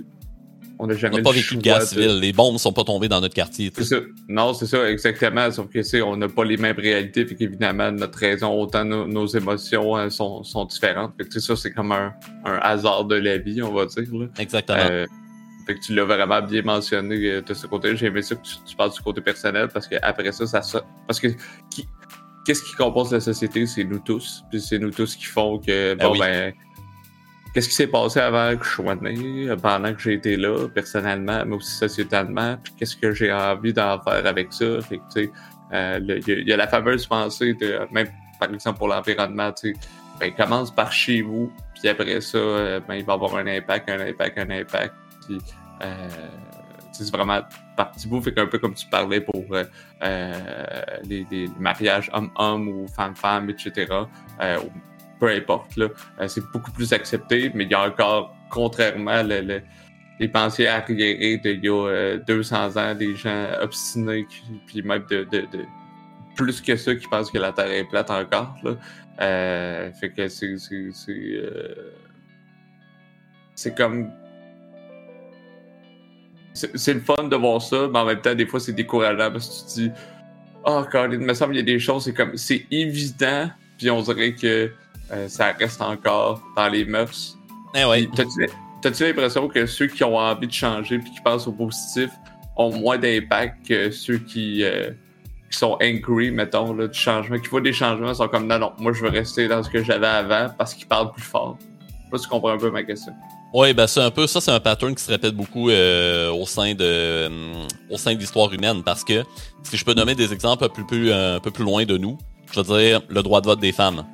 on 0.78 0.86
n'a 0.86 0.94
jamais 0.94 1.22
pas 1.22 1.32
vécu 1.32 1.56
de 1.56 1.62
guerre 1.62 1.82
civile. 1.82 2.18
Les 2.20 2.32
bombes 2.32 2.58
sont 2.58 2.72
pas 2.72 2.84
tombées 2.84 3.08
dans 3.08 3.20
notre 3.20 3.34
quartier. 3.34 3.70
C'est 3.74 3.84
ça. 3.84 3.96
Non, 4.28 4.54
c'est 4.54 4.66
ça, 4.66 4.88
exactement. 4.90 5.50
Sauf 5.50 5.68
que, 5.68 6.02
on 6.02 6.16
n'a 6.16 6.28
pas 6.28 6.44
les 6.44 6.56
mêmes 6.56 6.78
réalités. 6.78 7.26
Fait 7.26 7.34
qu'évidemment, 7.34 7.90
notre 7.92 8.18
raison, 8.18 8.52
autant 8.60 8.84
nos, 8.84 9.26
émotions 9.26 9.96
hein, 9.96 10.10
sont, 10.10 10.42
sont, 10.42 10.64
différentes. 10.64 11.12
Fait 11.16 11.28
que, 11.28 11.40
ça, 11.40 11.56
c'est 11.56 11.72
comme 11.72 11.92
un, 11.92 12.12
un, 12.44 12.58
hasard 12.62 13.04
de 13.04 13.16
la 13.16 13.38
vie, 13.38 13.62
on 13.62 13.72
va 13.72 13.86
dire. 13.86 14.04
Là. 14.12 14.26
Exactement. 14.38 14.78
Euh, 14.78 15.06
fait 15.66 15.74
que 15.74 15.80
tu 15.80 15.94
l'as 15.94 16.04
vraiment 16.04 16.40
bien 16.42 16.62
mentionné 16.62 17.16
euh, 17.26 17.42
de 17.42 17.54
ce 17.54 17.66
côté. 17.66 17.96
J'ai 17.96 18.06
aimé 18.06 18.22
ça 18.22 18.36
que 18.36 18.42
tu, 18.42 18.76
parles 18.76 18.92
du 18.92 19.00
côté 19.00 19.20
personnel 19.20 19.68
parce 19.72 19.88
que 19.88 19.96
après 20.00 20.30
ça, 20.30 20.46
ça. 20.46 20.62
Parce 21.06 21.18
que 21.18 21.28
qu'est-ce 22.44 22.62
qui 22.62 22.74
compose 22.74 23.12
la 23.12 23.20
société? 23.20 23.66
C'est 23.66 23.84
nous 23.84 23.98
tous. 23.98 24.44
Puis 24.50 24.60
c'est 24.60 24.78
nous 24.78 24.90
tous 24.90 25.16
qui 25.16 25.24
font 25.24 25.58
que, 25.58 25.94
ben 25.94 26.08
bon, 26.08 26.18
ben 26.18 26.52
qu'est-ce 27.56 27.70
qui 27.70 27.74
s'est 27.74 27.86
passé 27.86 28.20
avant 28.20 28.54
que 28.54 28.66
je 28.66 28.70
sois 28.70 28.96
né, 28.96 29.48
pendant 29.62 29.94
que 29.94 29.98
j'ai 29.98 30.12
été 30.12 30.36
là, 30.36 30.68
personnellement, 30.68 31.42
mais 31.46 31.56
aussi 31.56 31.74
sociétalement, 31.74 32.58
puis 32.62 32.74
qu'est-ce 32.76 32.94
que 32.94 33.12
j'ai 33.12 33.32
envie 33.32 33.72
d'en 33.72 33.98
faire 34.02 34.26
avec 34.26 34.52
ça? 34.52 34.82
Fait 34.82 34.98
que, 34.98 35.30
euh, 35.72 36.20
il 36.26 36.46
y, 36.46 36.52
a 36.52 36.56
la 36.58 36.68
fameuse 36.68 37.06
pensée 37.06 37.54
de, 37.54 37.80
même 37.90 38.08
par 38.38 38.52
exemple 38.52 38.76
pour 38.76 38.88
l'environnement, 38.88 39.52
tu 39.52 39.72
sais, 39.72 39.80
ben, 40.20 40.34
commence 40.34 40.70
par 40.70 40.92
chez 40.92 41.22
vous, 41.22 41.50
puis 41.74 41.88
après 41.88 42.20
ça, 42.20 42.36
euh, 42.36 42.80
ben, 42.86 42.96
il 42.96 43.06
va 43.06 43.14
avoir 43.14 43.36
un 43.36 43.46
impact, 43.46 43.88
un 43.88 44.00
impact, 44.00 44.36
un 44.36 44.50
impact. 44.50 44.94
Puis, 45.26 45.38
euh, 45.82 46.08
c'est 46.92 47.10
vraiment 47.10 47.40
par 47.74 47.90
petit 47.92 48.06
bout, 48.06 48.20
fait 48.20 48.32
peu 48.32 48.58
comme 48.58 48.74
tu 48.74 48.86
parlais 48.86 49.22
pour 49.22 49.44
les, 50.02 51.26
les, 51.30 51.48
mariages 51.58 52.10
homme-homme 52.12 52.68
ou 52.68 52.86
femme-femme, 52.88 53.48
etc 53.48 53.86
peu 55.18 55.28
importe. 55.28 55.76
Là. 55.76 55.88
Euh, 56.20 56.28
c'est 56.28 56.44
beaucoup 56.52 56.70
plus 56.70 56.92
accepté, 56.92 57.50
mais 57.54 57.64
il 57.64 57.70
y 57.70 57.74
a 57.74 57.86
encore, 57.86 58.34
contrairement 58.50 59.22
les 60.18 60.28
pensées 60.28 60.66
arriérées 60.66 61.38
d'il 61.38 61.64
y 61.64 61.68
a 61.68 62.16
200 62.18 62.76
ans, 62.76 62.94
des 62.94 63.14
gens 63.14 63.48
obstinés, 63.60 64.26
puis 64.66 64.82
même 64.82 65.04
de, 65.10 65.26
plus 66.36 66.60
que 66.60 66.76
ça 66.76 66.94
qui 66.94 67.06
pensent 67.08 67.30
que 67.30 67.38
la 67.38 67.52
Terre 67.52 67.70
est 67.70 67.84
plate 67.84 68.10
encore. 68.10 68.56
Là. 68.62 68.76
Euh, 69.20 69.92
fait 69.92 70.10
que 70.10 70.28
c'est 70.28 70.56
c'est 70.58 70.92
euh, 71.40 71.74
comme 73.76 74.10
c'est 76.52 76.94
le 76.94 77.00
fun 77.00 77.24
de 77.24 77.36
voir 77.36 77.60
ça, 77.60 77.88
mais 77.92 77.98
en 77.98 78.06
même 78.06 78.20
temps, 78.20 78.34
des 78.34 78.46
fois, 78.46 78.60
c'est 78.60 78.72
décourageant 78.72 79.30
parce 79.30 79.48
que 79.48 79.68
tu 79.68 79.74
te 79.74 79.80
dis, 79.80 79.90
oh, 80.64 80.84
quand 80.90 81.08
il 81.10 81.18
me 81.18 81.34
semble 81.34 81.52
qu'il 81.52 81.60
y 81.60 81.70
a 81.70 81.74
des 81.74 81.78
choses, 81.78 82.04
c'est 82.04 82.14
comme, 82.14 82.36
c'est 82.36 82.66
évident, 82.70 83.50
puis 83.76 83.90
on 83.90 84.00
dirait 84.00 84.34
que 84.34 84.46
euh, 84.46 84.68
ça 85.28 85.52
reste 85.52 85.80
encore 85.80 86.40
dans 86.56 86.68
les 86.68 86.84
mœurs. 86.84 87.36
Eh 87.74 87.84
ouais. 87.84 88.08
T'as-tu 88.82 89.04
l'impression 89.04 89.48
que 89.48 89.66
ceux 89.66 89.86
qui 89.86 90.04
ont 90.04 90.16
envie 90.16 90.46
de 90.46 90.52
changer 90.52 90.98
puis 90.98 91.10
qui 91.10 91.20
pensent 91.20 91.46
au 91.46 91.52
positif 91.52 92.10
ont 92.56 92.72
moins 92.72 92.98
d'impact 92.98 93.66
que 93.66 93.90
ceux 93.90 94.18
qui, 94.18 94.62
euh, 94.62 94.90
qui, 95.50 95.58
sont 95.58 95.78
angry, 95.82 96.30
mettons, 96.30 96.72
là, 96.72 96.86
du 96.86 96.98
changement, 96.98 97.38
qui 97.38 97.48
voient 97.48 97.60
des 97.60 97.72
changements, 97.72 98.14
sont 98.14 98.28
comme 98.28 98.46
non, 98.46 98.58
non, 98.58 98.72
moi 98.78 98.92
je 98.92 99.02
veux 99.02 99.10
rester 99.10 99.48
dans 99.48 99.62
ce 99.62 99.70
que 99.70 99.82
j'avais 99.82 100.06
avant 100.06 100.48
parce 100.56 100.74
qu'ils 100.74 100.86
parlent 100.86 101.12
plus 101.12 101.22
fort. 101.22 101.58
Je 101.60 101.86
sais 101.86 102.10
pas 102.10 102.18
si 102.18 102.24
tu 102.24 102.28
comprends 102.28 102.50
un 102.50 102.58
peu 102.58 102.70
ma 102.70 102.82
question. 102.82 103.12
Oui, 103.52 103.72
ben 103.74 103.86
c'est 103.86 104.02
un 104.02 104.10
peu 104.10 104.26
ça, 104.26 104.40
c'est 104.40 104.50
un 104.50 104.60
pattern 104.60 104.94
qui 104.94 105.02
se 105.02 105.10
répète 105.10 105.34
beaucoup 105.34 105.70
euh, 105.70 106.30
au 106.30 106.46
sein 106.46 106.74
de 106.74 106.84
euh, 106.84 107.66
au 107.90 107.96
sein 107.96 108.14
de 108.14 108.18
l'histoire 108.18 108.52
humaine 108.52 108.82
parce 108.84 109.02
que 109.02 109.24
si 109.62 109.76
je 109.76 109.84
peux 109.84 109.94
nommer 109.94 110.14
des 110.14 110.32
exemples 110.32 110.64
un 110.64 110.68
peu 110.68 110.84
plus 110.84 111.12
un 111.12 111.40
peu 111.40 111.50
plus 111.50 111.64
loin 111.64 111.84
de 111.84 111.96
nous, 111.96 112.18
je 112.52 112.60
veux 112.60 112.78
dire 112.78 113.02
le 113.08 113.22
droit 113.22 113.40
de 113.40 113.46
vote 113.46 113.60
des 113.60 113.72
femmes. 113.72 114.04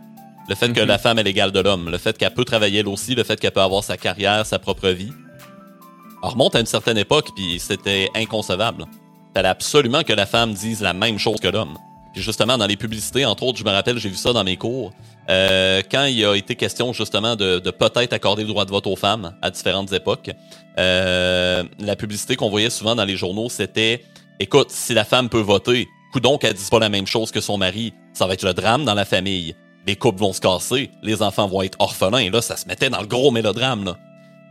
Le 0.49 0.55
fait 0.55 0.73
que 0.73 0.81
la 0.81 0.99
femme 0.99 1.19
est 1.19 1.23
l'égale 1.23 1.53
de 1.53 1.61
l'homme, 1.61 1.89
le 1.91 1.99
fait 1.99 2.19
qu'elle 2.19 2.35
peut 2.35 2.45
travailler 2.45 2.81
elle 2.81 2.89
aussi, 2.89 3.15
le 3.15 3.23
fait 3.23 3.39
qu'elle 3.39 3.53
peut 3.53 3.61
avoir 3.61 3.85
sa 3.85 3.97
carrière, 3.97 4.45
sa 4.45 4.59
propre 4.59 4.89
vie. 4.89 5.13
On 6.23 6.29
remonte 6.29 6.55
à 6.57 6.61
une 6.61 6.67
certaine 6.67 6.99
époque, 6.99 7.31
puis 7.35 7.59
c'était 7.59 8.11
inconcevable. 8.15 8.87
Fallait 9.35 9.49
absolument 9.49 10.03
que 10.03 10.13
la 10.13 10.27
femme 10.27 10.53
dise 10.53 10.83
la 10.83 10.93
même 10.93 11.19
chose 11.19 11.41
que 11.41 11.49
l'homme. 11.49 11.77
Puis 12.13 12.23
justement, 12.23 12.59
dans 12.59 12.67
les 12.67 12.77
publicités, 12.77 13.25
entre 13.25 13.45
autres, 13.45 13.59
je 13.59 13.65
me 13.65 13.71
rappelle, 13.71 13.99
j'ai 13.99 14.09
vu 14.09 14.17
ça 14.17 14.33
dans 14.33 14.45
mes 14.45 14.57
cours, 14.57 14.93
euh, 15.31 15.81
quand 15.91 16.05
il 16.05 16.25
a 16.25 16.35
été 16.35 16.57
question 16.57 16.93
justement 16.93 17.37
de, 17.37 17.59
peut-être 17.71 18.13
accorder 18.13 18.43
le 18.43 18.49
droit 18.49 18.65
de 18.65 18.71
vote 18.71 18.87
aux 18.87 18.97
femmes 18.97 19.35
à 19.41 19.51
différentes 19.51 19.93
époques, 19.93 20.31
euh, 20.79 21.63
la 21.79 21.97
publicité 21.97 22.37
qu'on 22.37 22.51
voyait 22.51 22.71
souvent 22.71 22.95
dans 22.95 23.05
les 23.05 23.17
journaux, 23.17 23.49
c'était 23.49 24.03
écoute, 24.41 24.71
si 24.71 24.93
la 24.93 25.05
femme 25.05 25.29
peut 25.29 25.41
voter, 25.41 25.89
donc 26.21 26.45
elle 26.45 26.55
dit 26.55 26.69
pas 26.71 26.81
la 26.81 26.89
même 26.89 27.07
chose 27.07 27.31
que 27.31 27.41
son 27.41 27.57
mari, 27.57 27.95
ça 28.13 28.27
va 28.27 28.35
être 28.35 28.45
le 28.45 28.53
drame 28.53 28.85
dans 28.85 28.95
la 28.95 29.05
famille 29.05 29.55
les 29.87 29.97
couples 29.97 30.21
vont 30.21 30.33
se 30.33 30.41
casser, 30.41 30.91
les 31.03 31.23
enfants 31.23 31.47
vont 31.47 31.63
être 31.63 31.77
orphelins. 31.81 32.19
Et 32.19 32.31
là, 32.31 32.43
ça 32.43 32.57
se 32.57 32.67
mettait 32.67 32.91
dans 32.91 33.01
le 33.01 33.07
gros 33.07 33.31
mélodrame. 33.31 33.85
Là. 33.85 33.99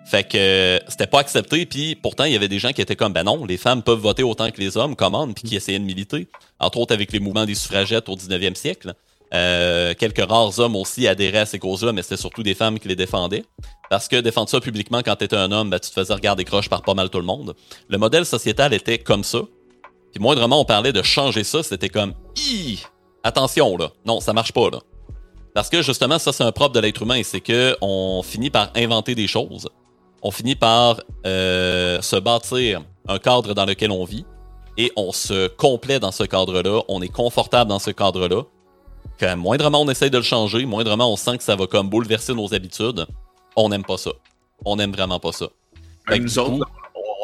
Fait 0.06 0.24
que 0.24 0.82
c'était 0.88 1.08
pas 1.08 1.20
accepté. 1.20 1.66
Puis 1.66 1.96
pourtant, 1.96 2.26
il 2.26 2.34
y 2.34 2.36
avait 2.36 2.48
des 2.48 2.60
gens 2.60 2.72
qui 2.72 2.82
étaient 2.82 2.96
comme 2.96 3.14
ben 3.14 3.24
non, 3.24 3.46
les 3.46 3.58
femmes 3.58 3.84
peuvent 3.84 4.00
voter 4.00 4.24
autant 4.24 4.50
que 4.52 4.60
les 4.60 4.78
hommes, 4.78 4.96
commandent, 4.96 5.34
puis 5.34 5.44
qui 5.44 5.56
essayaient 5.56 5.80
de 5.80 5.86
militer. 5.86 6.28
Entre 6.60 6.78
autres 6.80 6.94
avec 6.94 7.12
les 7.12 7.20
mouvements 7.20 7.46
des 7.46 7.56
suffragettes 7.56 8.10
au 8.10 8.16
19e 8.16 8.56
siècle. 8.56 8.94
Euh, 9.34 9.94
quelques 9.94 10.30
rares 10.30 10.60
hommes 10.60 10.76
aussi 10.76 11.08
adhéraient 11.08 11.40
à 11.40 11.46
ces 11.46 11.58
causes-là, 11.58 11.94
mais 11.94 12.02
c'était 12.02 12.18
surtout 12.18 12.44
des 12.44 12.54
femmes 12.54 12.80
qui 12.80 12.90
les 12.90 12.98
défendaient. 12.98 13.46
Parce 13.90 14.10
que 14.10 14.18
défendre 14.18 14.50
ça 14.50 14.60
publiquement 14.60 15.02
quand 15.02 15.16
t'étais 15.16 15.38
un 15.38 15.54
homme, 15.54 15.70
ben, 15.70 15.80
tu 15.80 15.90
te 15.90 15.94
faisais 15.94 16.14
regarder 16.14 16.44
croche 16.44 16.68
par 16.68 16.82
pas 16.82 16.94
mal 16.94 17.10
tout 17.10 17.20
le 17.20 17.26
monde. 17.26 17.56
Le 17.88 17.98
modèle 17.98 18.26
sociétal 18.26 18.74
était 18.74 18.98
comme 18.98 19.24
ça. 19.24 19.40
Puis 20.12 20.22
moindrement 20.22 20.60
on 20.60 20.66
parlait 20.66 20.92
de 20.92 21.02
changer 21.02 21.46
ça, 21.46 21.64
c'était 21.64 21.88
comme 21.88 22.14
attention 23.24 23.78
là, 23.78 23.92
non 24.06 24.20
ça 24.20 24.34
marche 24.34 24.52
pas 24.52 24.70
là. 24.70 24.80
Parce 25.54 25.70
que 25.70 25.82
justement, 25.82 26.20
ça 26.20 26.32
c'est 26.32 26.44
un 26.44 26.52
propre 26.52 26.74
de 26.74 26.80
l'être 26.80 27.02
humain, 27.02 27.22
c'est 27.24 27.42
que 27.42 27.76
on 27.82 28.22
finit 28.24 28.50
par 28.50 28.72
inventer 28.76 29.16
des 29.16 29.28
choses. 29.28 29.70
On 30.22 30.32
finit 30.32 30.56
par 30.56 31.02
euh, 31.26 32.02
se 32.02 32.16
bâtir 32.16 32.84
un 33.08 33.20
cadre 33.20 33.54
dans 33.54 33.66
lequel 33.66 33.92
on 33.92 34.06
vit 34.06 34.26
et 34.78 34.92
on 34.96 35.12
se 35.12 35.48
complète 35.48 36.02
dans 36.02 36.12
ce 36.12 36.24
cadre-là, 36.24 36.82
on 36.88 37.02
est 37.02 37.10
confortable 37.10 37.70
dans 37.70 37.80
ce 37.80 37.92
cadre-là. 37.92 38.44
Que 39.18 39.36
moindrement 39.36 39.82
on 39.82 39.90
essaye 39.90 40.10
de 40.10 40.18
le 40.18 40.24
changer, 40.24 40.66
moindrement 40.66 41.12
on 41.12 41.16
sent 41.16 41.38
que 41.38 41.44
ça 41.44 41.56
va 41.56 41.68
comme 41.68 41.90
bouleverser 41.90 42.34
nos 42.34 42.54
habitudes, 42.54 43.06
on 43.56 43.70
n'aime 43.70 43.84
pas 43.84 43.98
ça. 43.98 44.12
On 44.64 44.76
n'aime 44.76 44.92
vraiment 44.92 45.20
pas 45.20 45.32
ça. 45.32 45.48
nous 46.10 46.40
autres, 46.40 46.66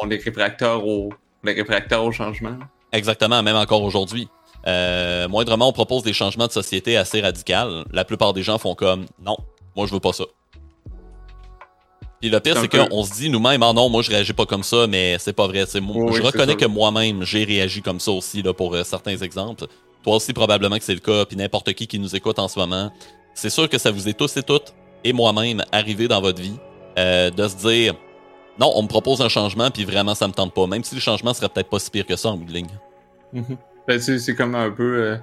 on 0.02 0.10
est 0.10 0.22
réfractaires 0.22 0.86
au, 0.86 1.10
on 1.44 1.48
est 1.48 1.94
au 1.94 2.12
changement. 2.12 2.58
Exactement, 2.92 3.42
même 3.42 3.56
encore 3.56 3.82
aujourd'hui. 3.82 4.28
Euh, 4.68 5.28
moindrement, 5.28 5.68
on 5.68 5.72
propose 5.72 6.02
des 6.02 6.12
changements 6.12 6.46
de 6.46 6.52
société 6.52 6.96
assez 6.96 7.20
radicaux. 7.20 7.84
La 7.90 8.04
plupart 8.04 8.34
des 8.34 8.42
gens 8.42 8.58
font 8.58 8.74
comme 8.74 9.06
non, 9.24 9.36
moi 9.74 9.86
je 9.86 9.94
veux 9.94 10.00
pas 10.00 10.12
ça. 10.12 10.24
Puis 12.20 12.30
le 12.30 12.40
pire, 12.40 12.56
c'est 12.58 12.68
qu'on 12.68 13.04
se 13.04 13.12
dit 13.12 13.30
nous-mêmes, 13.30 13.62
ah 13.62 13.72
non, 13.72 13.88
moi 13.88 14.02
je 14.02 14.10
réagis 14.10 14.32
pas 14.32 14.44
comme 14.44 14.64
ça, 14.64 14.86
mais 14.86 15.16
c'est 15.18 15.32
pas 15.32 15.46
vrai. 15.46 15.64
je 15.72 16.22
reconnais 16.22 16.56
que 16.56 16.66
moi-même, 16.66 17.22
j'ai 17.22 17.44
réagi 17.44 17.80
comme 17.80 18.00
ça 18.00 18.10
aussi 18.10 18.42
là, 18.42 18.52
pour 18.52 18.74
euh, 18.74 18.84
certains 18.84 19.16
exemples. 19.16 19.66
Toi 20.02 20.16
aussi, 20.16 20.32
probablement 20.32 20.76
que 20.76 20.84
c'est 20.84 20.94
le 20.94 21.00
cas, 21.00 21.24
puis 21.24 21.36
n'importe 21.36 21.72
qui 21.74 21.86
qui 21.86 21.98
nous 21.98 22.14
écoute 22.14 22.38
en 22.38 22.48
ce 22.48 22.58
moment. 22.58 22.92
C'est 23.34 23.50
sûr 23.50 23.68
que 23.68 23.78
ça 23.78 23.90
vous 23.90 24.08
est 24.08 24.14
tous 24.14 24.36
et 24.36 24.42
toutes, 24.42 24.74
et 25.04 25.12
moi-même, 25.12 25.64
arrivé 25.70 26.08
dans 26.08 26.20
votre 26.20 26.42
vie, 26.42 26.56
euh, 26.98 27.30
de 27.30 27.48
se 27.48 27.56
dire 27.56 27.94
non, 28.58 28.72
on 28.74 28.82
me 28.82 28.88
propose 28.88 29.20
un 29.22 29.28
changement, 29.28 29.70
puis 29.70 29.84
vraiment 29.84 30.16
ça 30.16 30.26
me 30.26 30.32
tente 30.32 30.52
pas. 30.52 30.66
Même 30.66 30.82
si 30.82 30.96
le 30.96 31.00
changement 31.00 31.32
serait 31.32 31.48
peut-être 31.48 31.70
pas 31.70 31.78
si 31.78 31.90
pire 31.90 32.04
que 32.04 32.16
ça 32.16 32.30
en 32.30 32.36
bout 32.36 32.46
de 32.46 32.52
ligne. 32.52 32.66
Mm-hmm. 33.32 33.56
Ben, 33.88 33.98
c'est 33.98 34.34
comme 34.34 34.54
un 34.54 34.70
peu 34.70 35.02
euh, 35.02 35.16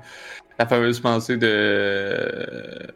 la 0.57 0.66
fameuse 0.66 0.99
pensée 0.99 1.38
de 1.38 1.47
euh, 1.47 2.88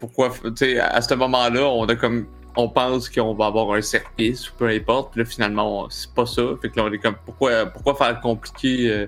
pourquoi, 0.00 0.30
tu 0.30 0.50
sais, 0.56 0.80
à 0.80 1.00
ce 1.00 1.14
moment-là, 1.14 1.68
on 1.68 1.84
a 1.84 1.94
comme 1.94 2.26
on 2.56 2.68
pense 2.68 3.08
qu'on 3.08 3.32
va 3.32 3.46
avoir 3.46 3.72
un 3.74 3.80
service 3.80 4.50
ou 4.50 4.54
peu 4.54 4.66
importe, 4.66 5.12
puis 5.12 5.20
là 5.20 5.24
finalement 5.24 5.88
c'est 5.88 6.12
pas 6.12 6.26
ça. 6.26 6.42
Fait 6.60 6.68
que 6.68 6.80
là 6.80 6.86
on 6.88 6.92
est 6.92 6.98
comme 6.98 7.14
pourquoi 7.24 7.66
pourquoi 7.66 7.94
faire 7.94 8.20
compliqué 8.20 9.06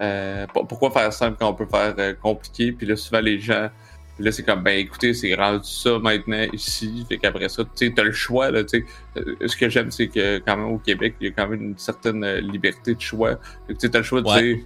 euh, 0.00 0.46
pourquoi 0.52 0.92
faire 0.92 1.12
simple 1.12 1.36
quand 1.40 1.50
on 1.50 1.54
peut 1.54 1.66
faire 1.66 1.94
compliqué, 2.20 2.70
puis 2.70 2.86
là 2.86 2.94
souvent 2.94 3.20
les 3.20 3.40
gens 3.40 3.68
là 4.20 4.30
c'est 4.30 4.44
comme 4.44 4.62
ben 4.62 4.78
écoutez, 4.78 5.12
c'est 5.12 5.34
rendu 5.34 5.68
ça 5.68 5.98
maintenant 5.98 6.46
ici, 6.52 7.04
fait 7.08 7.18
qu'après 7.18 7.48
ça, 7.48 7.64
tu 7.64 7.70
sais, 7.74 7.92
t'as 7.94 8.04
le 8.04 8.12
choix, 8.12 8.52
là. 8.52 8.62
Ce 8.64 9.56
que 9.56 9.68
j'aime, 9.68 9.90
c'est 9.90 10.06
que 10.06 10.38
quand 10.38 10.56
même 10.56 10.70
au 10.70 10.78
Québec, 10.78 11.16
il 11.20 11.26
y 11.26 11.30
a 11.30 11.32
quand 11.32 11.48
même 11.48 11.62
une 11.62 11.78
certaine 11.78 12.24
liberté 12.36 12.94
de 12.94 13.00
choix. 13.00 13.40
Tu 13.78 13.90
as 13.92 13.98
le 13.98 14.04
choix 14.04 14.22
de 14.22 14.40
dire 14.40 14.58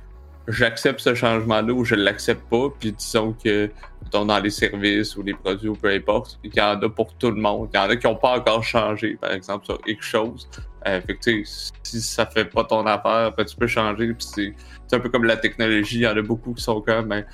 j'accepte 0.51 1.01
ce 1.01 1.15
changement-là 1.15 1.73
ou 1.73 1.85
je 1.85 1.95
l'accepte 1.95 2.43
pas, 2.49 2.69
puis 2.79 2.93
disons 2.93 3.33
que 3.33 3.71
dans 4.11 4.39
les 4.41 4.51
services 4.51 5.17
ou 5.17 5.23
les 5.23 5.35
produits 5.35 5.69
ou 5.69 5.75
peu 5.75 5.89
importe, 5.89 6.39
il 6.43 6.55
y 6.55 6.61
en 6.61 6.81
a 6.81 6.89
pour 6.89 7.15
tout 7.15 7.31
le 7.31 7.41
monde. 7.41 7.69
Il 7.73 7.77
y 7.77 7.81
en 7.81 7.89
a 7.89 7.97
qui 7.97 8.07
n'ont 8.07 8.17
pas 8.17 8.39
encore 8.39 8.63
changé, 8.65 9.17
par 9.21 9.33
exemple, 9.33 9.67
sur 9.67 9.81
quelque 9.81 10.03
chose. 10.03 10.49
Euh, 10.87 11.01
fait 11.03 11.15
que, 11.15 11.45
si 11.45 12.01
ça 12.01 12.27
fait 12.27 12.47
pas 12.47 12.65
ton 12.65 12.87
affaire, 12.87 13.33
ben, 13.37 13.45
tu 13.45 13.57
peux 13.57 13.67
changer. 13.67 14.15
c'est 14.19 14.55
un 14.93 15.01
peu 15.01 15.11
comme 15.11 15.25
la 15.25 15.37
technologie. 15.37 15.99
Il 15.99 16.03
y 16.03 16.07
en 16.07 16.17
a 16.17 16.23
beaucoup 16.23 16.55
qui 16.55 16.63
sont 16.63 16.81
comme, 16.81 17.09
ben, 17.09 17.25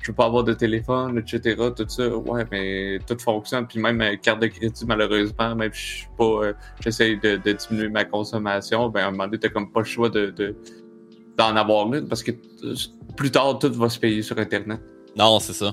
je 0.00 0.10
veux 0.10 0.14
pas 0.14 0.26
avoir 0.26 0.44
de 0.44 0.52
téléphone, 0.52 1.18
etc. 1.18 1.56
Tout 1.74 1.88
ça. 1.88 2.08
Ouais, 2.08 2.44
mais 2.50 2.98
tout 3.06 3.16
fonctionne. 3.18 3.66
Puis 3.66 3.80
même 3.80 3.96
ma 3.96 4.16
carte 4.16 4.40
de 4.40 4.48
crédit, 4.48 4.84
malheureusement, 4.86 5.54
même 5.54 5.72
si 5.72 5.80
je 5.80 5.96
suis 5.98 6.08
pas, 6.18 6.24
euh, 6.24 6.52
j'essaie 6.80 7.16
de, 7.16 7.52
diminuer 7.52 7.88
ma 7.88 8.04
consommation, 8.04 8.88
ben, 8.88 9.04
à 9.04 9.06
un 9.06 9.10
moment 9.12 9.24
donné, 9.24 9.38
t'as 9.38 9.48
comme 9.48 9.70
pas 9.70 9.80
le 9.80 9.86
choix 9.86 10.10
de 10.10 10.54
d'en 11.36 11.56
avoir 11.56 11.92
une 11.92 12.08
parce 12.08 12.22
que 12.22 12.32
plus 13.16 13.30
tard, 13.30 13.58
tout 13.58 13.72
va 13.72 13.88
se 13.88 13.98
payer 13.98 14.22
sur 14.22 14.38
Internet. 14.38 14.80
Non, 15.16 15.38
c'est 15.40 15.52
ça. 15.52 15.72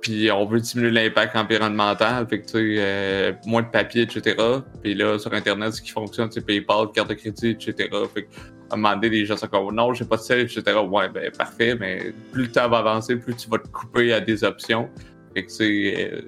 Puis 0.00 0.30
on 0.30 0.46
veut 0.46 0.60
diminuer 0.60 0.90
l'impact 0.90 1.36
environnemental, 1.36 2.26
fait 2.26 2.40
que 2.40 2.46
tu 2.46 2.52
sais, 2.52 2.76
euh, 2.78 3.32
moins 3.44 3.62
de 3.62 3.68
papier, 3.68 4.02
etc. 4.02 4.34
Puis 4.82 4.94
là, 4.94 5.18
sur 5.18 5.32
Internet, 5.34 5.74
ce 5.74 5.82
qui 5.82 5.90
fonctionne, 5.90 6.30
c'est 6.30 6.44
PayPal, 6.44 6.90
carte 6.94 7.10
de 7.10 7.14
crédit, 7.14 7.50
etc. 7.50 7.88
Fait 8.14 8.22
que 8.22 8.28
à 8.70 8.94
donné, 8.94 9.08
les 9.10 9.26
gens 9.26 9.36
sont 9.36 9.48
comme 9.48 9.74
non, 9.74 9.92
j'ai 9.92 10.04
pas 10.04 10.16
de 10.16 10.22
sel, 10.22 10.40
etc. 10.40 10.62
Ouais, 10.88 11.08
ben 11.08 11.30
parfait, 11.36 11.74
mais 11.74 12.12
plus 12.32 12.44
le 12.44 12.52
temps 12.52 12.68
va 12.68 12.78
avancer, 12.78 13.16
plus 13.16 13.34
tu 13.36 13.48
vas 13.48 13.58
te 13.58 13.68
couper 13.68 14.12
à 14.12 14.20
des 14.20 14.42
options. 14.44 14.88
Fait 15.34 15.44
que 15.44 15.52
c'est. 15.52 16.12
Euh, 16.12 16.20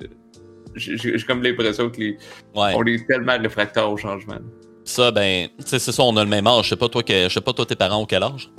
j'ai 0.75 1.19
comme 1.27 1.43
l'impression 1.43 1.91
que 1.91 2.01
les, 2.01 2.19
on 2.55 2.85
est 2.85 3.07
tellement 3.07 3.37
réfractaires 3.39 3.91
au 3.91 3.97
changement. 3.97 4.39
Ça, 4.85 5.11
ben, 5.11 5.49
c'est 5.65 5.79
ça, 5.79 6.03
on 6.03 6.17
a 6.17 6.25
le 6.25 6.31
même 6.31 6.47
âge. 6.47 6.65
Je 6.65 6.71
sais 6.71 6.77
pas 6.77 6.89
toi, 6.89 7.03
que, 7.03 7.29
je 7.29 7.29
sais 7.29 7.41
pas 7.41 7.53
toi, 7.53 7.67
tes 7.67 7.77
parents 7.77 8.03
ont 8.03 8.07
quel 8.07 8.23
âge? 8.23 8.51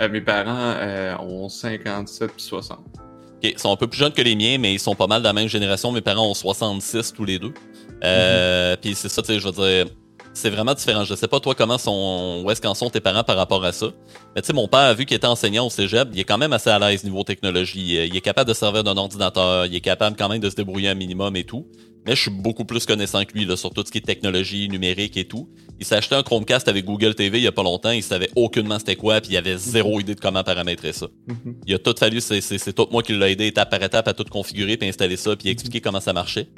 Euh, 0.00 0.08
mes 0.08 0.20
parents 0.20 0.74
euh, 0.76 1.16
ont 1.18 1.48
57 1.48 2.32
puis 2.32 2.42
60. 2.42 2.78
OK, 2.78 2.84
ils 3.42 3.58
sont 3.58 3.72
un 3.72 3.76
peu 3.76 3.86
plus 3.86 3.98
jeunes 3.98 4.12
que 4.12 4.22
les 4.22 4.36
miens, 4.36 4.58
mais 4.58 4.74
ils 4.74 4.78
sont 4.78 4.94
pas 4.94 5.06
mal 5.06 5.22
de 5.22 5.26
la 5.26 5.32
même 5.32 5.48
génération. 5.48 5.92
Mes 5.92 6.00
parents 6.00 6.30
ont 6.30 6.34
66 6.34 7.12
tous 7.14 7.24
les 7.24 7.38
deux. 7.38 7.52
Euh, 8.04 8.74
mm-hmm. 8.74 8.80
Puis 8.80 8.94
c'est 8.94 9.08
ça, 9.08 9.22
tu 9.22 9.28
sais, 9.28 9.40
je 9.40 9.46
veux 9.48 9.52
dire, 9.52 9.86
c'est 10.34 10.50
vraiment 10.50 10.74
différent. 10.74 11.04
Je 11.04 11.14
sais 11.14 11.28
pas 11.28 11.40
toi 11.40 11.54
comment 11.54 11.78
sont, 11.78 12.42
où 12.44 12.50
est-ce 12.50 12.60
qu'en 12.60 12.74
sont 12.74 12.90
tes 12.90 13.00
parents 13.00 13.24
par 13.24 13.36
rapport 13.36 13.64
à 13.64 13.72
ça. 13.72 13.86
Mais 14.34 14.42
tu 14.42 14.48
sais, 14.48 14.52
mon 14.52 14.68
père, 14.68 14.94
vu 14.94 15.06
qu'il 15.06 15.16
était 15.16 15.26
enseignant 15.26 15.66
au 15.66 15.70
cégep, 15.70 16.08
il 16.12 16.20
est 16.20 16.24
quand 16.24 16.38
même 16.38 16.52
assez 16.52 16.70
à 16.70 16.78
l'aise 16.78 17.04
niveau 17.04 17.22
technologie. 17.22 18.06
Il 18.06 18.16
est 18.16 18.20
capable 18.20 18.48
de 18.48 18.54
servir 18.54 18.84
d'un 18.84 18.96
ordinateur, 18.96 19.66
il 19.66 19.74
est 19.74 19.80
capable 19.80 20.16
quand 20.16 20.28
même 20.28 20.40
de 20.40 20.50
se 20.50 20.54
débrouiller 20.56 20.90
un 20.90 20.94
minimum 20.94 21.34
et 21.36 21.44
tout. 21.44 21.66
Mais 22.06 22.14
je 22.14 22.22
suis 22.22 22.30
beaucoup 22.30 22.64
plus 22.64 22.86
connaissant 22.86 23.24
que 23.24 23.32
lui 23.32 23.44
là, 23.44 23.56
sur 23.56 23.70
tout 23.70 23.82
ce 23.84 23.90
qui 23.90 23.98
est 23.98 24.02
technologie, 24.02 24.68
numérique 24.68 25.16
et 25.16 25.24
tout. 25.24 25.48
Il 25.80 25.84
s'est 25.84 25.96
acheté 25.96 26.14
un 26.14 26.22
Chromecast 26.22 26.68
avec 26.68 26.84
Google 26.84 27.14
TV 27.14 27.38
il 27.38 27.44
y 27.44 27.48
a 27.48 27.52
pas 27.52 27.64
longtemps, 27.64 27.90
il 27.90 28.02
savait 28.02 28.30
aucunement 28.36 28.78
c'était 28.78 28.96
quoi, 28.96 29.20
puis 29.20 29.32
il 29.32 29.36
avait 29.36 29.58
zéro 29.58 30.00
idée 30.00 30.14
de 30.14 30.20
comment 30.20 30.44
paramétrer 30.44 30.92
ça. 30.92 31.08
Mhm. 31.26 31.56
Il 31.66 31.74
a 31.74 31.78
tout 31.78 31.94
fallu, 31.98 32.20
c'est 32.20 32.72
tout 32.72 32.86
moi 32.90 33.02
qui 33.02 33.12
l'ai 33.12 33.32
aidé 33.32 33.46
étape 33.46 33.70
par 33.70 33.82
étape 33.82 34.08
à 34.08 34.14
tout 34.14 34.24
configurer, 34.24 34.76
puis 34.76 34.88
installer 34.88 35.16
ça, 35.16 35.36
puis 35.36 35.48
expliquer 35.48 35.80
comment 35.80 36.00
ça 36.00 36.12
marchait. 36.12 36.48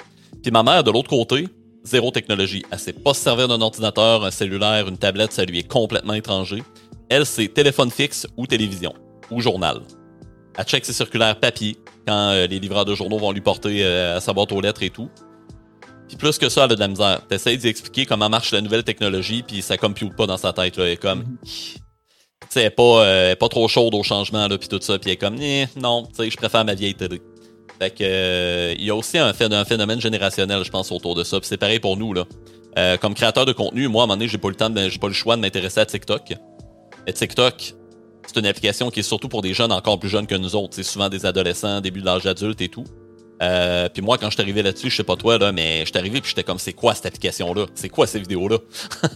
Puis 0.41 0.51
ma 0.51 0.63
mère, 0.63 0.83
de 0.83 0.91
l'autre 0.91 1.09
côté, 1.09 1.47
zéro 1.83 2.11
technologie. 2.11 2.63
Elle 2.71 2.79
sait 2.79 2.93
pas 2.93 3.13
se 3.13 3.21
servir 3.21 3.47
d'un 3.47 3.61
ordinateur, 3.61 4.23
un 4.23 4.31
cellulaire, 4.31 4.87
une 4.87 4.97
tablette, 4.97 5.33
ça 5.33 5.45
lui 5.45 5.59
est 5.59 5.67
complètement 5.67 6.13
étranger. 6.13 6.63
Elle, 7.09 7.25
c'est 7.25 7.47
téléphone 7.47 7.89
fixe 7.89 8.27
ou 8.37 8.45
télévision, 8.45 8.93
ou 9.31 9.41
journal. 9.41 9.81
Elle 10.57 10.65
check 10.65 10.85
ses 10.85 10.93
circulaires 10.93 11.39
papier 11.39 11.77
quand 12.05 12.31
euh, 12.31 12.47
les 12.47 12.59
livreurs 12.59 12.85
de 12.85 12.93
journaux 12.95 13.17
vont 13.17 13.31
lui 13.31 13.41
porter 13.41 13.83
euh, 13.83 14.17
à 14.17 14.19
sa 14.19 14.33
boîte 14.33 14.51
aux 14.51 14.61
lettres 14.61 14.83
et 14.83 14.89
tout. 14.89 15.09
Puis 16.09 16.17
plus 16.17 16.37
que 16.37 16.49
ça, 16.49 16.65
elle 16.65 16.71
a 16.73 16.75
de 16.75 16.79
la 16.81 16.87
misère. 16.89 17.21
T'essayes 17.29 17.57
d'y 17.57 17.67
expliquer 17.67 18.05
comment 18.05 18.27
marche 18.29 18.51
la 18.51 18.59
nouvelle 18.61 18.83
technologie, 18.83 19.43
puis 19.43 19.61
ça 19.61 19.77
compute 19.77 20.13
pas 20.15 20.25
dans 20.27 20.37
sa 20.37 20.51
tête. 20.51 20.75
Là. 20.75 20.85
Elle 20.85 20.91
est 20.93 20.97
comme. 20.97 21.19
Mhm. 21.19 21.37
Tu 21.43 22.47
sais, 22.49 22.59
elle 22.61 22.65
est 22.67 22.69
pas, 22.71 22.83
euh, 22.83 23.25
elle 23.27 23.31
est 23.33 23.35
pas 23.35 23.47
trop 23.49 23.67
chaude 23.67 23.93
au 23.93 24.01
changement, 24.03 24.47
là, 24.47 24.57
puis 24.57 24.67
tout 24.67 24.79
ça. 24.81 24.97
Puis 24.97 25.11
elle 25.11 25.13
est 25.13 25.17
comme, 25.17 25.39
Eh, 25.41 25.67
non, 25.75 26.03
tu 26.07 26.15
sais, 26.23 26.29
je 26.31 26.35
préfère 26.37 26.65
ma 26.65 26.73
vieille 26.73 26.95
télé. 26.95 27.21
Fait 27.79 27.91
que, 27.91 27.97
euh, 28.01 28.75
il 28.77 28.83
y 28.85 28.89
a 28.89 28.95
aussi 28.95 29.17
un, 29.17 29.31
phé- 29.31 29.53
un 29.53 29.65
phénomène 29.65 30.01
générationnel, 30.01 30.63
je 30.65 30.69
pense, 30.71 30.91
autour 30.91 31.15
de 31.15 31.23
ça. 31.23 31.39
Puis 31.39 31.47
c'est 31.47 31.57
pareil 31.57 31.79
pour 31.79 31.95
nous, 31.95 32.13
là. 32.13 32.25
Euh, 32.77 32.97
comme 32.97 33.13
créateur 33.13 33.45
de 33.45 33.51
contenu, 33.53 33.87
moi, 33.87 34.01
à 34.01 34.05
un 34.05 34.07
moment 34.07 34.17
donné, 34.17 34.27
j'ai 34.27 34.37
pas 34.37 34.49
le 34.49 34.55
temps, 34.55 34.71
j'ai 34.75 34.97
pas 34.99 35.07
le 35.07 35.13
choix 35.13 35.35
de 35.35 35.41
m'intéresser 35.41 35.79
à 35.79 35.85
TikTok. 35.85 36.33
Mais 37.05 37.13
TikTok, 37.13 37.73
c'est 38.27 38.39
une 38.39 38.45
application 38.47 38.89
qui 38.89 38.99
est 39.01 39.03
surtout 39.03 39.29
pour 39.29 39.41
des 39.41 39.53
jeunes 39.53 39.71
encore 39.71 39.99
plus 39.99 40.09
jeunes 40.09 40.27
que 40.27 40.35
nous 40.35 40.55
autres. 40.55 40.73
C'est 40.75 40.83
souvent 40.83 41.09
des 41.09 41.25
adolescents, 41.25 41.81
début 41.81 42.01
de 42.01 42.05
l'âge 42.05 42.25
adulte 42.25 42.61
et 42.61 42.69
tout. 42.69 42.83
Euh, 43.41 43.87
puis 43.89 44.01
moi, 44.01 44.17
quand 44.17 44.29
je 44.29 44.33
suis 44.35 44.41
arrivé 44.41 44.61
là-dessus, 44.61 44.89
je 44.89 44.95
sais 44.97 45.03
pas 45.03 45.15
toi, 45.15 45.37
là, 45.37 45.51
mais 45.51 45.81
je 45.81 45.85
suis 45.85 45.97
arrivé 45.97 46.19
puis 46.21 46.29
j'étais 46.29 46.43
comme, 46.43 46.59
c'est 46.59 46.73
quoi 46.73 46.93
cette 46.95 47.05
application-là? 47.05 47.67
C'est 47.75 47.89
quoi 47.89 48.05
ces 48.07 48.19
vidéos-là? 48.19 48.57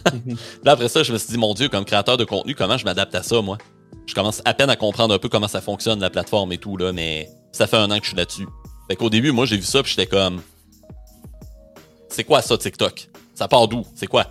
là, 0.64 0.72
après 0.72 0.88
ça, 0.88 1.02
je 1.02 1.12
me 1.12 1.18
suis 1.18 1.28
dit, 1.32 1.38
mon 1.38 1.52
Dieu, 1.54 1.68
comme 1.68 1.84
créateur 1.84 2.16
de 2.16 2.24
contenu, 2.24 2.54
comment 2.54 2.78
je 2.78 2.84
m'adapte 2.84 3.14
à 3.14 3.22
ça, 3.22 3.40
moi? 3.42 3.58
Je 4.06 4.14
commence 4.14 4.42
à 4.44 4.54
peine 4.54 4.70
à 4.70 4.76
comprendre 4.76 5.14
un 5.14 5.18
peu 5.18 5.28
comment 5.28 5.48
ça 5.48 5.60
fonctionne, 5.60 6.00
la 6.00 6.10
plateforme 6.10 6.52
et 6.52 6.58
tout, 6.58 6.76
là, 6.76 6.92
mais 6.92 7.28
ça 7.52 7.66
fait 7.66 7.76
un 7.76 7.90
an 7.90 7.98
que 7.98 8.04
je 8.04 8.08
suis 8.10 8.16
là-dessus. 8.16 8.46
Fait 8.88 8.96
qu'au 8.96 9.08
début, 9.10 9.32
moi, 9.32 9.46
j'ai 9.46 9.56
vu 9.56 9.62
ça 9.62 9.82
puis 9.82 9.90
j'étais 9.96 10.06
comme, 10.06 10.40
c'est 12.08 12.24
quoi 12.24 12.42
ça, 12.42 12.56
TikTok? 12.56 13.08
Ça 13.34 13.48
part 13.48 13.66
d'où? 13.66 13.84
C'est 13.94 14.06
quoi? 14.06 14.30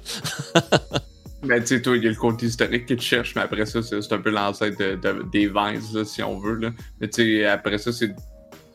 Mais 1.44 1.60
tu 1.62 1.68
sais, 1.68 1.82
toi, 1.82 1.98
il 1.98 2.04
y 2.04 2.08
a 2.08 2.10
le 2.10 2.16
côté 2.16 2.46
historique 2.46 2.86
que 2.86 2.94
tu 2.94 3.06
cherches, 3.06 3.36
mais 3.36 3.42
après 3.42 3.66
ça, 3.66 3.82
c'est 3.82 4.14
un 4.14 4.20
peu 4.20 4.30
l'ancêtre 4.30 4.78
de, 4.78 4.96
de- 4.96 5.26
des 5.32 5.48
Vines, 5.48 5.82
là, 5.94 6.06
si 6.06 6.24
on 6.24 6.40
veut. 6.40 6.56
Là. 6.56 6.70
Mais 7.02 7.10
tu 7.10 7.40
sais, 7.40 7.46
après 7.46 7.78
ça, 7.78 7.92
c'est. 7.92 8.16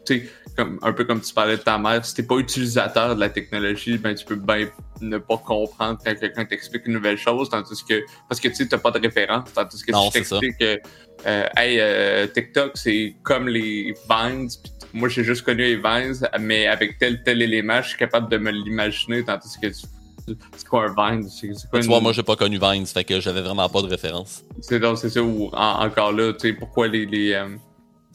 Tu 0.05 0.21
sais, 0.21 0.29
comme, 0.59 0.79
un 0.83 0.93
peu 0.93 1.05
comme 1.05 1.21
tu 1.21 1.33
parlais 1.33 1.57
de 1.57 1.63
ta 1.63 1.79
mère, 1.79 2.05
si 2.05 2.15
t'es 2.17 2.25
pas 2.25 2.37
utilisateur 2.37 3.15
de 3.15 3.21
la 3.21 3.29
technologie, 3.31 3.97
ben 3.97 4.13
tu 4.15 4.25
peux 4.25 4.35
bien 4.35 4.67
ne 5.01 5.19
pas 5.19 5.37
comprendre 5.39 6.01
quand 6.05 6.15
quelqu'un 6.19 6.45
t'explique 6.45 6.85
une 6.87 6.95
nouvelle 6.95 7.17
chose, 7.17 7.49
tandis 7.49 7.85
que. 7.89 8.03
Parce 8.29 8.41
que 8.41 8.49
tu 8.49 8.57
sais, 8.57 8.67
t'as 8.67 8.79
pas 8.79 8.91
de 8.91 8.99
référence, 8.99 9.53
tandis 9.55 9.81
que 9.85 9.93
Non, 9.93 10.01
si 10.01 10.07
je 10.09 10.13
c'est 10.15 10.25
ça. 10.25 10.41
t'explique 10.41 10.59
que. 10.59 10.81
euh, 11.27 11.47
hey, 11.57 11.79
euh, 11.81 12.27
TikTok, 12.27 12.73
c'est 12.75 13.15
comme 13.23 13.47
les 13.49 13.95
Vines, 14.11 14.49
moi 14.93 15.09
j'ai 15.09 15.23
juste 15.23 15.43
connu 15.43 15.63
les 15.63 15.77
Vines, 15.77 16.29
mais 16.41 16.67
avec 16.67 16.99
tel 16.99 17.23
tel 17.23 17.41
élément, 17.41 17.81
je 17.81 17.91
suis 17.91 17.99
capable 17.99 18.29
de 18.29 18.39
me 18.39 18.51
l'imaginer, 18.51 19.25
tandis 19.25 19.57
que 19.63 19.69
tu- 19.69 19.87
c'est 20.57 20.67
quoi 20.69 20.87
un 20.91 20.95
Vine? 21.13 21.29
C'est 21.29 21.51
Tu 21.81 21.87
vois, 21.87 22.01
moi, 22.01 22.13
j'ai 22.13 22.23
pas 22.25 22.37
connu 22.37 22.59
Vines, 22.61 22.85
fait 22.87 23.05
que 23.05 23.21
j'avais 23.21 23.41
vraiment 23.43 23.69
pas 23.69 23.81
de 23.83 23.87
référence. 23.87 24.45
c'est 24.61 24.81
donc 24.81 24.99
c'est 24.99 25.09
ça 25.11 25.23
en- 25.23 25.51
encore 25.87 26.11
là, 26.13 26.33
tu 26.33 26.49
sais, 26.49 26.53
pourquoi 26.53 26.89
les. 26.89 27.07
les 27.07 27.33
euh, 27.33 27.47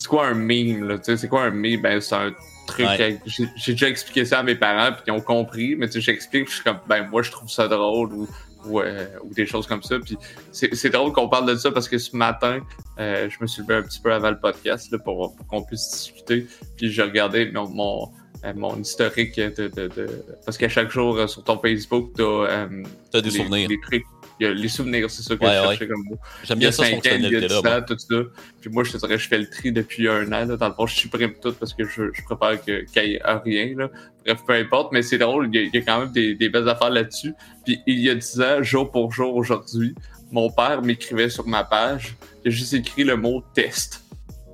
c'est 0.04 0.10
quoi 0.10 0.28
un 0.28 0.34
meme, 0.34 0.88
là? 0.88 0.98
Tu 0.98 1.06
sais, 1.06 1.18
c'est 1.18 1.28
quoi 1.30 1.44
un 1.44 1.52
meme? 1.52 1.82
Ben, 1.82 2.02
c'est 2.02 2.16
un 2.16 2.34
truc. 2.68 2.86
Ouais. 2.86 3.20
J'ai 3.26 3.72
déjà 3.72 3.88
expliqué 3.88 4.26
ça 4.26 4.40
à 4.40 4.44
mes 4.44 4.56
parents, 4.56 4.92
puis 4.92 5.04
ils 5.08 5.12
ont 5.12 5.22
compris, 5.22 5.76
mais 5.78 5.88
tu 5.88 5.94
sais, 5.94 6.02
j'explique, 6.02 6.50
je 6.50 6.56
suis 6.56 6.64
comme, 6.64 6.80
ben, 6.88 7.08
moi, 7.10 7.22
je 7.22 7.32
trouve 7.32 7.50
ça 7.50 7.68
drôle, 7.70 8.12
ou, 8.14 8.28
ou, 8.66 8.80
euh, 8.82 9.06
ou 9.24 9.34
des 9.34 9.46
choses 9.46 9.66
comme 9.66 9.82
ça. 9.84 9.96
Puis 10.00 10.18
c'est 10.52 10.90
drôle 10.90 11.14
qu'on 11.14 11.30
parle 11.30 11.48
de 11.48 11.56
ça 11.56 11.72
parce 11.72 11.88
que 11.88 11.98
ce 11.98 12.16
matin, 12.18 12.60
euh, 13.00 13.30
je 13.30 13.38
me 13.42 13.48
suis 13.48 13.62
levé 13.62 13.76
un 13.76 13.82
petit 13.84 14.00
peu 14.02 14.14
avant 14.14 14.30
le 14.32 14.40
podcast, 14.40 14.92
là, 14.92 14.98
pour, 15.00 15.36
pour 15.36 15.48
qu'on 15.48 15.64
puisse 15.64 15.90
discuter, 15.92 16.48
puis 16.78 16.92
j'ai 16.92 17.04
regardé 17.04 17.50
mon. 17.52 17.70
mon 17.70 18.10
euh, 18.46 18.52
mon 18.58 18.76
historique 18.78 19.38
de, 19.38 19.68
de, 19.70 19.88
de- 19.88 20.26
parce 20.44 20.58
qu'à 20.58 20.68
chaque 20.68 20.92
jour 20.92 21.16
euh, 21.16 21.28
sur 21.28 21.46
ton 21.46 21.58
Facebook 21.60 22.12
t'as 22.18 22.24
euh, 22.24 22.84
T'as 23.10 23.22
des 23.22 23.30
les- 23.30 23.38
souvenirs. 23.38 23.70
les 23.70 23.80
trucs 23.80 24.04
il 24.40 24.48
y 24.48 24.50
a 24.50 24.54
les 24.54 24.68
souvenirs 24.68 25.10
c'est 25.12 25.22
ça 25.24 25.36
que 25.36 25.44
Ouais, 25.44 25.76
je 25.76 25.82
ouais. 25.84 25.88
comme 25.88 26.04
mot 26.06 26.18
J'aime 26.44 26.58
il 26.60 26.64
y 26.64 26.66
a 26.66 26.70
bien 26.70 26.72
ça, 26.72 26.84
5 26.84 27.04
cette 27.04 27.14
ans, 27.14 27.16
il 27.18 27.24
y 27.24 27.26
a 27.26 27.30
10 27.30 27.36
fonctionnalité-là. 27.54 27.62
moi. 27.64 27.78
ans, 27.80 27.86
tout 27.88 27.98
ça. 28.00 28.42
Puis 28.62 28.70
moi, 28.72 28.84
je 28.84 28.92
te 28.92 28.98
dirais, 28.98 29.18
je 29.18 29.28
fais 29.28 29.38
le 29.38 29.50
tri 29.50 29.72
depuis 29.72 30.08
un 30.10 30.26
an. 30.28 30.46
Là. 30.46 30.58
Dans 30.58 30.68
le 30.70 30.74
fond, 30.74 30.88
je 30.88 30.96
supprime 30.96 31.34
tout 31.42 31.54
parce 31.54 31.74
que 31.74 31.84
je, 31.86 32.04
je 32.14 32.22
préfère 32.24 32.64
que- 32.64 32.82
qu'il 32.86 33.04
n'y 33.10 33.16
ait 33.16 33.22
rien. 33.44 33.76
Là. 33.78 33.90
Bref, 34.26 34.40
peu 34.48 34.54
importe, 34.54 34.92
mais 34.92 35.02
c'est 35.02 35.18
drôle, 35.18 35.50
il 35.52 35.56
y, 35.56 35.60
a, 35.60 35.62
il 35.68 35.74
y 35.74 35.78
a 35.78 35.82
quand 35.82 36.00
même 36.00 36.12
des, 36.12 36.36
des 36.36 36.50
belles 36.50 36.68
affaires 36.70 36.90
là-dessus. 36.90 37.34
Puis 37.66 37.80
il 37.88 38.00
y 38.00 38.10
a 38.10 38.16
10 38.16 38.42
ans, 38.42 38.64
jour 38.64 38.90
pour 38.92 39.12
jour, 39.12 39.36
aujourd'hui, 39.36 39.94
mon 40.32 40.50
père 40.50 40.82
m'écrivait 40.82 41.30
sur 41.30 41.46
ma 41.48 41.64
page, 41.64 42.16
a 42.46 42.50
juste 42.50 42.74
écrit 42.74 43.04
le 43.04 43.16
mot 43.18 43.44
test. 43.54 44.04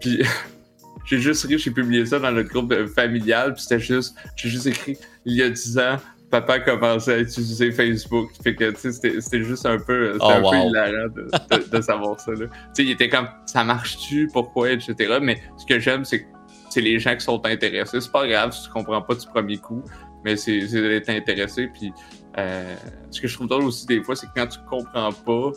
Puis 0.01 0.21
j'ai 1.05 1.19
juste 1.19 1.45
ri, 1.45 1.57
j'ai 1.57 1.71
publié 1.71 2.05
ça 2.05 2.19
dans 2.19 2.31
notre 2.31 2.49
groupe 2.49 2.73
familial, 2.93 3.53
puis 3.53 3.61
c'était 3.63 3.79
juste, 3.79 4.15
j'ai 4.35 4.49
juste 4.49 4.67
écrit, 4.67 4.97
il 5.25 5.35
y 5.35 5.41
a 5.41 5.49
10 5.49 5.77
ans, 5.79 5.97
papa 6.29 6.53
a 6.53 6.59
commencé 6.59 7.11
à 7.11 7.17
utiliser 7.19 7.71
Facebook. 7.71 8.29
Fait 8.43 8.55
que, 8.55 8.71
tu 8.71 8.77
sais, 8.79 8.91
c'était 8.91 9.21
c'était 9.21 9.43
juste 9.43 9.65
un 9.65 9.77
peu, 9.79 10.13
c'était 10.13 10.25
Oh, 10.27 10.31
un 10.31 10.41
peu 10.49 10.57
hilarant 10.69 11.07
de, 11.15 11.57
de- 11.57 11.77
de 11.77 11.81
savoir 11.81 12.19
ça, 12.19 12.31
là. 12.31 12.45
Tu 12.47 12.51
sais, 12.73 12.83
il 12.83 12.91
était 12.91 13.09
comme, 13.09 13.27
ça 13.45 13.63
marche-tu, 13.63 14.29
pourquoi, 14.31 14.71
etc. 14.71 15.17
Mais 15.21 15.41
ce 15.57 15.65
que 15.65 15.79
j'aime, 15.79 16.05
c'est 16.05 16.21
que 16.21 16.27
c'est 16.69 16.81
les 16.81 16.99
gens 16.99 17.15
qui 17.15 17.21
sont 17.25 17.43
intéressés. 17.45 17.99
C'est 18.01 18.11
pas 18.11 18.27
grave 18.27 18.51
si 18.51 18.63
tu 18.63 18.69
comprends 18.69 19.01
pas 19.01 19.15
du 19.15 19.25
premier 19.27 19.57
coup, 19.57 19.83
mais 20.23 20.35
c'est 20.35 20.67
c'est 20.67 20.81
d'être 20.81 21.09
intéressé. 21.09 21.67
Puis, 21.73 21.91
euh, 22.37 22.75
ce 23.09 23.19
que 23.21 23.27
je 23.27 23.33
trouve 23.33 23.47
drôle 23.47 23.63
aussi 23.63 23.85
des 23.87 24.03
fois, 24.03 24.15
c'est 24.15 24.27
que 24.27 24.33
quand 24.35 24.47
tu 24.47 24.59
comprends 24.69 25.11
pas, 25.11 25.51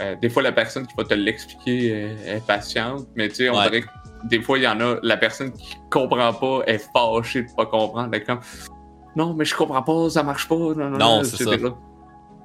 euh, 0.00 0.14
des 0.22 0.28
fois 0.28 0.42
la 0.44 0.52
personne 0.52 0.86
qui 0.86 0.94
va 0.96 1.02
te 1.02 1.14
l'expliquer 1.14 1.90
euh, 1.92 2.36
est 2.36 2.46
patiente, 2.46 3.08
mais 3.16 3.28
tu 3.28 3.34
sais, 3.34 3.50
on 3.50 3.56
Ouais. 3.58 3.64
dirait 3.68 3.80
que 3.82 3.88
des 4.28 4.40
fois 4.40 4.58
il 4.58 4.62
y 4.64 4.68
en 4.68 4.80
a, 4.80 4.98
la 5.02 5.16
personne 5.16 5.50
qui 5.52 5.76
comprend 5.90 6.32
pas 6.32 6.60
est 6.66 6.78
fâchée 6.92 7.42
de 7.42 7.48
pas 7.56 7.66
comprendre. 7.66 8.10
Elle 8.12 8.20
est 8.20 8.24
comme, 8.24 8.38
non, 9.18 9.34
mais 9.34 9.44
je 9.44 9.54
comprends 9.56 9.82
pas, 9.82 10.10
ça 10.10 10.22
marche 10.22 10.46
pas. 10.46 10.54
Non, 10.54 10.74
non, 10.74 10.90
Non, 10.90 10.98
non, 10.98 11.24
c'est 11.24 11.44
que 11.44 11.72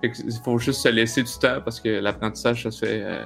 Il 0.03 0.41
faut 0.43 0.57
juste 0.57 0.81
se 0.81 0.89
laisser 0.89 1.21
du 1.21 1.31
temps 1.39 1.59
parce 1.63 1.79
que 1.79 1.87
l'apprentissage, 1.87 2.63
ça 2.63 2.71
se 2.71 2.79
fait 2.79 3.03
euh, 3.03 3.23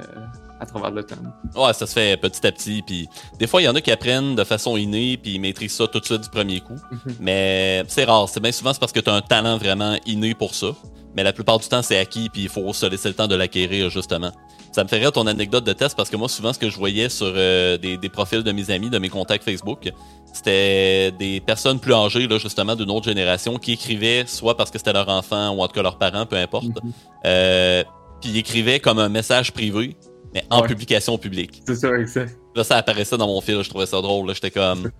à 0.59 0.65
travers 0.65 0.91
le 0.91 1.01
temps. 1.01 1.15
Ouais, 1.55 1.71
ça 1.71 1.87
se 1.87 1.93
fait 1.93 2.17
petit 2.17 2.45
à 2.45 2.51
petit. 2.51 2.83
Puis 2.85 3.07
des 3.39 3.47
fois, 3.47 3.61
il 3.61 3.65
y 3.65 3.67
en 3.69 3.75
a 3.75 3.79
qui 3.79 3.89
apprennent 3.89 4.35
de 4.35 4.43
façon 4.43 4.75
innée, 4.75 5.15
puis 5.15 5.35
ils 5.35 5.39
maîtrisent 5.39 5.75
ça 5.75 5.87
tout 5.87 6.01
de 6.01 6.05
suite 6.05 6.23
du 6.23 6.29
premier 6.29 6.59
coup. 6.59 6.75
Mais 7.21 7.85
c'est 7.87 8.03
rare. 8.03 8.27
C'est 8.27 8.41
bien 8.41 8.51
souvent 8.51 8.73
c'est 8.73 8.79
parce 8.81 8.91
que 8.91 8.99
tu 8.99 9.09
as 9.09 9.13
un 9.13 9.21
talent 9.21 9.57
vraiment 9.57 9.95
inné 10.05 10.33
pour 10.33 10.53
ça. 10.53 10.67
Mais 11.15 11.23
la 11.23 11.31
plupart 11.31 11.57
du 11.57 11.69
temps, 11.69 11.81
c'est 11.81 11.97
acquis, 11.97 12.29
puis 12.29 12.43
il 12.43 12.49
faut 12.49 12.73
se 12.73 12.85
laisser 12.85 13.07
le 13.07 13.15
temps 13.15 13.27
de 13.27 13.35
l'acquérir, 13.35 13.89
justement. 13.89 14.31
Ça 14.77 14.83
me 14.83 14.89
fait 14.89 14.99
rire 14.99 15.11
ton 15.11 15.25
anecdote 15.25 15.63
de 15.63 15.73
test 15.73 15.97
parce 15.97 16.07
que 16.07 16.15
moi, 16.17 16.29
souvent, 16.29 16.53
ce 16.53 16.59
que 16.59 16.69
je 16.69 16.77
voyais 16.77 17.09
sur 17.09 17.33
euh, 17.35 17.79
des, 17.79 17.97
des 17.97 18.09
profils 18.09 18.43
de 18.43 18.51
mes 18.51 18.69
amis, 18.69 18.91
de 18.91 18.99
mes 18.99 19.09
contacts 19.09 19.43
Facebook, 19.43 19.89
c'était 20.31 21.09
des 21.17 21.39
personnes 21.41 21.79
plus 21.79 21.95
âgées, 21.95 22.27
là, 22.27 22.37
justement, 22.37 22.75
d'une 22.75 22.91
autre 22.91 23.05
génération, 23.05 23.57
qui 23.57 23.71
écrivaient 23.71 24.25
soit 24.27 24.55
parce 24.55 24.69
que 24.69 24.77
c'était 24.77 24.93
leur 24.93 25.09
enfant 25.09 25.49
ou 25.49 25.63
en 25.63 25.67
tout 25.67 25.73
cas 25.73 25.81
leurs 25.81 25.97
parents, 25.97 26.27
peu 26.27 26.35
importe. 26.35 26.65
Mhm. 26.65 26.91
Euh, 27.25 27.83
puis 28.21 28.29
ils 28.29 28.37
écrivaient 28.37 28.79
comme 28.79 28.99
un 28.99 29.09
message 29.09 29.51
privé, 29.51 29.97
mais 30.31 30.43
en 30.51 30.61
Ouais. 30.61 30.67
publication 30.67 31.17
publique. 31.17 31.63
C'est 31.65 31.73
ça, 31.73 31.91
exact. 31.97 32.37
Là, 32.55 32.63
ça 32.63 32.77
apparaissait 32.77 33.17
dans 33.17 33.25
mon 33.25 33.41
fil, 33.41 33.59
je 33.63 33.69
trouvais 33.69 33.87
ça 33.87 33.99
drôle. 33.99 34.27
là. 34.27 34.33
J'étais 34.35 34.51
comme. 34.51 34.91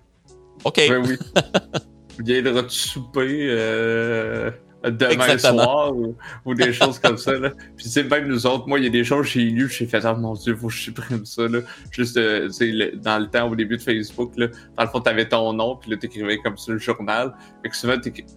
OK. 0.64 0.74
Ben 0.88 1.06
oui. 1.06 1.16
Viendras-tu 2.24 2.76
souper 2.76 3.46
euh, 3.48 4.50
demain 4.84 5.10
Exactement. 5.10 5.62
soir 5.64 5.96
ou, 5.96 6.16
ou 6.44 6.54
des 6.54 6.72
choses 6.72 6.98
comme 7.00 7.18
ça. 7.18 7.32
Là. 7.32 7.50
Puis 7.76 7.88
c'est 7.88 8.04
même 8.08 8.28
nous 8.28 8.46
autres, 8.46 8.68
moi, 8.68 8.78
il 8.78 8.84
y 8.84 8.86
a 8.86 8.90
des 8.90 9.02
choses 9.02 9.26
que 9.26 9.32
j'ai 9.32 9.40
lues, 9.46 9.68
j'ai 9.68 9.86
fait, 9.86 10.04
ah 10.04 10.14
mon 10.14 10.34
dieu, 10.34 10.54
faut 10.54 10.68
que 10.68 10.72
je 10.72 10.82
supprime 10.82 11.26
ça. 11.26 11.48
Là. 11.48 11.58
Juste, 11.90 12.16
euh, 12.16 12.46
tu 12.46 12.52
sais, 12.52 12.66
le- 12.66 12.96
dans 12.96 13.18
le 13.18 13.26
temps, 13.28 13.50
au 13.50 13.56
début 13.56 13.76
de 13.76 13.82
Facebook, 13.82 14.32
là, 14.36 14.46
dans 14.76 14.84
le 14.84 14.88
fond, 14.88 15.00
t'avais 15.00 15.28
ton 15.28 15.52
nom, 15.52 15.74
puis 15.76 15.90
là, 15.90 15.96
t'écrivais 15.96 16.38
comme 16.38 16.56
sur 16.56 16.74
le 16.74 16.78
journal. 16.78 17.34
Fait 17.62 17.70
que 17.70 17.76
souvent, 17.76 17.94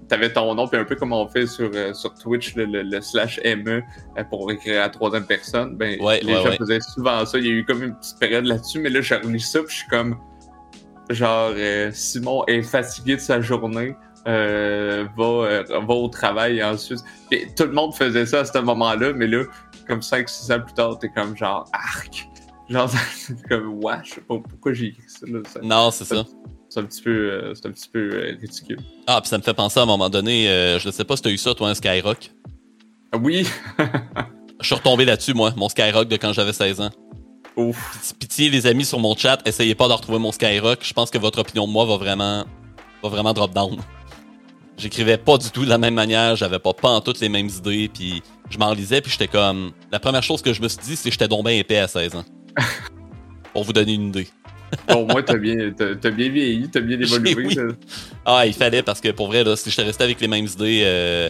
t'avais 0.08 0.34
ton 0.34 0.56
nom, 0.56 0.68
puis 0.68 0.80
un 0.80 0.84
peu 0.86 0.96
comme 0.96 1.14
on 1.14 1.28
fait 1.28 1.46
sur, 1.46 1.70
euh, 1.76 1.94
sur 1.94 2.14
Twitch, 2.16 2.56
le, 2.56 2.66
le- 2.66 2.82
le 2.84 3.02
slash 3.02 3.40
ME, 3.46 3.82
euh, 4.18 4.24
pour 4.30 4.52
écrire 4.52 4.80
à 4.82 4.84
la 4.86 4.90
troisième 4.90 5.26
personne. 5.28 5.76
Ben, 5.78 6.02
Ouais, 6.02 6.22
les 6.24 6.34
ouais, 6.34 6.42
gens 6.42 6.50
ouais. 6.50 6.58
faisaient 6.58 6.80
souvent 6.82 7.24
ça. 7.26 7.38
Il 7.38 7.46
y 7.46 7.50
a 7.50 7.52
eu 7.52 7.66
comme 7.66 7.84
une 7.84 7.96
petite 7.96 8.18
période 8.20 8.46
là-dessus, 8.46 8.80
mais 8.80 8.90
là, 8.90 9.02
j'ai 9.02 9.16
relis 9.16 9.40
ça, 9.42 9.60
puis 9.60 9.70
je 9.76 9.80
suis 9.82 9.88
comme 9.90 10.18
genre 11.10 11.52
euh, 11.58 11.92
Simon 11.94 12.44
est 12.48 12.62
fatigué 12.62 13.16
de 13.18 13.22
sa 13.22 13.42
journée, 13.42 13.96
euh, 14.28 15.06
va, 15.18 15.24
euh, 15.24 15.64
va 15.70 15.94
au 15.94 16.08
travail 16.10 16.58
et 16.58 16.64
ensuite. 16.64 17.00
Tout 17.58 17.64
le 17.66 17.72
monde 17.72 17.94
faisait 17.94 18.26
ça 18.26 18.40
à 18.42 18.46
ce 18.46 18.58
moment-là, 18.60 19.14
mais 19.14 19.28
là, 19.28 19.44
comme 19.88 20.00
5-6 20.02 20.54
ans 20.54 20.60
plus 20.62 20.74
tard, 20.74 21.00
t'es 21.00 21.10
comme 21.10 21.36
genre 21.38 21.68
arc. 21.74 22.28
Genre, 22.70 22.90
c'est 23.16 23.42
comme 23.48 23.84
ouais, 23.84 23.96
je 24.04 24.12
sais 24.16 24.22
pas 24.22 24.36
pourquoi 24.38 24.74
j'ai 24.74 24.88
écrit 24.88 25.04
ça. 25.08 25.26
Là. 25.28 25.40
Ça- 25.48 25.60
Non, 25.64 25.92
c'est 25.92 26.06
ça. 26.06 26.24
C'est 26.70 26.80
un 26.80 26.84
petit 26.86 27.02
peu, 27.02 27.10
euh, 27.12 27.54
un 27.66 27.72
petit 27.72 27.90
peu 27.90 28.00
euh, 28.14 28.38
ridicule. 28.40 28.80
Ah, 29.08 29.20
puis 29.20 29.28
ça 29.30 29.38
me 29.38 29.44
fait 29.44 29.54
penser 29.54 29.80
à 29.80 29.84
un 29.84 29.88
moment 29.88 30.10
donné, 30.10 30.48
euh, 30.50 30.80
je 30.80 30.90
sais 30.90 31.04
pas 31.04 31.18
si 31.18 31.22
t'as 31.24 31.30
eu 31.30 31.38
ça, 31.38 31.54
toi, 31.54 31.68
un 31.70 31.74
Skyrock. 31.76 32.32
Ah 33.12 33.18
Oui, 33.22 33.46
Je 34.62 34.68
suis 34.68 34.76
retombé 34.76 35.04
là-dessus, 35.06 35.34
moi, 35.34 35.52
mon 35.58 35.68
Skyrock 35.68 36.08
de 36.08 36.16
quand 36.18 36.32
j'avais 36.34 36.54
16 36.54 36.80
ans. 36.82 36.92
ouf. 37.58 37.98
Petit- 38.00 38.14
Pitié, 38.14 38.50
les 38.50 38.68
amis, 38.68 38.86
sur 38.86 39.00
mon 39.00 39.18
chat, 39.18 39.40
essayez 39.46 39.76
pas 39.76 39.88
de 39.90 39.94
retrouver 39.94 40.20
mon 40.20 40.32
Skyrock. 40.32 40.80
Je 40.82 40.94
pense 40.94 41.10
que 41.10 41.18
votre 41.18 41.40
opinion 41.40 41.68
de 41.68 41.72
moi 41.74 41.84
va 41.86 41.98
vraiment, 41.98 42.46
va 43.04 43.10
vraiment 43.10 43.34
drop 43.34 43.54
down. 43.54 43.78
J'écrivais 44.82 45.18
pas 45.18 45.38
du 45.38 45.52
tout 45.52 45.64
de 45.64 45.70
la 45.70 45.78
même 45.78 45.94
manière, 45.94 46.36
j'avais 46.36 46.58
pas 46.58 46.74
pas 46.74 46.90
en 46.90 47.02
toutes 47.02 47.20
les 47.20 47.30
mêmes 47.30 47.50
idées, 47.50 47.88
puis 47.94 48.24
je 48.50 48.58
m'en 48.58 48.74
lisais, 48.74 49.00
puis 49.00 49.12
j'étais 49.12 49.28
comme... 49.28 49.74
La 49.92 50.00
première 50.00 50.24
chose 50.24 50.42
que 50.42 50.54
je 50.54 50.62
me 50.62 50.68
suis 50.68 50.80
dit, 50.80 50.96
c'est 50.96 51.10
que 51.10 51.14
j'étais 51.14 51.28
donc 51.28 51.46
bien 51.46 51.54
épais 51.54 51.78
à 51.78 51.88
16 51.88 52.16
ans. 52.16 52.26
Pour 53.54 53.64
vous 53.64 53.74
donner 53.74 53.94
une 53.94 54.08
idée. 54.08 54.28
Bon, 54.88 55.06
moi, 55.06 55.22
t'as 55.22 55.38
bien, 55.38 55.72
t'as, 55.72 56.10
bien 56.10 56.30
vieilli, 56.30 56.68
t'as 56.68 56.80
bien 56.80 57.00
évolué. 57.02 57.36
Oui. 57.36 57.58
Ah, 58.26 58.48
il 58.48 58.54
fallait, 58.54 58.82
parce 58.82 59.00
que 59.00 59.10
pour 59.10 59.28
vrai, 59.28 59.44
là, 59.44 59.56
si 59.56 59.70
j'étais 59.70 59.84
resté 59.84 60.04
avec 60.04 60.20
les 60.20 60.28
mêmes 60.28 60.48
idées, 60.48 60.82
euh, 60.84 61.30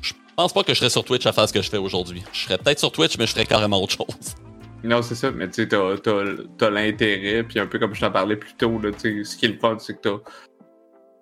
je 0.00 0.14
pense 0.34 0.54
pas 0.54 0.62
que 0.62 0.72
je 0.72 0.78
serais 0.78 0.88
sur 0.88 1.04
Twitch 1.04 1.26
à 1.26 1.34
faire 1.34 1.46
ce 1.46 1.52
que 1.52 1.60
je 1.60 1.68
fais 1.68 1.76
aujourd'hui. 1.76 2.22
Je 2.32 2.44
serais 2.44 2.56
peut-être 2.56 2.78
sur 2.78 2.92
Twitch, 2.92 3.18
mais 3.18 3.26
je 3.26 3.32
ferais 3.32 3.44
carrément 3.44 3.82
autre 3.82 3.92
chose. 3.92 4.34
Non, 4.82 5.02
c'est 5.02 5.16
ça, 5.16 5.30
mais 5.32 5.50
tu 5.50 5.64
sais, 5.64 5.68
t'as, 5.68 6.70
l'intérêt, 6.70 7.42
puis 7.42 7.60
un 7.60 7.66
peu 7.66 7.78
comme 7.78 7.94
je 7.94 8.00
t'en 8.00 8.10
parlais 8.10 8.36
plus 8.36 8.54
tôt, 8.54 8.78
là, 8.78 8.90
tu 8.92 9.24
sais, 9.24 9.30
ce 9.30 9.36
qui 9.36 9.44
est 9.44 9.50
le 9.50 9.58
fun, 9.58 9.76
c'est 9.78 10.00
que 10.00 10.08
t'as, 10.08 10.18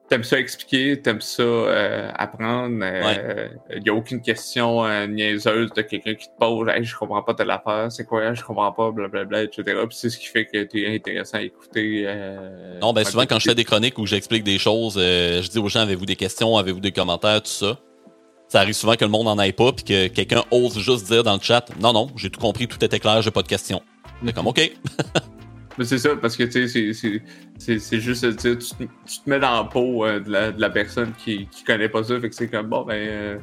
T'aimes 0.06 0.22
ça 0.22 0.39
expliquer, 0.39 1.01
t'aimes 1.01 1.22
ça 1.22 1.43
euh, 1.43 2.10
apprendre. 2.14 2.76
Il 2.76 2.82
euh, 2.82 3.48
n'y 3.82 3.89
a 3.89 3.94
aucune 3.94 4.20
question 4.20 4.85
euh, 4.85 5.06
niaiseuse 5.06 5.72
de 5.72 5.81
quelqu'un 5.81 6.14
qui 6.14 6.26
te 6.26 6.39
pose 6.39 6.68
hey, 6.68 6.85
je 6.85 6.94
comprends 6.94 7.22
pas 7.22 7.32
telle 7.32 7.51
affaire, 7.51 7.90
c'est 7.90 8.05
quoi, 8.05 8.35
je 8.35 8.43
comprends 8.44 8.70
pas, 8.70 8.90
blablabla, 8.90 9.44
etc. 9.44 9.62
Puis 9.64 9.97
c'est 9.97 10.10
ce 10.10 10.18
qui 10.18 10.26
fait 10.26 10.44
que 10.44 10.62
t'es 10.64 10.94
intéressant 10.94 11.39
à 11.39 11.43
écouter. 11.43 12.06
non, 12.82 12.93
ben 12.93 13.05
souvent 13.05 13.24
quand 13.24 13.39
je 13.39 13.48
fais 13.48 13.55
des 13.55 13.64
chroniques 13.64 13.98
où 13.98 14.05
j'explique 14.05 14.44
des 14.44 14.59
choses, 14.59 14.97
je 14.97 15.48
dis 15.48 15.59
aux 15.59 15.68
gens 15.68 15.81
avez-vous 15.81 16.06
des 16.06 16.16
questions, 16.16 16.59
avez-vous 16.59 16.81
des 16.81 16.93
commentaires, 16.93 17.40
tout 17.40 17.48
ça. 17.48 17.78
Ça 18.48 18.60
arrive 18.60 18.74
souvent 18.74 18.97
que 18.97 19.05
le 19.06 19.10
monde 19.10 19.24
n'en 19.24 19.39
aille 19.39 19.55
pas, 19.55 19.72
puis 19.72 19.85
que 19.85 20.09
quelqu'un 20.09 20.44
ose 20.51 20.78
juste 20.78 21.06
dire 21.06 21.22
dans 21.22 21.35
le 21.35 21.40
chat 21.40 21.64
non, 21.81 21.94
non, 21.94 22.09
j'ai 22.16 22.28
tout 22.28 22.40
compris, 22.40 22.68
tout 22.68 22.85
était 22.85 23.01
clair, 23.01 23.22
j'ai 23.22 23.31
pas 23.31 23.43
de 23.43 23.48
questions. 23.48 23.81
C'est 24.24 24.32
comme 24.35 24.48
OK. 24.48 24.60
Mais 25.78 25.84
c'est 25.84 25.98
ça, 25.98 26.14
parce 26.16 26.36
que 26.36 26.44
tu 26.44 26.68
sais, 26.68 27.20
c'est 27.59 28.01
juste 28.01 28.36
tu, 28.36 28.56
tu, 28.59 28.66
te 28.76 29.30
mets 29.30 29.40
dans 29.40 29.62
la 29.62 29.64
peau 29.64 30.05
euh, 30.05 30.20
de, 30.20 30.30
la, 30.30 30.52
de, 30.52 30.60
la, 30.60 30.70
personne 30.70 31.12
qui, 31.18 31.46
qui 31.48 31.64
connaît 31.64 31.88
pas 31.88 32.05
ça, 32.05 32.20
fait 32.20 32.28
que 32.28 32.34
c'est 32.34 32.48
comme 32.48 32.68
bon, 32.68 32.84
ben, 32.84 32.94
euh, 32.94 33.38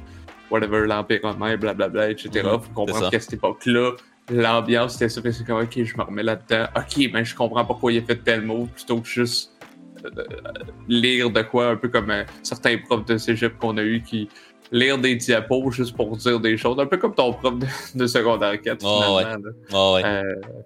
whatever, 0.50 0.88
l'Empire 0.88 1.20
romain, 1.24 1.58
blablabla, 1.58 2.12
etc. 2.12 2.30
Mm-hmm. 2.34 2.62
Faut 2.62 2.74
comprendre 2.74 3.10
qu'à 3.10 3.20
cette 3.20 3.34
époque-là, 3.34 3.92
l'ambiance 4.30 4.94
c'était 4.94 5.10
ça, 5.10 5.22
c'est 5.24 5.46
comme 5.46 5.62
ok, 5.62 5.84
je 5.84 5.98
me 5.98 6.04
remets 6.04 6.24
là-dedans, 6.24 6.68
ok, 6.76 7.12
ben, 7.12 7.26
je 7.26 7.36
comprends 7.36 7.66
pourquoi 7.66 7.92
il 7.92 7.98
a 8.00 8.02
fait 8.02 8.18
tel 8.18 8.44
mot, 8.44 8.68
plutôt 8.74 9.02
que 9.02 9.08
juste 9.08 9.52
euh, 10.06 10.24
lire 10.88 11.30
de 11.32 11.42
quoi, 11.42 11.72
un 11.72 11.76
peu 11.76 11.90
comme 11.90 12.14
certains 12.44 12.78
profs 12.78 13.06
de 13.06 13.18
cégep 13.18 13.58
qu'on 13.58 13.78
a 13.78 13.84
eu 13.84 14.02
qui 14.02 14.30
lire 14.72 14.98
des 14.98 15.16
diapos 15.16 15.72
juste 15.72 15.96
pour 15.96 16.16
dire 16.16 16.40
des 16.40 16.58
choses, 16.58 16.80
un 16.80 16.86
peu 16.86 16.98
comme 16.98 17.14
ton 17.14 17.34
prof 17.34 17.54
de, 17.94 18.08
secondaire 18.08 18.60
4, 18.62 18.80
finalement. 18.80 19.16
Ouais. 19.16 19.26
Oh, 19.74 19.94
ouais. 19.96 20.06
Euh, 20.06 20.22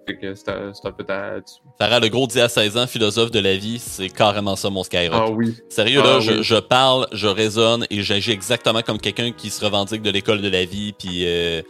fait 0.06 0.16
que 0.16 0.34
c'est 0.34 0.48
un, 0.48 0.72
un, 0.82 0.92
peu 0.92 1.04
ta... 1.04 1.36
Farah, 1.78 2.00
le 2.00 2.08
gros 2.08 2.26
dit 2.26 2.40
à 2.40 2.48
16 2.48 2.76
ans, 2.76 2.86
philosophe 2.86 3.30
de 3.30 3.40
la 3.40 3.56
vie, 3.56 3.78
c'est 3.78 4.08
carrément 4.08 4.56
ça 4.56 4.70
mon 4.70 4.84
Skyrock. 4.84 5.20
Ah 5.20 5.30
oui. 5.30 5.56
Sérieux, 5.68 6.02
là, 6.02 6.16
ah 6.16 6.20
je, 6.20 6.42
je, 6.42 6.56
parle, 6.56 7.08
je 7.12 7.26
raisonne 7.26 7.86
et 7.90 8.02
j'agis 8.02 8.30
exactement 8.30 8.82
comme 8.82 8.98
quelqu'un 8.98 9.32
qui 9.32 9.50
se 9.50 9.64
revendique 9.64 10.02
de 10.02 10.10
l'école 10.10 10.40
de 10.40 10.48
la 10.48 10.64
vie, 10.64 10.92
puis 10.92 11.24
euh, 11.26 11.62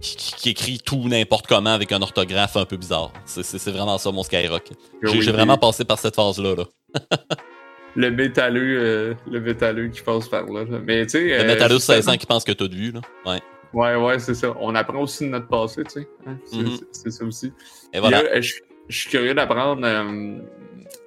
qui, 0.00 0.16
qui, 0.16 0.50
écrit 0.50 0.78
tout 0.78 1.08
n'importe 1.08 1.46
comment 1.46 1.70
avec 1.70 1.90
un 1.92 2.00
orthographe 2.00 2.56
un 2.56 2.64
peu 2.64 2.76
bizarre. 2.76 3.12
C'est 3.26 3.70
vraiment 3.70 3.98
ça 3.98 4.12
mon 4.12 4.22
Skyrock. 4.22 4.70
J'ai 5.02 5.32
vraiment 5.32 5.58
passé 5.58 5.84
par 5.84 5.98
cette 5.98 6.14
phase-là. 6.14 6.54
Là. 6.54 6.64
le 7.96 8.10
métalleux, 8.10 8.78
euh, 8.78 9.14
le 9.30 9.40
métalleux 9.40 9.88
qui 9.88 10.02
passe 10.02 10.28
par 10.28 10.44
là. 10.46 10.64
Mais 10.84 11.04
tu 11.06 11.10
sais. 11.10 11.24
Le 11.24 11.40
euh, 11.40 11.46
métalleux 11.46 11.76
de 11.76 11.80
16 11.80 12.08
ans 12.08 12.16
qui 12.16 12.26
pense 12.26 12.44
que 12.44 12.52
t'as 12.52 12.68
de 12.68 12.74
vue, 12.74 12.92
là. 12.92 13.00
Ouais. 13.26 13.40
Ouais, 13.72 13.94
ouais, 13.94 14.18
c'est 14.18 14.34
ça. 14.34 14.54
On 14.60 14.74
apprend 14.74 15.00
aussi 15.02 15.24
de 15.24 15.30
notre 15.30 15.48
passé, 15.48 15.84
tu 15.84 15.90
sais. 15.90 16.08
Hein, 16.26 16.36
mm-hmm. 16.52 16.80
C'est 16.90 17.10
ça 17.10 17.24
aussi. 17.24 17.52
Et 17.92 18.00
voilà. 18.00 18.20
Euh, 18.20 18.42
je, 18.42 18.54
suis 18.88 19.08
curieux 19.08 19.34
d'apprendre, 19.34 19.82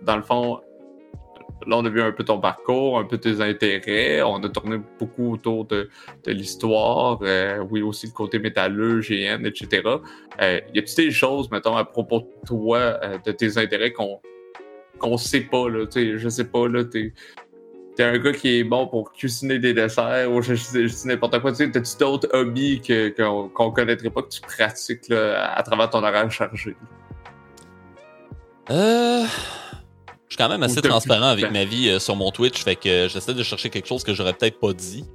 dans 0.01 0.15
le 0.15 0.21
fond, 0.21 0.61
là, 1.67 1.77
on 1.77 1.85
a 1.85 1.89
vu 1.89 2.01
un 2.01 2.13
peu 2.13 2.23
ton 2.23 2.39
parcours, 2.39 2.97
un 2.97 3.03
peu 3.03 3.17
tes 3.17 3.41
intérêts. 3.41 4.21
On 4.21 4.41
a 4.41 4.47
tourné 4.47 4.77
beaucoup 4.97 5.33
autour 5.33 5.65
de, 5.65 5.89
de 6.23 6.31
l'histoire. 6.31 7.19
oui, 7.69 7.81
aussi 7.81 8.07
le 8.07 8.13
côté 8.13 8.39
métalleux, 8.39 9.01
GN, 9.01 9.45
etc. 9.45 9.81
Euh, 10.41 10.61
y 10.73 10.79
a-t-il 10.79 11.07
des 11.07 11.11
choses, 11.11 11.51
mettons, 11.51 11.75
à 11.75 11.83
propos 11.83 12.21
de 12.21 12.47
toi, 12.47 12.99
de 13.25 13.31
tes 13.33 13.57
intérêts 13.57 13.91
qu'on 13.91 14.21
qu'on 15.03 15.17
sait 15.17 15.41
pas, 15.41 15.69
là. 15.69 15.85
Tu 15.85 15.91
sais, 15.91 16.17
je 16.17 16.29
sais 16.29 16.45
pas, 16.45 16.67
là, 16.67 16.83
t'es. 16.83 17.13
T'es 17.95 18.03
un 18.03 18.17
gars 18.17 18.33
qui 18.33 18.57
est 18.57 18.63
bon 18.63 18.87
pour 18.87 19.13
cuisiner 19.13 19.59
des 19.59 19.75
desserts 19.75 20.31
ou 20.31 20.41
je, 20.41 20.53
dis 20.53 21.07
n'importe 21.07 21.39
quoi. 21.41 21.51
Tu 21.51 21.71
t'as-tu 21.71 21.97
d'autres 21.99 22.27
hobbies 22.33 22.81
qu'on 23.15 23.49
qu 23.49 23.73
connaîtrait 23.75 24.09
pas 24.09 24.23
que 24.23 24.29
tu 24.29 24.41
pratiques 24.41 25.09
là, 25.09 25.53
à 25.53 25.61
travers 25.61 25.91
ton 25.91 25.99
horaire 25.99 26.31
chargé? 26.31 26.75
Euh. 28.71 29.25
Je 30.27 30.35
suis 30.35 30.37
quand 30.43 30.49
même 30.49 30.63
assez 30.63 30.81
transparent 30.81 31.27
avec 31.27 31.51
ma 31.51 31.65
vie 31.65 31.89
euh, 31.89 31.99
sur 31.99 32.15
mon 32.15 32.31
Twitch, 32.31 32.63
fait 32.63 32.75
que 32.75 33.07
j'essaie 33.07 33.35
de 33.35 33.43
chercher 33.43 33.69
quelque 33.69 33.87
chose 33.87 34.03
que 34.03 34.15
j'aurais 34.15 34.33
peut-être 34.33 34.59
pas 34.59 34.73
dit. 34.73 35.05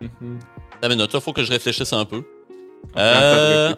Mm 0.00 0.06
-hmm. 0.06 0.88
minute, 0.88 1.12
là, 1.12 1.20
faut 1.20 1.32
que 1.32 1.44
je 1.44 1.52
réfléchisse 1.52 1.92
un 1.92 2.04
peu. 2.04 2.24
Euh, 2.96 3.74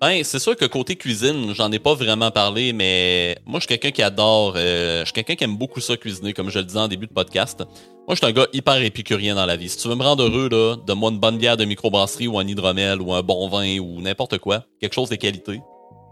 ben, 0.00 0.24
c'est 0.24 0.38
sûr 0.38 0.56
que 0.56 0.64
côté 0.64 0.96
cuisine, 0.96 1.54
j'en 1.54 1.70
ai 1.70 1.78
pas 1.78 1.94
vraiment 1.94 2.30
parlé, 2.30 2.72
mais 2.72 3.36
moi, 3.46 3.60
je 3.60 3.66
suis 3.66 3.68
quelqu'un 3.68 3.90
qui 3.90 4.02
adore, 4.02 4.54
euh, 4.56 5.00
je 5.00 5.04
suis 5.06 5.12
quelqu'un 5.12 5.36
qui 5.36 5.44
aime 5.44 5.56
beaucoup 5.56 5.80
ça 5.80 5.96
cuisiner, 5.96 6.32
comme 6.32 6.50
je 6.50 6.58
le 6.58 6.64
disais 6.64 6.80
en 6.80 6.88
début 6.88 7.06
de 7.06 7.12
podcast. 7.12 7.62
Moi, 8.06 8.14
je 8.14 8.16
suis 8.16 8.26
un 8.26 8.32
gars 8.32 8.46
hyper 8.52 8.82
épicurien 8.82 9.34
dans 9.34 9.46
la 9.46 9.56
vie. 9.56 9.68
Si 9.68 9.78
tu 9.78 9.88
veux 9.88 9.94
me 9.94 10.02
rendre 10.02 10.24
heureux, 10.24 10.48
là, 10.48 10.76
donne-moi 10.86 11.10
une 11.10 11.18
bonne 11.18 11.38
bière 11.38 11.56
de 11.56 11.64
microbrasserie 11.64 12.28
ou 12.28 12.38
un 12.38 12.46
hydromel 12.46 13.00
ou 13.00 13.12
un 13.12 13.22
bon 13.22 13.48
vin 13.48 13.78
ou 13.78 14.00
n'importe 14.00 14.38
quoi. 14.38 14.64
Quelque 14.80 14.94
chose 14.94 15.08
de 15.08 15.16
qualité. 15.16 15.60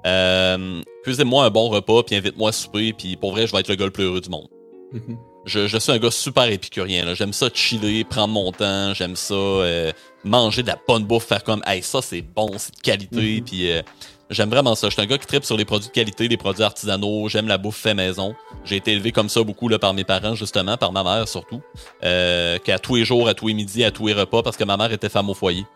Euh, 0.06 0.82
cuisine-moi 1.02 1.44
un 1.44 1.50
bon 1.50 1.68
repas, 1.68 2.02
puis 2.02 2.16
invite-moi 2.16 2.50
à 2.50 2.52
souper, 2.52 2.92
puis 2.92 3.16
pour 3.16 3.32
vrai, 3.32 3.46
je 3.46 3.52
vais 3.52 3.60
être 3.60 3.68
le 3.68 3.76
gars 3.76 3.86
le 3.86 3.90
plus 3.90 4.04
heureux 4.04 4.20
du 4.20 4.28
monde. 4.28 4.48
Mhm. 4.92 5.16
Je, 5.46 5.66
je, 5.66 5.78
suis 5.78 5.92
un 5.92 5.98
gars 5.98 6.10
super 6.10 6.44
épicurien. 6.44 7.14
J'aime 7.14 7.32
ça 7.32 7.48
chiller, 7.52 8.04
prendre 8.04 8.32
mon 8.32 8.50
temps. 8.50 8.94
J'aime 8.94 9.16
ça 9.16 9.34
euh, 9.34 9.92
manger 10.24 10.62
de 10.62 10.68
la 10.68 10.78
bonne 10.88 11.04
bouffe, 11.04 11.26
faire 11.26 11.44
comme 11.44 11.62
hey, 11.66 11.82
ça 11.82 12.00
c'est 12.02 12.22
bon, 12.22 12.50
c'est 12.56 12.74
de 12.74 12.80
qualité. 12.80 13.42
Puis 13.42 13.70
euh, 13.70 13.82
j'aime 14.30 14.48
vraiment 14.48 14.74
ça. 14.74 14.88
Je 14.88 14.94
suis 14.94 15.02
un 15.02 15.06
gars 15.06 15.18
qui 15.18 15.26
tripe 15.26 15.44
sur 15.44 15.56
les 15.56 15.64
produits 15.64 15.88
de 15.88 15.92
qualité, 15.92 16.28
les 16.28 16.36
produits 16.36 16.62
artisanaux. 16.62 17.28
J'aime 17.28 17.46
la 17.46 17.58
bouffe 17.58 17.76
fait 17.76 17.94
maison. 17.94 18.34
J'ai 18.64 18.76
été 18.76 18.92
élevé 18.92 19.12
comme 19.12 19.28
ça 19.28 19.42
beaucoup 19.42 19.68
là, 19.68 19.78
par 19.78 19.92
mes 19.92 20.04
parents, 20.04 20.34
justement, 20.34 20.76
par 20.78 20.92
ma 20.92 21.04
mère 21.04 21.28
surtout. 21.28 21.60
Euh, 22.02 22.58
qu'à 22.58 22.78
tous 22.78 22.96
les 22.96 23.04
jours, 23.04 23.28
à 23.28 23.34
tous 23.34 23.48
les 23.48 23.54
midis, 23.54 23.84
à 23.84 23.90
tous 23.90 24.06
les 24.06 24.14
repas, 24.14 24.42
parce 24.42 24.56
que 24.56 24.64
ma 24.64 24.76
mère 24.76 24.92
était 24.92 25.10
femme 25.10 25.28
au 25.28 25.34
foyer. 25.34 25.66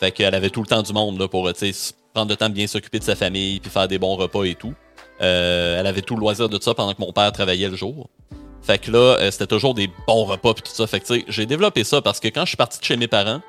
Fait 0.00 0.10
qu'elle 0.10 0.34
avait 0.34 0.50
tout 0.50 0.62
le 0.62 0.66
temps 0.66 0.82
du 0.82 0.92
monde 0.92 1.18
là, 1.20 1.28
pour 1.28 1.48
prendre 2.12 2.30
le 2.30 2.36
temps 2.36 2.48
de 2.48 2.54
bien 2.54 2.66
s'occuper 2.66 2.98
de 2.98 3.04
sa 3.04 3.14
famille, 3.14 3.60
puis 3.60 3.70
faire 3.70 3.86
des 3.86 3.98
bons 3.98 4.16
repas 4.16 4.42
et 4.42 4.56
tout. 4.56 4.74
Euh, 5.20 5.78
elle 5.78 5.86
avait 5.86 6.02
tout 6.02 6.16
le 6.16 6.20
loisir 6.20 6.48
de 6.48 6.60
ça 6.60 6.74
pendant 6.74 6.92
que 6.92 7.00
mon 7.00 7.12
père 7.12 7.30
travaillait 7.30 7.68
le 7.68 7.76
jour. 7.76 8.10
Fait 8.62 8.78
que 8.78 8.90
là, 8.90 9.16
euh, 9.18 9.30
c'était 9.30 9.46
toujours 9.46 9.74
des 9.74 9.90
bons 10.06 10.24
repas 10.24 10.54
pis 10.54 10.62
tout 10.62 10.70
ça. 10.72 10.86
Fait 10.86 11.00
que 11.00 11.06
tu 11.06 11.14
sais, 11.14 11.24
j'ai 11.28 11.46
développé 11.46 11.82
ça 11.84 12.00
parce 12.00 12.20
que 12.20 12.28
quand 12.28 12.42
je 12.42 12.50
suis 12.50 12.56
parti 12.56 12.78
de 12.78 12.84
chez 12.84 12.96
mes 12.96 13.08
parents, 13.08 13.40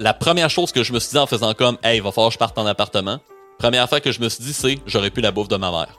la 0.00 0.14
première 0.14 0.50
chose 0.50 0.72
que 0.72 0.82
je 0.82 0.92
me 0.92 0.98
suis 0.98 1.10
dit 1.10 1.18
en 1.18 1.26
faisant 1.26 1.52
comme 1.54 1.76
Hey, 1.82 1.98
il 1.98 2.02
va 2.02 2.10
falloir 2.10 2.30
que 2.30 2.34
je 2.34 2.38
parte 2.38 2.56
en 2.58 2.66
appartement, 2.66 3.20
première 3.58 3.88
fois 3.88 4.00
que 4.00 4.12
je 4.12 4.20
me 4.20 4.28
suis 4.28 4.42
dit, 4.42 4.54
c'est 4.54 4.78
j'aurais 4.86 5.10
pu 5.10 5.20
la 5.20 5.30
bouffe 5.30 5.48
de 5.48 5.56
ma 5.56 5.70
mère. 5.70 5.98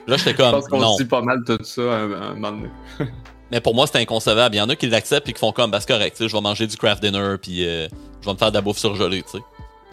là, 0.07 0.15
j'étais 0.15 0.33
comme. 0.33 0.47
Je 0.47 0.51
pense 0.51 0.67
qu'on 0.67 0.95
dit 0.95 1.05
pas 1.05 1.21
mal 1.21 1.43
tout 1.45 1.57
ça 1.61 1.81
un, 1.81 2.33
moment 2.35 2.51
donné. 2.51 2.69
Mais 3.51 3.61
pour 3.61 3.75
moi, 3.75 3.85
c'était 3.87 3.99
inconcevable. 3.99 4.55
Il 4.55 4.57
y 4.57 4.61
en 4.61 4.69
a 4.69 4.75
qui 4.75 4.87
l'acceptent 4.87 5.27
et 5.29 5.33
qui 5.33 5.39
font 5.39 5.51
comme, 5.51 5.71
bah, 5.71 5.79
c'est 5.79 5.87
correct, 5.87 6.15
je 6.19 6.33
vais 6.33 6.41
manger 6.41 6.67
du 6.67 6.75
craft 6.75 7.01
dinner 7.01 7.35
puis 7.41 7.65
euh, 7.65 7.87
je 8.21 8.25
vais 8.25 8.33
me 8.33 8.37
faire 8.37 8.49
de 8.49 8.55
la 8.55 8.61
bouffe 8.61 8.77
surgelée, 8.77 9.23
tu 9.23 9.37
sais. 9.37 9.43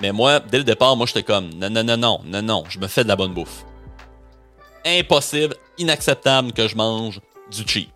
Mais 0.01 0.11
moi, 0.11 0.41
dès 0.41 0.59
le 0.59 0.65
départ, 0.65 0.97
moi, 0.97 1.07
j'étais 1.07 1.23
comme, 1.23 1.51
non, 1.55 1.71
non, 1.71 1.85
non, 1.85 1.97
non, 1.97 2.21
non, 2.25 2.43
non, 2.43 2.65
je 2.69 2.81
me 2.81 2.89
fais 2.89 3.05
de 3.05 3.09
la 3.09 3.15
bonne 3.15 3.33
bouffe 3.33 3.65
impossible, 4.85 5.57
inacceptable 5.79 6.53
que 6.53 6.69
je 6.69 6.77
mange 6.77 7.21
du 7.51 7.67
cheap. 7.67 7.91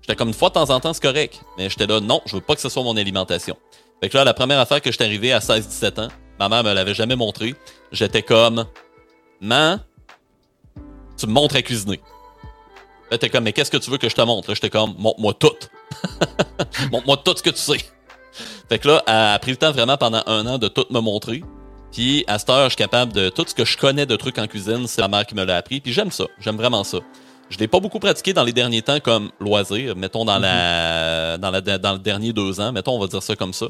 J'étais 0.00 0.16
comme 0.16 0.28
une 0.28 0.34
fois 0.34 0.48
de 0.48 0.54
temps 0.54 0.70
en 0.70 0.80
temps, 0.80 0.92
c'est 0.92 1.02
correct. 1.02 1.42
Mais 1.56 1.68
j'étais 1.68 1.86
là, 1.86 2.00
non, 2.00 2.20
je 2.26 2.36
veux 2.36 2.42
pas 2.42 2.54
que 2.54 2.60
ce 2.60 2.68
soit 2.68 2.82
mon 2.82 2.96
alimentation. 2.96 3.56
Fait 4.00 4.08
que 4.08 4.16
là, 4.16 4.24
la 4.24 4.34
première 4.34 4.58
affaire 4.58 4.80
que 4.80 4.90
j'étais 4.90 5.04
arrivé 5.04 5.32
à 5.32 5.40
16-17 5.40 6.00
ans, 6.00 6.08
ma 6.38 6.48
mère 6.48 6.64
me 6.64 6.72
l'avait 6.72 6.94
jamais 6.94 7.16
montré. 7.16 7.54
J'étais 7.92 8.22
comme, 8.22 8.64
man, 9.40 9.84
tu 11.16 11.26
me 11.26 11.32
montres 11.32 11.56
à 11.56 11.62
cuisiner. 11.62 12.00
Là, 13.10 13.18
t'es 13.18 13.28
comme, 13.28 13.44
mais 13.44 13.52
qu'est-ce 13.52 13.70
que 13.70 13.76
tu 13.76 13.90
veux 13.90 13.98
que 13.98 14.08
je 14.08 14.14
te 14.14 14.20
montre? 14.20 14.54
J'étais 14.54 14.70
comme, 14.70 14.94
montre-moi 14.98 15.34
tout. 15.34 15.56
montre-moi 16.92 17.16
tout 17.24 17.34
ce 17.36 17.42
que 17.42 17.50
tu 17.50 17.58
sais. 17.58 17.78
Fait 18.68 18.78
que 18.78 18.88
là, 18.88 19.02
elle 19.06 19.14
a 19.14 19.38
pris 19.38 19.50
le 19.50 19.56
temps 19.56 19.72
vraiment 19.72 19.96
pendant 19.96 20.22
un 20.26 20.46
an 20.46 20.58
de 20.58 20.68
tout 20.68 20.86
me 20.90 21.00
montrer. 21.00 21.42
Puis 21.92 22.24
à 22.26 22.38
cette 22.38 22.50
heure, 22.50 22.64
je 22.64 22.70
suis 22.70 22.76
capable 22.76 23.12
de 23.12 23.28
tout 23.28 23.44
ce 23.46 23.54
que 23.54 23.64
je 23.64 23.76
connais 23.76 24.06
de 24.06 24.16
trucs 24.16 24.38
en 24.38 24.46
cuisine, 24.46 24.86
c'est 24.86 25.00
ma 25.02 25.08
mère 25.08 25.26
qui 25.26 25.34
me 25.34 25.44
l'a 25.44 25.56
appris. 25.56 25.80
Puis 25.80 25.92
j'aime 25.92 26.10
ça, 26.10 26.24
j'aime 26.38 26.56
vraiment 26.56 26.84
ça. 26.84 26.98
Je 27.50 27.58
l'ai 27.58 27.68
pas 27.68 27.80
beaucoup 27.80 27.98
pratiqué 27.98 28.34
dans 28.34 28.44
les 28.44 28.52
derniers 28.52 28.82
temps 28.82 29.00
comme 29.00 29.30
loisir, 29.40 29.96
mettons 29.96 30.24
dans 30.24 30.38
la 30.38 31.36
mhm. 31.36 31.40
dans 31.40 31.50
la 31.50 31.60
dans 31.60 31.92
le 31.92 31.98
dernier 31.98 32.32
deux 32.32 32.60
ans, 32.60 32.72
mettons 32.72 32.96
on 32.96 32.98
va 32.98 33.06
dire 33.06 33.22
ça 33.22 33.36
comme 33.36 33.54
ça. 33.54 33.66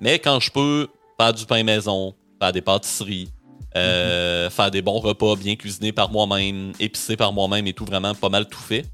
Mais 0.00 0.18
quand 0.18 0.40
je 0.40 0.50
peux 0.50 0.88
faire 1.20 1.34
du 1.34 1.44
pain 1.44 1.62
maison, 1.62 2.14
faire 2.40 2.52
des 2.52 2.62
pâtisseries, 2.62 3.28
euh, 3.76 4.46
mhm. 4.46 4.50
faire 4.50 4.70
des 4.70 4.80
bons 4.80 4.98
repas 4.98 5.36
bien 5.36 5.56
cuisinés 5.56 5.92
par 5.92 6.10
moi-même, 6.10 6.72
épicés 6.80 7.16
par 7.16 7.32
moi-même 7.32 7.66
et 7.66 7.74
tout 7.74 7.84
vraiment 7.84 8.14
pas 8.14 8.30
mal 8.30 8.48
tout 8.48 8.58
fait. 8.58 8.86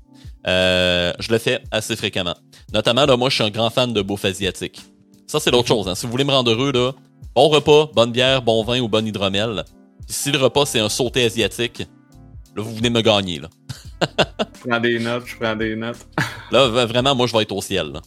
Euh, 0.47 1.13
je 1.21 1.31
le 1.31 1.39
fais 1.39 1.63
assez 1.71 1.95
fréquemment. 1.95 2.35
Notamment 2.73 3.07
là, 3.07 3.17
moi 3.17 3.31
je 3.31 3.37
suis 3.37 3.45
un 3.45 3.51
grand 3.51 3.71
fan 3.71 3.93
de 3.93 4.03
bouffe 4.03 4.25
asiatique. 4.25 4.83
Ça 5.29 5.39
c'est 5.39 5.53
l'autre 5.53 5.71
mhm. 5.71 5.79
chose. 5.79 5.89
Hein. 5.89 5.95
Si 5.95 6.07
vous 6.07 6.13
voulez 6.13 6.25
me 6.25 6.33
rendre 6.33 6.51
heureux 6.51 6.73
là, 6.73 6.93
Bon 7.35 7.49
repas, 7.49 7.91
bonne 7.93 8.13
bière, 8.13 8.43
bon 8.43 8.63
vin 8.63 8.79
ou 8.79 8.87
bon 8.87 9.05
hydromel. 9.05 9.65
si 10.07 10.31
le 10.31 10.39
repas 10.39 10.67
c'est 10.67 10.79
un 10.79 10.89
sauté 10.89 11.25
asiatique, 11.25 11.81
là 12.55 12.63
vous 12.63 12.77
venez 12.77 12.91
me 12.91 13.01
gagner 13.01 13.41
là. 13.41 13.49
je 14.55 14.69
prends 14.69 14.79
des 14.79 15.01
notes, 15.01 15.25
je 15.27 15.37
prends 15.37 15.57
des 15.57 15.75
notes. 15.75 16.07
là 16.53 16.69
vraiment 16.69 17.17
moi 17.17 17.27
je 17.27 17.33
vais 17.33 17.43
être 17.43 17.51
au 17.51 17.61
ciel. 17.61 18.01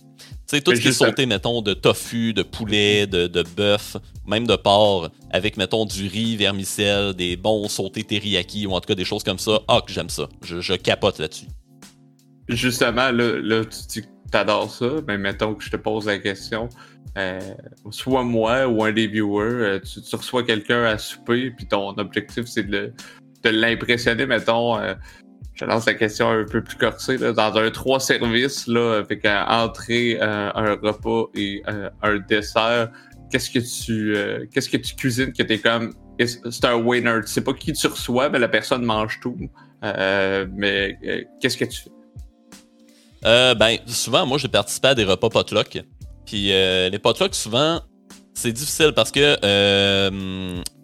Tu 0.48 0.56
sais, 0.56 0.62
tout 0.62 0.74
ce 0.74 0.80
qui 0.80 0.88
est 0.88 0.94
sauté, 0.94 1.26
mettons, 1.26 1.62
de 1.62 1.74
tofu, 1.74 2.34
de 2.34 2.42
poulet, 2.42 3.06
de, 3.06 3.28
de 3.28 3.44
bœuf, 3.44 3.98
même 4.26 4.48
de 4.48 4.56
porc, 4.56 5.10
avec, 5.30 5.58
mettons, 5.58 5.84
du 5.84 6.08
riz, 6.08 6.38
vermicelle, 6.38 7.14
des 7.14 7.36
bons 7.36 7.68
sautés 7.68 8.06
teriyaki, 8.06 8.66
ou 8.66 8.72
en 8.72 8.80
tout 8.80 8.88
cas 8.88 8.96
des 8.96 9.04
choses 9.04 9.24
comme 9.24 9.40
ça. 9.40 9.60
Ah, 9.68 9.82
que 9.86 9.92
j'aime 9.92 10.08
ça. 10.08 10.30
Je, 10.42 10.62
je 10.62 10.74
capote 10.76 11.20
là-dessus. 11.20 11.48
Justement, 12.48 13.12
là, 13.12 13.42
là 13.42 13.66
tu 13.66 14.06
t'adores 14.32 14.72
ça, 14.72 14.90
mais 15.08 15.18
mettons 15.18 15.56
que 15.56 15.64
je 15.64 15.72
te 15.72 15.78
pose 15.78 16.08
la 16.08 16.20
question. 16.20 16.70
Euh, 17.18 17.40
soit 17.90 18.24
moi 18.24 18.68
ou 18.68 18.84
un 18.84 18.92
des 18.92 19.08
viewers, 19.08 19.44
euh, 19.44 19.80
tu, 19.80 20.16
reçois 20.16 20.44
quelqu'un 20.44 20.84
à 20.84 20.98
souper, 20.98 21.52
puis 21.52 21.66
ton 21.66 21.90
objectif 21.98 22.46
c'est 22.46 22.68
de, 22.68 22.94
l'impressionner, 23.44 24.26
mettons. 24.26 24.78
Euh, 24.78 24.94
je 25.60 25.66
lance 25.66 25.86
la 25.88 25.96
question 25.96 26.30
un 26.30 26.46
peu 26.46 26.62
plus 26.64 26.78
corsée. 26.78 27.18
Là. 27.18 27.34
Dans 27.34 27.56
un 27.58 27.72
trois 27.72 28.00
services, 28.00 28.68
là, 28.68 29.00
avec 29.00 29.26
un 29.26 29.44
entrée, 29.46 30.18
euh, 30.22 30.52
un 30.54 30.76
repas 30.76 31.26
et 31.34 31.64
euh, 31.68 31.90
un 32.04 32.20
dessert, 32.20 32.92
qu'est-ce 33.32 33.50
que 33.50 33.60
tu 33.60 34.16
euh, 34.16 34.46
qu'est-ce 34.52 34.70
que 34.70 34.78
tu 34.78 34.96
cuisines 34.96 35.34
que 35.34 35.44
t'es 35.44 35.58
comme 35.58 35.94
c'est 36.20 36.66
un 36.66 36.76
winner? 36.76 37.22
Tu 37.26 37.32
sais 37.32 37.42
pas 37.42 37.54
qui 37.54 37.74
tu 37.74 37.88
reçois, 37.88 38.30
mais 38.30 38.40
la 38.40 38.48
personne 38.48 38.84
mange 38.84 39.20
tout. 39.20 39.38
mais 39.82 40.98
qu'est-ce 41.40 41.58
que 41.58 41.66
tu? 41.66 41.82
Ben, 43.24 43.78
souvent, 43.88 44.26
moi, 44.26 44.38
j'ai 44.38 44.48
participé 44.48 44.90
à 44.90 44.96
des 44.96 45.04
repas 45.04 45.30
potluck. 45.30 45.84
Puis 46.26 46.48
les 46.48 47.00
potlucks, 47.00 47.36
souvent, 47.36 47.82
c'est 48.34 48.52
difficile 48.52 48.94
parce 48.94 49.12
que, 49.12 49.38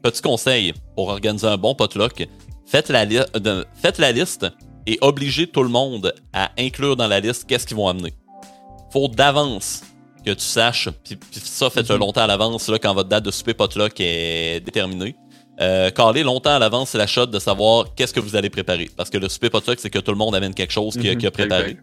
petit 0.01 0.21
conseil 0.21 0.73
pour 0.95 1.09
organiser 1.09 1.47
un 1.47 1.57
bon 1.57 1.75
potluck, 1.75 2.27
faites 2.65 2.89
la, 2.89 3.05
faites 3.75 3.97
la 3.99 4.11
liste 4.11 4.47
et 4.87 4.97
obligez 5.01 5.47
tout 5.47 5.63
le 5.63 5.69
monde 5.69 6.13
à 6.33 6.51
inclure 6.57 6.95
dans 6.95 7.07
la 7.07 7.19
liste 7.19 7.45
qu'est-ce 7.47 7.65
qu'ils 7.65 7.77
vont 7.77 7.87
amener. 7.87 8.13
Faut 8.91 9.07
d'avance 9.07 9.83
que 10.25 10.31
tu 10.31 10.43
saches, 10.43 10.89
puis, 11.03 11.17
ça, 11.31 11.69
faites-le 11.69 11.95
mhm. 11.95 12.01
longtemps 12.01 12.21
à 12.21 12.27
l'avance, 12.27 12.71
quand 12.81 12.93
votre 12.93 13.09
date 13.09 13.25
de 13.25 13.31
souper 13.31 13.53
potluck 13.53 13.93
est 13.99 14.61
déterminée. 14.61 15.15
Euh, 15.61 15.91
caler 15.91 16.23
longtemps 16.23 16.55
à 16.55 16.59
l'avance, 16.59 16.89
c'est 16.89 16.97
la 16.97 17.07
shot 17.07 17.27
de 17.27 17.39
savoir 17.39 17.93
qu'est-ce 17.95 18.13
que 18.13 18.19
vous 18.19 18.35
allez 18.35 18.49
préparer. 18.49 18.89
Parce 18.95 19.09
que 19.09 19.17
le 19.17 19.29
souper 19.29 19.49
potluck, 19.49 19.79
c'est 19.79 19.89
que 19.89 19.99
tout 19.99 20.11
le 20.11 20.17
monde 20.17 20.33
amène 20.33 20.53
quelque 20.53 20.71
chose 20.71 20.95
qu'il 20.95 21.09
a 21.09 21.13
mhm. 21.13 21.31
préparé. 21.31 21.77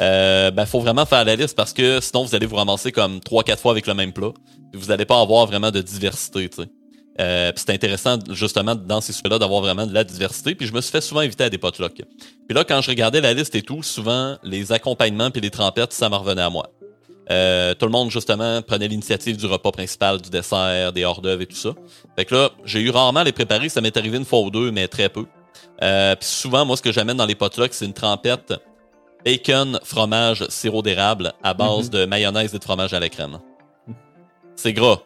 Euh, 0.00 0.50
ben, 0.50 0.64
faut 0.64 0.80
vraiment 0.80 1.04
faire 1.04 1.24
la 1.24 1.36
liste 1.36 1.56
parce 1.56 1.72
que 1.72 2.00
sinon, 2.00 2.24
vous 2.24 2.34
allez 2.34 2.46
vous 2.46 2.56
ramasser 2.56 2.92
comme 2.92 3.18
3-4 3.18 3.58
fois 3.58 3.72
avec 3.72 3.86
le 3.86 3.94
même 3.94 4.12
plat. 4.12 4.32
vous 4.74 4.86
n'allez 4.86 5.04
pas 5.04 5.20
avoir 5.20 5.46
vraiment 5.46 5.70
de 5.70 5.80
diversité, 5.80 6.48
tu 6.48 6.62
sais. 6.62 6.68
Euh, 7.20 7.52
c'est 7.56 7.70
intéressant 7.70 8.18
justement 8.30 8.74
dans 8.74 9.02
ces 9.02 9.12
sujets-là 9.12 9.38
d'avoir 9.38 9.60
vraiment 9.60 9.86
de 9.86 9.92
la 9.92 10.02
diversité. 10.02 10.54
Puis 10.54 10.66
je 10.66 10.72
me 10.72 10.80
suis 10.80 10.90
fait 10.90 11.02
souvent 11.02 11.20
inviter 11.20 11.44
à 11.44 11.50
des 11.50 11.58
potlucks. 11.58 11.94
Puis 12.48 12.54
là, 12.54 12.64
quand 12.64 12.80
je 12.80 12.88
regardais 12.88 13.20
la 13.20 13.34
liste 13.34 13.54
et 13.54 13.60
tout, 13.60 13.82
souvent 13.82 14.36
les 14.42 14.72
accompagnements 14.72 15.30
puis 15.30 15.42
les 15.42 15.50
trempettes, 15.50 15.92
ça 15.92 16.08
m'en 16.08 16.20
revenait 16.20 16.42
à 16.42 16.48
moi. 16.48 16.70
Euh, 17.30 17.74
tout 17.74 17.86
le 17.86 17.92
monde 17.92 18.10
justement 18.10 18.62
prenait 18.62 18.88
l'initiative 18.88 19.36
du 19.36 19.46
repas 19.46 19.72
principal, 19.72 20.20
du 20.20 20.30
dessert, 20.30 20.92
des 20.92 21.04
hors 21.04 21.20
d'œuvre 21.20 21.42
et 21.42 21.46
tout 21.46 21.56
ça. 21.56 21.74
Fait 22.16 22.24
que 22.24 22.34
là, 22.34 22.50
j'ai 22.64 22.80
eu 22.80 22.90
rarement 22.90 23.22
les 23.22 23.32
préparer. 23.32 23.68
Ça 23.68 23.80
m'est 23.82 23.96
arrivé 23.96 24.16
une 24.16 24.24
fois 24.24 24.40
ou 24.40 24.50
deux, 24.50 24.70
mais 24.70 24.88
très 24.88 25.08
peu. 25.08 25.26
Euh, 25.82 26.16
puis 26.16 26.28
souvent, 26.28 26.64
moi, 26.64 26.76
ce 26.76 26.82
que 26.82 26.92
j'amène 26.92 27.16
dans 27.16 27.26
les 27.26 27.34
potlucks, 27.34 27.74
c'est 27.74 27.84
une 27.84 27.92
trempette 27.92 28.54
bacon, 29.24 29.78
fromage, 29.84 30.46
sirop 30.48 30.82
d'érable 30.82 31.32
à 31.42 31.54
base 31.54 31.88
mm-hmm. 31.88 31.90
de 31.90 32.04
mayonnaise 32.06 32.54
et 32.54 32.58
de 32.58 32.64
fromage 32.64 32.92
à 32.92 33.00
la 33.00 33.08
crème. 33.08 33.38
C'est 34.56 34.72
gras 34.72 35.02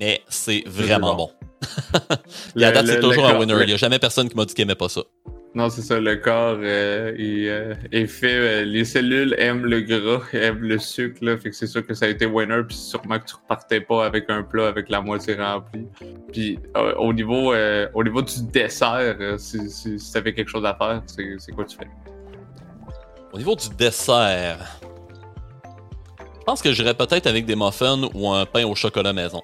mais 0.00 0.22
c'est 0.28 0.62
vraiment 0.66 1.14
bon. 1.14 1.30
La 2.54 2.70
date, 2.72 2.86
c'est 2.86 3.00
toujours 3.00 3.26
un 3.26 3.38
winner. 3.38 3.56
Il 3.60 3.66
n'y 3.66 3.72
a 3.72 3.76
jamais 3.76 3.98
personne 3.98 4.28
qui 4.28 4.36
m'a 4.36 4.44
dit 4.44 4.54
qu'il 4.54 4.64
n'aimait 4.64 4.76
pas 4.76 4.88
ça. 4.88 5.02
Non, 5.54 5.70
c'est 5.70 5.80
ça. 5.80 5.98
Le 5.98 6.16
corps 6.16 6.58
euh, 6.60 7.14
euh, 7.18 7.74
est, 7.90 8.06
fait. 8.06 8.26
Euh, 8.26 8.64
les 8.64 8.84
cellules 8.84 9.34
aiment 9.38 9.64
le 9.64 9.80
gras, 9.80 10.22
aiment 10.34 10.60
le 10.60 10.78
sucre. 10.78 11.24
Là, 11.24 11.38
fait 11.38 11.48
que 11.48 11.56
c'est 11.56 11.66
sûr 11.66 11.86
que 11.86 11.94
ça 11.94 12.04
a 12.04 12.08
été 12.08 12.26
winner. 12.26 12.60
Puis 12.68 12.76
sûrement 12.76 13.18
que 13.18 13.24
tu 13.24 13.36
repartais 13.36 13.80
pas 13.80 14.04
avec 14.04 14.28
un 14.28 14.42
plat 14.42 14.68
avec 14.68 14.90
la 14.90 15.00
moitié 15.00 15.34
remplie. 15.34 15.86
Puis 16.30 16.58
au, 16.98 17.12
niveau, 17.14 17.54
au 17.94 18.04
niveau 18.04 18.20
du 18.20 18.42
dessert, 18.52 19.16
si, 19.38 19.70
si, 19.70 19.98
si 19.98 20.12
tu 20.12 20.18
avais 20.18 20.34
quelque 20.34 20.50
chose 20.50 20.66
à 20.66 20.74
faire, 20.74 21.02
c'est 21.06 21.52
quoi 21.52 21.64
tu 21.64 21.78
fais? 21.78 21.88
Au 23.36 23.38
niveau 23.38 23.54
du 23.54 23.68
dessert, 23.68 24.56
je 26.38 26.44
pense 26.46 26.62
que 26.62 26.72
j'irais 26.72 26.94
peut-être 26.94 27.26
avec 27.26 27.44
des 27.44 27.54
muffins 27.54 28.08
ou 28.14 28.30
un 28.30 28.46
pain 28.46 28.64
au 28.64 28.74
chocolat 28.74 29.12
maison. 29.12 29.42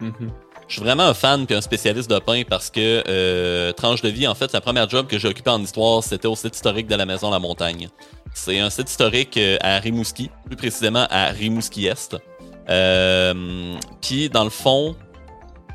Mhm. 0.00 0.30
Je 0.68 0.74
suis 0.74 0.82
vraiment 0.82 1.04
un 1.04 1.14
fan 1.14 1.46
puis 1.46 1.56
un 1.56 1.62
spécialiste 1.62 2.10
de 2.10 2.18
pain 2.18 2.42
parce 2.46 2.68
que 2.68 3.02
euh, 3.08 3.72
Tranche 3.72 4.02
de 4.02 4.10
vie, 4.10 4.28
en 4.28 4.34
fait, 4.34 4.52
la 4.52 4.60
première 4.60 4.86
job 4.86 5.06
que 5.06 5.18
j'ai 5.18 5.28
occupé 5.28 5.48
en 5.48 5.62
histoire, 5.62 6.04
c'était 6.04 6.28
au 6.28 6.36
site 6.36 6.54
historique 6.54 6.86
de 6.88 6.94
la 6.94 7.06
Maison 7.06 7.30
La 7.30 7.38
Montagne. 7.38 7.88
C'est 8.34 8.60
un 8.60 8.68
site 8.68 8.90
historique 8.90 9.38
euh, 9.38 9.56
à 9.62 9.78
Rimouski, 9.78 10.28
plus 10.44 10.56
précisément 10.56 11.06
à 11.08 11.28
Rimouski-Est. 11.28 12.18
Euh, 12.68 13.78
puis, 14.02 14.28
dans 14.28 14.44
le 14.44 14.50
fond, 14.50 14.94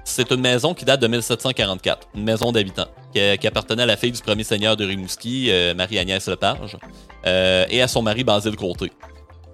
c'est 0.03 0.29
une 0.29 0.41
maison 0.41 0.75
qui 0.75 0.85
date 0.85 1.01
de 1.01 1.07
1744, 1.07 2.09
une 2.13 2.23
maison 2.23 2.51
d'habitants, 2.51 2.89
qui, 3.39 3.47
appartenait 3.47 3.83
à 3.83 3.85
la 3.85 3.97
fille 3.97 4.11
du 4.11 4.21
premier 4.21 4.43
seigneur 4.43 4.75
de 4.77 4.85
Rimouski, 4.85 5.51
Marie-Agnès 5.75 6.27
Lepage, 6.27 6.77
et 7.25 7.81
à 7.81 7.87
son 7.87 8.01
mari 8.01 8.23
Basile 8.23 8.55
Côté. 8.55 8.91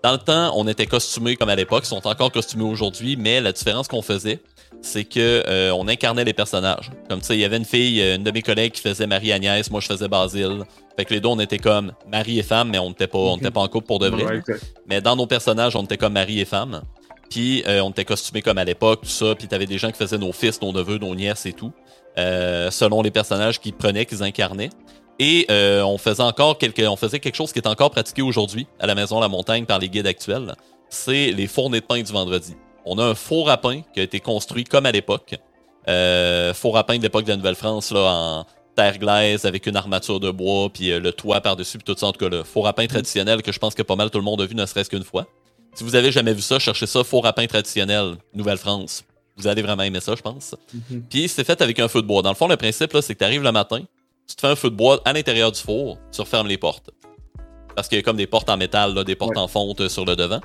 Dans 0.03 0.11
le 0.11 0.17
temps, 0.17 0.51
on 0.57 0.67
était 0.67 0.85
costumés 0.85 1.37
comme 1.37 1.47
à 1.47 1.55
l'époque, 1.55 1.85
ils 1.85 1.87
sont 1.87 2.05
encore 2.05 2.29
costumés 2.29 2.65
aujourd'hui, 2.65 3.15
mais 3.15 3.39
la 3.39 3.53
différence 3.53 3.87
qu'on 3.87 4.01
faisait, 4.01 4.41
c'est 4.81 5.05
que 5.05 5.43
euh, 5.47 5.71
on 5.71 5.87
incarnait 5.87 6.25
les 6.25 6.33
personnages. 6.33 6.91
Comme 7.09 7.21
tu 7.21 7.27
sais, 7.27 7.37
il 7.37 7.39
y 7.39 7.45
avait 7.45 7.55
une 7.55 7.63
fille, 7.63 8.01
euh, 8.01 8.17
une 8.17 8.23
de 8.23 8.31
mes 8.31 8.41
collègues 8.41 8.73
qui 8.73 8.81
faisait 8.81 9.07
Marie-Agnès, 9.07 9.71
moi 9.71 9.79
je 9.79 9.87
faisais 9.87 10.09
Basile. 10.09 10.63
Fait 10.97 11.05
que 11.05 11.13
les 11.13 11.21
deux, 11.21 11.29
on 11.29 11.39
était 11.39 11.57
comme 11.57 11.93
mari 12.05 12.37
et 12.37 12.43
femme, 12.43 12.69
mais 12.69 12.79
on 12.79 12.89
n'était 12.89 13.07
pas, 13.07 13.17
on 13.17 13.37
pas 13.37 13.61
en 13.61 13.67
couple 13.69 13.87
pour 13.87 13.99
de 13.99 14.09
vrai. 14.09 14.41
Mais 14.87 14.99
dans 14.99 15.15
nos 15.15 15.25
personnages, 15.25 15.77
on 15.77 15.83
était 15.83 15.97
comme 15.97 16.13
mari 16.13 16.41
et 16.41 16.45
femme. 16.45 16.81
Puis 17.29 17.63
euh, 17.65 17.81
on 17.81 17.91
était 17.91 18.05
costumés 18.05 18.41
comme 18.41 18.57
à 18.57 18.65
l'époque, 18.65 19.01
tout 19.03 19.09
ça. 19.09 19.35
Puis 19.35 19.47
t'avais 19.47 19.65
des 19.65 19.77
gens 19.77 19.89
qui 19.89 19.97
faisaient 19.97 20.17
nos 20.17 20.33
fils, 20.33 20.61
nos 20.61 20.73
neveux, 20.73 20.97
nos 20.97 21.15
nièces 21.15 21.45
et 21.45 21.53
tout. 21.53 21.71
Selon 22.17 23.01
les 23.01 23.11
personnages 23.11 23.59
qu'ils 23.59 23.73
prenaient, 23.73 24.05
qu'ils 24.05 24.23
incarnaient. 24.23 24.69
Et 25.19 25.47
on 25.49 25.97
faisait 25.97 26.23
encore 26.23 26.57
quelque, 26.57 26.81
on 26.87 26.95
faisait 26.95 27.19
quelque 27.19 27.35
chose 27.35 27.51
qui 27.53 27.59
est 27.59 27.67
encore 27.67 27.91
pratiqué 27.91 28.21
aujourd'hui 28.21 28.67
à 28.79 28.87
la 28.87 28.95
Maison 28.95 29.19
La 29.19 29.27
Montagne 29.27 29.65
par 29.65 29.79
les 29.79 29.89
guides 29.89 30.07
actuels. 30.07 30.55
C'est 30.89 31.31
les 31.31 31.47
fournées 31.47 31.79
de 31.79 31.85
pain 31.85 32.01
du 32.01 32.11
vendredi. 32.11 32.55
On 32.85 32.97
a 32.99 33.03
un 33.03 33.15
four 33.15 33.49
à 33.49 33.57
pain 33.57 33.81
qui 33.93 33.99
a 33.99 34.03
été 34.03 34.19
construit 34.19 34.63
comme 34.63 34.85
à 34.85 34.91
l'époque. 34.91 35.35
Euh, 35.87 36.53
four 36.53 36.77
à 36.77 36.85
pain 36.85 36.97
de 36.97 37.01
l'époque 37.01 37.25
de 37.25 37.29
la 37.29 37.37
Nouvelle-France, 37.37 37.91
là, 37.91 37.99
en 37.99 38.45
terre 38.75 38.97
glaise 38.97 39.45
avec 39.45 39.67
une 39.67 39.75
armature 39.75 40.19
de 40.19 40.31
bois, 40.31 40.69
puis 40.69 40.91
euh, 40.91 40.99
le 40.99 41.11
toit 41.11 41.41
par-dessus, 41.41 41.77
puis 41.77 41.85
tout 41.85 41.99
ça. 41.99 42.07
En 42.07 42.11
tout 42.11 42.19
cas, 42.19 42.29
le 42.29 42.43
four 42.43 42.67
à 42.67 42.73
pain 42.73 42.87
traditionnel 42.87 43.41
que 43.41 43.51
je 43.51 43.59
pense 43.59 43.75
que 43.75 43.81
pas 43.81 43.95
mal 43.95 44.09
tout 44.09 44.17
le 44.17 44.23
monde 44.23 44.41
a 44.41 44.45
vu, 44.45 44.55
ne 44.55 44.65
serait-ce 44.65 44.89
qu'une 44.89 45.03
fois. 45.03 45.27
Si 45.73 45.83
vous 45.83 45.95
avez 45.95 46.11
jamais 46.11 46.33
vu 46.33 46.41
ça, 46.41 46.59
cherchez 46.59 46.85
ça, 46.85 47.03
four 47.03 47.25
à 47.25 47.33
pain 47.33 47.45
traditionnel, 47.47 48.15
Nouvelle-France. 48.33 49.03
Vous 49.37 49.47
allez 49.47 49.61
vraiment 49.61 49.83
aimer 49.83 49.99
ça, 49.99 50.15
je 50.15 50.21
pense. 50.21 50.55
Mhm. 50.73 51.03
Puis 51.09 51.27
c'est 51.27 51.43
fait 51.43 51.61
avec 51.61 51.79
un 51.79 51.87
feu 51.87 52.01
de 52.01 52.07
bois. 52.07 52.21
Dans 52.21 52.29
le 52.29 52.35
fond, 52.35 52.47
le 52.47 52.57
principe, 52.57 52.93
là, 52.93 53.01
c'est 53.01 53.13
que 53.13 53.19
tu 53.19 53.25
arrives 53.25 53.43
le 53.43 53.51
matin, 53.51 53.81
tu 54.27 54.35
te 54.35 54.41
fais 54.41 54.47
un 54.47 54.55
feu 54.55 54.69
de 54.69 54.75
bois 54.75 55.01
à 55.05 55.13
l'intérieur 55.13 55.51
du 55.51 55.59
four, 55.59 55.97
tu 56.11 56.21
refermes 56.21 56.47
les 56.47 56.57
portes. 56.57 56.91
Parce 57.75 57.87
qu'il 57.87 57.97
y 57.97 57.99
a 57.99 58.03
comme 58.03 58.17
des 58.17 58.27
portes 58.27 58.49
en 58.49 58.57
métal, 58.57 58.93
là, 58.93 59.03
des 59.03 59.15
portes 59.15 59.37
en 59.37 59.47
fonte 59.47 59.87
sur 59.87 60.05
le 60.05 60.15
devant, 60.15 60.41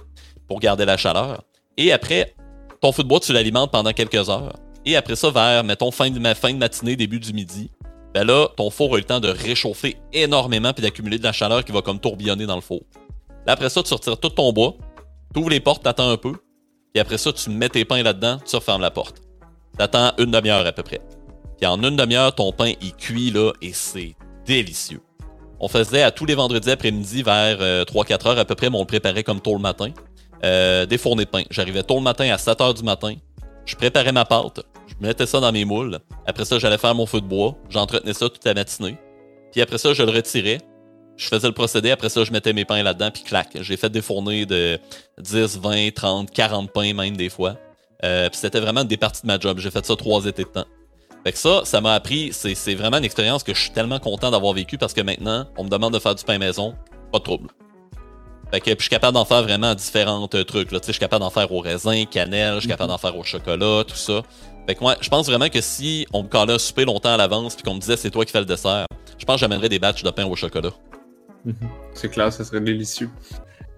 pour 0.47 0.61
garder 0.61 0.85
la 0.85 0.97
chaleur. 0.97 1.43
Et 1.77 1.93
après, 1.93 2.35
ton 2.81 2.93
feu 2.93 3.03
de 3.03 3.09
bois, 3.09 3.21
tu 3.21 3.33
l'alimentes 3.33 3.71
pendant 3.71 3.93
quelques 3.93 4.29
heures. 4.31 4.55
Et 4.87 4.97
après 4.97 5.17
ça, 5.17 5.31
vers, 5.31 5.65
mettons, 5.65 5.91
fin 5.91 6.11
de, 6.11 6.35
fin 6.35 6.53
de 6.53 6.59
matinée, 6.59 6.97
début 6.97 7.21
du 7.21 7.33
midi, 7.33 7.71
ben 8.15 8.25
là, 8.25 8.49
ton 8.57 8.71
four 8.71 8.95
a 8.95 8.97
eu 8.97 9.01
le 9.01 9.07
temps 9.07 9.21
de 9.21 9.29
réchauffer 9.29 9.97
énormément 10.13 10.73
puis 10.73 10.83
d'accumuler 10.83 11.19
de 11.19 11.25
la 11.25 11.33
chaleur 11.33 11.65
qui 11.65 11.73
va 11.73 11.83
comme 11.83 12.01
tourbillonner 12.01 12.47
dans 12.47 12.55
le 12.55 12.63
four. 12.63 12.81
Là, 13.47 13.53
après 13.53 13.69
ça, 13.69 13.83
tu 13.83 13.93
retires 13.93 14.19
tout 14.19 14.31
ton 14.31 14.53
bois, 14.53 14.75
tu 15.35 15.41
ouvres 15.41 15.51
les 15.51 15.61
portes, 15.61 15.83
t'attends 15.83 16.11
un 16.11 16.17
peu, 16.17 16.33
puis 16.93 17.01
après 17.01 17.19
ça, 17.19 17.33
tu 17.33 17.51
mets 17.51 17.69
tes 17.69 17.85
pains 17.85 18.03
là-dedans, 18.03 18.39
tu 18.45 18.57
refermes 18.57 18.83
la 18.83 18.91
porte. 18.91 19.17
T'attends 19.77 20.13
une 20.19 20.31
demi-heure 20.31 20.67
à 20.67 20.73
peu 20.73 20.83
près. 20.83 21.01
Puis 21.59 21.67
en 21.67 21.83
une 21.83 21.97
demi-heure, 21.97 22.35
ton 22.35 22.53
pain, 22.53 22.73
il 22.81 22.95
cuit 22.95 23.31
là, 23.31 23.53
et 23.63 23.73
c'est 23.73 24.15
délicieux. 24.47 25.01
On 25.61 25.69
faisait 25.69 26.03
à 26.03 26.11
tous 26.11 26.25
les 26.25 26.35
vendredis 26.35 26.71
après-midi 26.71 27.23
vers 27.23 27.59
3-4 27.59 27.61
euh, 27.63 28.31
heures 28.31 28.39
à 28.39 28.45
peu 28.45 28.55
près, 28.55 28.71
mais 28.71 28.77
on 28.77 28.83
le 28.83 28.87
préparait 28.87 29.25
comme 29.25 29.41
tôt 29.41 29.55
le 29.55 29.61
matin. 29.61 29.91
Euh, 30.45 30.87
des 30.87 30.99
fournées 30.99 31.25
de 31.25 31.31
pain. 31.31 31.43
J'arrivais 31.51 31.83
tôt 31.83 31.97
le 31.97 32.03
matin 32.03 32.31
à 32.33 32.39
7 32.39 32.61
h 32.61 32.75
du 32.75 32.85
matin. 32.85 33.15
Je 33.65 33.75
préparais 33.75 34.13
ma 34.13 34.25
pâte. 34.25 34.61
Je 34.87 34.95
mettais 35.05 35.27
ça 35.27 35.41
dans 35.41 35.51
mes 35.51 35.65
moules. 35.65 35.99
Après 36.27 36.45
ça, 36.45 36.59
j'allais 36.59 36.79
faire 36.79 36.95
mon 36.95 37.07
feu 37.07 37.21
de 37.21 37.27
bois. 37.27 37.57
J'entretenais 37.71 38.15
ça 38.15 38.29
toute 38.29 38.45
la 38.45 38.55
matinée. 38.55 38.97
Puis 39.51 39.61
après 39.61 39.79
ça, 39.79 39.93
je 39.93 40.03
le 40.03 40.13
retirais. 40.13 40.59
Je 41.19 41.29
faisais 41.29 41.49
le 41.49 41.53
procédé. 41.53 41.91
Après 41.91 42.09
ça, 42.09 42.25
je 42.25 42.33
mettais 42.33 42.53
mes 42.53 42.65
pains 42.65 42.83
là-dedans. 42.83 43.11
Puis 43.11 43.25
clac. 43.25 43.49
J'ai 43.61 43.77
fait 43.77 43.91
des 43.91 44.01
fournées 44.01 44.47
de 44.47 44.79
10, 45.21 45.59
20, 45.59 45.95
30, 45.95 46.31
40 46.31 46.71
pains 46.73 46.95
même 46.95 47.17
des 47.17 47.29
fois. 47.29 47.57
Euh, 48.05 48.31
puis 48.31 48.39
c'était 48.39 48.61
vraiment 48.61 48.85
des 48.85 48.97
parties 48.97 49.23
de 49.23 49.27
ma 49.27 49.39
job. 49.39 49.59
J'ai 49.59 49.71
fait 49.71 49.85
ça 49.85 49.97
trois 49.97 50.25
étés 50.25 50.45
de 50.45 50.49
temps. 50.49 50.67
Fait 51.25 51.33
que 51.33 51.39
ça, 51.39 51.63
ça 51.65 51.81
m'a 51.81 51.95
appris. 51.95 52.31
C'est 52.33 52.75
vraiment 52.77 52.99
une 52.99 53.05
expérience 53.05 53.43
que 53.43 53.53
je 53.53 53.61
suis 53.61 53.73
tellement 53.73 53.99
content 53.99 54.31
d'avoir 54.31 54.55
vécu 54.55 54.79
parce 54.79 54.95
que 54.95 55.01
maintenant, 55.01 55.47
on 55.57 55.65
me 55.65 55.69
demande 55.69 55.93
de 55.93 55.99
faire 55.99 56.15
du 56.15 56.25
pain 56.25 56.39
maison. 56.39 56.75
Pas 57.13 57.19
de 57.19 57.25
trouble. 57.25 57.49
Fait 58.53 58.61
que 58.61 58.71
je 58.71 58.81
suis 58.81 58.89
capable 58.89 59.15
d'en 59.15 59.25
faire 59.25 59.43
vraiment 59.43 59.75
différents 59.75 60.27
trucs. 60.29 60.73
Là. 60.73 60.79
Je 60.87 60.93
suis 60.93 61.01
capable 61.01 61.23
d'en 61.23 61.31
faire 61.31 61.53
au 61.53 61.61
raisin, 61.61 62.05
cannelle, 62.07 62.55
je 62.55 62.61
suis 62.61 62.69
capable 62.69 62.89
d'en 62.89 62.97
faire 62.97 63.17
au 63.17 63.25
chocolat, 63.25 63.85
tout 63.87 63.97
ça. 63.97 64.23
Fait 64.67 64.75
que 64.75 64.81
moi, 64.81 64.97
je 65.01 65.09
pense 65.09 65.27
vraiment 65.27 65.49
que 65.49 65.61
si 65.61 66.07
on 66.13 66.23
me 66.23 66.29
calait 66.29 66.55
un 66.55 66.59
souper 66.59 66.85
longtemps 66.85 67.13
à 67.13 67.17
l'avance 67.17 67.55
puis 67.55 67.65
qu'on 67.65 67.75
me 67.75 67.81
disait 67.81 67.97
c'est 67.97 68.11
toi 68.11 68.25
qui 68.25 68.33
fais 68.33 68.41
le 68.41 68.47
dessert, 68.47 68.87
je 69.19 69.25
pense 69.25 69.37
que 69.37 69.41
j'amènerais 69.41 69.69
des 69.69 69.79
batchs 69.79 70.03
de 70.03 70.11
pain 70.11 70.25
au 70.25 70.37
chocolat. 70.37 70.71
Mhm. 71.49 71.69
C'est 71.95 72.11
clair, 72.11 72.33
ça 72.33 72.45
serait 72.45 72.61
délicieux. 72.61 73.09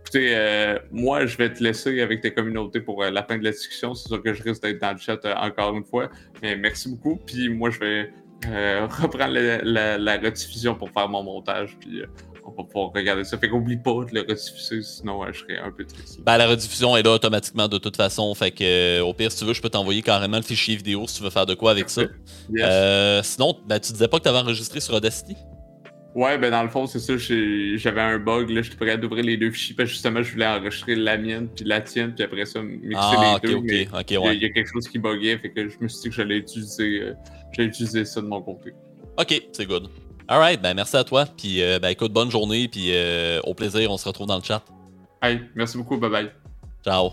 Écoutez, 0.01 0.33
euh, 0.35 0.77
moi, 0.91 1.25
je 1.27 1.37
vais 1.37 1.53
te 1.53 1.63
laisser 1.63 2.01
avec 2.01 2.21
tes 2.21 2.35
communautés 2.35 2.81
pour 2.81 3.01
euh, 3.01 3.11
la 3.11 3.23
fin 3.23 3.39
de 3.39 3.45
la 3.45 3.53
discussion. 3.53 3.95
C'est 3.95 4.09
sûr 4.09 4.21
que 4.21 4.35
je 4.35 4.43
risque 4.43 4.61
d'être 4.61 4.81
dans 4.81 4.91
le 4.91 4.99
chat 4.99 5.25
euh, 5.25 5.35
encore 5.37 5.77
une 5.77 5.85
fois. 5.85 6.11
Mais 6.43 6.57
merci 6.57 6.89
beaucoup. 6.89 7.21
Puis 7.25 7.49
moi, 7.49 7.71
je 7.71 7.79
vais 7.79 8.13
reprendre 9.03 9.35
la, 9.39 9.99
la, 9.99 10.17
rediffusion 10.17 10.75
pour 10.75 10.91
faire 10.91 11.09
mon 11.09 11.23
montage. 11.23 11.77
Puis 11.79 12.03
on 12.45 12.51
va 12.51 12.65
pouvoir 12.65 12.91
regarder 12.93 13.23
ça. 13.23 13.39
Fait 13.39 13.49
qu'oublie 13.49 13.77
pas 13.77 14.05
de 14.05 14.15
le 14.15 14.23
rediffuser, 14.23 14.83
sinon 14.83 15.25
je 15.31 15.39
serais 15.39 15.59
un 15.59 15.71
peu 15.71 15.85
triste. 15.85 16.21
Ben, 16.23 16.39
la 16.39 16.49
rediffusion 16.49 16.97
est 16.97 17.03
là 17.03 17.13
automatiquement 17.13 17.69
de 17.69 17.79
toute 17.79 17.97
façon. 17.97 18.35
Fait 18.35 18.51
que 18.51 19.01
au 19.03 19.15
pire, 19.15 19.31
si 19.31 19.39
tu 19.39 19.45
veux, 19.45 19.55
je 19.55 19.63
peux 19.63 19.69
t'envoyer 19.69 20.03
carrément 20.03 20.39
le 20.39 20.43
fichier 20.43 20.75
vidéo 20.75 21.07
si 21.07 21.19
tu 21.19 21.23
veux 21.23 21.31
faire 21.31 21.47
de 21.47 21.55
quoi 21.55 21.71
avec 21.71 21.89
ça. 21.89 22.03
Sinon, 23.23 23.59
ben, 23.65 23.79
tu 23.79 23.93
disais 23.93 24.09
pas 24.09 24.19
que 24.19 24.25
tu 24.25 24.29
avais 24.29 24.39
enregistré 24.39 24.81
sur 24.81 24.95
Audacity? 24.95 25.37
Ouais, 26.15 26.39
ben 26.39 26.51
dans 26.51 26.63
le 26.65 26.69
fond, 26.69 26.87
c'est 26.87 26.99
ça, 26.99 27.17
j'avais 27.17 28.01
un 28.01 28.19
bug, 28.19 28.51
là, 28.51 28.63
j'étais 28.63 28.77
prêt 28.77 28.99
d'ouvrir 28.99 29.25
les 29.25 29.37
deux 29.37 29.53
fichiers, 29.53 29.77
parce 29.77 29.91
que 29.91 29.93
justement, 29.93 30.23
je 30.23 30.33
voulais 30.33 30.47
enregistrer 30.47 30.97
la 30.97 31.17
mienne, 31.17 31.49
puis 31.55 31.65
la 31.65 31.81
tienne, 31.81 32.15
puis 32.15 32.25
après 32.25 32.45
ça, 32.47 32.61
mixer 32.63 32.97
ah, 32.97 33.39
les 33.43 33.49
deux. 33.49 33.55
Ok, 33.55 33.65
mais 33.65 33.89
ok, 33.93 34.11
il 34.11 34.15
y, 34.15 34.19
ouais. 34.19 34.45
a 34.45 34.49
quelque 34.51 34.71
chose 34.73 34.89
qui 34.89 34.99
buguait, 34.99 35.39
fait 35.39 35.51
que 35.51 35.69
je 35.69 35.77
me 35.81 35.87
suis 35.87 36.01
dit 36.03 36.09
que 36.09 36.15
j'allais 36.17 36.39
utiliser, 36.39 37.01
euh, 37.01 37.15
j'allais 37.53 37.69
utiliser 37.69 38.05
ça 38.05 38.21
de 38.21 38.27
mon 38.27 38.43
côté. 38.43 38.73
Ok, 39.19 39.41
c'est 39.53 39.67
good. 39.67 39.89
Alright, 40.27 40.61
ben 40.61 40.75
merci 40.75 40.97
à 40.97 41.05
toi, 41.05 41.27
puis 41.27 41.63
euh, 41.63 41.79
ben 41.79 41.91
écoute, 41.91 42.13
bonne 42.13 42.31
journée, 42.31 42.67
puis 42.67 42.89
euh, 42.89 43.41
au 43.45 43.55
plaisir, 43.55 43.91
on 43.91 43.97
se 43.97 44.09
retrouve 44.09 44.27
dans 44.27 44.37
le 44.37 44.45
chat. 44.45 44.65
Hey, 45.23 45.41
merci 45.55 45.77
beaucoup, 45.77 45.97
bye 45.97 46.11
bye. 46.11 46.31
Ciao. 46.85 47.13